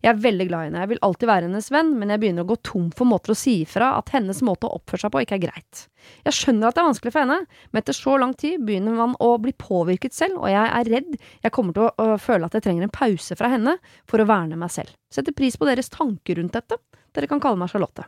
Jeg 0.00 0.12
er 0.12 0.20
veldig 0.22 0.46
glad 0.48 0.62
i 0.62 0.68
henne, 0.68 0.82
jeg 0.84 0.90
vil 0.92 1.02
alltid 1.06 1.30
være 1.30 1.48
hennes 1.48 1.70
venn, 1.74 1.94
men 2.00 2.12
jeg 2.12 2.22
begynner 2.22 2.46
å 2.46 2.50
gå 2.50 2.56
tom 2.66 2.90
for 2.96 3.08
måter 3.08 3.34
å 3.34 3.38
si 3.38 3.60
ifra 3.64 3.92
at 3.98 4.12
hennes 4.14 4.42
måte 4.46 4.68
å 4.68 4.78
oppføre 4.78 5.04
seg 5.04 5.14
på 5.14 5.22
ikke 5.24 5.38
er 5.38 5.42
greit. 5.46 5.82
Jeg 6.26 6.36
skjønner 6.36 6.68
at 6.68 6.76
det 6.76 6.82
er 6.82 6.88
vanskelig 6.88 7.14
for 7.14 7.24
henne, 7.24 7.38
men 7.70 7.82
etter 7.82 7.96
så 7.96 8.16
lang 8.20 8.34
tid 8.40 8.64
begynner 8.66 8.96
man 8.96 9.16
å 9.22 9.30
bli 9.42 9.54
påvirket 9.56 10.16
selv, 10.16 10.40
og 10.40 10.52
jeg 10.52 10.66
er 10.66 10.92
redd 10.94 11.18
jeg 11.18 11.54
kommer 11.54 11.76
til 11.76 11.88
å, 11.90 12.08
føle 12.20 12.48
at 12.48 12.56
jeg 12.56 12.66
trenger 12.66 12.86
en 12.86 12.94
pause 12.94 13.36
fra 13.38 13.50
henne 13.52 13.76
for 14.08 14.22
å 14.22 14.28
verne 14.28 14.58
meg 14.60 14.72
selv. 14.74 14.94
Setter 15.12 15.36
pris 15.36 15.58
på 15.60 15.68
deres 15.68 15.92
tanker 15.92 16.40
rundt 16.40 16.56
dette. 16.56 16.80
Dere 17.14 17.28
kan 17.30 17.42
kalle 17.42 17.60
meg 17.60 17.72
Charlotte. 17.72 18.06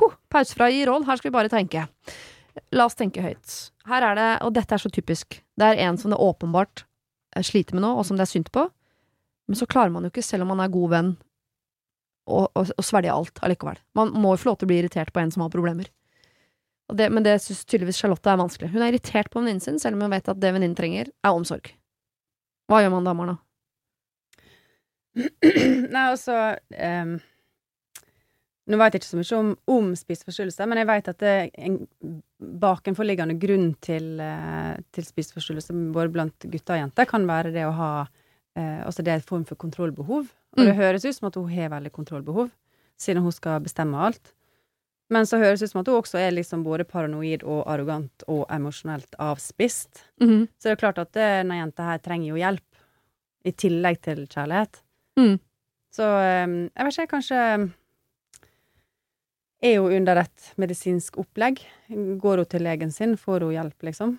Huh, 0.00 0.14
pause 0.32 0.56
fra 0.56 0.68
å 0.68 0.74
gi 0.74 0.84
råd, 0.88 1.06
her 1.06 1.20
skal 1.20 1.30
vi 1.30 1.36
bare 1.36 1.52
tenke. 1.52 1.86
La 2.74 2.86
oss 2.88 2.98
tenke 2.98 3.22
høyt. 3.22 3.58
Her 3.90 4.06
er 4.10 4.18
det, 4.18 4.30
og 4.46 4.54
dette 4.56 4.76
er 4.76 4.82
så 4.82 4.90
typisk, 4.92 5.40
det 5.58 5.70
er 5.70 5.82
en 5.86 5.98
som 6.00 6.12
det 6.14 6.20
åpenbart 6.22 6.84
eh, 7.36 7.44
sliter 7.46 7.76
med 7.76 7.84
noe, 7.84 7.98
og 8.00 8.08
som 8.08 8.18
det 8.18 8.26
er 8.26 8.32
synd 8.32 8.50
på, 8.54 8.66
men 9.48 9.58
så 9.58 9.68
klarer 9.68 9.92
man 9.92 10.06
jo 10.06 10.12
ikke, 10.12 10.24
selv 10.24 10.46
om 10.46 10.52
man 10.54 10.62
er 10.64 10.72
god 10.72 10.92
venn, 10.92 11.10
å, 12.24 12.46
å, 12.48 12.64
å 12.64 12.84
svelge 12.84 13.12
alt 13.12 13.42
allikevel. 13.44 13.80
Man 13.98 14.14
må 14.16 14.32
jo 14.32 14.40
få 14.40 14.50
lov 14.50 14.60
til 14.60 14.68
å 14.68 14.72
bli 14.72 14.80
irritert 14.80 15.12
på 15.12 15.20
en 15.20 15.32
som 15.34 15.44
har 15.44 15.52
problemer. 15.52 15.90
Det, 16.92 17.08
men 17.12 17.24
det 17.24 17.38
syns 17.40 17.64
tydeligvis 17.64 18.00
Charlotte 18.00 18.28
er 18.28 18.40
vanskelig. 18.40 18.70
Hun 18.72 18.82
er 18.84 18.92
irritert 18.92 19.30
på 19.32 19.40
venninnen 19.40 19.62
sin, 19.64 19.80
selv 19.80 19.96
om 19.96 20.04
hun 20.04 20.12
vet 20.12 20.28
at 20.28 20.40
det 20.40 20.52
venninnen 20.52 20.76
trenger, 20.76 21.10
er 21.24 21.36
omsorg. 21.36 21.70
Hva 22.68 22.80
gjør 22.80 22.92
man 22.96 23.08
da, 23.08 23.14
Marna? 23.16 23.36
Nei, 25.94 26.08
altså 26.08 26.34
um, 26.74 27.14
Nå 28.64 28.78
vet 28.80 28.96
jeg 28.96 29.02
ikke 29.02 29.10
så 29.10 29.18
mye 29.20 29.36
om, 29.38 29.50
om 29.70 29.90
spiseforstyrrelser, 29.94 30.66
men 30.66 30.80
jeg 30.80 30.88
vet 30.88 31.08
at 31.12 31.20
det 31.20 31.32
er 31.36 31.50
en 31.68 31.76
bakenforliggende 32.64 33.36
grunn 33.40 33.68
til, 33.84 34.06
uh, 34.18 34.72
til 34.96 35.06
spiseforstyrrelser 35.06 35.76
både 35.94 36.12
blant 36.14 36.46
gutter 36.48 36.78
og 36.78 36.80
jenter 36.80 37.08
kan 37.08 37.28
være 37.28 37.52
det 37.54 37.66
å 37.68 37.74
ha 37.76 37.90
eh, 38.56 38.80
Altså 38.86 39.02
det 39.02 39.08
er 39.12 39.14
en 39.20 39.28
form 39.28 39.44
for 39.44 39.56
kontrollbehov. 39.56 40.28
Og 40.56 40.56
det 40.64 40.74
Mm. 40.74 40.76
høres 40.76 41.04
ut 41.04 41.14
som 41.14 41.26
at 41.28 41.34
hun 41.34 41.48
har 41.50 41.68
veldig 41.70 41.90
kontrollbehov, 41.92 42.50
siden 42.96 43.22
hun 43.22 43.32
skal 43.32 43.60
bestemme 43.60 43.94
alt. 43.98 44.32
Men 45.10 45.26
så 45.26 45.36
høres 45.38 45.60
det 45.60 45.66
ut 45.66 45.70
som 45.72 45.80
at 45.80 45.86
hun 45.86 46.00
også 46.02 46.18
er 46.18 46.30
liksom 46.32 46.62
både 46.64 46.84
paranoid 46.84 47.42
og 47.44 47.66
arrogant 47.66 48.22
og 48.28 48.46
emosjonelt 48.50 49.14
avspist. 49.18 50.04
Mhm. 50.20 50.48
Så 50.58 50.62
det 50.62 50.72
er 50.72 50.76
klart 50.76 50.98
at 50.98 51.12
denne 51.12 51.54
jenta 51.60 51.82
her 51.82 51.98
trenger 51.98 52.28
jo 52.28 52.34
hjelp, 52.36 52.62
i 53.44 53.50
tillegg 53.52 54.00
til 54.00 54.26
kjærlighet. 54.26 54.80
Mm. 55.18 55.38
Så 55.92 56.02
eh, 56.02 56.46
jeg 56.76 56.84
vet 56.86 56.98
ikke, 56.98 57.10
kanskje 57.18 57.72
Er 59.62 59.78
hun 59.80 59.92
under 59.96 60.16
et 60.20 60.52
medisinsk 60.60 61.16
opplegg? 61.16 61.62
Går 62.20 62.36
hun 62.36 62.44
til 62.46 62.60
legen 62.66 62.90
sin? 62.92 63.14
Får 63.16 63.40
hun 63.46 63.52
hjelp, 63.54 63.82
liksom? 63.82 64.18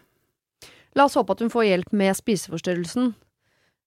La 0.95 1.05
oss 1.05 1.13
håpe 1.19 1.35
at 1.35 1.39
hun 1.43 1.51
får 1.53 1.65
hjelp 1.67 1.91
med 1.93 2.15
spiseforstyrrelsen. 2.17 3.13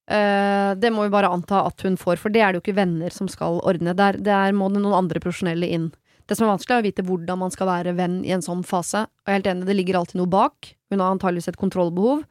Eh, 0.09 0.73
det 0.81 0.91
må 0.95 1.05
vi 1.05 1.13
bare 1.13 1.29
anta 1.29 1.67
at 1.69 1.85
hun 1.85 1.99
får, 2.01 2.17
for 2.23 2.33
det 2.33 2.41
er 2.41 2.53
det 2.53 2.61
jo 2.61 2.65
ikke 2.65 2.79
venner 2.81 3.13
som 3.13 3.29
skal 3.29 3.61
ordne. 3.61 3.93
Der, 3.97 4.17
der 4.17 4.55
må 4.57 4.71
det 4.73 4.81
noen 4.81 4.97
andre 5.03 5.21
profesjonelle 5.21 5.69
inn. 5.69 5.91
Det 6.29 6.37
som 6.37 6.47
er 6.47 6.55
vanskelig, 6.55 6.77
er 6.77 6.83
å 6.83 6.87
vite 6.89 7.05
hvordan 7.09 7.41
man 7.41 7.53
skal 7.53 7.69
være 7.71 7.97
venn 7.97 8.21
i 8.25 8.33
en 8.37 8.45
sånn 8.45 8.65
fase. 8.67 9.05
Og 9.05 9.29
jeg 9.29 9.33
er 9.33 9.39
helt 9.41 9.51
enig, 9.53 9.69
det 9.69 9.77
ligger 9.77 10.01
alltid 10.01 10.21
noe 10.21 10.33
bak. 10.33 10.73
Hun 10.93 11.01
har 11.01 11.15
antageligvis 11.15 11.49
et 11.53 11.61
kontrollbehov. 11.61 12.25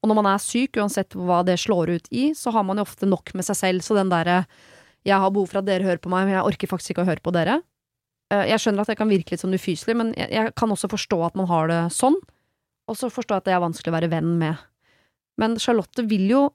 Og 0.00 0.08
når 0.08 0.18
man 0.18 0.30
er 0.32 0.42
syk, 0.42 0.78
uansett 0.80 1.14
hva 1.18 1.42
det 1.46 1.58
slår 1.60 1.94
ut 1.98 2.08
i, 2.10 2.30
så 2.34 2.54
har 2.54 2.64
man 2.66 2.80
jo 2.80 2.86
ofte 2.86 3.06
nok 3.06 3.34
med 3.38 3.46
seg 3.46 3.58
selv. 3.58 3.86
Så 3.86 3.94
den 3.98 4.10
derre 4.10 4.46
'jeg 5.04 5.18
har 5.18 5.30
behov 5.30 5.48
for 5.48 5.58
at 5.58 5.64
dere 5.64 5.84
hører 5.84 6.00
på 6.00 6.10
meg, 6.10 6.26
men 6.26 6.34
jeg 6.34 6.44
orker 6.44 6.68
faktisk 6.68 6.90
ikke 6.90 7.04
å 7.04 7.10
høre 7.10 7.24
på 7.24 7.32
dere'. 7.32 7.62
uh, 8.32 8.44
Jeg 8.46 8.58
skjønner 8.60 8.80
at 8.80 8.86
det 8.86 8.98
kan 8.98 9.08
virke 9.08 9.32
litt 9.32 9.40
sånn 9.40 9.54
ufyselig, 9.54 9.96
men 9.96 10.14
jeg, 10.14 10.30
jeg 10.30 10.54
kan 10.54 10.68
også 10.68 10.88
forstå 10.88 11.26
at 11.26 11.34
man 11.34 11.46
har 11.46 11.68
det 11.68 11.92
sånn. 11.92 12.16
Og 12.88 12.96
så 12.96 13.10
forstår 13.10 13.34
jeg 13.34 13.42
at 13.42 13.44
det 13.44 13.54
er 13.54 13.66
vanskelig 13.66 13.90
å 13.90 13.98
være 13.98 14.10
venn 14.10 14.38
med. 14.38 14.56
Men 15.38 15.56
Charlotte 15.56 16.02
vil 16.06 16.28
jo 16.28 16.50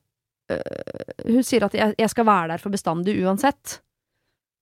Hun 1.26 1.43
sier 1.46 1.66
at 1.66 1.74
jeg, 1.78 1.96
jeg 1.98 2.12
skal 2.12 2.28
være 2.28 2.52
der 2.54 2.62
for 2.62 2.74
bestandig 2.74 3.16
uansett. 3.24 3.80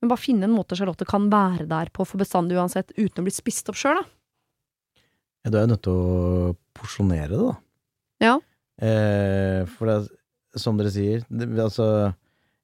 Men 0.02 0.12
bare 0.12 0.20
finne 0.24 0.48
en 0.48 0.56
måte 0.56 0.76
Charlotte 0.80 1.06
kan 1.08 1.30
være 1.32 1.66
der 1.70 1.92
på 1.96 2.06
for 2.08 2.20
bestandig 2.22 2.58
uansett, 2.60 2.92
uten 2.98 3.22
å 3.22 3.26
bli 3.28 3.34
spist 3.36 3.70
opp 3.72 3.80
sjøl, 3.80 4.02
da. 4.02 5.04
Ja, 5.44 5.52
du 5.52 5.58
er 5.60 5.68
nødt 5.68 5.84
til 5.84 5.96
å 5.96 6.56
porsjonere 6.76 7.30
det, 7.32 7.40
da. 7.44 7.56
Ja. 8.24 8.34
Eh, 8.84 9.62
for 9.76 9.92
det, 9.92 9.98
som 10.60 10.80
dere 10.80 10.92
sier, 10.94 11.24
det, 11.30 11.50
altså 11.60 11.86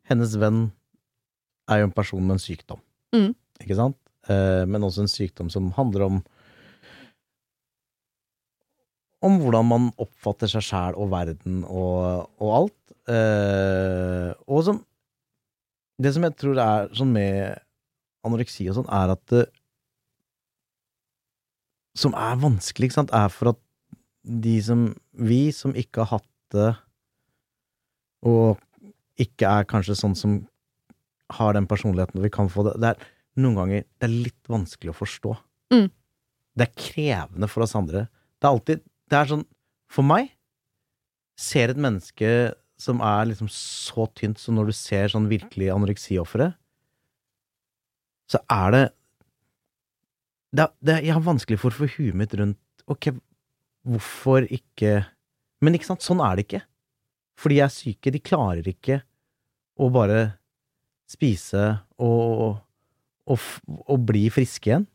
Hennes 0.09 0.31
venn 0.41 0.61
er 1.69 1.81
jo 1.83 1.89
en 1.89 1.95
person 1.95 2.23
med 2.23 2.37
en 2.39 2.43
sykdom, 2.43 2.79
Mm. 3.13 3.33
ikke 3.61 3.75
sant? 3.77 3.97
Eh, 4.29 4.63
men 4.69 4.83
også 4.85 5.03
en 5.03 5.11
sykdom 5.11 5.49
som 5.51 5.71
handler 5.75 6.05
om 6.07 6.19
om 9.25 9.39
hvordan 9.41 9.67
man 9.67 9.87
oppfatter 9.99 10.49
seg 10.51 10.63
sjæl 10.63 10.97
og 10.99 11.09
verden 11.11 11.63
og, 11.67 12.29
og 12.39 12.51
alt. 12.61 12.93
Eh, 13.09 14.29
og 14.47 14.63
som 14.67 14.85
Det 15.99 16.13
som 16.15 16.23
jeg 16.23 16.35
tror 16.39 16.59
er 16.63 16.91
sånn 16.95 17.09
med 17.11 17.59
anoreksi 18.23 18.69
og 18.69 18.77
sånn, 18.77 18.91
er 18.93 19.15
at 19.15 19.23
det, 19.31 19.47
Som 21.97 22.13
er 22.13 22.37
vanskelig, 22.39 22.87
ikke 22.87 22.99
sant, 23.01 23.11
er 23.11 23.27
for 23.33 23.51
at 23.51 23.59
de 24.23 24.55
som 24.63 24.93
Vi 25.11 25.51
som 25.51 25.75
ikke 25.75 26.05
har 26.05 26.19
hatt 26.19 26.29
det, 26.53 26.69
og 28.23 28.59
ikke 29.19 29.47
er 29.47 29.67
kanskje 29.67 29.97
sånn 29.97 30.15
som 30.15 30.39
har 31.37 31.53
den 31.53 31.67
personligheten 31.69 32.23
vi 32.23 32.31
kan 32.33 32.49
få 32.49 32.63
det, 32.65 32.77
det 32.81 32.93
er 32.93 33.09
noen 33.39 33.57
ganger 33.59 33.83
det 33.85 34.07
er 34.07 34.15
litt 34.27 34.49
vanskelig 34.49 34.93
å 34.93 34.97
forstå. 34.97 35.35
Mm. 35.75 35.89
Det 36.57 36.65
er 36.65 36.79
krevende 36.79 37.49
for 37.51 37.65
oss 37.65 37.75
andre. 37.77 38.07
Det 38.39 38.47
er 38.47 38.55
alltid 38.55 38.81
Det 39.09 39.17
er 39.17 39.31
sånn 39.31 39.45
For 39.89 40.05
meg 40.05 40.33
ser 41.39 41.71
et 41.71 41.79
menneske 41.79 42.29
som 42.79 43.01
er 43.03 43.29
liksom 43.29 43.49
så 43.51 44.05
tynt 44.15 44.39
som 44.39 44.55
når 44.55 44.69
du 44.69 44.75
ser 44.75 45.11
sånn 45.11 45.27
virkelig 45.31 45.69
anoreksiofre, 45.73 46.53
så 48.29 48.39
er 48.53 48.75
det 48.75 48.83
det, 50.55 50.65
det, 50.81 50.95
Jeg 51.05 51.13
har 51.13 51.25
vanskelig 51.25 51.59
for 51.61 51.73
å 51.73 51.83
få 51.83 51.89
huet 51.97 52.17
mitt 52.17 52.33
rundt 52.37 52.85
Ok, 52.89 53.11
hvorfor 53.85 54.47
ikke 54.49 55.03
Men 55.61 55.75
ikke 55.77 55.89
sant, 55.91 56.05
sånn 56.05 56.23
er 56.23 56.37
det 56.37 56.45
ikke. 56.47 56.61
For 57.39 57.51
de 57.51 57.59
er 57.61 57.71
syke, 57.73 58.11
de 58.11 58.21
klarer 58.23 58.65
ikke 58.71 59.01
å 59.79 59.89
bare 59.91 60.21
spise 61.09 61.65
og, 61.99 62.55
og, 63.27 63.45
og 63.67 64.05
bli 64.07 64.25
friske 64.31 64.71
igjen. 64.71 64.85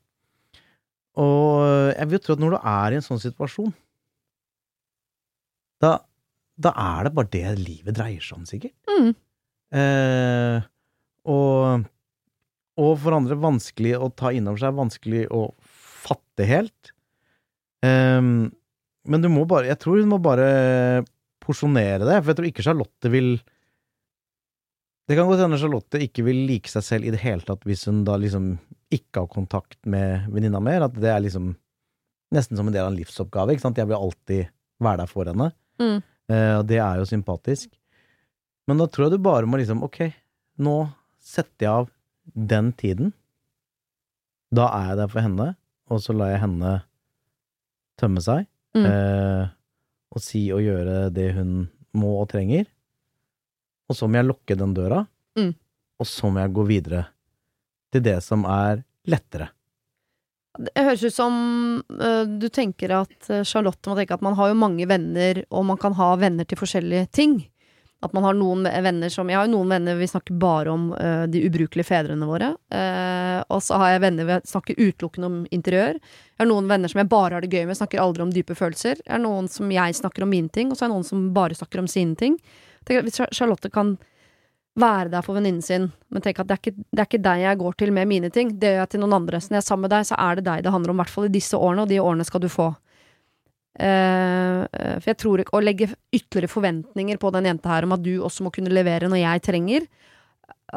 Og 1.20 1.92
jeg 1.92 2.08
vil 2.08 2.16
jo 2.16 2.22
tro 2.24 2.36
at 2.36 2.42
når 2.42 2.56
du 2.56 2.58
er 2.58 2.94
i 2.94 2.98
en 2.98 3.04
sånn 3.04 3.20
situasjon, 3.22 3.74
da, 5.82 5.96
da 6.56 6.74
er 6.78 7.08
det 7.08 7.14
bare 7.16 7.32
det 7.32 7.46
livet 7.60 7.96
dreier 7.96 8.22
seg 8.24 8.38
om, 8.38 8.46
sikkert. 8.48 8.76
Mm. 8.90 9.10
Eh, 9.74 10.66
og, 11.34 11.86
og 12.78 12.92
for 13.02 13.16
andre 13.16 13.38
vanskelig 13.40 13.96
å 13.98 14.10
ta 14.14 14.30
inn 14.34 14.50
over 14.50 14.62
seg, 14.62 14.76
vanskelig 14.76 15.24
å 15.34 15.48
fatte 16.04 16.46
helt. 16.48 16.92
Eh, 17.84 18.20
men 19.04 19.20
du 19.20 19.28
må 19.28 19.42
bare 19.48 19.68
Jeg 19.68 19.82
tror 19.82 19.98
hun 20.00 20.12
må 20.14 20.20
bare 20.22 21.04
porsjonere 21.44 22.06
det, 22.06 22.20
for 22.20 22.32
jeg 22.32 22.38
tror 22.38 22.48
ikke 22.48 22.64
Charlotte 22.64 23.10
vil 23.12 23.34
Det 25.04 25.18
kan 25.18 25.28
godt 25.28 25.42
hende 25.44 25.60
Charlotte 25.60 26.00
ikke 26.00 26.24
vil 26.24 26.46
like 26.48 26.70
seg 26.72 26.86
selv 26.86 27.08
i 27.08 27.12
det 27.12 27.20
hele 27.20 27.44
tatt 27.44 27.66
hvis 27.68 27.84
hun 27.90 28.04
da 28.06 28.16
liksom 28.20 28.54
ikke 28.94 29.24
har 29.24 29.28
kontakt 29.32 29.80
med 29.90 30.30
venninna 30.32 30.60
mer, 30.62 30.86
at 30.86 30.94
det 30.96 31.10
er 31.10 31.20
liksom 31.24 31.50
nesten 32.34 32.56
som 32.56 32.68
en 32.68 32.74
del 32.74 32.86
av 32.86 32.92
en 32.92 32.96
livsoppgave, 32.96 33.52
ikke 33.52 33.64
sant? 33.64 33.78
Jeg 33.80 33.90
vil 33.90 33.98
alltid 33.98 34.52
være 34.84 35.02
der 35.02 35.10
for 35.10 35.28
henne, 35.28 35.48
Mm. 35.80 36.02
Eh, 36.30 36.52
og 36.58 36.66
det 36.66 36.78
er 36.80 37.00
jo 37.00 37.04
sympatisk. 37.08 37.68
Men 38.68 38.78
da 38.80 38.86
tror 38.88 39.06
jeg 39.08 39.18
du 39.18 39.24
bare 39.24 39.46
må 39.50 39.58
liksom, 39.60 39.82
ok, 39.84 40.12
nå 40.64 40.76
setter 41.20 41.66
jeg 41.66 41.72
av 41.72 41.90
den 42.34 42.72
tiden. 42.72 43.12
Da 44.54 44.68
er 44.72 44.92
jeg 44.92 45.00
der 45.02 45.10
for 45.12 45.20
henne, 45.26 45.48
og 45.90 46.00
så 46.00 46.14
lar 46.16 46.30
jeg 46.32 46.40
henne 46.44 46.76
tømme 48.00 48.22
seg, 48.24 48.46
Mm. 48.74 48.86
eh, 48.90 49.48
og 50.14 50.20
si 50.22 50.50
og 50.52 50.60
gjøre 50.64 51.12
det 51.14 51.28
hun 51.36 51.68
må 51.94 52.20
og 52.22 52.28
trenger. 52.32 52.66
Og 53.88 53.94
så 53.96 54.08
må 54.08 54.16
jeg 54.18 54.26
lukke 54.26 54.56
den 54.58 54.74
døra, 54.74 55.06
Mm. 55.36 55.54
og 56.00 56.06
så 56.06 56.30
må 56.32 56.40
jeg 56.40 56.54
gå 56.54 56.66
videre 56.66 57.06
til 57.92 58.00
det 58.02 58.22
som 58.22 58.44
er 58.44 58.82
lettere. 59.06 59.50
Det 60.54 60.84
høres 60.86 61.02
ut 61.02 61.14
som 61.14 61.34
uh, 61.98 62.22
du 62.26 62.46
tenker 62.52 62.92
at 62.94 63.30
øh, 63.30 63.42
Charlotte 63.42 63.90
må 63.90 63.96
tenke 63.98 64.14
at 64.14 64.22
man 64.22 64.36
har 64.38 64.52
jo 64.52 64.60
mange 64.60 64.86
venner, 64.86 65.42
og 65.50 65.66
man 65.66 65.80
kan 65.82 65.96
ha 65.98 66.12
venner 66.20 66.46
til 66.46 66.60
forskjellige 66.60 67.08
ting. 67.10 67.40
At 68.04 68.12
man 68.14 68.26
har 68.26 68.36
noen 68.36 68.68
venner 68.68 69.10
som 69.10 69.30
Jeg 69.32 69.38
har 69.38 69.48
jo 69.48 69.54
noen 69.54 69.72
venner 69.72 69.96
vi 69.96 70.06
snakker 70.06 70.36
bare 70.38 70.70
om 70.70 70.90
uh, 70.94 71.24
de 71.26 71.42
ubrukelige 71.48 71.88
fedrene 71.88 72.28
våre. 72.28 72.52
Uh, 72.70 73.40
og 73.50 73.64
så 73.66 73.80
har 73.82 73.94
jeg 73.96 74.04
venner 74.04 74.28
vi 74.28 74.38
snakker 74.46 74.78
utelukkende 74.78 75.30
om 75.32 75.42
interiør. 75.50 75.98
Jeg 75.98 76.44
har 76.44 76.50
noen 76.52 76.70
venner 76.70 76.92
som 76.92 77.02
jeg 77.02 77.10
bare 77.10 77.34
har 77.34 77.42
det 77.42 77.50
gøy 77.50 77.66
med, 77.66 77.80
snakker 77.80 78.04
aldri 78.04 78.28
om 78.28 78.34
dype 78.34 78.54
følelser. 78.54 79.02
Jeg 79.02 79.16
har 79.16 79.24
noen 79.24 79.50
som 79.50 79.74
jeg 79.74 79.98
snakker 79.98 80.22
om 80.22 80.30
mine 80.36 80.52
ting, 80.54 80.70
og 80.70 80.78
så 80.78 80.84
er 80.84 80.92
det 80.92 80.98
noen 81.00 81.10
som 81.10 81.30
bare 81.34 81.58
snakker 81.58 81.82
om 81.82 81.90
sine 81.90 82.14
ting. 82.20 82.38
Tenker 82.86 83.08
Hvis 83.08 83.24
Charlotte 83.34 83.72
kan 83.74 83.96
være 84.74 85.10
der 85.12 85.22
for 85.22 85.38
venninnen 85.38 85.62
sin, 85.62 85.90
men 86.10 86.22
tenke 86.22 86.42
at 86.42 86.48
det 86.50 86.56
er, 86.56 86.62
ikke, 86.62 86.86
det 86.90 87.02
er 87.02 87.08
ikke 87.08 87.22
deg 87.22 87.42
jeg 87.44 87.58
går 87.60 87.76
til 87.78 87.92
med 87.94 88.08
mine 88.10 88.30
ting, 88.34 88.56
det 88.58 88.72
gjør 88.72 88.80
jeg 88.82 88.92
til 88.94 89.04
noen 89.04 89.18
andre. 89.20 89.40
Så 89.40 89.52
når 89.52 89.60
jeg 89.60 89.62
er 89.62 89.68
sammen 89.68 89.86
med 89.86 89.94
deg, 89.94 90.08
så 90.08 90.18
er 90.18 90.38
det 90.38 90.46
deg 90.48 90.64
det 90.64 90.72
handler 90.74 90.92
om, 90.92 90.98
i 90.98 91.04
hvert 91.04 91.14
fall 91.14 91.28
i 91.28 91.34
disse 91.36 91.58
årene, 91.58 91.84
og 91.84 91.92
de 91.92 92.00
årene 92.02 92.26
skal 92.26 92.42
du 92.42 92.48
få. 92.50 92.72
Eh, 93.74 94.64
for 95.02 95.08
jeg 95.10 95.18
tror 95.18 95.40
ikke 95.42 95.56
Å 95.58 95.60
legge 95.64 95.88
ytterligere 96.14 96.52
forventninger 96.52 97.18
på 97.18 97.32
den 97.34 97.48
jenta 97.48 97.72
her 97.72 97.86
om 97.88 97.96
at 97.96 98.04
du 98.04 98.12
også 98.22 98.44
må 98.46 98.52
kunne 98.54 98.70
levere 98.70 99.08
når 99.10 99.18
jeg 99.18 99.42
trenger, 99.48 99.88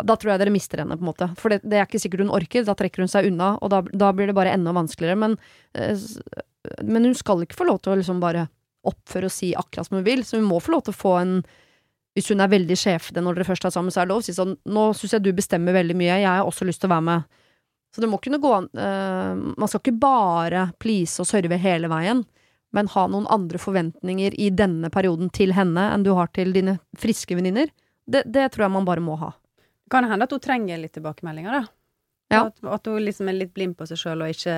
da 0.01 0.15
tror 0.17 0.33
jeg 0.33 0.41
dere 0.41 0.53
mister 0.53 0.81
henne, 0.81 0.97
på 0.97 1.05
en 1.05 1.11
måte. 1.11 1.29
For 1.39 1.53
det, 1.53 1.61
det 1.65 1.79
er 1.79 1.87
ikke 1.87 2.01
sikkert 2.01 2.25
hun 2.25 2.33
orker, 2.35 2.65
da 2.67 2.75
trekker 2.77 3.01
hun 3.01 3.11
seg 3.11 3.29
unna, 3.31 3.55
og 3.61 3.71
da, 3.73 3.81
da 3.93 4.11
blir 4.13 4.29
det 4.29 4.37
bare 4.37 4.53
enda 4.53 4.73
vanskeligere. 4.75 5.17
Men, 5.23 5.37
uh, 5.77 6.43
men 6.85 7.07
hun 7.07 7.15
skal 7.17 7.41
ikke 7.45 7.57
få 7.57 7.69
lov 7.69 7.81
til 7.81 7.95
å 7.95 7.99
liksom 8.01 8.21
bare 8.21 8.45
oppføre 8.87 9.29
og 9.29 9.33
si 9.33 9.53
akkurat 9.57 9.89
som 9.89 9.97
hun 9.97 10.05
vil, 10.05 10.21
så 10.25 10.37
hun 10.37 10.49
må 10.49 10.59
få 10.63 10.75
lov 10.75 10.85
til 10.85 10.93
å 10.93 10.99
få 10.99 11.15
en 11.21 11.33
Hvis 12.17 12.31
hun 12.33 12.41
er 12.41 12.49
veldig 12.49 12.75
sjefete 12.79 13.21
når 13.21 13.37
dere 13.37 13.45
først 13.45 13.67
er 13.67 13.73
sammen, 13.73 13.93
så 13.93 14.01
er 14.01 14.07
det 14.07 14.15
lov 14.15 14.23
å 14.23 14.25
si 14.25 14.33
sånn 14.33 14.55
Nå 14.73 14.87
syns 14.97 15.13
jeg 15.13 15.25
du 15.27 15.29
bestemmer 15.37 15.75
veldig 15.75 15.93
mye, 15.99 16.15
jeg 16.23 16.25
har 16.25 16.47
også 16.47 16.65
lyst 16.65 16.81
til 16.81 16.89
å 16.89 16.95
være 16.95 17.05
med. 17.11 17.43
Så 17.93 18.01
det 18.01 18.09
må 18.09 18.17
kunne 18.21 18.39
gå 18.41 18.49
an 18.53 18.67
uh, 18.73 19.53
Man 19.53 19.69
skal 19.69 19.83
ikke 19.83 19.99
bare 20.01 20.67
please 20.81 21.21
og 21.21 21.29
serve 21.29 21.59
hele 21.61 21.91
veien, 21.91 22.23
men 22.75 22.89
ha 22.93 23.05
noen 23.11 23.29
andre 23.31 23.61
forventninger 23.61 24.35
i 24.41 24.49
denne 24.49 24.89
perioden 24.93 25.29
til 25.33 25.53
henne 25.55 25.87
enn 25.93 26.03
du 26.05 26.11
har 26.17 26.33
til 26.33 26.51
dine 26.55 26.79
friske 26.97 27.37
venninner. 27.37 27.69
Det, 28.07 28.25
det 28.25 28.49
tror 28.53 28.67
jeg 28.67 28.75
man 28.75 28.87
bare 28.87 29.03
må 29.03 29.15
ha. 29.21 29.31
Kan 29.91 30.03
det 30.03 30.11
hende 30.11 30.27
at 30.27 30.33
hun 30.35 30.43
trenger 30.43 30.81
litt 30.81 30.95
tilbakemeldinger, 30.97 31.61
da. 31.61 31.63
Ja. 32.33 32.41
At, 32.49 32.59
at 32.59 32.89
hun 32.89 32.99
liksom 33.05 33.29
er 33.31 33.37
litt 33.37 33.53
blind 33.55 33.77
på 33.79 33.87
seg 33.87 34.01
sjøl 34.01 34.25
og 34.25 34.33
ikke 34.33 34.55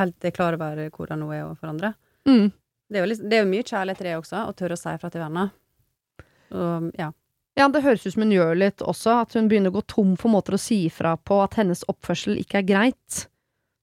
helt 0.00 0.24
er 0.24 0.34
klar 0.34 0.56
over 0.56 0.86
hvordan 0.88 1.24
hun 1.24 1.34
er 1.34 1.44
overfor 1.44 1.72
andre. 1.74 1.92
Mm. 2.28 2.48
Det 2.88 3.00
er 3.00 3.04
jo, 3.04 3.10
liksom, 3.10 3.28
det 3.28 3.36
er 3.36 3.42
jo 3.42 3.50
mye 3.50 3.66
kjærlighet 3.66 4.00
i 4.00 4.08
det 4.08 4.14
også, 4.18 4.44
å 4.48 4.54
tørre 4.56 4.76
å 4.76 4.80
si 4.80 4.94
fra 5.00 5.10
til 5.12 5.24
venner. 5.24 5.52
Og, 6.52 6.90
ja. 6.98 7.10
Ja, 7.58 7.66
det 7.68 7.82
høres 7.84 8.06
ut 8.06 8.14
som 8.14 8.22
hun 8.24 8.32
gjør 8.32 8.54
litt 8.56 8.80
også, 8.80 9.18
at 9.26 9.34
hun 9.36 9.48
begynner 9.50 9.72
å 9.72 9.76
gå 9.76 9.82
tom 9.92 10.14
for 10.16 10.32
måter 10.32 10.56
å 10.56 10.60
si 10.60 10.86
ifra 10.86 11.16
på 11.20 11.42
at 11.44 11.58
hennes 11.60 11.82
oppførsel 11.92 12.38
ikke 12.40 12.62
er 12.62 12.68
greit. 12.68 13.26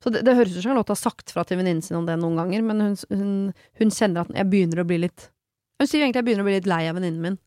Så 0.01 0.09
det, 0.15 0.23
det 0.25 0.33
høres 0.37 0.55
ut 0.55 0.61
som 0.61 0.71
Charlotte 0.71 0.93
har 0.95 0.97
sagt 0.97 1.29
fra 1.35 1.43
til 1.45 1.59
venninnen 1.59 1.83
sin 1.85 1.97
om 1.99 2.05
det 2.07 2.15
noen 2.17 2.39
ganger, 2.39 2.63
men 2.65 2.81
hun, 2.81 2.95
hun, 3.13 3.33
hun 3.81 3.91
kjenner 3.93 4.23
at 4.23 4.31
jeg 4.39 4.47
begynner 4.49 4.81
å 4.81 4.87
bli 4.89 5.01
litt 5.03 5.27
Hun 5.79 5.87
sier 5.87 6.01
egentlig 6.05 6.21
jeg 6.23 6.27
begynner 6.29 6.43
å 6.43 6.47
bli 6.49 6.55
litt 6.57 6.69
lei 6.71 6.81
av 6.89 6.97
venninnen 6.97 7.21
min. 7.23 7.37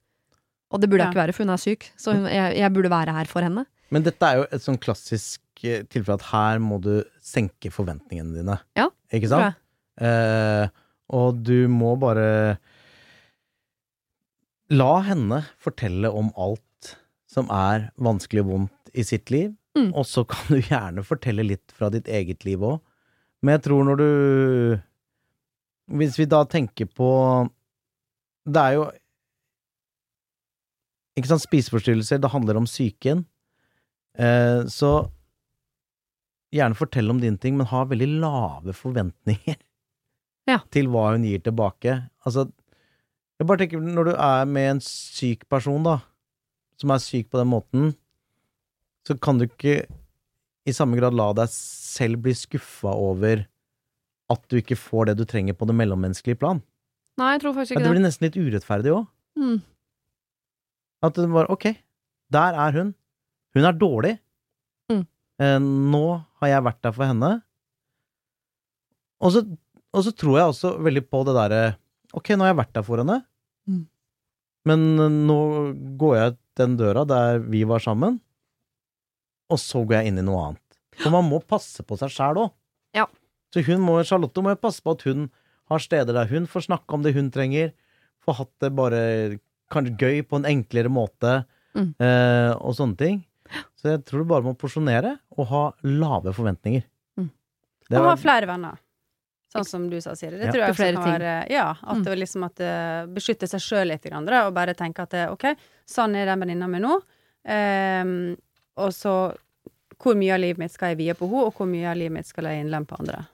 Og 0.72 0.80
det 0.80 0.88
burde 0.88 1.02
jeg 1.02 1.08
Ja. 1.10 1.12
ikke 1.12 1.20
være, 1.24 1.34
for 1.36 1.44
hun 1.44 1.52
er 1.52 1.60
syk, 1.60 1.88
så 2.00 2.14
hun, 2.16 2.28
jeg, 2.32 2.54
jeg 2.62 2.72
burde 2.76 2.92
være 2.92 3.12
her 3.18 3.28
for 3.28 3.44
henne. 3.44 3.66
Men 3.92 4.06
dette 4.06 4.24
er 4.28 4.38
jo 4.38 4.46
et 4.56 4.62
sånn 4.64 4.78
klassisk 4.80 5.64
eh, 5.68 5.82
tilfelle 5.92 6.16
at 6.16 6.28
her 6.30 6.62
må 6.64 6.78
du 6.80 6.94
senke 7.20 7.68
forventningene 7.74 8.38
dine. 8.38 8.56
Ja, 8.78 8.86
Ikke 9.12 9.28
sant? 9.28 9.58
Eh, 10.00 10.64
og 11.12 11.42
du 11.44 11.66
må 11.68 11.90
bare 12.00 12.56
La 14.72 14.92
henne 15.04 15.42
fortelle 15.60 16.08
om 16.16 16.30
alt 16.40 16.94
som 17.32 17.48
er 17.52 17.90
vanskelig 18.00 18.42
og 18.44 18.50
vondt 18.54 18.94
i 18.94 19.04
sitt 19.08 19.30
liv, 19.34 19.54
Mm. 19.72 19.94
og 19.96 20.04
så 20.04 20.20
kan 20.28 20.50
du 20.52 20.58
gjerne 20.60 21.00
fortelle 21.00 21.40
litt 21.48 21.72
fra 21.72 21.88
ditt 21.88 22.04
eget 22.04 22.44
liv 22.44 22.60
òg. 22.60 22.80
Men 23.42 23.54
jeg 23.56 23.62
tror 23.64 23.84
når 23.88 23.96
du 23.96 24.82
Hvis 25.96 26.18
vi 26.20 26.26
da 26.26 26.42
tenker 26.44 26.86
på 26.92 27.08
Det 28.46 28.60
er 28.60 28.72
jo 28.76 28.84
Ikke 31.16 31.28
sant, 31.30 31.42
spiseforstyrrelser, 31.44 32.20
det 32.20 32.30
handler 32.32 32.56
om 32.60 32.64
psyken. 32.68 33.24
Eh, 34.16 34.62
så 34.68 34.92
gjerne 36.52 36.76
fortell 36.76 37.10
om 37.10 37.18
dine 37.20 37.38
ting, 37.40 37.56
men 37.56 37.66
ha 37.72 37.82
veldig 37.88 38.08
lave 38.20 38.72
forventninger 38.76 39.56
Ja. 40.48 40.58
til 40.70 40.88
hva 40.88 41.12
hun 41.12 41.24
gir 41.24 41.38
tilbake. 41.40 42.10
Altså, 42.26 42.50
jeg 43.42 43.48
bare 43.50 43.62
tenker, 43.64 43.82
når 43.82 44.10
du 44.10 44.14
er 44.14 44.48
med 44.48 44.68
en 44.76 44.82
syk 44.84 45.44
person, 45.50 45.82
da, 45.86 45.98
som 46.80 46.92
er 46.94 47.02
syk 47.02 47.30
på 47.32 47.40
den 47.40 47.50
måten, 47.50 47.92
så 49.06 49.16
kan 49.18 49.40
du 49.40 49.48
ikke 49.48 49.82
i 50.68 50.74
samme 50.74 50.98
grad 50.98 51.16
la 51.18 51.32
deg 51.34 51.50
selv 51.50 52.22
bli 52.22 52.34
skuffa 52.38 52.92
over 52.94 53.44
at 54.32 54.44
du 54.48 54.60
ikke 54.60 54.78
får 54.78 55.10
det 55.10 55.16
du 55.18 55.24
trenger 55.28 55.56
på 55.58 55.66
det 55.68 55.74
mellommenneskelige 55.76 56.38
plan. 56.40 56.62
Nei, 57.20 57.34
jeg 57.34 57.42
tror 57.42 57.56
faktisk 57.56 57.74
ikke 57.74 57.82
det 57.82 57.88
det. 57.88 57.94
blir 57.96 58.06
nesten 58.06 58.26
litt 58.28 58.38
urettferdig 58.38 58.94
òg. 58.94 59.08
Mm. 59.42 59.58
At 61.02 61.18
det 61.18 61.28
bare 61.32 61.50
Ok, 61.52 61.66
der 62.32 62.60
er 62.62 62.78
hun. 62.78 62.94
Hun 63.56 63.68
er 63.68 63.76
dårlig. 63.76 64.14
Mm. 64.92 65.02
Eh, 65.42 65.58
nå 65.58 66.06
har 66.40 66.54
jeg 66.54 66.66
vært 66.68 66.80
der 66.86 66.94
for 66.96 67.10
henne. 67.10 67.32
Og 69.22 69.34
så, 69.34 69.44
og 69.92 70.06
så 70.06 70.14
tror 70.14 70.38
jeg 70.38 70.54
også 70.54 70.76
veldig 70.82 71.04
på 71.10 71.20
det 71.28 71.36
derre 71.36 71.62
Ok, 72.16 72.32
nå 72.36 72.44
har 72.44 72.52
jeg 72.52 72.60
vært 72.62 72.74
der 72.76 72.86
for 72.86 73.02
henne. 73.02 73.22
Men 74.68 74.84
nå 75.26 75.38
går 76.00 76.16
jeg 76.18 76.34
ut 76.34 76.38
den 76.60 76.76
døra 76.78 77.02
der 77.08 77.38
vi 77.50 77.62
var 77.68 77.80
sammen, 77.82 78.20
og 79.52 79.58
så 79.60 79.82
går 79.84 79.98
jeg 80.00 80.12
inn 80.12 80.20
i 80.22 80.24
noe 80.26 80.42
annet. 80.50 80.78
For 81.00 81.12
man 81.14 81.26
må 81.28 81.40
passe 81.48 81.84
på 81.84 81.96
seg 82.00 82.12
sjæl 82.12 82.38
òg. 82.44 82.52
Ja. 82.96 83.06
Så 83.52 83.62
hun 83.66 83.80
må, 83.84 83.98
Charlotte 84.08 84.44
må 84.44 84.52
passe 84.60 84.84
på 84.84 84.94
at 84.96 85.04
hun 85.08 85.26
har 85.72 85.80
steder 85.80 86.12
der 86.16 86.28
hun 86.30 86.46
får 86.50 86.66
snakke 86.68 86.96
om 86.96 87.02
det 87.04 87.14
hun 87.16 87.30
trenger, 87.32 87.72
får 88.24 88.38
hatt 88.42 88.52
det 88.64 88.70
bare 88.76 89.00
kanskje 89.72 89.96
gøy 90.00 90.22
på 90.28 90.40
en 90.40 90.48
enklere 90.58 90.92
måte, 90.92 91.42
Mm. 91.72 91.94
eh, 92.04 92.50
og 92.60 92.74
sånne 92.76 92.98
ting. 93.00 93.22
Så 93.80 93.88
jeg 93.94 94.02
tror 94.04 94.20
du 94.20 94.28
bare 94.28 94.44
må 94.44 94.52
porsjonere 94.60 95.14
og 95.38 95.46
ha 95.48 95.60
lave 95.88 96.34
forventninger. 96.36 96.82
Mm. 97.16 97.30
Og 97.96 98.04
ha 98.04 98.12
flere 98.20 98.44
venner. 98.50 98.76
Sånn 99.52 99.66
som 99.68 99.88
du 99.90 99.98
sa, 100.00 100.14
Siri. 100.16 100.38
Det 100.38 100.46
Ja. 100.46 100.52
tror 100.52 100.62
jeg 100.62 100.70
også 100.72 100.94
kan 100.94 101.02
ting. 101.04 101.20
være 101.20 101.50
Ja, 101.50 101.70
at 101.70 101.96
Mm. 101.98 102.04
det 102.04 102.18
liksom 102.18 102.44
at 102.44 102.60
eh, 102.60 103.06
beskytte 103.06 103.48
seg 103.48 103.60
sjøl 103.60 103.88
litt, 103.88 104.02
da, 104.02 104.46
og 104.46 104.54
bare 104.54 104.74
tenke 104.74 105.00
at 105.02 105.10
det, 105.10 105.28
OK, 105.30 105.44
sånn 105.86 106.14
er 106.16 106.24
den 106.26 106.40
venninna 106.40 106.68
mi 106.68 106.78
nå. 106.78 107.00
Um, 107.44 108.36
og 108.76 108.90
så 108.92 109.36
hvor 110.02 110.14
mye 110.16 110.34
av 110.34 110.40
livet 110.40 110.58
mitt 110.58 110.70
skal 110.72 110.94
jeg 110.96 110.98
vie 110.98 111.14
på 111.14 111.28
henne, 111.28 111.46
og 111.46 111.54
hvor 111.54 111.66
mye 111.68 111.90
av 111.90 111.96
livet 111.96 112.12
mitt 112.12 112.26
skal 112.26 112.44
jeg 112.44 112.64
innlemme 112.64 112.86
på 112.86 112.98
andre. 112.98 113.26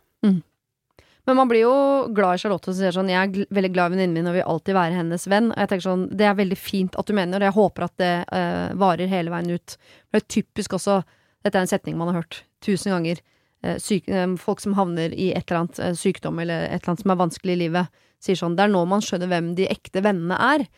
Men 1.29 1.37
man 1.37 1.49
blir 1.51 1.61
jo 1.67 2.09
glad 2.17 2.39
i 2.39 2.41
Charlotte 2.41 2.65
som 2.71 2.75
sier 2.79 2.95
sånn 2.97 3.11
Jeg 3.13 3.21
er 3.45 3.47
veldig 3.53 3.71
glad 3.75 3.93
i 3.93 3.97
venninnen 3.97 4.15
min 4.17 4.29
og 4.31 4.33
vil 4.39 4.47
alltid 4.49 4.75
være 4.79 4.97
hennes 4.97 5.27
venn. 5.29 5.51
Og 5.53 5.59
jeg 5.61 5.69
tenker 5.69 5.85
sånn 5.85 6.05
Det 6.17 6.25
er 6.25 6.35
veldig 6.39 6.57
fint 6.57 6.97
at 6.97 7.05
du 7.07 7.13
mener, 7.13 7.37
og 7.37 7.49
jeg 7.51 7.57
håper 7.59 7.85
at 7.85 7.97
det 8.01 8.13
uh, 8.33 8.71
varer 8.81 9.11
hele 9.13 9.29
veien 9.35 9.51
ut. 9.53 9.77
For 10.09 10.19
det 10.19 10.23
er 10.25 10.43
typisk 10.43 10.77
også 10.79 11.03
Dette 11.45 11.55
er 11.61 11.67
en 11.67 11.71
setning 11.71 11.99
man 12.01 12.09
har 12.09 12.23
hørt 12.23 12.43
tusen 12.65 12.91
ganger. 12.93 13.21
Eh, 13.63 13.79
syk, 13.83 14.09
eh, 14.09 14.37
folk 14.39 14.61
som 14.61 14.77
havner 14.79 15.15
i 15.15 15.33
et 15.35 15.49
eller 15.49 15.65
annet 15.65 15.79
eh, 15.83 15.95
sykdom 15.99 16.39
eller 16.39 16.69
et 16.69 16.79
eller 16.79 16.93
annet 16.93 17.03
som 17.03 17.11
er 17.15 17.23
vanskelig 17.25 17.57
i 17.57 17.63
livet, 17.65 18.05
sier 18.23 18.39
sånn 18.39 18.55
Det 18.59 18.67
er 18.67 18.71
nå 18.71 18.85
man 18.87 19.03
skjønner 19.03 19.31
hvem 19.31 19.51
de 19.59 19.67
ekte 19.71 20.03
vennene 20.05 20.39
er. 20.55 20.69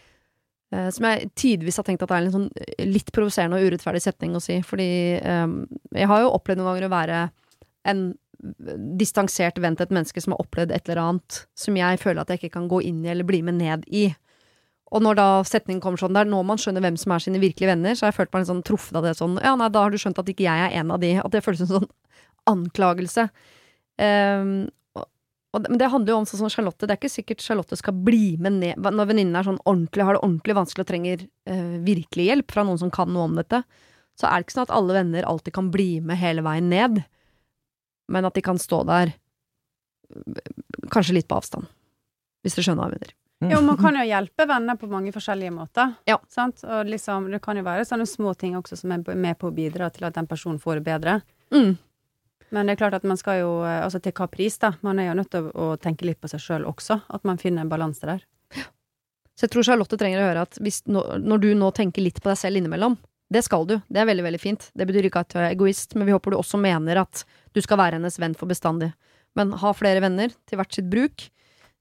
Som 0.95 1.03
jeg 1.09 1.33
tidvis 1.35 1.81
har 1.81 1.83
tenkt 1.83 2.05
at 2.05 2.13
det 2.13 2.15
er 2.15 2.27
en 2.29 2.35
sånn 2.35 2.51
litt 2.87 3.09
provoserende 3.11 3.59
og 3.59 3.65
urettferdig 3.67 4.05
setning 4.05 4.37
å 4.39 4.43
si. 4.45 4.61
Fordi 4.63 5.19
um, 5.19 5.57
jeg 5.91 6.07
har 6.07 6.21
jo 6.23 6.29
opplevd 6.37 6.61
noen 6.61 6.69
ganger 6.69 6.87
å 6.87 6.91
være 6.93 7.17
en 7.91 8.05
distansert 9.01 9.59
venn 9.59 9.75
til 9.75 9.89
et 9.89 9.97
menneske 9.97 10.23
som 10.23 10.37
har 10.37 10.45
opplevd 10.45 10.71
et 10.77 10.87
eller 10.87 11.01
annet 11.03 11.41
som 11.59 11.75
jeg 11.81 11.99
føler 12.05 12.23
at 12.23 12.31
jeg 12.31 12.39
ikke 12.45 12.53
kan 12.61 12.69
gå 12.71 12.85
inn 12.87 13.01
i 13.03 13.11
eller 13.11 13.27
bli 13.27 13.41
med 13.49 13.59
ned 13.59 13.83
i. 13.91 14.05
Og 14.95 15.03
når 15.03 15.19
da 15.19 15.27
setningen 15.47 15.83
kommer 15.83 15.99
sånn, 15.99 16.15
det 16.15 16.23
er 16.23 16.31
nå 16.31 16.45
man 16.47 16.63
skjønner 16.63 16.87
hvem 16.87 17.03
som 17.03 17.17
er 17.17 17.27
sine 17.27 17.43
virkelige 17.43 17.73
venner, 17.73 17.99
så 17.99 18.07
har 18.07 18.15
jeg 18.15 18.21
følt 18.21 18.33
meg 18.37 18.45
litt 18.45 18.53
sånn 18.53 18.65
truffet 18.71 19.01
av 19.01 19.07
det 19.09 19.17
sånn, 19.19 19.41
ja 19.43 19.57
nei, 19.59 19.73
da 19.75 19.85
har 19.85 19.91
du 19.91 19.99
skjønt 19.99 20.23
at 20.23 20.31
ikke 20.31 20.47
jeg 20.47 20.69
er 20.69 20.79
en 20.85 20.95
av 20.95 21.03
de, 21.03 21.17
at 21.19 21.35
det 21.35 21.43
føles 21.47 21.65
som 21.65 21.73
sånn 21.81 21.91
anklagelse. 22.51 23.29
Um, 24.01 24.69
og, 24.97 25.07
og, 25.55 25.69
men 25.69 25.81
det 25.81 25.91
handler 25.93 26.15
jo 26.15 26.19
om 26.23 26.29
sånn 26.29 26.43
som 26.43 26.53
Charlotte, 26.53 26.87
det 26.87 26.97
er 26.97 27.01
ikke 27.01 27.13
sikkert 27.13 27.45
Charlotte 27.45 27.79
skal 27.79 27.97
bli 28.07 28.35
med 28.41 28.59
ned, 28.59 28.81
når 28.81 29.13
venninnen 29.13 29.39
er 29.39 29.47
sånn 29.47 29.63
ordentlig, 29.65 30.07
har 30.09 30.17
det 30.17 30.25
ordentlig 30.25 30.57
vanskelig 30.59 30.87
og 30.87 30.91
trenger 30.91 31.25
uh, 31.51 31.79
virkelig 31.87 32.29
hjelp 32.31 32.57
fra 32.57 32.67
noen 32.67 32.81
som 32.81 32.93
kan 32.95 33.13
noe 33.13 33.29
om 33.29 33.39
dette, 33.41 33.63
så 34.19 34.29
er 34.29 34.41
det 34.41 34.49
ikke 34.49 34.59
sånn 34.59 34.69
at 34.69 34.77
alle 34.77 34.99
venner 34.99 35.29
alltid 35.29 35.55
kan 35.57 35.73
bli 35.73 35.91
med 36.05 36.21
hele 36.21 36.45
veien 36.45 36.69
ned 36.73 37.03
men 38.11 38.25
at 38.25 38.35
de 38.35 38.43
kan 38.43 38.59
stå 38.59 38.83
der 38.85 39.13
kanskje 40.91 41.15
litt 41.15 41.29
på 41.31 41.39
avstand. 41.39 41.69
Hvis 42.43 42.57
dere 42.57 42.67
skjønner 42.67 42.83
hva 42.83 42.89
jeg 42.89 42.99
mener. 42.99 43.13
Mm. 43.41 43.51
Jo, 43.55 43.61
man 43.65 43.79
kan 43.81 43.97
jo 43.97 44.03
hjelpe 44.05 44.47
venner 44.49 44.77
på 44.77 44.89
mange 44.91 45.13
forskjellige 45.15 45.53
måter. 45.55 45.95
Ja. 46.09 46.19
Sant? 46.29 46.65
Og 46.67 46.91
liksom, 46.91 47.31
det 47.33 47.41
kan 47.45 47.57
jo 47.57 47.65
være 47.65 47.87
sånne 47.89 48.09
små 48.09 48.35
ting 48.37 48.57
også 48.59 48.77
som 48.83 48.93
er 48.97 49.05
med 49.15 49.39
på 49.41 49.49
å 49.49 49.55
bidra 49.55 49.89
til 49.95 50.09
at 50.09 50.19
den 50.19 50.29
personen 50.29 50.59
får 50.61 50.81
det 50.81 50.87
bedre. 50.91 51.15
Mm. 51.55 51.79
Men 52.51 52.67
det 52.67 52.75
er 52.75 52.81
klart 52.83 52.97
at 52.99 53.07
man 53.07 53.19
skal 53.21 53.43
jo 53.43 53.51
eh, 53.63 53.81
Altså 53.85 54.01
til 54.03 54.15
hva 54.17 54.27
pris, 54.31 54.59
da? 54.63 54.73
Man 54.87 54.99
er 54.99 55.11
jo 55.11 55.19
nødt 55.21 55.31
til 55.33 55.51
å, 55.55 55.73
tenke 55.81 56.09
litt 56.09 56.21
på 56.21 56.31
seg 56.31 56.43
sjøl 56.43 56.67
også. 56.69 57.01
At 57.09 57.27
man 57.29 57.41
finner 57.41 57.65
en 57.65 57.73
balanse 57.73 58.07
der. 58.07 58.25
Så 59.39 59.47
jeg 59.47 59.55
tror 59.55 59.65
Charlotte 59.65 59.97
trenger 59.97 60.21
å 60.21 60.27
høre 60.27 60.43
at 60.45 60.59
hvis, 60.61 60.83
når 60.91 61.41
du 61.41 61.53
nå 61.57 61.71
tenker 61.73 62.05
litt 62.05 62.19
på 62.21 62.29
deg 62.29 62.37
selv 62.37 62.61
innimellom, 62.61 62.99
det 63.31 63.45
skal 63.47 63.63
du, 63.65 63.77
det 63.89 64.03
er 64.03 64.09
veldig, 64.09 64.25
veldig 64.27 64.41
fint. 64.43 64.67
Det 64.77 64.85
betyr 64.89 65.07
ikke 65.07 65.23
at 65.23 65.31
du 65.33 65.39
er 65.39 65.53
egoist, 65.53 65.95
men 65.95 66.09
vi 66.09 66.13
håper 66.13 66.35
du 66.35 66.37
også 66.41 66.59
mener 66.61 66.99
at 67.01 67.23
du 67.55 67.61
skal 67.63 67.79
være 67.81 67.97
hennes 67.97 68.19
venn 68.21 68.35
for 68.37 68.51
bestandig. 68.51 68.91
Men 69.39 69.55
ha 69.63 69.71
flere 69.73 70.03
venner 70.03 70.35
til 70.51 70.59
hvert 70.59 70.75
sitt 70.75 70.91
bruk. 70.91 71.25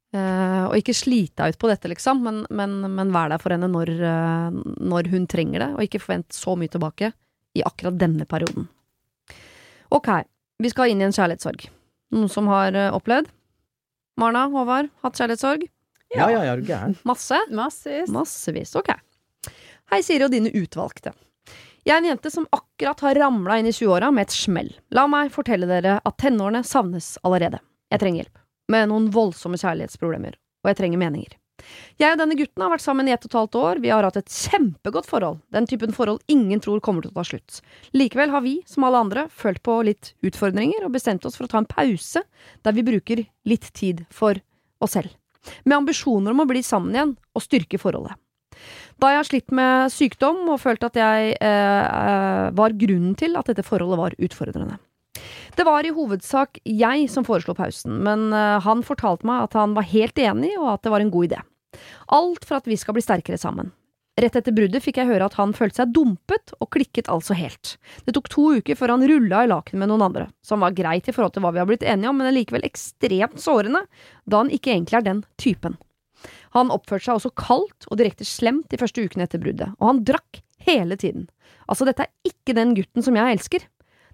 Eh, 0.09 0.63
og 0.65 0.77
ikke 0.77 0.95
slite 0.95 1.41
deg 1.41 1.53
ut 1.53 1.61
på 1.61 1.69
dette, 1.69 1.89
liksom, 1.91 2.21
men, 2.25 2.41
men, 2.49 2.79
men 2.95 3.11
vær 3.13 3.29
der 3.33 3.41
for 3.41 3.53
henne 3.53 3.67
når, 3.69 3.91
eh, 3.97 4.55
når 4.89 5.09
hun 5.11 5.27
trenger 5.29 5.65
det, 5.65 5.69
og 5.75 5.85
ikke 5.85 6.01
forvent 6.01 6.33
så 6.33 6.55
mye 6.57 6.71
tilbake 6.73 7.11
i 7.57 7.65
akkurat 7.65 7.97
denne 7.99 8.25
perioden. 8.29 8.65
Ok, 9.93 10.09
vi 10.59 10.71
skal 10.71 10.91
inn 10.91 11.01
i 11.01 11.07
en 11.07 11.15
kjærlighetssorg. 11.15 11.67
Noen 12.15 12.31
som 12.31 12.49
har 12.51 12.75
eh, 12.75 12.93
opplevd? 12.95 13.29
Marna, 14.19 14.47
Håvard, 14.51 14.89
hatt 15.05 15.19
kjærlighetssorg? 15.19 15.63
Ja, 16.11 16.25
ja, 16.33 16.43
ja, 16.43 16.53
er 16.53 16.59
du 16.59 16.67
gæren? 16.67 16.95
Masse? 17.07 17.37
Massevis. 17.53 18.09
Massevis, 18.11 18.73
ok. 18.75 18.91
Hei, 19.93 20.01
Siri 20.05 20.25
og 20.25 20.33
dine 20.33 20.51
utvalgte. 20.57 21.13
Jeg 21.87 21.95
er 21.95 22.01
en 22.01 22.09
jente 22.09 22.31
som 22.33 22.47
akkurat 22.53 22.99
har 23.05 23.17
ramla 23.21 23.59
inn 23.61 23.69
i 23.69 23.73
20-åra 23.73 24.09
med 24.13 24.27
et 24.27 24.35
smell. 24.35 24.71
La 24.93 25.05
meg 25.09 25.31
fortelle 25.33 25.69
dere 25.69 25.99
at 26.03 26.17
tenårene 26.21 26.63
savnes 26.67 27.13
allerede. 27.23 27.61
Jeg 27.93 28.01
trenger 28.01 28.23
hjelp. 28.23 28.41
Med 28.69 28.89
noen 28.91 29.07
voldsomme 29.13 29.57
kjærlighetsproblemer. 29.57 30.35
Og 30.65 30.69
jeg 30.73 30.79
trenger 30.81 31.01
meninger. 31.01 31.37
Jeg 31.99 32.15
og 32.15 32.21
denne 32.21 32.37
gutten 32.39 32.63
har 32.63 32.71
vært 32.71 32.83
sammen 32.83 33.09
i 33.09 33.13
ett 33.13 33.25
og 33.25 33.31
et 33.31 33.37
halvt 33.39 33.57
år, 33.59 33.81
vi 33.83 33.91
har 33.91 34.05
hatt 34.07 34.19
et 34.19 34.31
kjempegodt 34.31 35.09
forhold, 35.09 35.41
den 35.55 35.67
typen 35.69 35.95
forhold 35.95 36.23
ingen 36.31 36.61
tror 36.63 36.79
kommer 36.83 37.03
til 37.03 37.11
å 37.11 37.19
ta 37.19 37.25
slutt. 37.27 37.59
Likevel 37.97 38.31
har 38.33 38.45
vi, 38.45 38.59
som 38.69 38.87
alle 38.87 39.03
andre, 39.03 39.27
følt 39.29 39.61
på 39.65 39.79
litt 39.87 40.13
utfordringer 40.25 40.85
og 40.87 40.95
bestemt 40.95 41.27
oss 41.27 41.39
for 41.39 41.47
å 41.47 41.51
ta 41.51 41.61
en 41.61 41.69
pause 41.69 42.23
der 42.63 42.77
vi 42.77 42.87
bruker 42.87 43.25
litt 43.49 43.69
tid 43.75 44.05
for 44.13 44.39
oss 44.79 44.95
selv, 44.95 45.11
med 45.65 45.81
ambisjoner 45.81 46.35
om 46.35 46.45
å 46.45 46.49
bli 46.49 46.63
sammen 46.63 46.95
igjen 46.95 47.15
og 47.35 47.45
styrke 47.45 47.81
forholdet. 47.81 48.15
Da 48.99 49.13
jeg 49.13 49.19
har 49.21 49.27
slitt 49.27 49.53
med 49.55 49.91
sykdom 49.93 50.41
og 50.51 50.59
følt 50.59 50.83
at 50.83 50.97
jeg 50.99 51.35
eh, 51.39 52.45
var 52.55 52.75
grunnen 52.79 53.15
til 53.19 53.37
at 53.39 53.47
dette 53.47 53.63
forholdet 53.63 53.99
var 53.99 54.15
utfordrende. 54.19 54.79
Det 55.55 55.65
var 55.67 55.87
i 55.87 55.93
hovedsak 55.93 56.59
jeg 56.63 57.07
som 57.11 57.25
foreslo 57.27 57.55
pausen, 57.57 58.01
men 58.05 58.29
eh, 58.35 58.57
han 58.63 58.83
fortalte 58.85 59.27
meg 59.27 59.47
at 59.47 59.55
han 59.59 59.75
var 59.77 59.87
helt 59.91 60.19
enig, 60.19 60.53
og 60.59 60.73
at 60.75 60.83
det 60.85 60.93
var 60.93 61.03
en 61.03 61.13
god 61.13 61.29
idé. 61.31 61.39
Alt 62.15 62.47
for 62.47 62.59
at 62.59 62.69
vi 62.69 62.77
skal 62.79 62.97
bli 62.97 63.03
sterkere 63.05 63.39
sammen. 63.41 63.71
Rett 64.19 64.35
etter 64.35 64.51
bruddet 64.51 64.83
fikk 64.83 64.97
jeg 64.99 65.07
høre 65.07 65.29
at 65.29 65.37
han 65.39 65.53
følte 65.55 65.79
seg 65.79 65.93
dumpet, 65.95 66.51
og 66.59 66.67
klikket 66.75 67.07
altså 67.11 67.37
helt. 67.39 67.77
Det 68.03 68.11
tok 68.17 68.27
to 68.33 68.47
uker 68.59 68.75
før 68.75 68.95
han 68.95 69.05
rulla 69.07 69.45
i 69.45 69.51
laken 69.51 69.79
med 69.79 69.91
noen 69.91 70.03
andre, 70.09 70.25
som 70.43 70.65
var 70.65 70.75
greit 70.75 71.07
i 71.07 71.15
forhold 71.15 71.37
til 71.37 71.45
hva 71.45 71.53
vi 71.55 71.61
har 71.61 71.69
blitt 71.69 71.85
enige 71.87 72.11
om, 72.11 72.19
men 72.19 72.35
likevel 72.35 72.67
ekstremt 72.67 73.39
sårende, 73.39 73.85
da 74.27 74.43
han 74.43 74.51
ikke 74.51 74.73
egentlig 74.73 74.99
er 74.99 75.07
den 75.07 75.23
typen. 75.39 75.77
Han 76.57 76.73
oppførte 76.73 77.05
seg 77.05 77.19
også 77.19 77.31
kaldt 77.39 77.87
og 77.87 77.99
direkte 78.01 78.27
slemt 78.27 78.67
de 78.73 78.79
første 78.81 79.05
ukene 79.05 79.23
etter 79.23 79.39
bruddet, 79.39 79.71
og 79.79 79.91
han 79.93 80.03
drakk 80.07 80.41
hele 80.67 80.97
tiden. 80.99 81.29
Altså, 81.69 81.87
dette 81.87 82.03
er 82.03 82.31
ikke 82.33 82.57
den 82.57 82.73
gutten 82.75 83.05
som 83.05 83.15
jeg 83.15 83.37
elsker. 83.37 83.67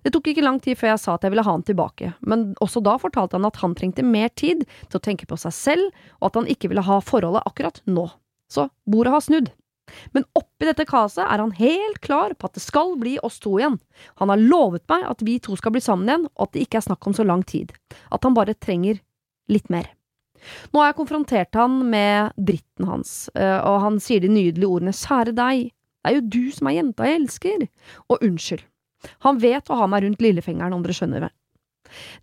Det 0.05 0.11
tok 0.13 0.27
ikke 0.29 0.43
lang 0.45 0.59
tid 0.61 0.77
før 0.77 0.91
jeg 0.91 1.01
sa 1.01 1.15
at 1.17 1.23
jeg 1.25 1.33
ville 1.33 1.43
ha 1.47 1.53
han 1.55 1.65
tilbake, 1.65 2.11
men 2.29 2.51
også 2.61 2.83
da 2.85 2.93
fortalte 3.01 3.39
han 3.39 3.47
at 3.47 3.57
han 3.57 3.73
trengte 3.73 4.05
mer 4.05 4.29
tid 4.37 4.61
til 4.85 4.99
å 4.99 5.01
tenke 5.01 5.25
på 5.25 5.37
seg 5.41 5.55
selv, 5.57 6.01
og 6.21 6.27
at 6.29 6.37
han 6.37 6.49
ikke 6.51 6.69
ville 6.69 6.83
ha 6.85 6.99
forholdet 7.01 7.41
akkurat 7.49 7.81
nå. 7.89 8.05
Så 8.53 8.67
bordet 8.85 9.15
har 9.15 9.23
snudd. 9.25 9.49
Men 10.13 10.25
oppi 10.37 10.67
dette 10.67 10.85
kaoset 10.85 11.23
er 11.25 11.41
han 11.41 11.53
helt 11.57 11.99
klar 12.05 12.33
på 12.37 12.45
at 12.47 12.57
det 12.57 12.61
skal 12.61 12.95
bli 13.01 13.15
oss 13.25 13.39
to 13.41 13.55
igjen. 13.57 13.79
Han 14.21 14.29
har 14.33 14.41
lovet 14.41 14.85
meg 14.91 15.05
at 15.09 15.25
vi 15.25 15.39
to 15.41 15.57
skal 15.57 15.73
bli 15.73 15.81
sammen 15.81 16.09
igjen, 16.09 16.27
og 16.35 16.47
at 16.47 16.53
det 16.53 16.65
ikke 16.65 16.81
er 16.81 16.87
snakk 16.87 17.09
om 17.09 17.17
så 17.17 17.25
lang 17.25 17.41
tid. 17.45 17.73
At 18.13 18.25
han 18.25 18.37
bare 18.37 18.57
trenger 18.57 19.01
litt 19.49 19.73
mer. 19.73 19.89
Nå 20.69 20.81
har 20.81 20.91
jeg 20.91 20.99
konfrontert 20.99 21.57
han 21.57 21.79
med 21.89 22.37
dritten 22.37 22.89
hans, 22.89 23.15
eh, 23.33 23.57
og 23.57 23.81
han 23.81 23.97
sier 24.03 24.21
de 24.21 24.29
nydelige 24.29 24.69
ordene 24.69 24.93
kjære 24.93 25.33
deg, 25.33 25.71
det 26.05 26.11
er 26.11 26.19
jo 26.19 26.25
du 26.29 26.41
som 26.53 26.67
er 26.69 26.75
jenta 26.77 27.07
jeg 27.09 27.21
elsker, 27.23 27.63
og 28.13 28.21
unnskyld. 28.21 28.61
Han 29.25 29.41
vet 29.41 29.69
å 29.69 29.79
ha 29.79 29.87
meg 29.91 30.05
rundt 30.05 30.23
lillefingeren, 30.23 30.75
om 30.75 30.85
dere 30.85 30.97
skjønner 30.97 31.27
vel. 31.27 31.35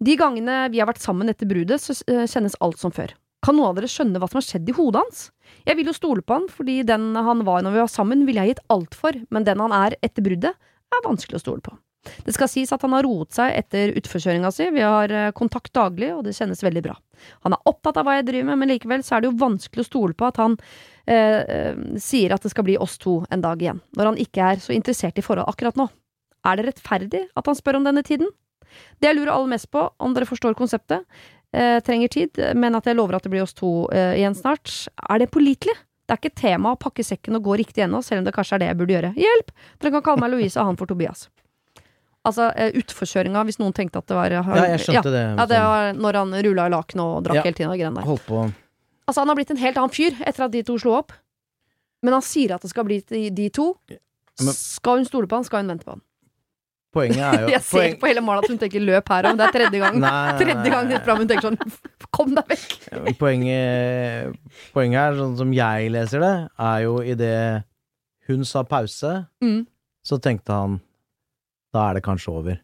De 0.02 0.16
gangene 0.18 0.66
vi 0.72 0.80
har 0.82 0.90
vært 0.90 1.02
sammen 1.02 1.30
etter 1.30 1.48
bruddet, 1.48 1.82
så 1.82 1.96
eh, 2.10 2.26
kjennes 2.30 2.58
alt 2.60 2.80
som 2.82 2.94
før. 2.94 3.14
Kan 3.42 3.56
noen 3.58 3.72
av 3.72 3.78
dere 3.78 3.90
skjønne 3.90 4.20
hva 4.22 4.28
som 4.30 4.38
har 4.38 4.46
skjedd 4.46 4.68
i 4.70 4.74
hodet 4.76 5.02
hans? 5.02 5.22
Jeg 5.66 5.78
vil 5.78 5.88
jo 5.90 5.96
stole 5.96 6.22
på 6.22 6.36
han, 6.36 6.50
fordi 6.50 6.82
den 6.86 7.12
han 7.18 7.42
var 7.46 7.64
når 7.64 7.74
vi 7.74 7.82
var 7.82 7.90
sammen, 7.90 8.26
ville 8.26 8.44
jeg 8.44 8.54
gitt 8.54 8.66
alt 8.74 8.94
for, 8.98 9.16
men 9.34 9.46
den 9.48 9.62
han 9.62 9.74
er 9.74 9.96
etter 10.02 10.22
bruddet, 10.24 10.70
er 10.92 11.06
vanskelig 11.06 11.40
å 11.40 11.42
stole 11.42 11.64
på. 11.64 11.74
Det 12.26 12.34
skal 12.34 12.50
sies 12.50 12.72
at 12.74 12.82
han 12.82 12.94
har 12.96 13.06
roet 13.06 13.30
seg 13.34 13.54
etter 13.54 13.92
utforkjøringa 13.98 14.50
si, 14.54 14.66
vi 14.74 14.82
har 14.82 15.12
eh, 15.14 15.30
kontakt 15.38 15.70
daglig, 15.74 16.10
og 16.14 16.24
det 16.26 16.34
kjennes 16.34 16.62
veldig 16.64 16.82
bra. 16.82 16.96
Han 17.46 17.54
er 17.54 17.70
opptatt 17.70 18.00
av 18.00 18.06
hva 18.06 18.16
jeg 18.18 18.26
driver 18.30 18.48
med, 18.50 18.62
men 18.62 18.72
likevel 18.72 19.04
så 19.06 19.16
er 19.16 19.22
det 19.22 19.30
jo 19.30 19.42
vanskelig 19.42 19.84
å 19.84 19.88
stole 19.88 20.18
på 20.18 20.26
at 20.26 20.40
han 20.42 20.56
eh, 21.06 21.40
eh, 21.42 21.82
sier 22.02 22.34
at 22.34 22.42
det 22.42 22.50
skal 22.54 22.66
bli 22.66 22.78
oss 22.82 22.98
to 23.02 23.20
en 23.30 23.44
dag 23.44 23.62
igjen, 23.62 23.82
når 23.98 24.12
han 24.12 24.22
ikke 24.22 24.50
er 24.50 24.64
så 24.64 24.74
interessert 24.74 25.18
i 25.18 25.24
forhold 25.26 25.50
akkurat 25.50 25.78
nå. 25.78 25.86
Er 26.44 26.56
det 26.58 26.66
rettferdig 26.70 27.26
at 27.38 27.46
han 27.46 27.54
spør 27.58 27.78
om 27.80 27.84
denne 27.86 28.02
tiden? 28.06 28.28
Det 29.02 29.10
jeg 29.10 29.18
lurer 29.18 29.34
aller 29.34 29.52
mest 29.52 29.68
på, 29.70 29.84
om 30.00 30.14
dere 30.16 30.26
forstår 30.26 30.56
konseptet, 30.58 31.04
eh, 31.52 31.78
trenger 31.84 32.08
tid, 32.08 32.38
men 32.56 32.74
at 32.74 32.86
jeg 32.88 32.96
lover 32.96 33.16
at 33.18 33.22
det 33.26 33.30
blir 33.34 33.44
oss 33.44 33.52
to 33.54 33.88
eh, 33.92 34.16
igjen 34.18 34.34
snart, 34.34 34.88
er 35.08 35.18
det 35.22 35.30
pålitelig? 35.34 35.74
Det 36.08 36.16
er 36.16 36.18
ikke 36.22 36.40
tema 36.40 36.72
å 36.74 36.78
pakke 36.80 37.04
sekken 37.06 37.36
og 37.38 37.44
gå 37.46 37.58
riktig 37.60 37.84
ennå, 37.84 38.00
selv 38.02 38.22
om 38.22 38.24
det 38.26 38.34
kanskje 38.34 38.56
er 38.56 38.62
det 38.64 38.70
jeg 38.72 38.78
burde 38.80 38.96
gjøre. 38.96 39.12
Hjelp! 39.22 39.52
Dere 39.78 39.92
kan 39.98 40.02
kalle 40.08 40.24
meg 40.24 40.32
Louise 40.34 40.58
og 40.60 40.66
han 40.72 40.80
for 40.80 40.90
Tobias. 40.90 41.28
Altså, 42.26 42.48
eh, 42.54 42.72
utforkjøringa, 42.78 43.42
hvis 43.48 43.58
noen 43.58 43.74
tenkte 43.74 43.98
at 43.98 44.06
det 44.06 44.16
var 44.16 44.30
Ja, 44.30 44.42
jeg 44.72 44.82
skjønte 44.84 45.10
det. 45.10 45.22
Ja, 45.38 45.46
det 45.50 45.58
var 45.62 45.92
når 45.98 46.18
han 46.20 46.34
rulla 46.46 46.66
i 46.66 46.70
laken 46.74 47.00
og 47.02 47.24
drakk 47.26 47.40
Ja. 47.40 47.42
hele 47.42 47.58
tiden 47.58 47.70
og 47.72 47.78
greiene 47.78 47.98
der. 48.00 48.06
Holdt 48.06 48.26
på 48.26 48.42
Altså, 49.08 49.20
han 49.20 49.28
har 49.28 49.34
blitt 49.36 49.50
en 49.50 49.58
helt 49.58 49.76
annen 49.76 49.90
fyr 49.90 50.14
etter 50.24 50.44
at 50.44 50.52
de 50.54 50.62
to 50.62 50.76
slo 50.78 50.94
opp. 50.94 51.12
Men 52.02 52.14
han 52.14 52.22
sier 52.22 52.54
at 52.54 52.62
det 52.62 52.70
skal 52.70 52.84
bli 52.86 53.00
de, 53.00 53.30
de 53.30 53.48
to. 53.50 53.72
Skal 54.38 55.02
hun 55.02 55.04
stole 55.08 55.26
på 55.26 55.34
han, 55.38 55.44
skal 55.44 55.62
hun 55.64 55.72
vente 55.74 55.84
på 55.84 55.96
han. 55.96 56.02
Poenget 56.92 57.22
er 57.24 57.40
jo 57.46 57.48
Jeg 57.54 57.62
ser 57.64 57.78
poeng, 57.78 57.94
på 58.02 58.08
hele 58.10 58.20
Mala 58.24 58.42
at 58.44 58.50
hun 58.52 58.58
tenker 58.60 58.82
løp 58.84 59.08
her, 59.08 59.28
men 59.30 59.38
det 59.40 59.46
er 59.46 59.54
tredje 59.56 59.80
gang. 59.80 59.98
Nei, 60.02 60.10
nei, 60.12 60.32
nei, 60.32 60.38
Tredje 60.42 60.72
gang 60.74 60.88
nei. 60.90 60.98
fram 61.06 61.22
hun 61.22 61.30
tenker 61.30 61.48
sånn 61.48 61.76
Kom 62.12 62.34
deg 62.36 62.50
vekk! 62.52 62.74
Poenget, 63.20 64.34
poenget 64.74 65.00
her, 65.00 65.16
sånn 65.16 65.36
som 65.38 65.52
jeg 65.56 65.88
leser 65.94 66.20
det, 66.20 66.32
er 66.60 66.82
jo 66.84 66.98
idet 67.14 67.36
hun 68.28 68.44
sa 68.46 68.62
pause, 68.68 69.14
Mm. 69.42 69.62
så 70.06 70.18
tenkte 70.22 70.52
han 70.54 70.76
da 71.74 71.88
er 71.90 71.96
det 71.98 72.02
kanskje 72.04 72.28
over. 72.36 72.58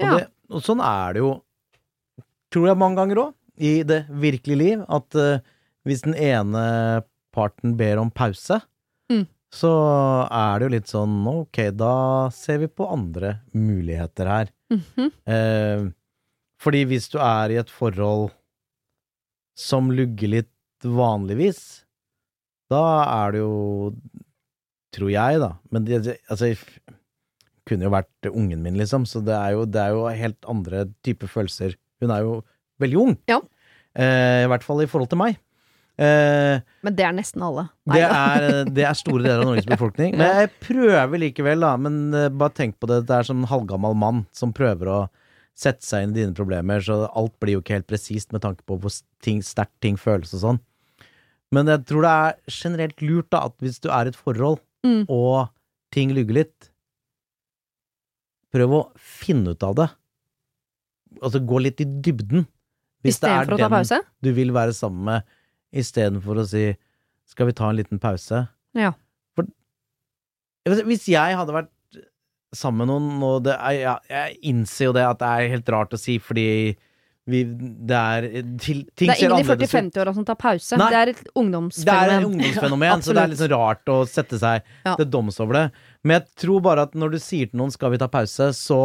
Og, 0.00 0.06
Ja. 0.06 0.14
det, 0.16 0.26
og 0.50 0.62
sånn 0.64 0.80
er 0.82 1.12
det 1.14 1.20
jo, 1.22 1.30
tror 2.50 2.66
jeg 2.70 2.80
mange 2.80 2.96
ganger 2.96 3.20
òg, 3.26 3.34
i 3.60 3.82
det 3.86 4.06
virkelige 4.08 4.58
liv, 4.58 4.80
at 4.88 5.14
uh, 5.20 5.38
hvis 5.86 6.02
den 6.06 6.16
ene 6.16 6.64
parten 7.36 7.76
ber 7.76 8.00
om 8.02 8.10
pause, 8.10 8.62
Mm. 9.12 9.26
Så 9.52 9.70
er 10.32 10.58
det 10.58 10.64
jo 10.68 10.72
litt 10.72 10.88
sånn 10.90 11.16
ok, 11.28 11.58
da 11.76 11.94
ser 12.32 12.62
vi 12.62 12.68
på 12.72 12.86
andre 12.88 13.34
muligheter 13.52 14.30
her. 14.30 14.52
Mhm. 14.72 15.10
Eh, 15.28 15.82
fordi 16.62 16.84
hvis 16.88 17.08
du 17.12 17.18
er 17.20 17.50
i 17.52 17.58
et 17.60 17.70
forhold 17.70 18.30
som 19.58 19.90
lugger 19.92 20.30
litt 20.38 20.86
vanligvis, 20.86 21.82
da 22.72 22.84
er 23.26 23.32
det 23.36 23.42
jo 23.44 23.92
Tror 24.92 25.08
jeg, 25.08 25.38
da. 25.40 25.54
Men 25.72 25.86
det, 25.88 26.18
altså 26.28 26.50
f- 26.52 26.78
Kunne 27.64 27.86
jo 27.86 27.92
vært 27.94 28.26
ungen 28.28 28.60
min, 28.60 28.74
liksom. 28.76 29.06
Så 29.08 29.22
det 29.24 29.32
er 29.32 29.54
jo, 29.54 29.62
det 29.64 29.80
er 29.80 29.94
jo 29.94 30.02
helt 30.12 30.44
andre 30.50 30.82
typer 31.06 31.30
følelser. 31.32 31.76
Hun 32.02 32.10
er 32.12 32.20
jo 32.26 32.34
veldig 32.82 32.98
ung. 33.00 33.14
Ja. 33.30 33.38
Eh, 33.96 34.42
I 34.44 34.50
hvert 34.52 34.66
fall 34.66 34.82
i 34.84 34.88
forhold 34.90 35.08
til 35.08 35.16
meg. 35.22 35.38
Eh, 36.00 36.60
Men 36.82 36.94
det 36.96 37.04
er 37.04 37.12
nesten 37.12 37.42
alle. 37.44 37.66
det 37.92 38.00
er, 38.06 38.64
det 38.64 38.84
er 38.88 38.96
store 38.96 39.22
deler 39.26 39.42
av 39.42 39.50
Norges 39.50 39.66
befolkning. 39.74 40.14
Men 40.16 40.38
jeg 40.42 40.50
prøver 40.64 41.20
likevel, 41.20 41.60
da. 41.60 41.74
Men 41.76 41.98
eh, 42.16 42.28
bare 42.32 42.54
tenk 42.56 42.78
på 42.80 42.88
det. 42.90 43.02
Det 43.10 43.18
er 43.18 43.28
som 43.28 43.42
en 43.42 43.50
halvgammal 43.50 43.94
mann 43.98 44.22
som 44.32 44.54
prøver 44.56 44.88
å 44.88 45.00
sette 45.54 45.84
seg 45.84 46.06
inn 46.06 46.14
i 46.16 46.22
dine 46.22 46.34
problemer, 46.34 46.80
så 46.80 47.02
alt 47.12 47.34
blir 47.42 47.58
jo 47.58 47.60
ikke 47.60 47.76
helt 47.76 47.86
presist 47.90 48.32
med 48.32 48.40
tanke 48.40 48.64
på 48.66 48.78
hvor 48.80 48.90
sterkt 48.94 49.74
ting 49.84 49.98
føles 50.00 50.32
og 50.38 50.40
sånn. 50.46 50.60
Men 51.52 51.68
jeg 51.68 51.82
tror 51.90 52.06
det 52.06 52.12
er 52.24 52.38
generelt 52.48 53.02
lurt, 53.04 53.28
da, 53.34 53.42
at 53.50 53.58
hvis 53.60 53.76
du 53.84 53.90
er 53.92 54.08
i 54.08 54.14
et 54.14 54.16
forhold, 54.18 54.62
Mm. 54.82 55.04
og 55.14 55.46
ting 55.94 56.10
lugger 56.10 56.34
litt, 56.40 56.70
prøv 58.52 58.72
å 58.74 58.80
finne 58.98 59.52
ut 59.54 59.62
av 59.62 59.76
det. 59.78 59.86
Altså 61.22 61.38
gå 61.46 61.60
litt 61.62 61.80
i 61.84 61.86
dybden. 61.86 62.48
Hvis 63.04 63.20
det 63.22 63.28
Istedenfor 63.30 63.54
å 63.56 63.60
ta 63.62 63.68
pause? 63.70 64.00
du 64.22 64.30
vil 64.34 64.50
være 64.54 64.74
sammen 64.74 65.04
med, 65.06 65.22
istedenfor 65.72 66.42
å 66.42 66.46
si 66.48 66.66
skal 67.32 67.48
vi 67.48 67.54
ta 67.56 67.70
en 67.70 67.78
liten 67.78 68.00
pause? 68.02 68.44
Ja. 68.76 68.92
For 69.36 69.46
Hvis 70.86 71.08
jeg 71.10 71.36
hadde 71.38 71.54
vært 71.56 71.70
sammen 72.54 72.84
med 72.84 72.90
noen, 72.92 73.22
og 73.24 73.44
det 73.46 73.54
er, 73.56 73.76
jeg, 73.80 74.08
jeg 74.12 74.38
innser 74.52 74.90
jo 74.90 74.96
det 74.96 75.04
at 75.08 75.20
det 75.22 75.28
er 75.32 75.52
helt 75.54 75.70
rart 75.72 75.94
å 75.96 76.00
si, 76.00 76.18
fordi 76.20 76.46
vi, 77.30 77.44
det 77.46 77.96
er 77.96 78.26
til, 78.58 78.82
ting 78.98 79.06
Det 79.08 79.14
er 79.14 79.20
ingen 79.22 79.30
i 79.30 79.38
annerledes 79.38 79.70
ut. 79.70 79.76
40-50-åra 79.78 80.12
som 80.16 80.24
tar 80.26 80.36
pause. 80.42 80.76
Nei. 80.80 80.88
Det 80.90 80.98
er 80.98 81.12
et 81.12 81.22
ungdomsfenomen. 81.38 81.86
Det 81.86 81.94
er 82.02 82.14
et 82.18 82.26
ungdomsfenomen, 82.32 83.04
så 83.06 83.14
det 83.16 83.22
er 83.22 83.30
litt 83.32 83.40
sånn 83.44 83.52
rart 83.54 83.92
å 83.94 83.98
sette 84.10 84.40
seg 84.42 84.66
Ja. 84.84 84.96
til 84.98 85.08
doms 85.14 85.38
over 85.40 85.58
det. 85.60 85.64
Men 86.02 86.18
jeg 86.18 86.26
tror 86.44 86.64
bare 86.66 86.84
at 86.88 86.98
når 86.98 87.14
du 87.14 87.18
sier 87.22 87.46
til 87.48 87.62
noen 87.62 87.70
'skal 87.72 87.94
vi 87.94 88.02
ta 88.02 88.08
pause', 88.10 88.50
så 88.58 88.80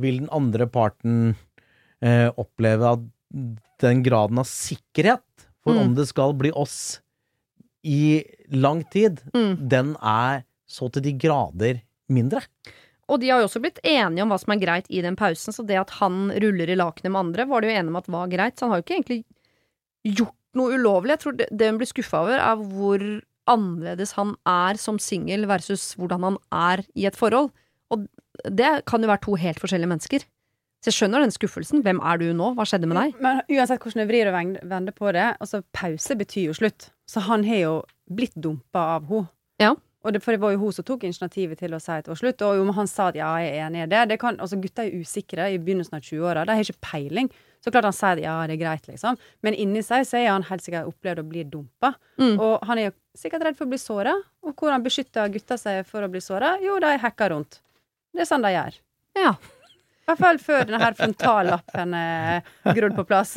vil 0.00 0.18
den 0.24 0.32
andre 0.32 0.66
parten 0.66 1.36
eh, 2.02 2.30
oppleve 2.36 2.92
at 2.96 3.04
den 3.84 4.02
graden 4.02 4.40
av 4.40 4.48
sikkerhet 4.48 5.22
for 5.66 5.74
Mm. 5.74 5.82
om 5.82 5.94
det 5.98 6.06
skal 6.06 6.32
bli 6.38 6.52
oss 6.54 7.00
i 7.84 8.22
lang 8.54 8.84
tid, 8.90 9.20
Mm. 9.34 9.68
den 9.68 9.96
er 10.02 10.44
så 10.68 10.88
til 10.92 11.02
de 11.02 11.12
grader 11.18 11.80
mindre. 12.10 12.40
Og 13.08 13.20
de 13.20 13.28
har 13.30 13.38
jo 13.42 13.46
også 13.46 13.60
blitt 13.62 13.78
enige 13.84 14.22
om 14.22 14.30
hva 14.30 14.38
som 14.42 14.52
er 14.54 14.62
greit 14.62 14.86
i 14.90 15.00
den 15.02 15.14
pausen, 15.18 15.52
så 15.54 15.64
det 15.66 15.76
at 15.78 15.90
han 16.00 16.30
ruller 16.42 16.66
i 16.70 16.74
lakenet 16.78 17.12
med 17.12 17.20
andre, 17.20 17.46
var 17.46 17.60
de 17.62 17.68
jo 17.68 17.74
enige 17.78 17.92
om 17.94 17.96
at 18.00 18.08
var 18.10 18.26
greit, 18.32 18.56
så 18.58 18.66
han 18.66 18.70
har 18.74 18.80
jo 18.82 18.86
ikke 18.86 18.96
egentlig 18.98 19.24
gjort 20.16 20.34
noe 20.54 20.74
ulovlig. 20.74 21.10
Jeg 21.14 21.20
tror 21.22 21.36
det, 21.36 21.48
det 21.56 21.70
hun 21.70 21.78
blir 21.78 21.90
skuffa 21.92 22.22
over, 22.24 22.38
er 22.38 22.56
hvor 22.56 23.22
annerledes 23.46 24.12
han 24.18 24.34
er 24.44 24.74
som 24.76 24.98
singel 24.98 25.46
versus 25.46 25.94
hvordan 25.94 26.22
han 26.22 26.38
er 26.50 26.84
i 26.96 27.06
et 27.06 27.14
forhold. 27.14 27.50
Og 27.94 28.08
det 28.50 28.84
kan 28.86 29.00
jo 29.02 29.06
være 29.08 29.22
to 29.22 29.34
helt 29.38 29.60
forskjellige 29.62 29.88
mennesker. 29.92 30.24
Så 30.86 30.92
jeg 30.92 31.00
skjønner 31.00 31.24
den 31.24 31.32
skuffelsen. 31.34 31.80
Hvem 31.82 31.98
er 31.98 32.20
du 32.20 32.28
nå? 32.30 32.52
Hva 32.54 32.62
skjedde 32.62 32.86
med 32.86 32.94
deg? 33.00 33.16
Men 33.18 33.40
uansett 33.50 33.82
hvordan 33.82 34.04
jeg 34.04 34.06
vrir 34.06 34.28
og 34.30 34.36
vender 34.70 34.94
på 34.94 35.10
det, 35.16 35.24
altså 35.42 35.58
pause 35.74 36.14
betyr 36.14 36.44
jo 36.52 36.54
slutt. 36.54 36.92
Så 37.10 37.24
han 37.26 37.42
har 37.42 37.58
jo 37.58 37.72
blitt 38.06 38.36
dumpa 38.38 38.84
av 38.92 39.08
henne. 39.10 39.26
Ja. 39.58 39.72
Og 40.06 40.14
det, 40.14 40.20
for 40.22 40.36
det 40.36 40.38
var 40.44 40.52
jo 40.54 40.60
hun 40.60 40.76
som 40.76 40.86
tok 40.86 41.08
initiativet 41.08 41.58
til 41.58 41.74
å 41.74 41.80
si 41.82 41.90
et 41.90 42.06
det 42.06 42.14
slutt. 42.20 42.44
Og 42.46 42.60
jo, 42.60 42.68
han 42.76 42.86
sa 42.86 43.08
at 43.10 43.18
ja, 43.18 43.32
jeg 43.42 43.56
er 43.56 43.64
enig 43.64 43.80
i 43.82 43.88
det. 43.90 44.04
det 44.12 44.18
kan, 44.22 44.38
altså 44.38 44.60
gutta 44.62 44.84
er 44.84 44.94
usikre 44.94 45.48
i 45.50 45.58
begynnelsen 45.58 45.98
av 45.98 46.06
20-åra. 46.06 46.44
De 46.46 46.54
har 46.54 46.62
ikke 46.62 46.86
peiling. 46.86 47.32
Så 47.64 47.72
klart 47.74 47.88
han 47.88 47.96
sier 47.96 48.14
at 48.14 48.22
ja, 48.22 48.36
det 48.46 48.54
er 48.54 48.62
greit, 48.62 48.86
liksom. 48.86 49.18
Men 49.42 49.58
inni 49.58 49.82
seg 49.82 50.06
så 50.06 50.20
er 50.20 50.30
han 50.30 50.46
helt 50.46 50.62
sikkert 50.62 50.86
opplevd 50.92 51.24
å 51.24 51.26
bli 51.26 51.42
dumpa. 51.50 51.96
Mm. 52.22 52.36
Og 52.36 52.70
han 52.70 52.78
er 52.78 52.92
jo 52.92 52.94
sikkert 53.18 53.48
redd 53.48 53.58
for 53.58 53.66
å 53.66 53.74
bli 53.74 53.82
såra. 53.82 54.14
Og 54.46 54.54
hvordan 54.54 54.86
beskytter 54.86 55.34
gutta 55.34 55.58
seg 55.58 55.82
for 55.90 56.06
å 56.06 56.12
bli 56.14 56.22
såra? 56.22 56.54
Jo, 56.62 56.78
de 56.78 56.94
hacker 57.02 57.34
rundt. 57.34 57.58
Det 58.14 58.22
er 58.22 58.30
sånn 58.30 58.46
de 58.46 58.54
gjør. 58.54 58.78
Ja. 59.18 59.34
I 60.06 60.12
hvert 60.12 60.20
fall 60.22 60.36
før 60.38 60.68
denne 60.68 60.88
frontallappen 60.94 61.94
er 61.98 62.44
grodd 62.76 62.92
på 62.94 63.04
plass. 63.08 63.32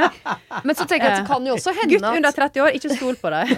Men 0.66 0.76
så 0.78 0.84
tenker 0.86 1.02
jeg 1.02 1.16
at 1.16 1.24
det 1.24 1.26
kan 1.26 1.48
jo 1.48 1.56
også 1.56 1.72
hende 1.74 1.96
Gutt 1.96 2.06
under 2.12 2.36
30 2.36 2.62
år, 2.62 2.76
ikke 2.78 2.92
stol 2.94 3.16
på 3.18 3.32
deg. 3.34 3.50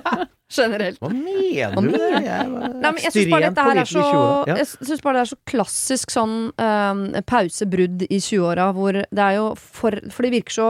Generelt. 0.56 1.00
Hva 1.02 1.10
mener 1.10 1.74
Hva 1.74 1.82
du? 1.82 1.88
mener 1.90 2.20
Det 2.22 2.30
er 2.30 2.52
Nei, 2.54 2.92
men 2.92 3.00
jeg 3.02 3.10
syns 3.16 3.32
bare 3.32 3.48
dette 3.48 3.64
her 3.66 3.80
er 3.82 3.88
så 3.90 4.04
Jeg 4.46 4.66
syns 4.70 5.02
bare 5.02 5.16
det 5.16 5.22
er 5.24 5.30
så 5.32 5.38
klassisk 5.50 6.14
sånn 6.14 6.36
um, 6.54 7.02
pausebrudd 7.26 8.04
i 8.06 8.20
20-åra 8.22 8.68
hvor 8.76 9.00
det 9.02 9.24
er 9.26 9.34
jo 9.40 9.48
for 9.58 9.98
For 10.14 10.22
det 10.28 10.30
virker 10.36 10.54
så 10.60 10.68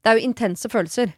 Det 0.00 0.08
er 0.14 0.16
jo 0.16 0.24
intense 0.30 0.72
følelser. 0.72 1.12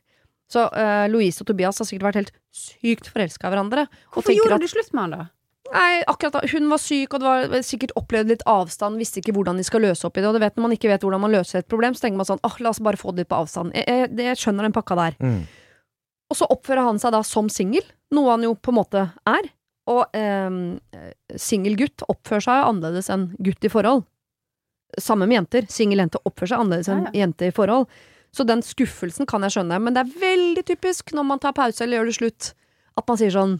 Så 0.51 0.67
uh, 0.67 1.07
Louise 1.13 1.45
og 1.45 1.53
Tobias 1.53 1.79
har 1.79 1.87
sikkert 1.87 2.09
vært 2.11 2.19
helt 2.25 2.35
sykt 2.59 3.07
forelska 3.15 3.47
i 3.47 3.55
hverandre. 3.55 3.87
Hvorfor 4.11 4.35
gjorde 4.35 4.59
at- 4.59 4.67
du 4.67 4.73
slutt 4.75 4.91
med 4.97 5.05
han, 5.07 5.15
da? 5.15 5.27
Nei, 5.73 6.03
akkurat 6.09 6.33
da, 6.39 6.41
Hun 6.49 6.69
var 6.71 6.81
syk, 6.81 7.13
og 7.15 7.21
det 7.21 7.29
var 7.29 7.63
sikkert 7.67 7.93
opplevd 7.99 8.31
litt 8.33 8.45
avstand, 8.49 8.97
visste 9.01 9.21
ikke 9.21 9.35
hvordan 9.37 9.59
de 9.61 9.67
skal 9.67 9.83
løse 9.85 10.07
opp 10.09 10.17
i 10.17 10.23
det. 10.25 10.29
Og 10.31 10.39
du 10.39 10.43
vet, 10.43 10.57
når 10.57 10.65
man 10.65 10.75
ikke 10.77 10.89
vet 10.89 11.05
hvordan 11.05 11.21
man 11.27 11.35
løser 11.35 11.61
et 11.61 11.69
problem, 11.69 11.95
så 11.97 12.07
tenker 12.07 12.21
man 12.21 12.29
sånn 12.29 12.41
åh, 12.47 12.57
la 12.65 12.73
oss 12.73 12.81
bare 12.85 13.01
få 13.01 13.13
det 13.13 13.25
litt 13.27 13.31
på 13.33 13.41
avstand. 13.43 13.75
Jeg, 13.77 13.85
jeg, 13.89 14.11
jeg 14.31 14.41
skjønner 14.41 14.69
den 14.69 14.77
pakka 14.77 14.97
der. 14.99 15.19
Mm. 15.21 15.43
Og 16.29 16.37
så 16.41 16.49
oppfører 16.53 16.85
han 16.89 17.01
seg 17.01 17.13
da 17.17 17.23
som 17.25 17.49
singel, 17.53 17.85
noe 18.17 18.33
han 18.33 18.45
jo 18.45 18.55
på 18.57 18.73
en 18.73 18.79
måte 18.81 19.07
er. 19.29 19.51
Og 19.89 20.17
eh, 20.17 20.59
singel 21.41 21.77
gutt 21.81 22.05
oppfører 22.13 22.45
seg 22.45 22.67
annerledes 22.69 23.09
enn 23.13 23.31
gutt 23.41 23.65
i 23.65 23.73
forhold. 23.73 24.05
Samme 25.01 25.29
med 25.29 25.43
jenter. 25.43 25.69
Singel 25.73 26.01
jente 26.05 26.21
oppfører 26.25 26.55
seg 26.55 26.63
annerledes 26.65 26.89
enn 26.93 27.07
Ja, 27.07 27.13
ja. 27.13 27.21
jente 27.27 27.49
i 27.49 27.55
forhold. 27.57 27.89
Så 28.33 28.45
den 28.45 28.61
skuffelsen 28.65 29.29
kan 29.29 29.45
jeg 29.47 29.55
skjønne, 29.57 29.79
men 29.81 29.97
det 29.97 30.03
er 30.05 30.19
veldig 30.21 30.65
typisk 30.69 31.15
når 31.17 31.25
man 31.31 31.41
tar 31.41 31.55
pause 31.57 31.81
eller 31.85 31.97
gjør 32.03 32.11
det 32.11 32.17
slutt, 32.19 32.49
at 33.01 33.09
man 33.09 33.17
sier 33.21 33.33
sånn 33.33 33.55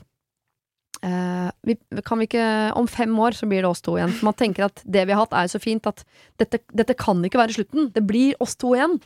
eh, 1.03 1.51
vi, 1.63 1.77
kan 2.05 2.19
vi 2.19 2.27
ikke 2.29 2.73
Om 2.77 2.89
fem 2.91 3.15
år 3.19 3.37
så 3.39 3.47
blir 3.49 3.63
det 3.63 3.71
oss 3.71 3.83
to 3.85 3.97
igjen. 3.99 4.13
Man 4.23 4.35
tenker 4.35 4.65
at 4.69 4.83
det 4.85 5.07
vi 5.07 5.13
har 5.15 5.25
hatt, 5.27 5.33
er 5.37 5.47
så 5.53 5.61
fint 5.63 5.87
at 5.87 6.05
dette, 6.41 6.61
dette 6.75 6.95
kan 6.99 7.23
ikke 7.25 7.39
være 7.41 7.57
slutten. 7.59 7.91
Det 7.95 8.05
blir 8.07 8.35
oss 8.41 8.57
to 8.57 8.75
igjen. 8.77 8.99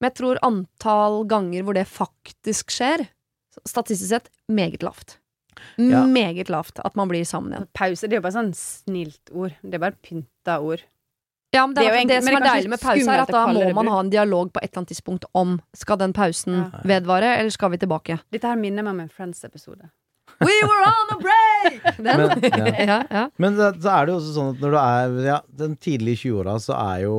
Men 0.00 0.10
jeg 0.10 0.16
tror 0.20 0.38
antall 0.46 1.24
ganger 1.28 1.62
hvor 1.66 1.76
det 1.76 1.86
faktisk 1.90 2.70
skjer, 2.72 3.06
statistisk 3.68 4.08
sett, 4.14 4.30
meget 4.48 4.82
lavt. 4.86 5.18
Ja. 5.76 6.06
Meget 6.08 6.48
lavt 6.48 6.78
at 6.80 6.94
man 6.96 7.08
blir 7.10 7.24
sammen 7.28 7.52
igjen. 7.52 7.66
Pause 7.76 8.08
det 8.08 8.16
er 8.16 8.22
jo 8.22 8.24
bare 8.24 8.38
sånn 8.38 8.54
snilt 8.56 9.28
ord. 9.36 9.52
Det 9.60 9.76
er 9.76 9.82
bare 9.82 9.98
pynta 10.00 10.56
ord. 10.64 10.80
Ja, 11.52 11.66
men 11.66 11.74
det, 11.74 11.82
Det 11.82 11.84
er 11.84 11.90
er 11.90 11.92
det, 11.92 12.00
egentlig- 12.00 12.22
som 12.22 12.24
men 12.24 12.34
er 12.36 12.40
det 12.40 12.48
er 12.48 12.54
deilig 12.54 12.70
med 12.70 12.80
pause, 12.80 13.10
er 13.10 13.20
at 13.24 13.28
da 13.34 13.46
må 13.52 13.74
man 13.74 13.88
ha 13.88 14.00
en 14.00 14.10
dialog 14.10 14.52
på 14.54 14.60
et 14.62 14.70
eller 14.70 14.78
annet 14.80 14.88
tidspunkt 14.94 15.24
om 15.34 15.60
skal 15.74 15.96
den 15.98 16.12
pausen 16.14 16.54
Ja. 16.54 16.80
vedvare, 16.84 17.36
eller 17.38 17.50
skal 17.50 17.70
vi 17.70 17.76
tilbake. 17.76 18.20
Dette 18.30 18.46
her 18.46 18.56
minner 18.56 18.82
meg 18.84 18.92
om 18.94 19.00
en 19.00 19.08
Friends-episode. 19.10 19.90
We 20.40 20.56
were 20.64 20.84
on 20.88 21.12
a 21.14 21.18
break! 21.20 21.96
Den. 22.00 22.04
Men, 22.04 22.44
ja. 22.88 22.98
ja. 23.10 23.24
Men 23.36 23.58
så 23.58 23.92
er 23.92 24.06
det 24.08 24.14
jo 24.14 24.18
også 24.20 24.32
sånn 24.36 24.54
at 24.54 24.62
når 24.64 24.74
du 24.74 24.78
er 24.80 25.18
ja, 25.26 25.38
den 25.62 25.76
tidlige 25.76 26.22
20-åra, 26.24 26.56
så 26.64 26.76
er 26.78 27.04
jo 27.04 27.16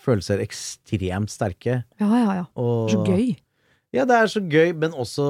følelser 0.00 0.40
ekstremt 0.40 1.32
sterke. 1.32 1.82
ja, 2.00 2.08
ja, 2.08 2.34
ja. 2.40 2.46
Og, 2.56 2.88
Så 2.92 3.02
gøy. 3.04 3.34
Ja, 3.92 4.04
det 4.06 4.16
er 4.16 4.30
så 4.30 4.40
gøy, 4.46 4.70
men 4.78 4.94
også 4.94 5.24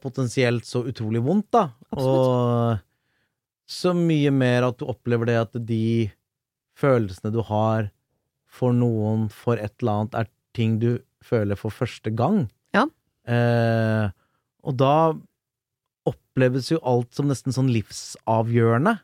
potensielt 0.00 0.68
så 0.68 0.84
utrolig 0.86 1.20
vondt, 1.26 1.48
da. 1.52 1.64
Og 1.98 2.78
så 3.66 3.92
mye 3.96 4.30
mer 4.34 4.68
at 4.68 4.78
du 4.78 4.86
opplever 4.88 5.28
det 5.28 5.38
at 5.40 5.58
de 5.66 6.10
følelsene 6.78 7.32
du 7.34 7.40
har 7.48 7.90
for 8.54 8.74
noen, 8.76 9.26
for 9.32 9.58
et 9.58 9.74
eller 9.82 10.04
annet, 10.04 10.18
er 10.22 10.30
ting 10.54 10.78
du 10.78 10.92
føler 11.24 11.58
for 11.58 11.74
første 11.74 12.12
gang. 12.14 12.44
Ja. 12.76 12.86
Eh, 13.26 14.06
og 14.64 14.76
da 14.78 14.94
oppleves 16.08 16.70
jo 16.72 16.78
alt 16.84 17.14
som 17.16 17.28
nesten 17.30 17.54
sånn 17.54 17.70
livsavgjørende. 17.72 18.98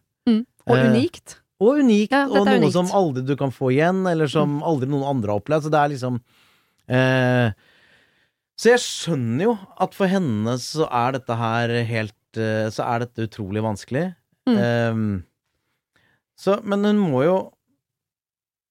Og 0.69 0.77
Eh, 0.77 0.87
unikt. 0.91 1.39
Og 1.61 1.81
unikt, 1.81 2.13
Ja, 2.13 2.27
og 2.29 2.47
noe 2.47 2.59
unikt. 2.61 2.73
som 2.73 2.87
aldri 2.95 3.25
du 3.27 3.35
kan 3.37 3.51
få 3.51 3.73
igjen, 3.73 4.07
eller 4.09 4.29
som 4.29 4.63
aldri 4.63 4.87
noen 4.89 5.05
andre 5.09 5.33
har 5.33 5.41
opplevd. 5.41 5.65
Så 5.67 5.71
det 5.73 5.81
er 5.81 5.89
liksom 5.95 6.21
eh, 6.89 7.53
Så 8.61 8.71
jeg 8.75 8.81
skjønner 8.85 9.43
jo 9.45 9.59
at 9.81 9.95
for 9.97 10.07
henne 10.07 10.55
så 10.61 10.87
er 10.91 11.13
dette 11.17 11.37
her 11.37 11.69
helt 11.89 12.37
eh, 12.37 12.69
Så 12.71 12.85
er 12.85 13.01
dette 13.07 13.27
utrolig 13.29 13.63
vanskelig. 13.65 14.15
Mm. 14.49 14.57
Eh, 14.57 15.23
så, 16.37 16.61
men 16.65 16.85
hun 16.85 16.99
må 16.99 17.25
jo 17.25 17.37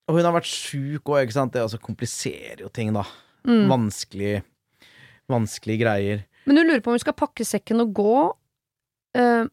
Og 0.09 0.15
hun 0.17 0.23
har 0.25 0.33
vært 0.33 0.49
sjuk 0.49 1.03
òg, 1.09 1.23
ikke 1.25 1.33
sant. 1.37 1.53
Det 1.53 1.61
altså 1.61 1.77
kompliserer 1.81 2.61
jo 2.63 2.69
ting, 2.69 2.93
da. 2.93 3.03
Mm. 3.45 3.67
Vanskelig 3.69 4.43
Vanskelige 5.29 5.83
greier. 5.83 6.23
Men 6.49 6.59
hun 6.59 6.69
lurer 6.69 6.83
på 6.83 6.91
om 6.91 6.97
hun 6.97 7.05
skal 7.05 7.17
pakke 7.17 7.45
sekken 7.45 7.83
og 7.85 7.93
gå. 7.97 8.17
Uh, 9.17 9.45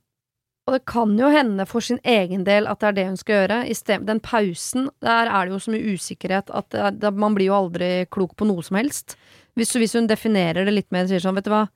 og 0.66 0.74
det 0.74 0.82
kan 0.90 1.12
jo 1.14 1.28
hende 1.30 1.62
for 1.70 1.84
sin 1.84 2.00
egen 2.02 2.42
del 2.46 2.66
at 2.66 2.80
det 2.82 2.88
er 2.88 2.96
det 2.96 3.06
hun 3.12 3.18
skal 3.20 3.36
gjøre. 3.40 3.58
I 3.70 3.74
sted, 3.78 4.06
den 4.08 4.18
pausen, 4.24 4.88
der 5.04 5.30
er 5.30 5.46
det 5.46 5.54
jo 5.54 5.60
så 5.62 5.74
mye 5.74 5.94
usikkerhet 5.94 6.50
at 6.50 6.74
det, 6.98 7.12
man 7.14 7.36
blir 7.36 7.52
jo 7.52 7.58
aldri 7.60 7.90
klok 8.10 8.34
på 8.40 8.48
noe 8.48 8.64
som 8.66 8.80
helst. 8.80 9.14
Hvis, 9.54 9.76
hvis 9.78 9.94
hun 9.94 10.08
definerer 10.10 10.66
det 10.66 10.74
litt 10.74 10.90
mer, 10.90 11.06
sier 11.06 11.22
sånn, 11.22 11.38
vet 11.38 11.46
du 11.46 11.52
hva, 11.54 11.68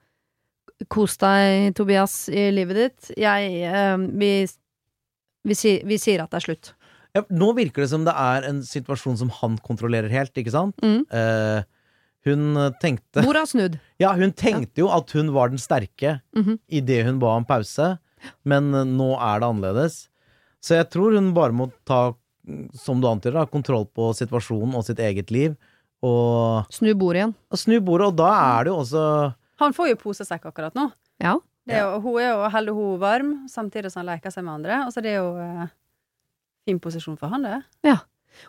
kos 0.91 1.15
deg, 1.23 1.71
Tobias, 1.79 2.25
i 2.35 2.49
livet 2.51 2.81
ditt. 2.81 3.13
Jeg 3.21 3.71
uh, 3.71 3.95
vi, 4.11 4.33
vi, 5.47 5.61
vi 5.87 6.01
sier 6.03 6.25
at 6.25 6.35
det 6.35 6.41
er 6.41 6.49
slutt. 6.49 6.75
Ja, 7.17 7.25
nå 7.35 7.51
virker 7.59 7.83
det 7.83 7.91
som 7.91 8.05
det 8.07 8.15
er 8.15 8.47
en 8.47 8.61
situasjon 8.67 9.19
som 9.19 9.31
han 9.41 9.57
kontrollerer 9.65 10.13
helt, 10.13 10.35
ikke 10.39 10.53
sant? 10.55 10.77
Mm. 10.83 11.03
Eh, 11.11 11.63
hun 12.27 12.57
tenkte 12.83 13.23
Bordet 13.25 13.43
har 13.47 13.51
snudd. 13.51 13.79
Ja, 14.03 14.13
hun 14.17 14.33
tenkte 14.33 14.81
jo 14.83 14.89
at 14.93 15.11
hun 15.17 15.33
var 15.33 15.49
den 15.53 15.59
sterke 15.61 16.21
Mhm. 16.37 16.59
idet 16.69 17.05
hun 17.07 17.19
ba 17.19 17.35
om 17.37 17.45
pause, 17.45 17.99
men 18.45 18.75
eh, 18.75 18.85
nå 18.85 19.13
er 19.21 19.41
det 19.41 19.49
annerledes. 19.49 20.09
Så 20.61 20.77
jeg 20.77 20.91
tror 20.93 21.15
hun 21.17 21.33
bare 21.37 21.53
må 21.57 21.71
ta, 21.89 22.13
mm, 22.47 22.71
som 22.77 23.01
du 23.01 23.07
antyder, 23.09 23.33
da, 23.41 23.47
kontroll 23.47 23.87
på 23.87 24.11
situasjonen 24.17 24.75
og 24.77 24.85
sitt 24.85 24.99
eget 25.01 25.31
liv, 25.33 25.57
og, 26.03 26.65
Snu 26.73 26.95
bordet 26.97 27.21
igjen. 27.21 27.35
og 27.53 27.59
snu 27.61 27.81
bordet. 27.85 28.07
Og 28.09 28.17
da 28.17 28.31
er 28.59 28.65
det 28.65 28.71
jo 28.73 28.79
også 28.81 29.35
Han 29.61 29.73
får 29.77 29.89
jo 29.91 29.97
posesekk 30.01 30.47
akkurat 30.49 30.73
nå. 30.75 30.87
Ja. 31.21 31.35
Det 31.69 31.77
er 31.77 31.83
jo, 31.85 32.01
hun 32.01 32.17
er 32.21 32.31
jo 32.33 32.49
holder 32.49 32.73
hun 32.75 32.99
varm, 32.99 33.33
samtidig 33.53 33.91
som 33.93 34.01
han 34.07 34.15
leker 34.17 34.33
seg 34.33 34.45
med 34.47 34.55
andre. 34.55 34.79
Og 34.87 34.93
så 34.95 35.03
det 35.05 35.13
er 35.13 35.19
jo 35.21 35.37
eh, 35.37 35.67
fin 36.67 36.81
posisjon 36.81 37.19
for 37.21 37.29
han, 37.29 37.43
det. 37.45 37.59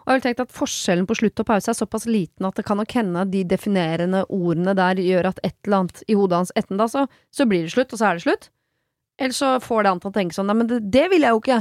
Og 0.01 0.07
jeg 0.11 0.15
vel 0.17 0.23
tenkt 0.25 0.39
at 0.45 0.53
forskjellen 0.55 1.07
på 1.09 1.15
slutt 1.19 1.39
og 1.43 1.47
pause 1.49 1.69
er 1.71 1.77
såpass 1.77 2.05
liten 2.09 2.45
at 2.47 2.55
det 2.59 2.65
kan 2.67 2.77
nok 2.81 2.91
hende 2.97 3.25
de 3.31 3.43
definerende 3.47 4.23
ordene 4.29 4.73
der 4.77 4.95
gjør 5.03 5.29
at 5.33 5.39
et 5.43 5.55
eller 5.65 5.77
annet 5.83 6.03
i 6.07 6.17
hodet 6.19 6.37
hans 6.41 6.51
etten 6.55 6.77
da, 6.81 6.87
så, 6.91 7.05
så 7.31 7.45
blir 7.49 7.63
det 7.67 7.73
slutt, 7.75 7.93
og 7.93 7.99
så 8.01 8.09
er 8.11 8.19
det 8.19 8.25
slutt. 8.25 8.49
Eller 9.21 9.35
så 9.37 9.51
får 9.61 9.83
det 9.83 9.91
han 9.93 9.99
til 10.01 10.09
å 10.09 10.15
tenke 10.15 10.33
sånn, 10.37 10.47
nei, 10.49 10.57
men 10.61 10.69
det, 10.71 10.79
det 10.93 11.07
vil 11.11 11.21
jeg 11.27 11.35
jo 11.35 11.41
ikke. 11.43 11.59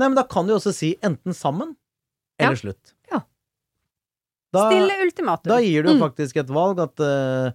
Nei, 0.00 0.06
men 0.08 0.16
da 0.18 0.24
kan 0.26 0.46
du 0.48 0.54
jo 0.54 0.58
også 0.58 0.72
si 0.74 0.94
enten 1.04 1.36
sammen 1.36 1.76
eller 2.40 2.56
slutt. 2.56 2.94
Ja. 3.12 3.20
Da, 4.54 4.64
Stille 4.70 4.96
ultimatum. 5.04 5.50
da 5.52 5.60
gir 5.62 5.84
du 5.86 5.92
Mm. 5.94 6.00
faktisk 6.02 6.40
et 6.40 6.48
valg 6.50 6.80
at 6.82 6.98
uh, 7.04 7.52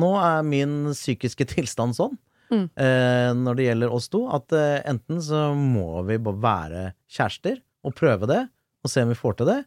nå 0.00 0.10
er 0.22 0.42
min 0.46 0.92
psykiske 0.94 1.44
tilstand 1.56 1.96
sånn, 1.98 2.18
Mm. 2.50 2.64
eh, 2.82 3.28
når 3.38 3.54
det 3.54 3.64
gjelder 3.68 3.92
oss 3.94 4.08
to, 4.10 4.24
at 4.34 4.50
eh, 4.58 4.80
enten 4.90 5.20
så 5.22 5.52
må 5.54 6.00
vi 6.08 6.16
bare 6.18 6.40
være 6.42 6.80
kjærester 7.06 7.60
og 7.86 7.94
prøve 7.94 8.26
det, 8.26 8.40
og 8.84 8.90
se 8.92 9.02
om 9.04 9.08
vi 9.12 9.18
får 9.18 9.36
til 9.40 9.46
det, 9.50 9.58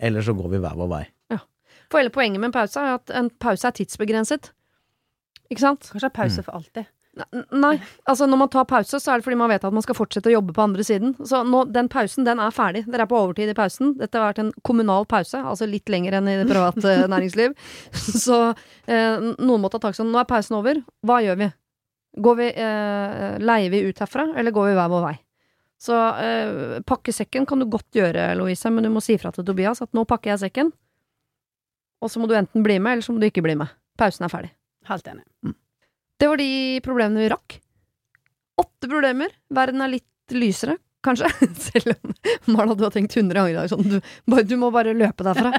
eller 0.00 0.22
så 0.26 0.34
går 0.36 0.50
vi 0.52 0.60
hver 0.62 0.76
vår 0.78 0.92
vei. 0.96 1.04
For 1.88 1.96
hele 2.02 2.10
poenget 2.12 2.36
med 2.42 2.50
en 2.50 2.52
pause 2.52 2.76
er 2.76 2.98
at 2.98 3.10
en 3.16 3.30
pause 3.40 3.64
er 3.64 3.72
tidsbegrenset. 3.72 4.50
Ikke 5.48 5.62
sant? 5.62 5.86
Kanskje 5.88 6.04
det 6.10 6.12
Mm. 6.12 6.18
pause 6.18 6.42
for 6.44 6.52
alltid. 6.58 6.86
Nei, 7.50 7.80
altså 8.06 8.26
når 8.28 8.38
man 8.42 8.48
tar 8.52 8.64
pause, 8.68 9.00
så 9.00 9.10
er 9.14 9.18
det 9.18 9.24
fordi 9.24 9.38
man 9.40 9.48
vet 9.48 9.64
at 9.64 9.72
man 9.72 9.82
skal 9.82 9.96
fortsette 9.96 10.28
å 10.28 10.34
jobbe 10.36 10.52
på 10.52 10.62
andre 10.62 10.84
siden. 10.84 11.14
Så 11.24 11.40
nå, 11.48 11.64
den 11.72 11.88
pausen, 11.88 12.24
den 12.28 12.38
er 12.38 12.50
ferdig. 12.52 12.84
Dere 12.86 13.06
er 13.06 13.10
på 13.10 13.16
overtid 13.16 13.48
i 13.48 13.54
pausen. 13.56 13.94
Dette 13.98 14.20
har 14.20 14.28
vært 14.34 14.38
en 14.44 14.52
kommunal 14.62 15.06
pause, 15.08 15.40
altså 15.40 15.66
litt 15.66 15.88
lenger 15.88 16.12
enn 16.20 16.28
i 16.28 16.36
det 16.42 16.46
private 16.52 17.08
næringsliv. 17.14 17.56
Så 17.96 18.54
eh, 18.86 19.16
noen 19.40 19.64
må 19.64 19.70
ta 19.72 19.80
tak 19.80 19.96
sånn, 19.96 20.12
nå 20.12 20.20
er 20.20 20.28
pausen 20.28 20.58
over, 20.60 20.82
hva 21.08 21.22
gjør 21.24 21.40
vi? 21.40 21.48
Går 22.20 22.36
vi, 22.36 22.48
eh, 22.52 23.38
leier 23.40 23.70
vi 23.72 23.82
ut 23.88 23.98
herfra, 24.04 24.28
eller 24.36 24.52
går 24.52 24.68
vi 24.68 24.76
hver 24.76 24.92
vår 24.92 25.06
vei? 25.08 25.16
Så 25.78 25.94
eh, 25.94 26.80
pakke 26.86 27.14
sekken 27.14 27.46
kan 27.46 27.62
du 27.62 27.68
godt 27.70 27.86
gjøre, 27.94 28.32
Louise, 28.38 28.70
men 28.74 28.86
du 28.86 28.90
må 28.90 29.02
si 29.04 29.14
fra 29.20 29.30
til 29.34 29.46
Tobias 29.46 29.82
at 29.84 29.92
nå 29.94 30.02
pakker 30.10 30.32
jeg 30.34 30.42
sekken, 30.48 30.72
og 32.02 32.10
så 32.10 32.18
må 32.22 32.26
du 32.30 32.34
enten 32.38 32.64
bli 32.66 32.80
med, 32.82 32.96
eller 32.96 33.06
så 33.06 33.14
må 33.14 33.22
du 33.22 33.28
ikke 33.28 33.44
bli 33.46 33.54
med. 33.58 33.70
Pausen 33.98 34.26
er 34.26 34.32
ferdig. 34.32 34.50
Helt 34.88 35.08
enig. 35.10 35.24
Det 36.18 36.28
var 36.30 36.40
de 36.40 36.50
problemene 36.82 37.22
vi 37.22 37.30
rakk. 37.30 37.56
Åtte 38.58 38.90
problemer. 38.90 39.34
Verden 39.54 39.82
er 39.84 39.92
litt 39.92 40.34
lysere. 40.34 40.78
Kanskje. 41.08 41.30
Selv 41.68 41.94
om 41.94 42.54
Marla, 42.54 42.76
du 42.78 42.84
har 42.86 42.94
tenkt 42.94 43.16
100 43.16 43.34
ganger 43.34 43.54
i 43.54 43.56
dag 43.58 43.72
sånn. 43.72 43.86
Du, 43.88 43.98
bare, 44.30 44.46
du 44.48 44.54
må 44.60 44.70
bare 44.74 44.94
løpe 44.96 45.26
derfra. 45.26 45.54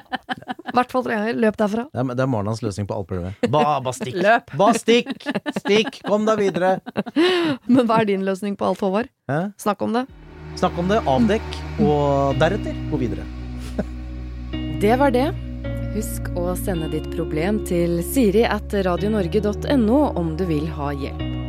I 0.70 0.76
hvert 0.78 0.94
fall 0.94 1.06
tre 1.06 1.18
ganger. 1.18 1.42
Løp 1.44 1.60
derfra. 1.60 1.86
Det 1.90 2.04
er, 2.04 2.14
det 2.14 2.26
er 2.26 2.32
Marlans 2.32 2.64
løsning 2.66 2.88
på 2.90 2.98
alt 2.98 3.10
problemet. 3.10 3.50
Ba, 3.54 3.80
ba 3.84 3.94
stikk! 3.96 4.20
Løp. 4.22 4.54
Ba 4.60 4.70
stikk! 4.78 5.28
Stikk! 5.58 6.02
Kom 6.08 6.28
deg 6.30 6.42
videre! 6.44 6.78
Men 7.68 7.90
hva 7.90 8.02
er 8.04 8.10
din 8.12 8.26
løsning 8.28 8.58
på 8.60 8.70
alt, 8.70 8.84
Håvard? 8.86 9.10
Hæ? 9.32 9.42
Snakk 9.62 9.84
om 9.86 9.98
det. 9.98 10.06
Snakk 10.60 10.80
om 10.82 10.90
det, 10.92 11.02
avdekk, 11.08 11.60
og 11.86 12.40
deretter 12.42 12.78
gå 12.92 13.02
videre. 13.02 13.28
Det 14.84 14.96
var 15.00 15.14
det. 15.16 15.28
Husk 15.96 16.30
å 16.38 16.54
sende 16.56 16.88
ditt 16.92 17.10
problem 17.16 17.64
til 17.68 18.00
siri 18.06 18.46
at 18.48 18.74
radionorge.no 18.86 20.02
om 20.20 20.36
du 20.38 20.46
vil 20.50 20.70
ha 20.78 20.94
hjelp. 20.96 21.49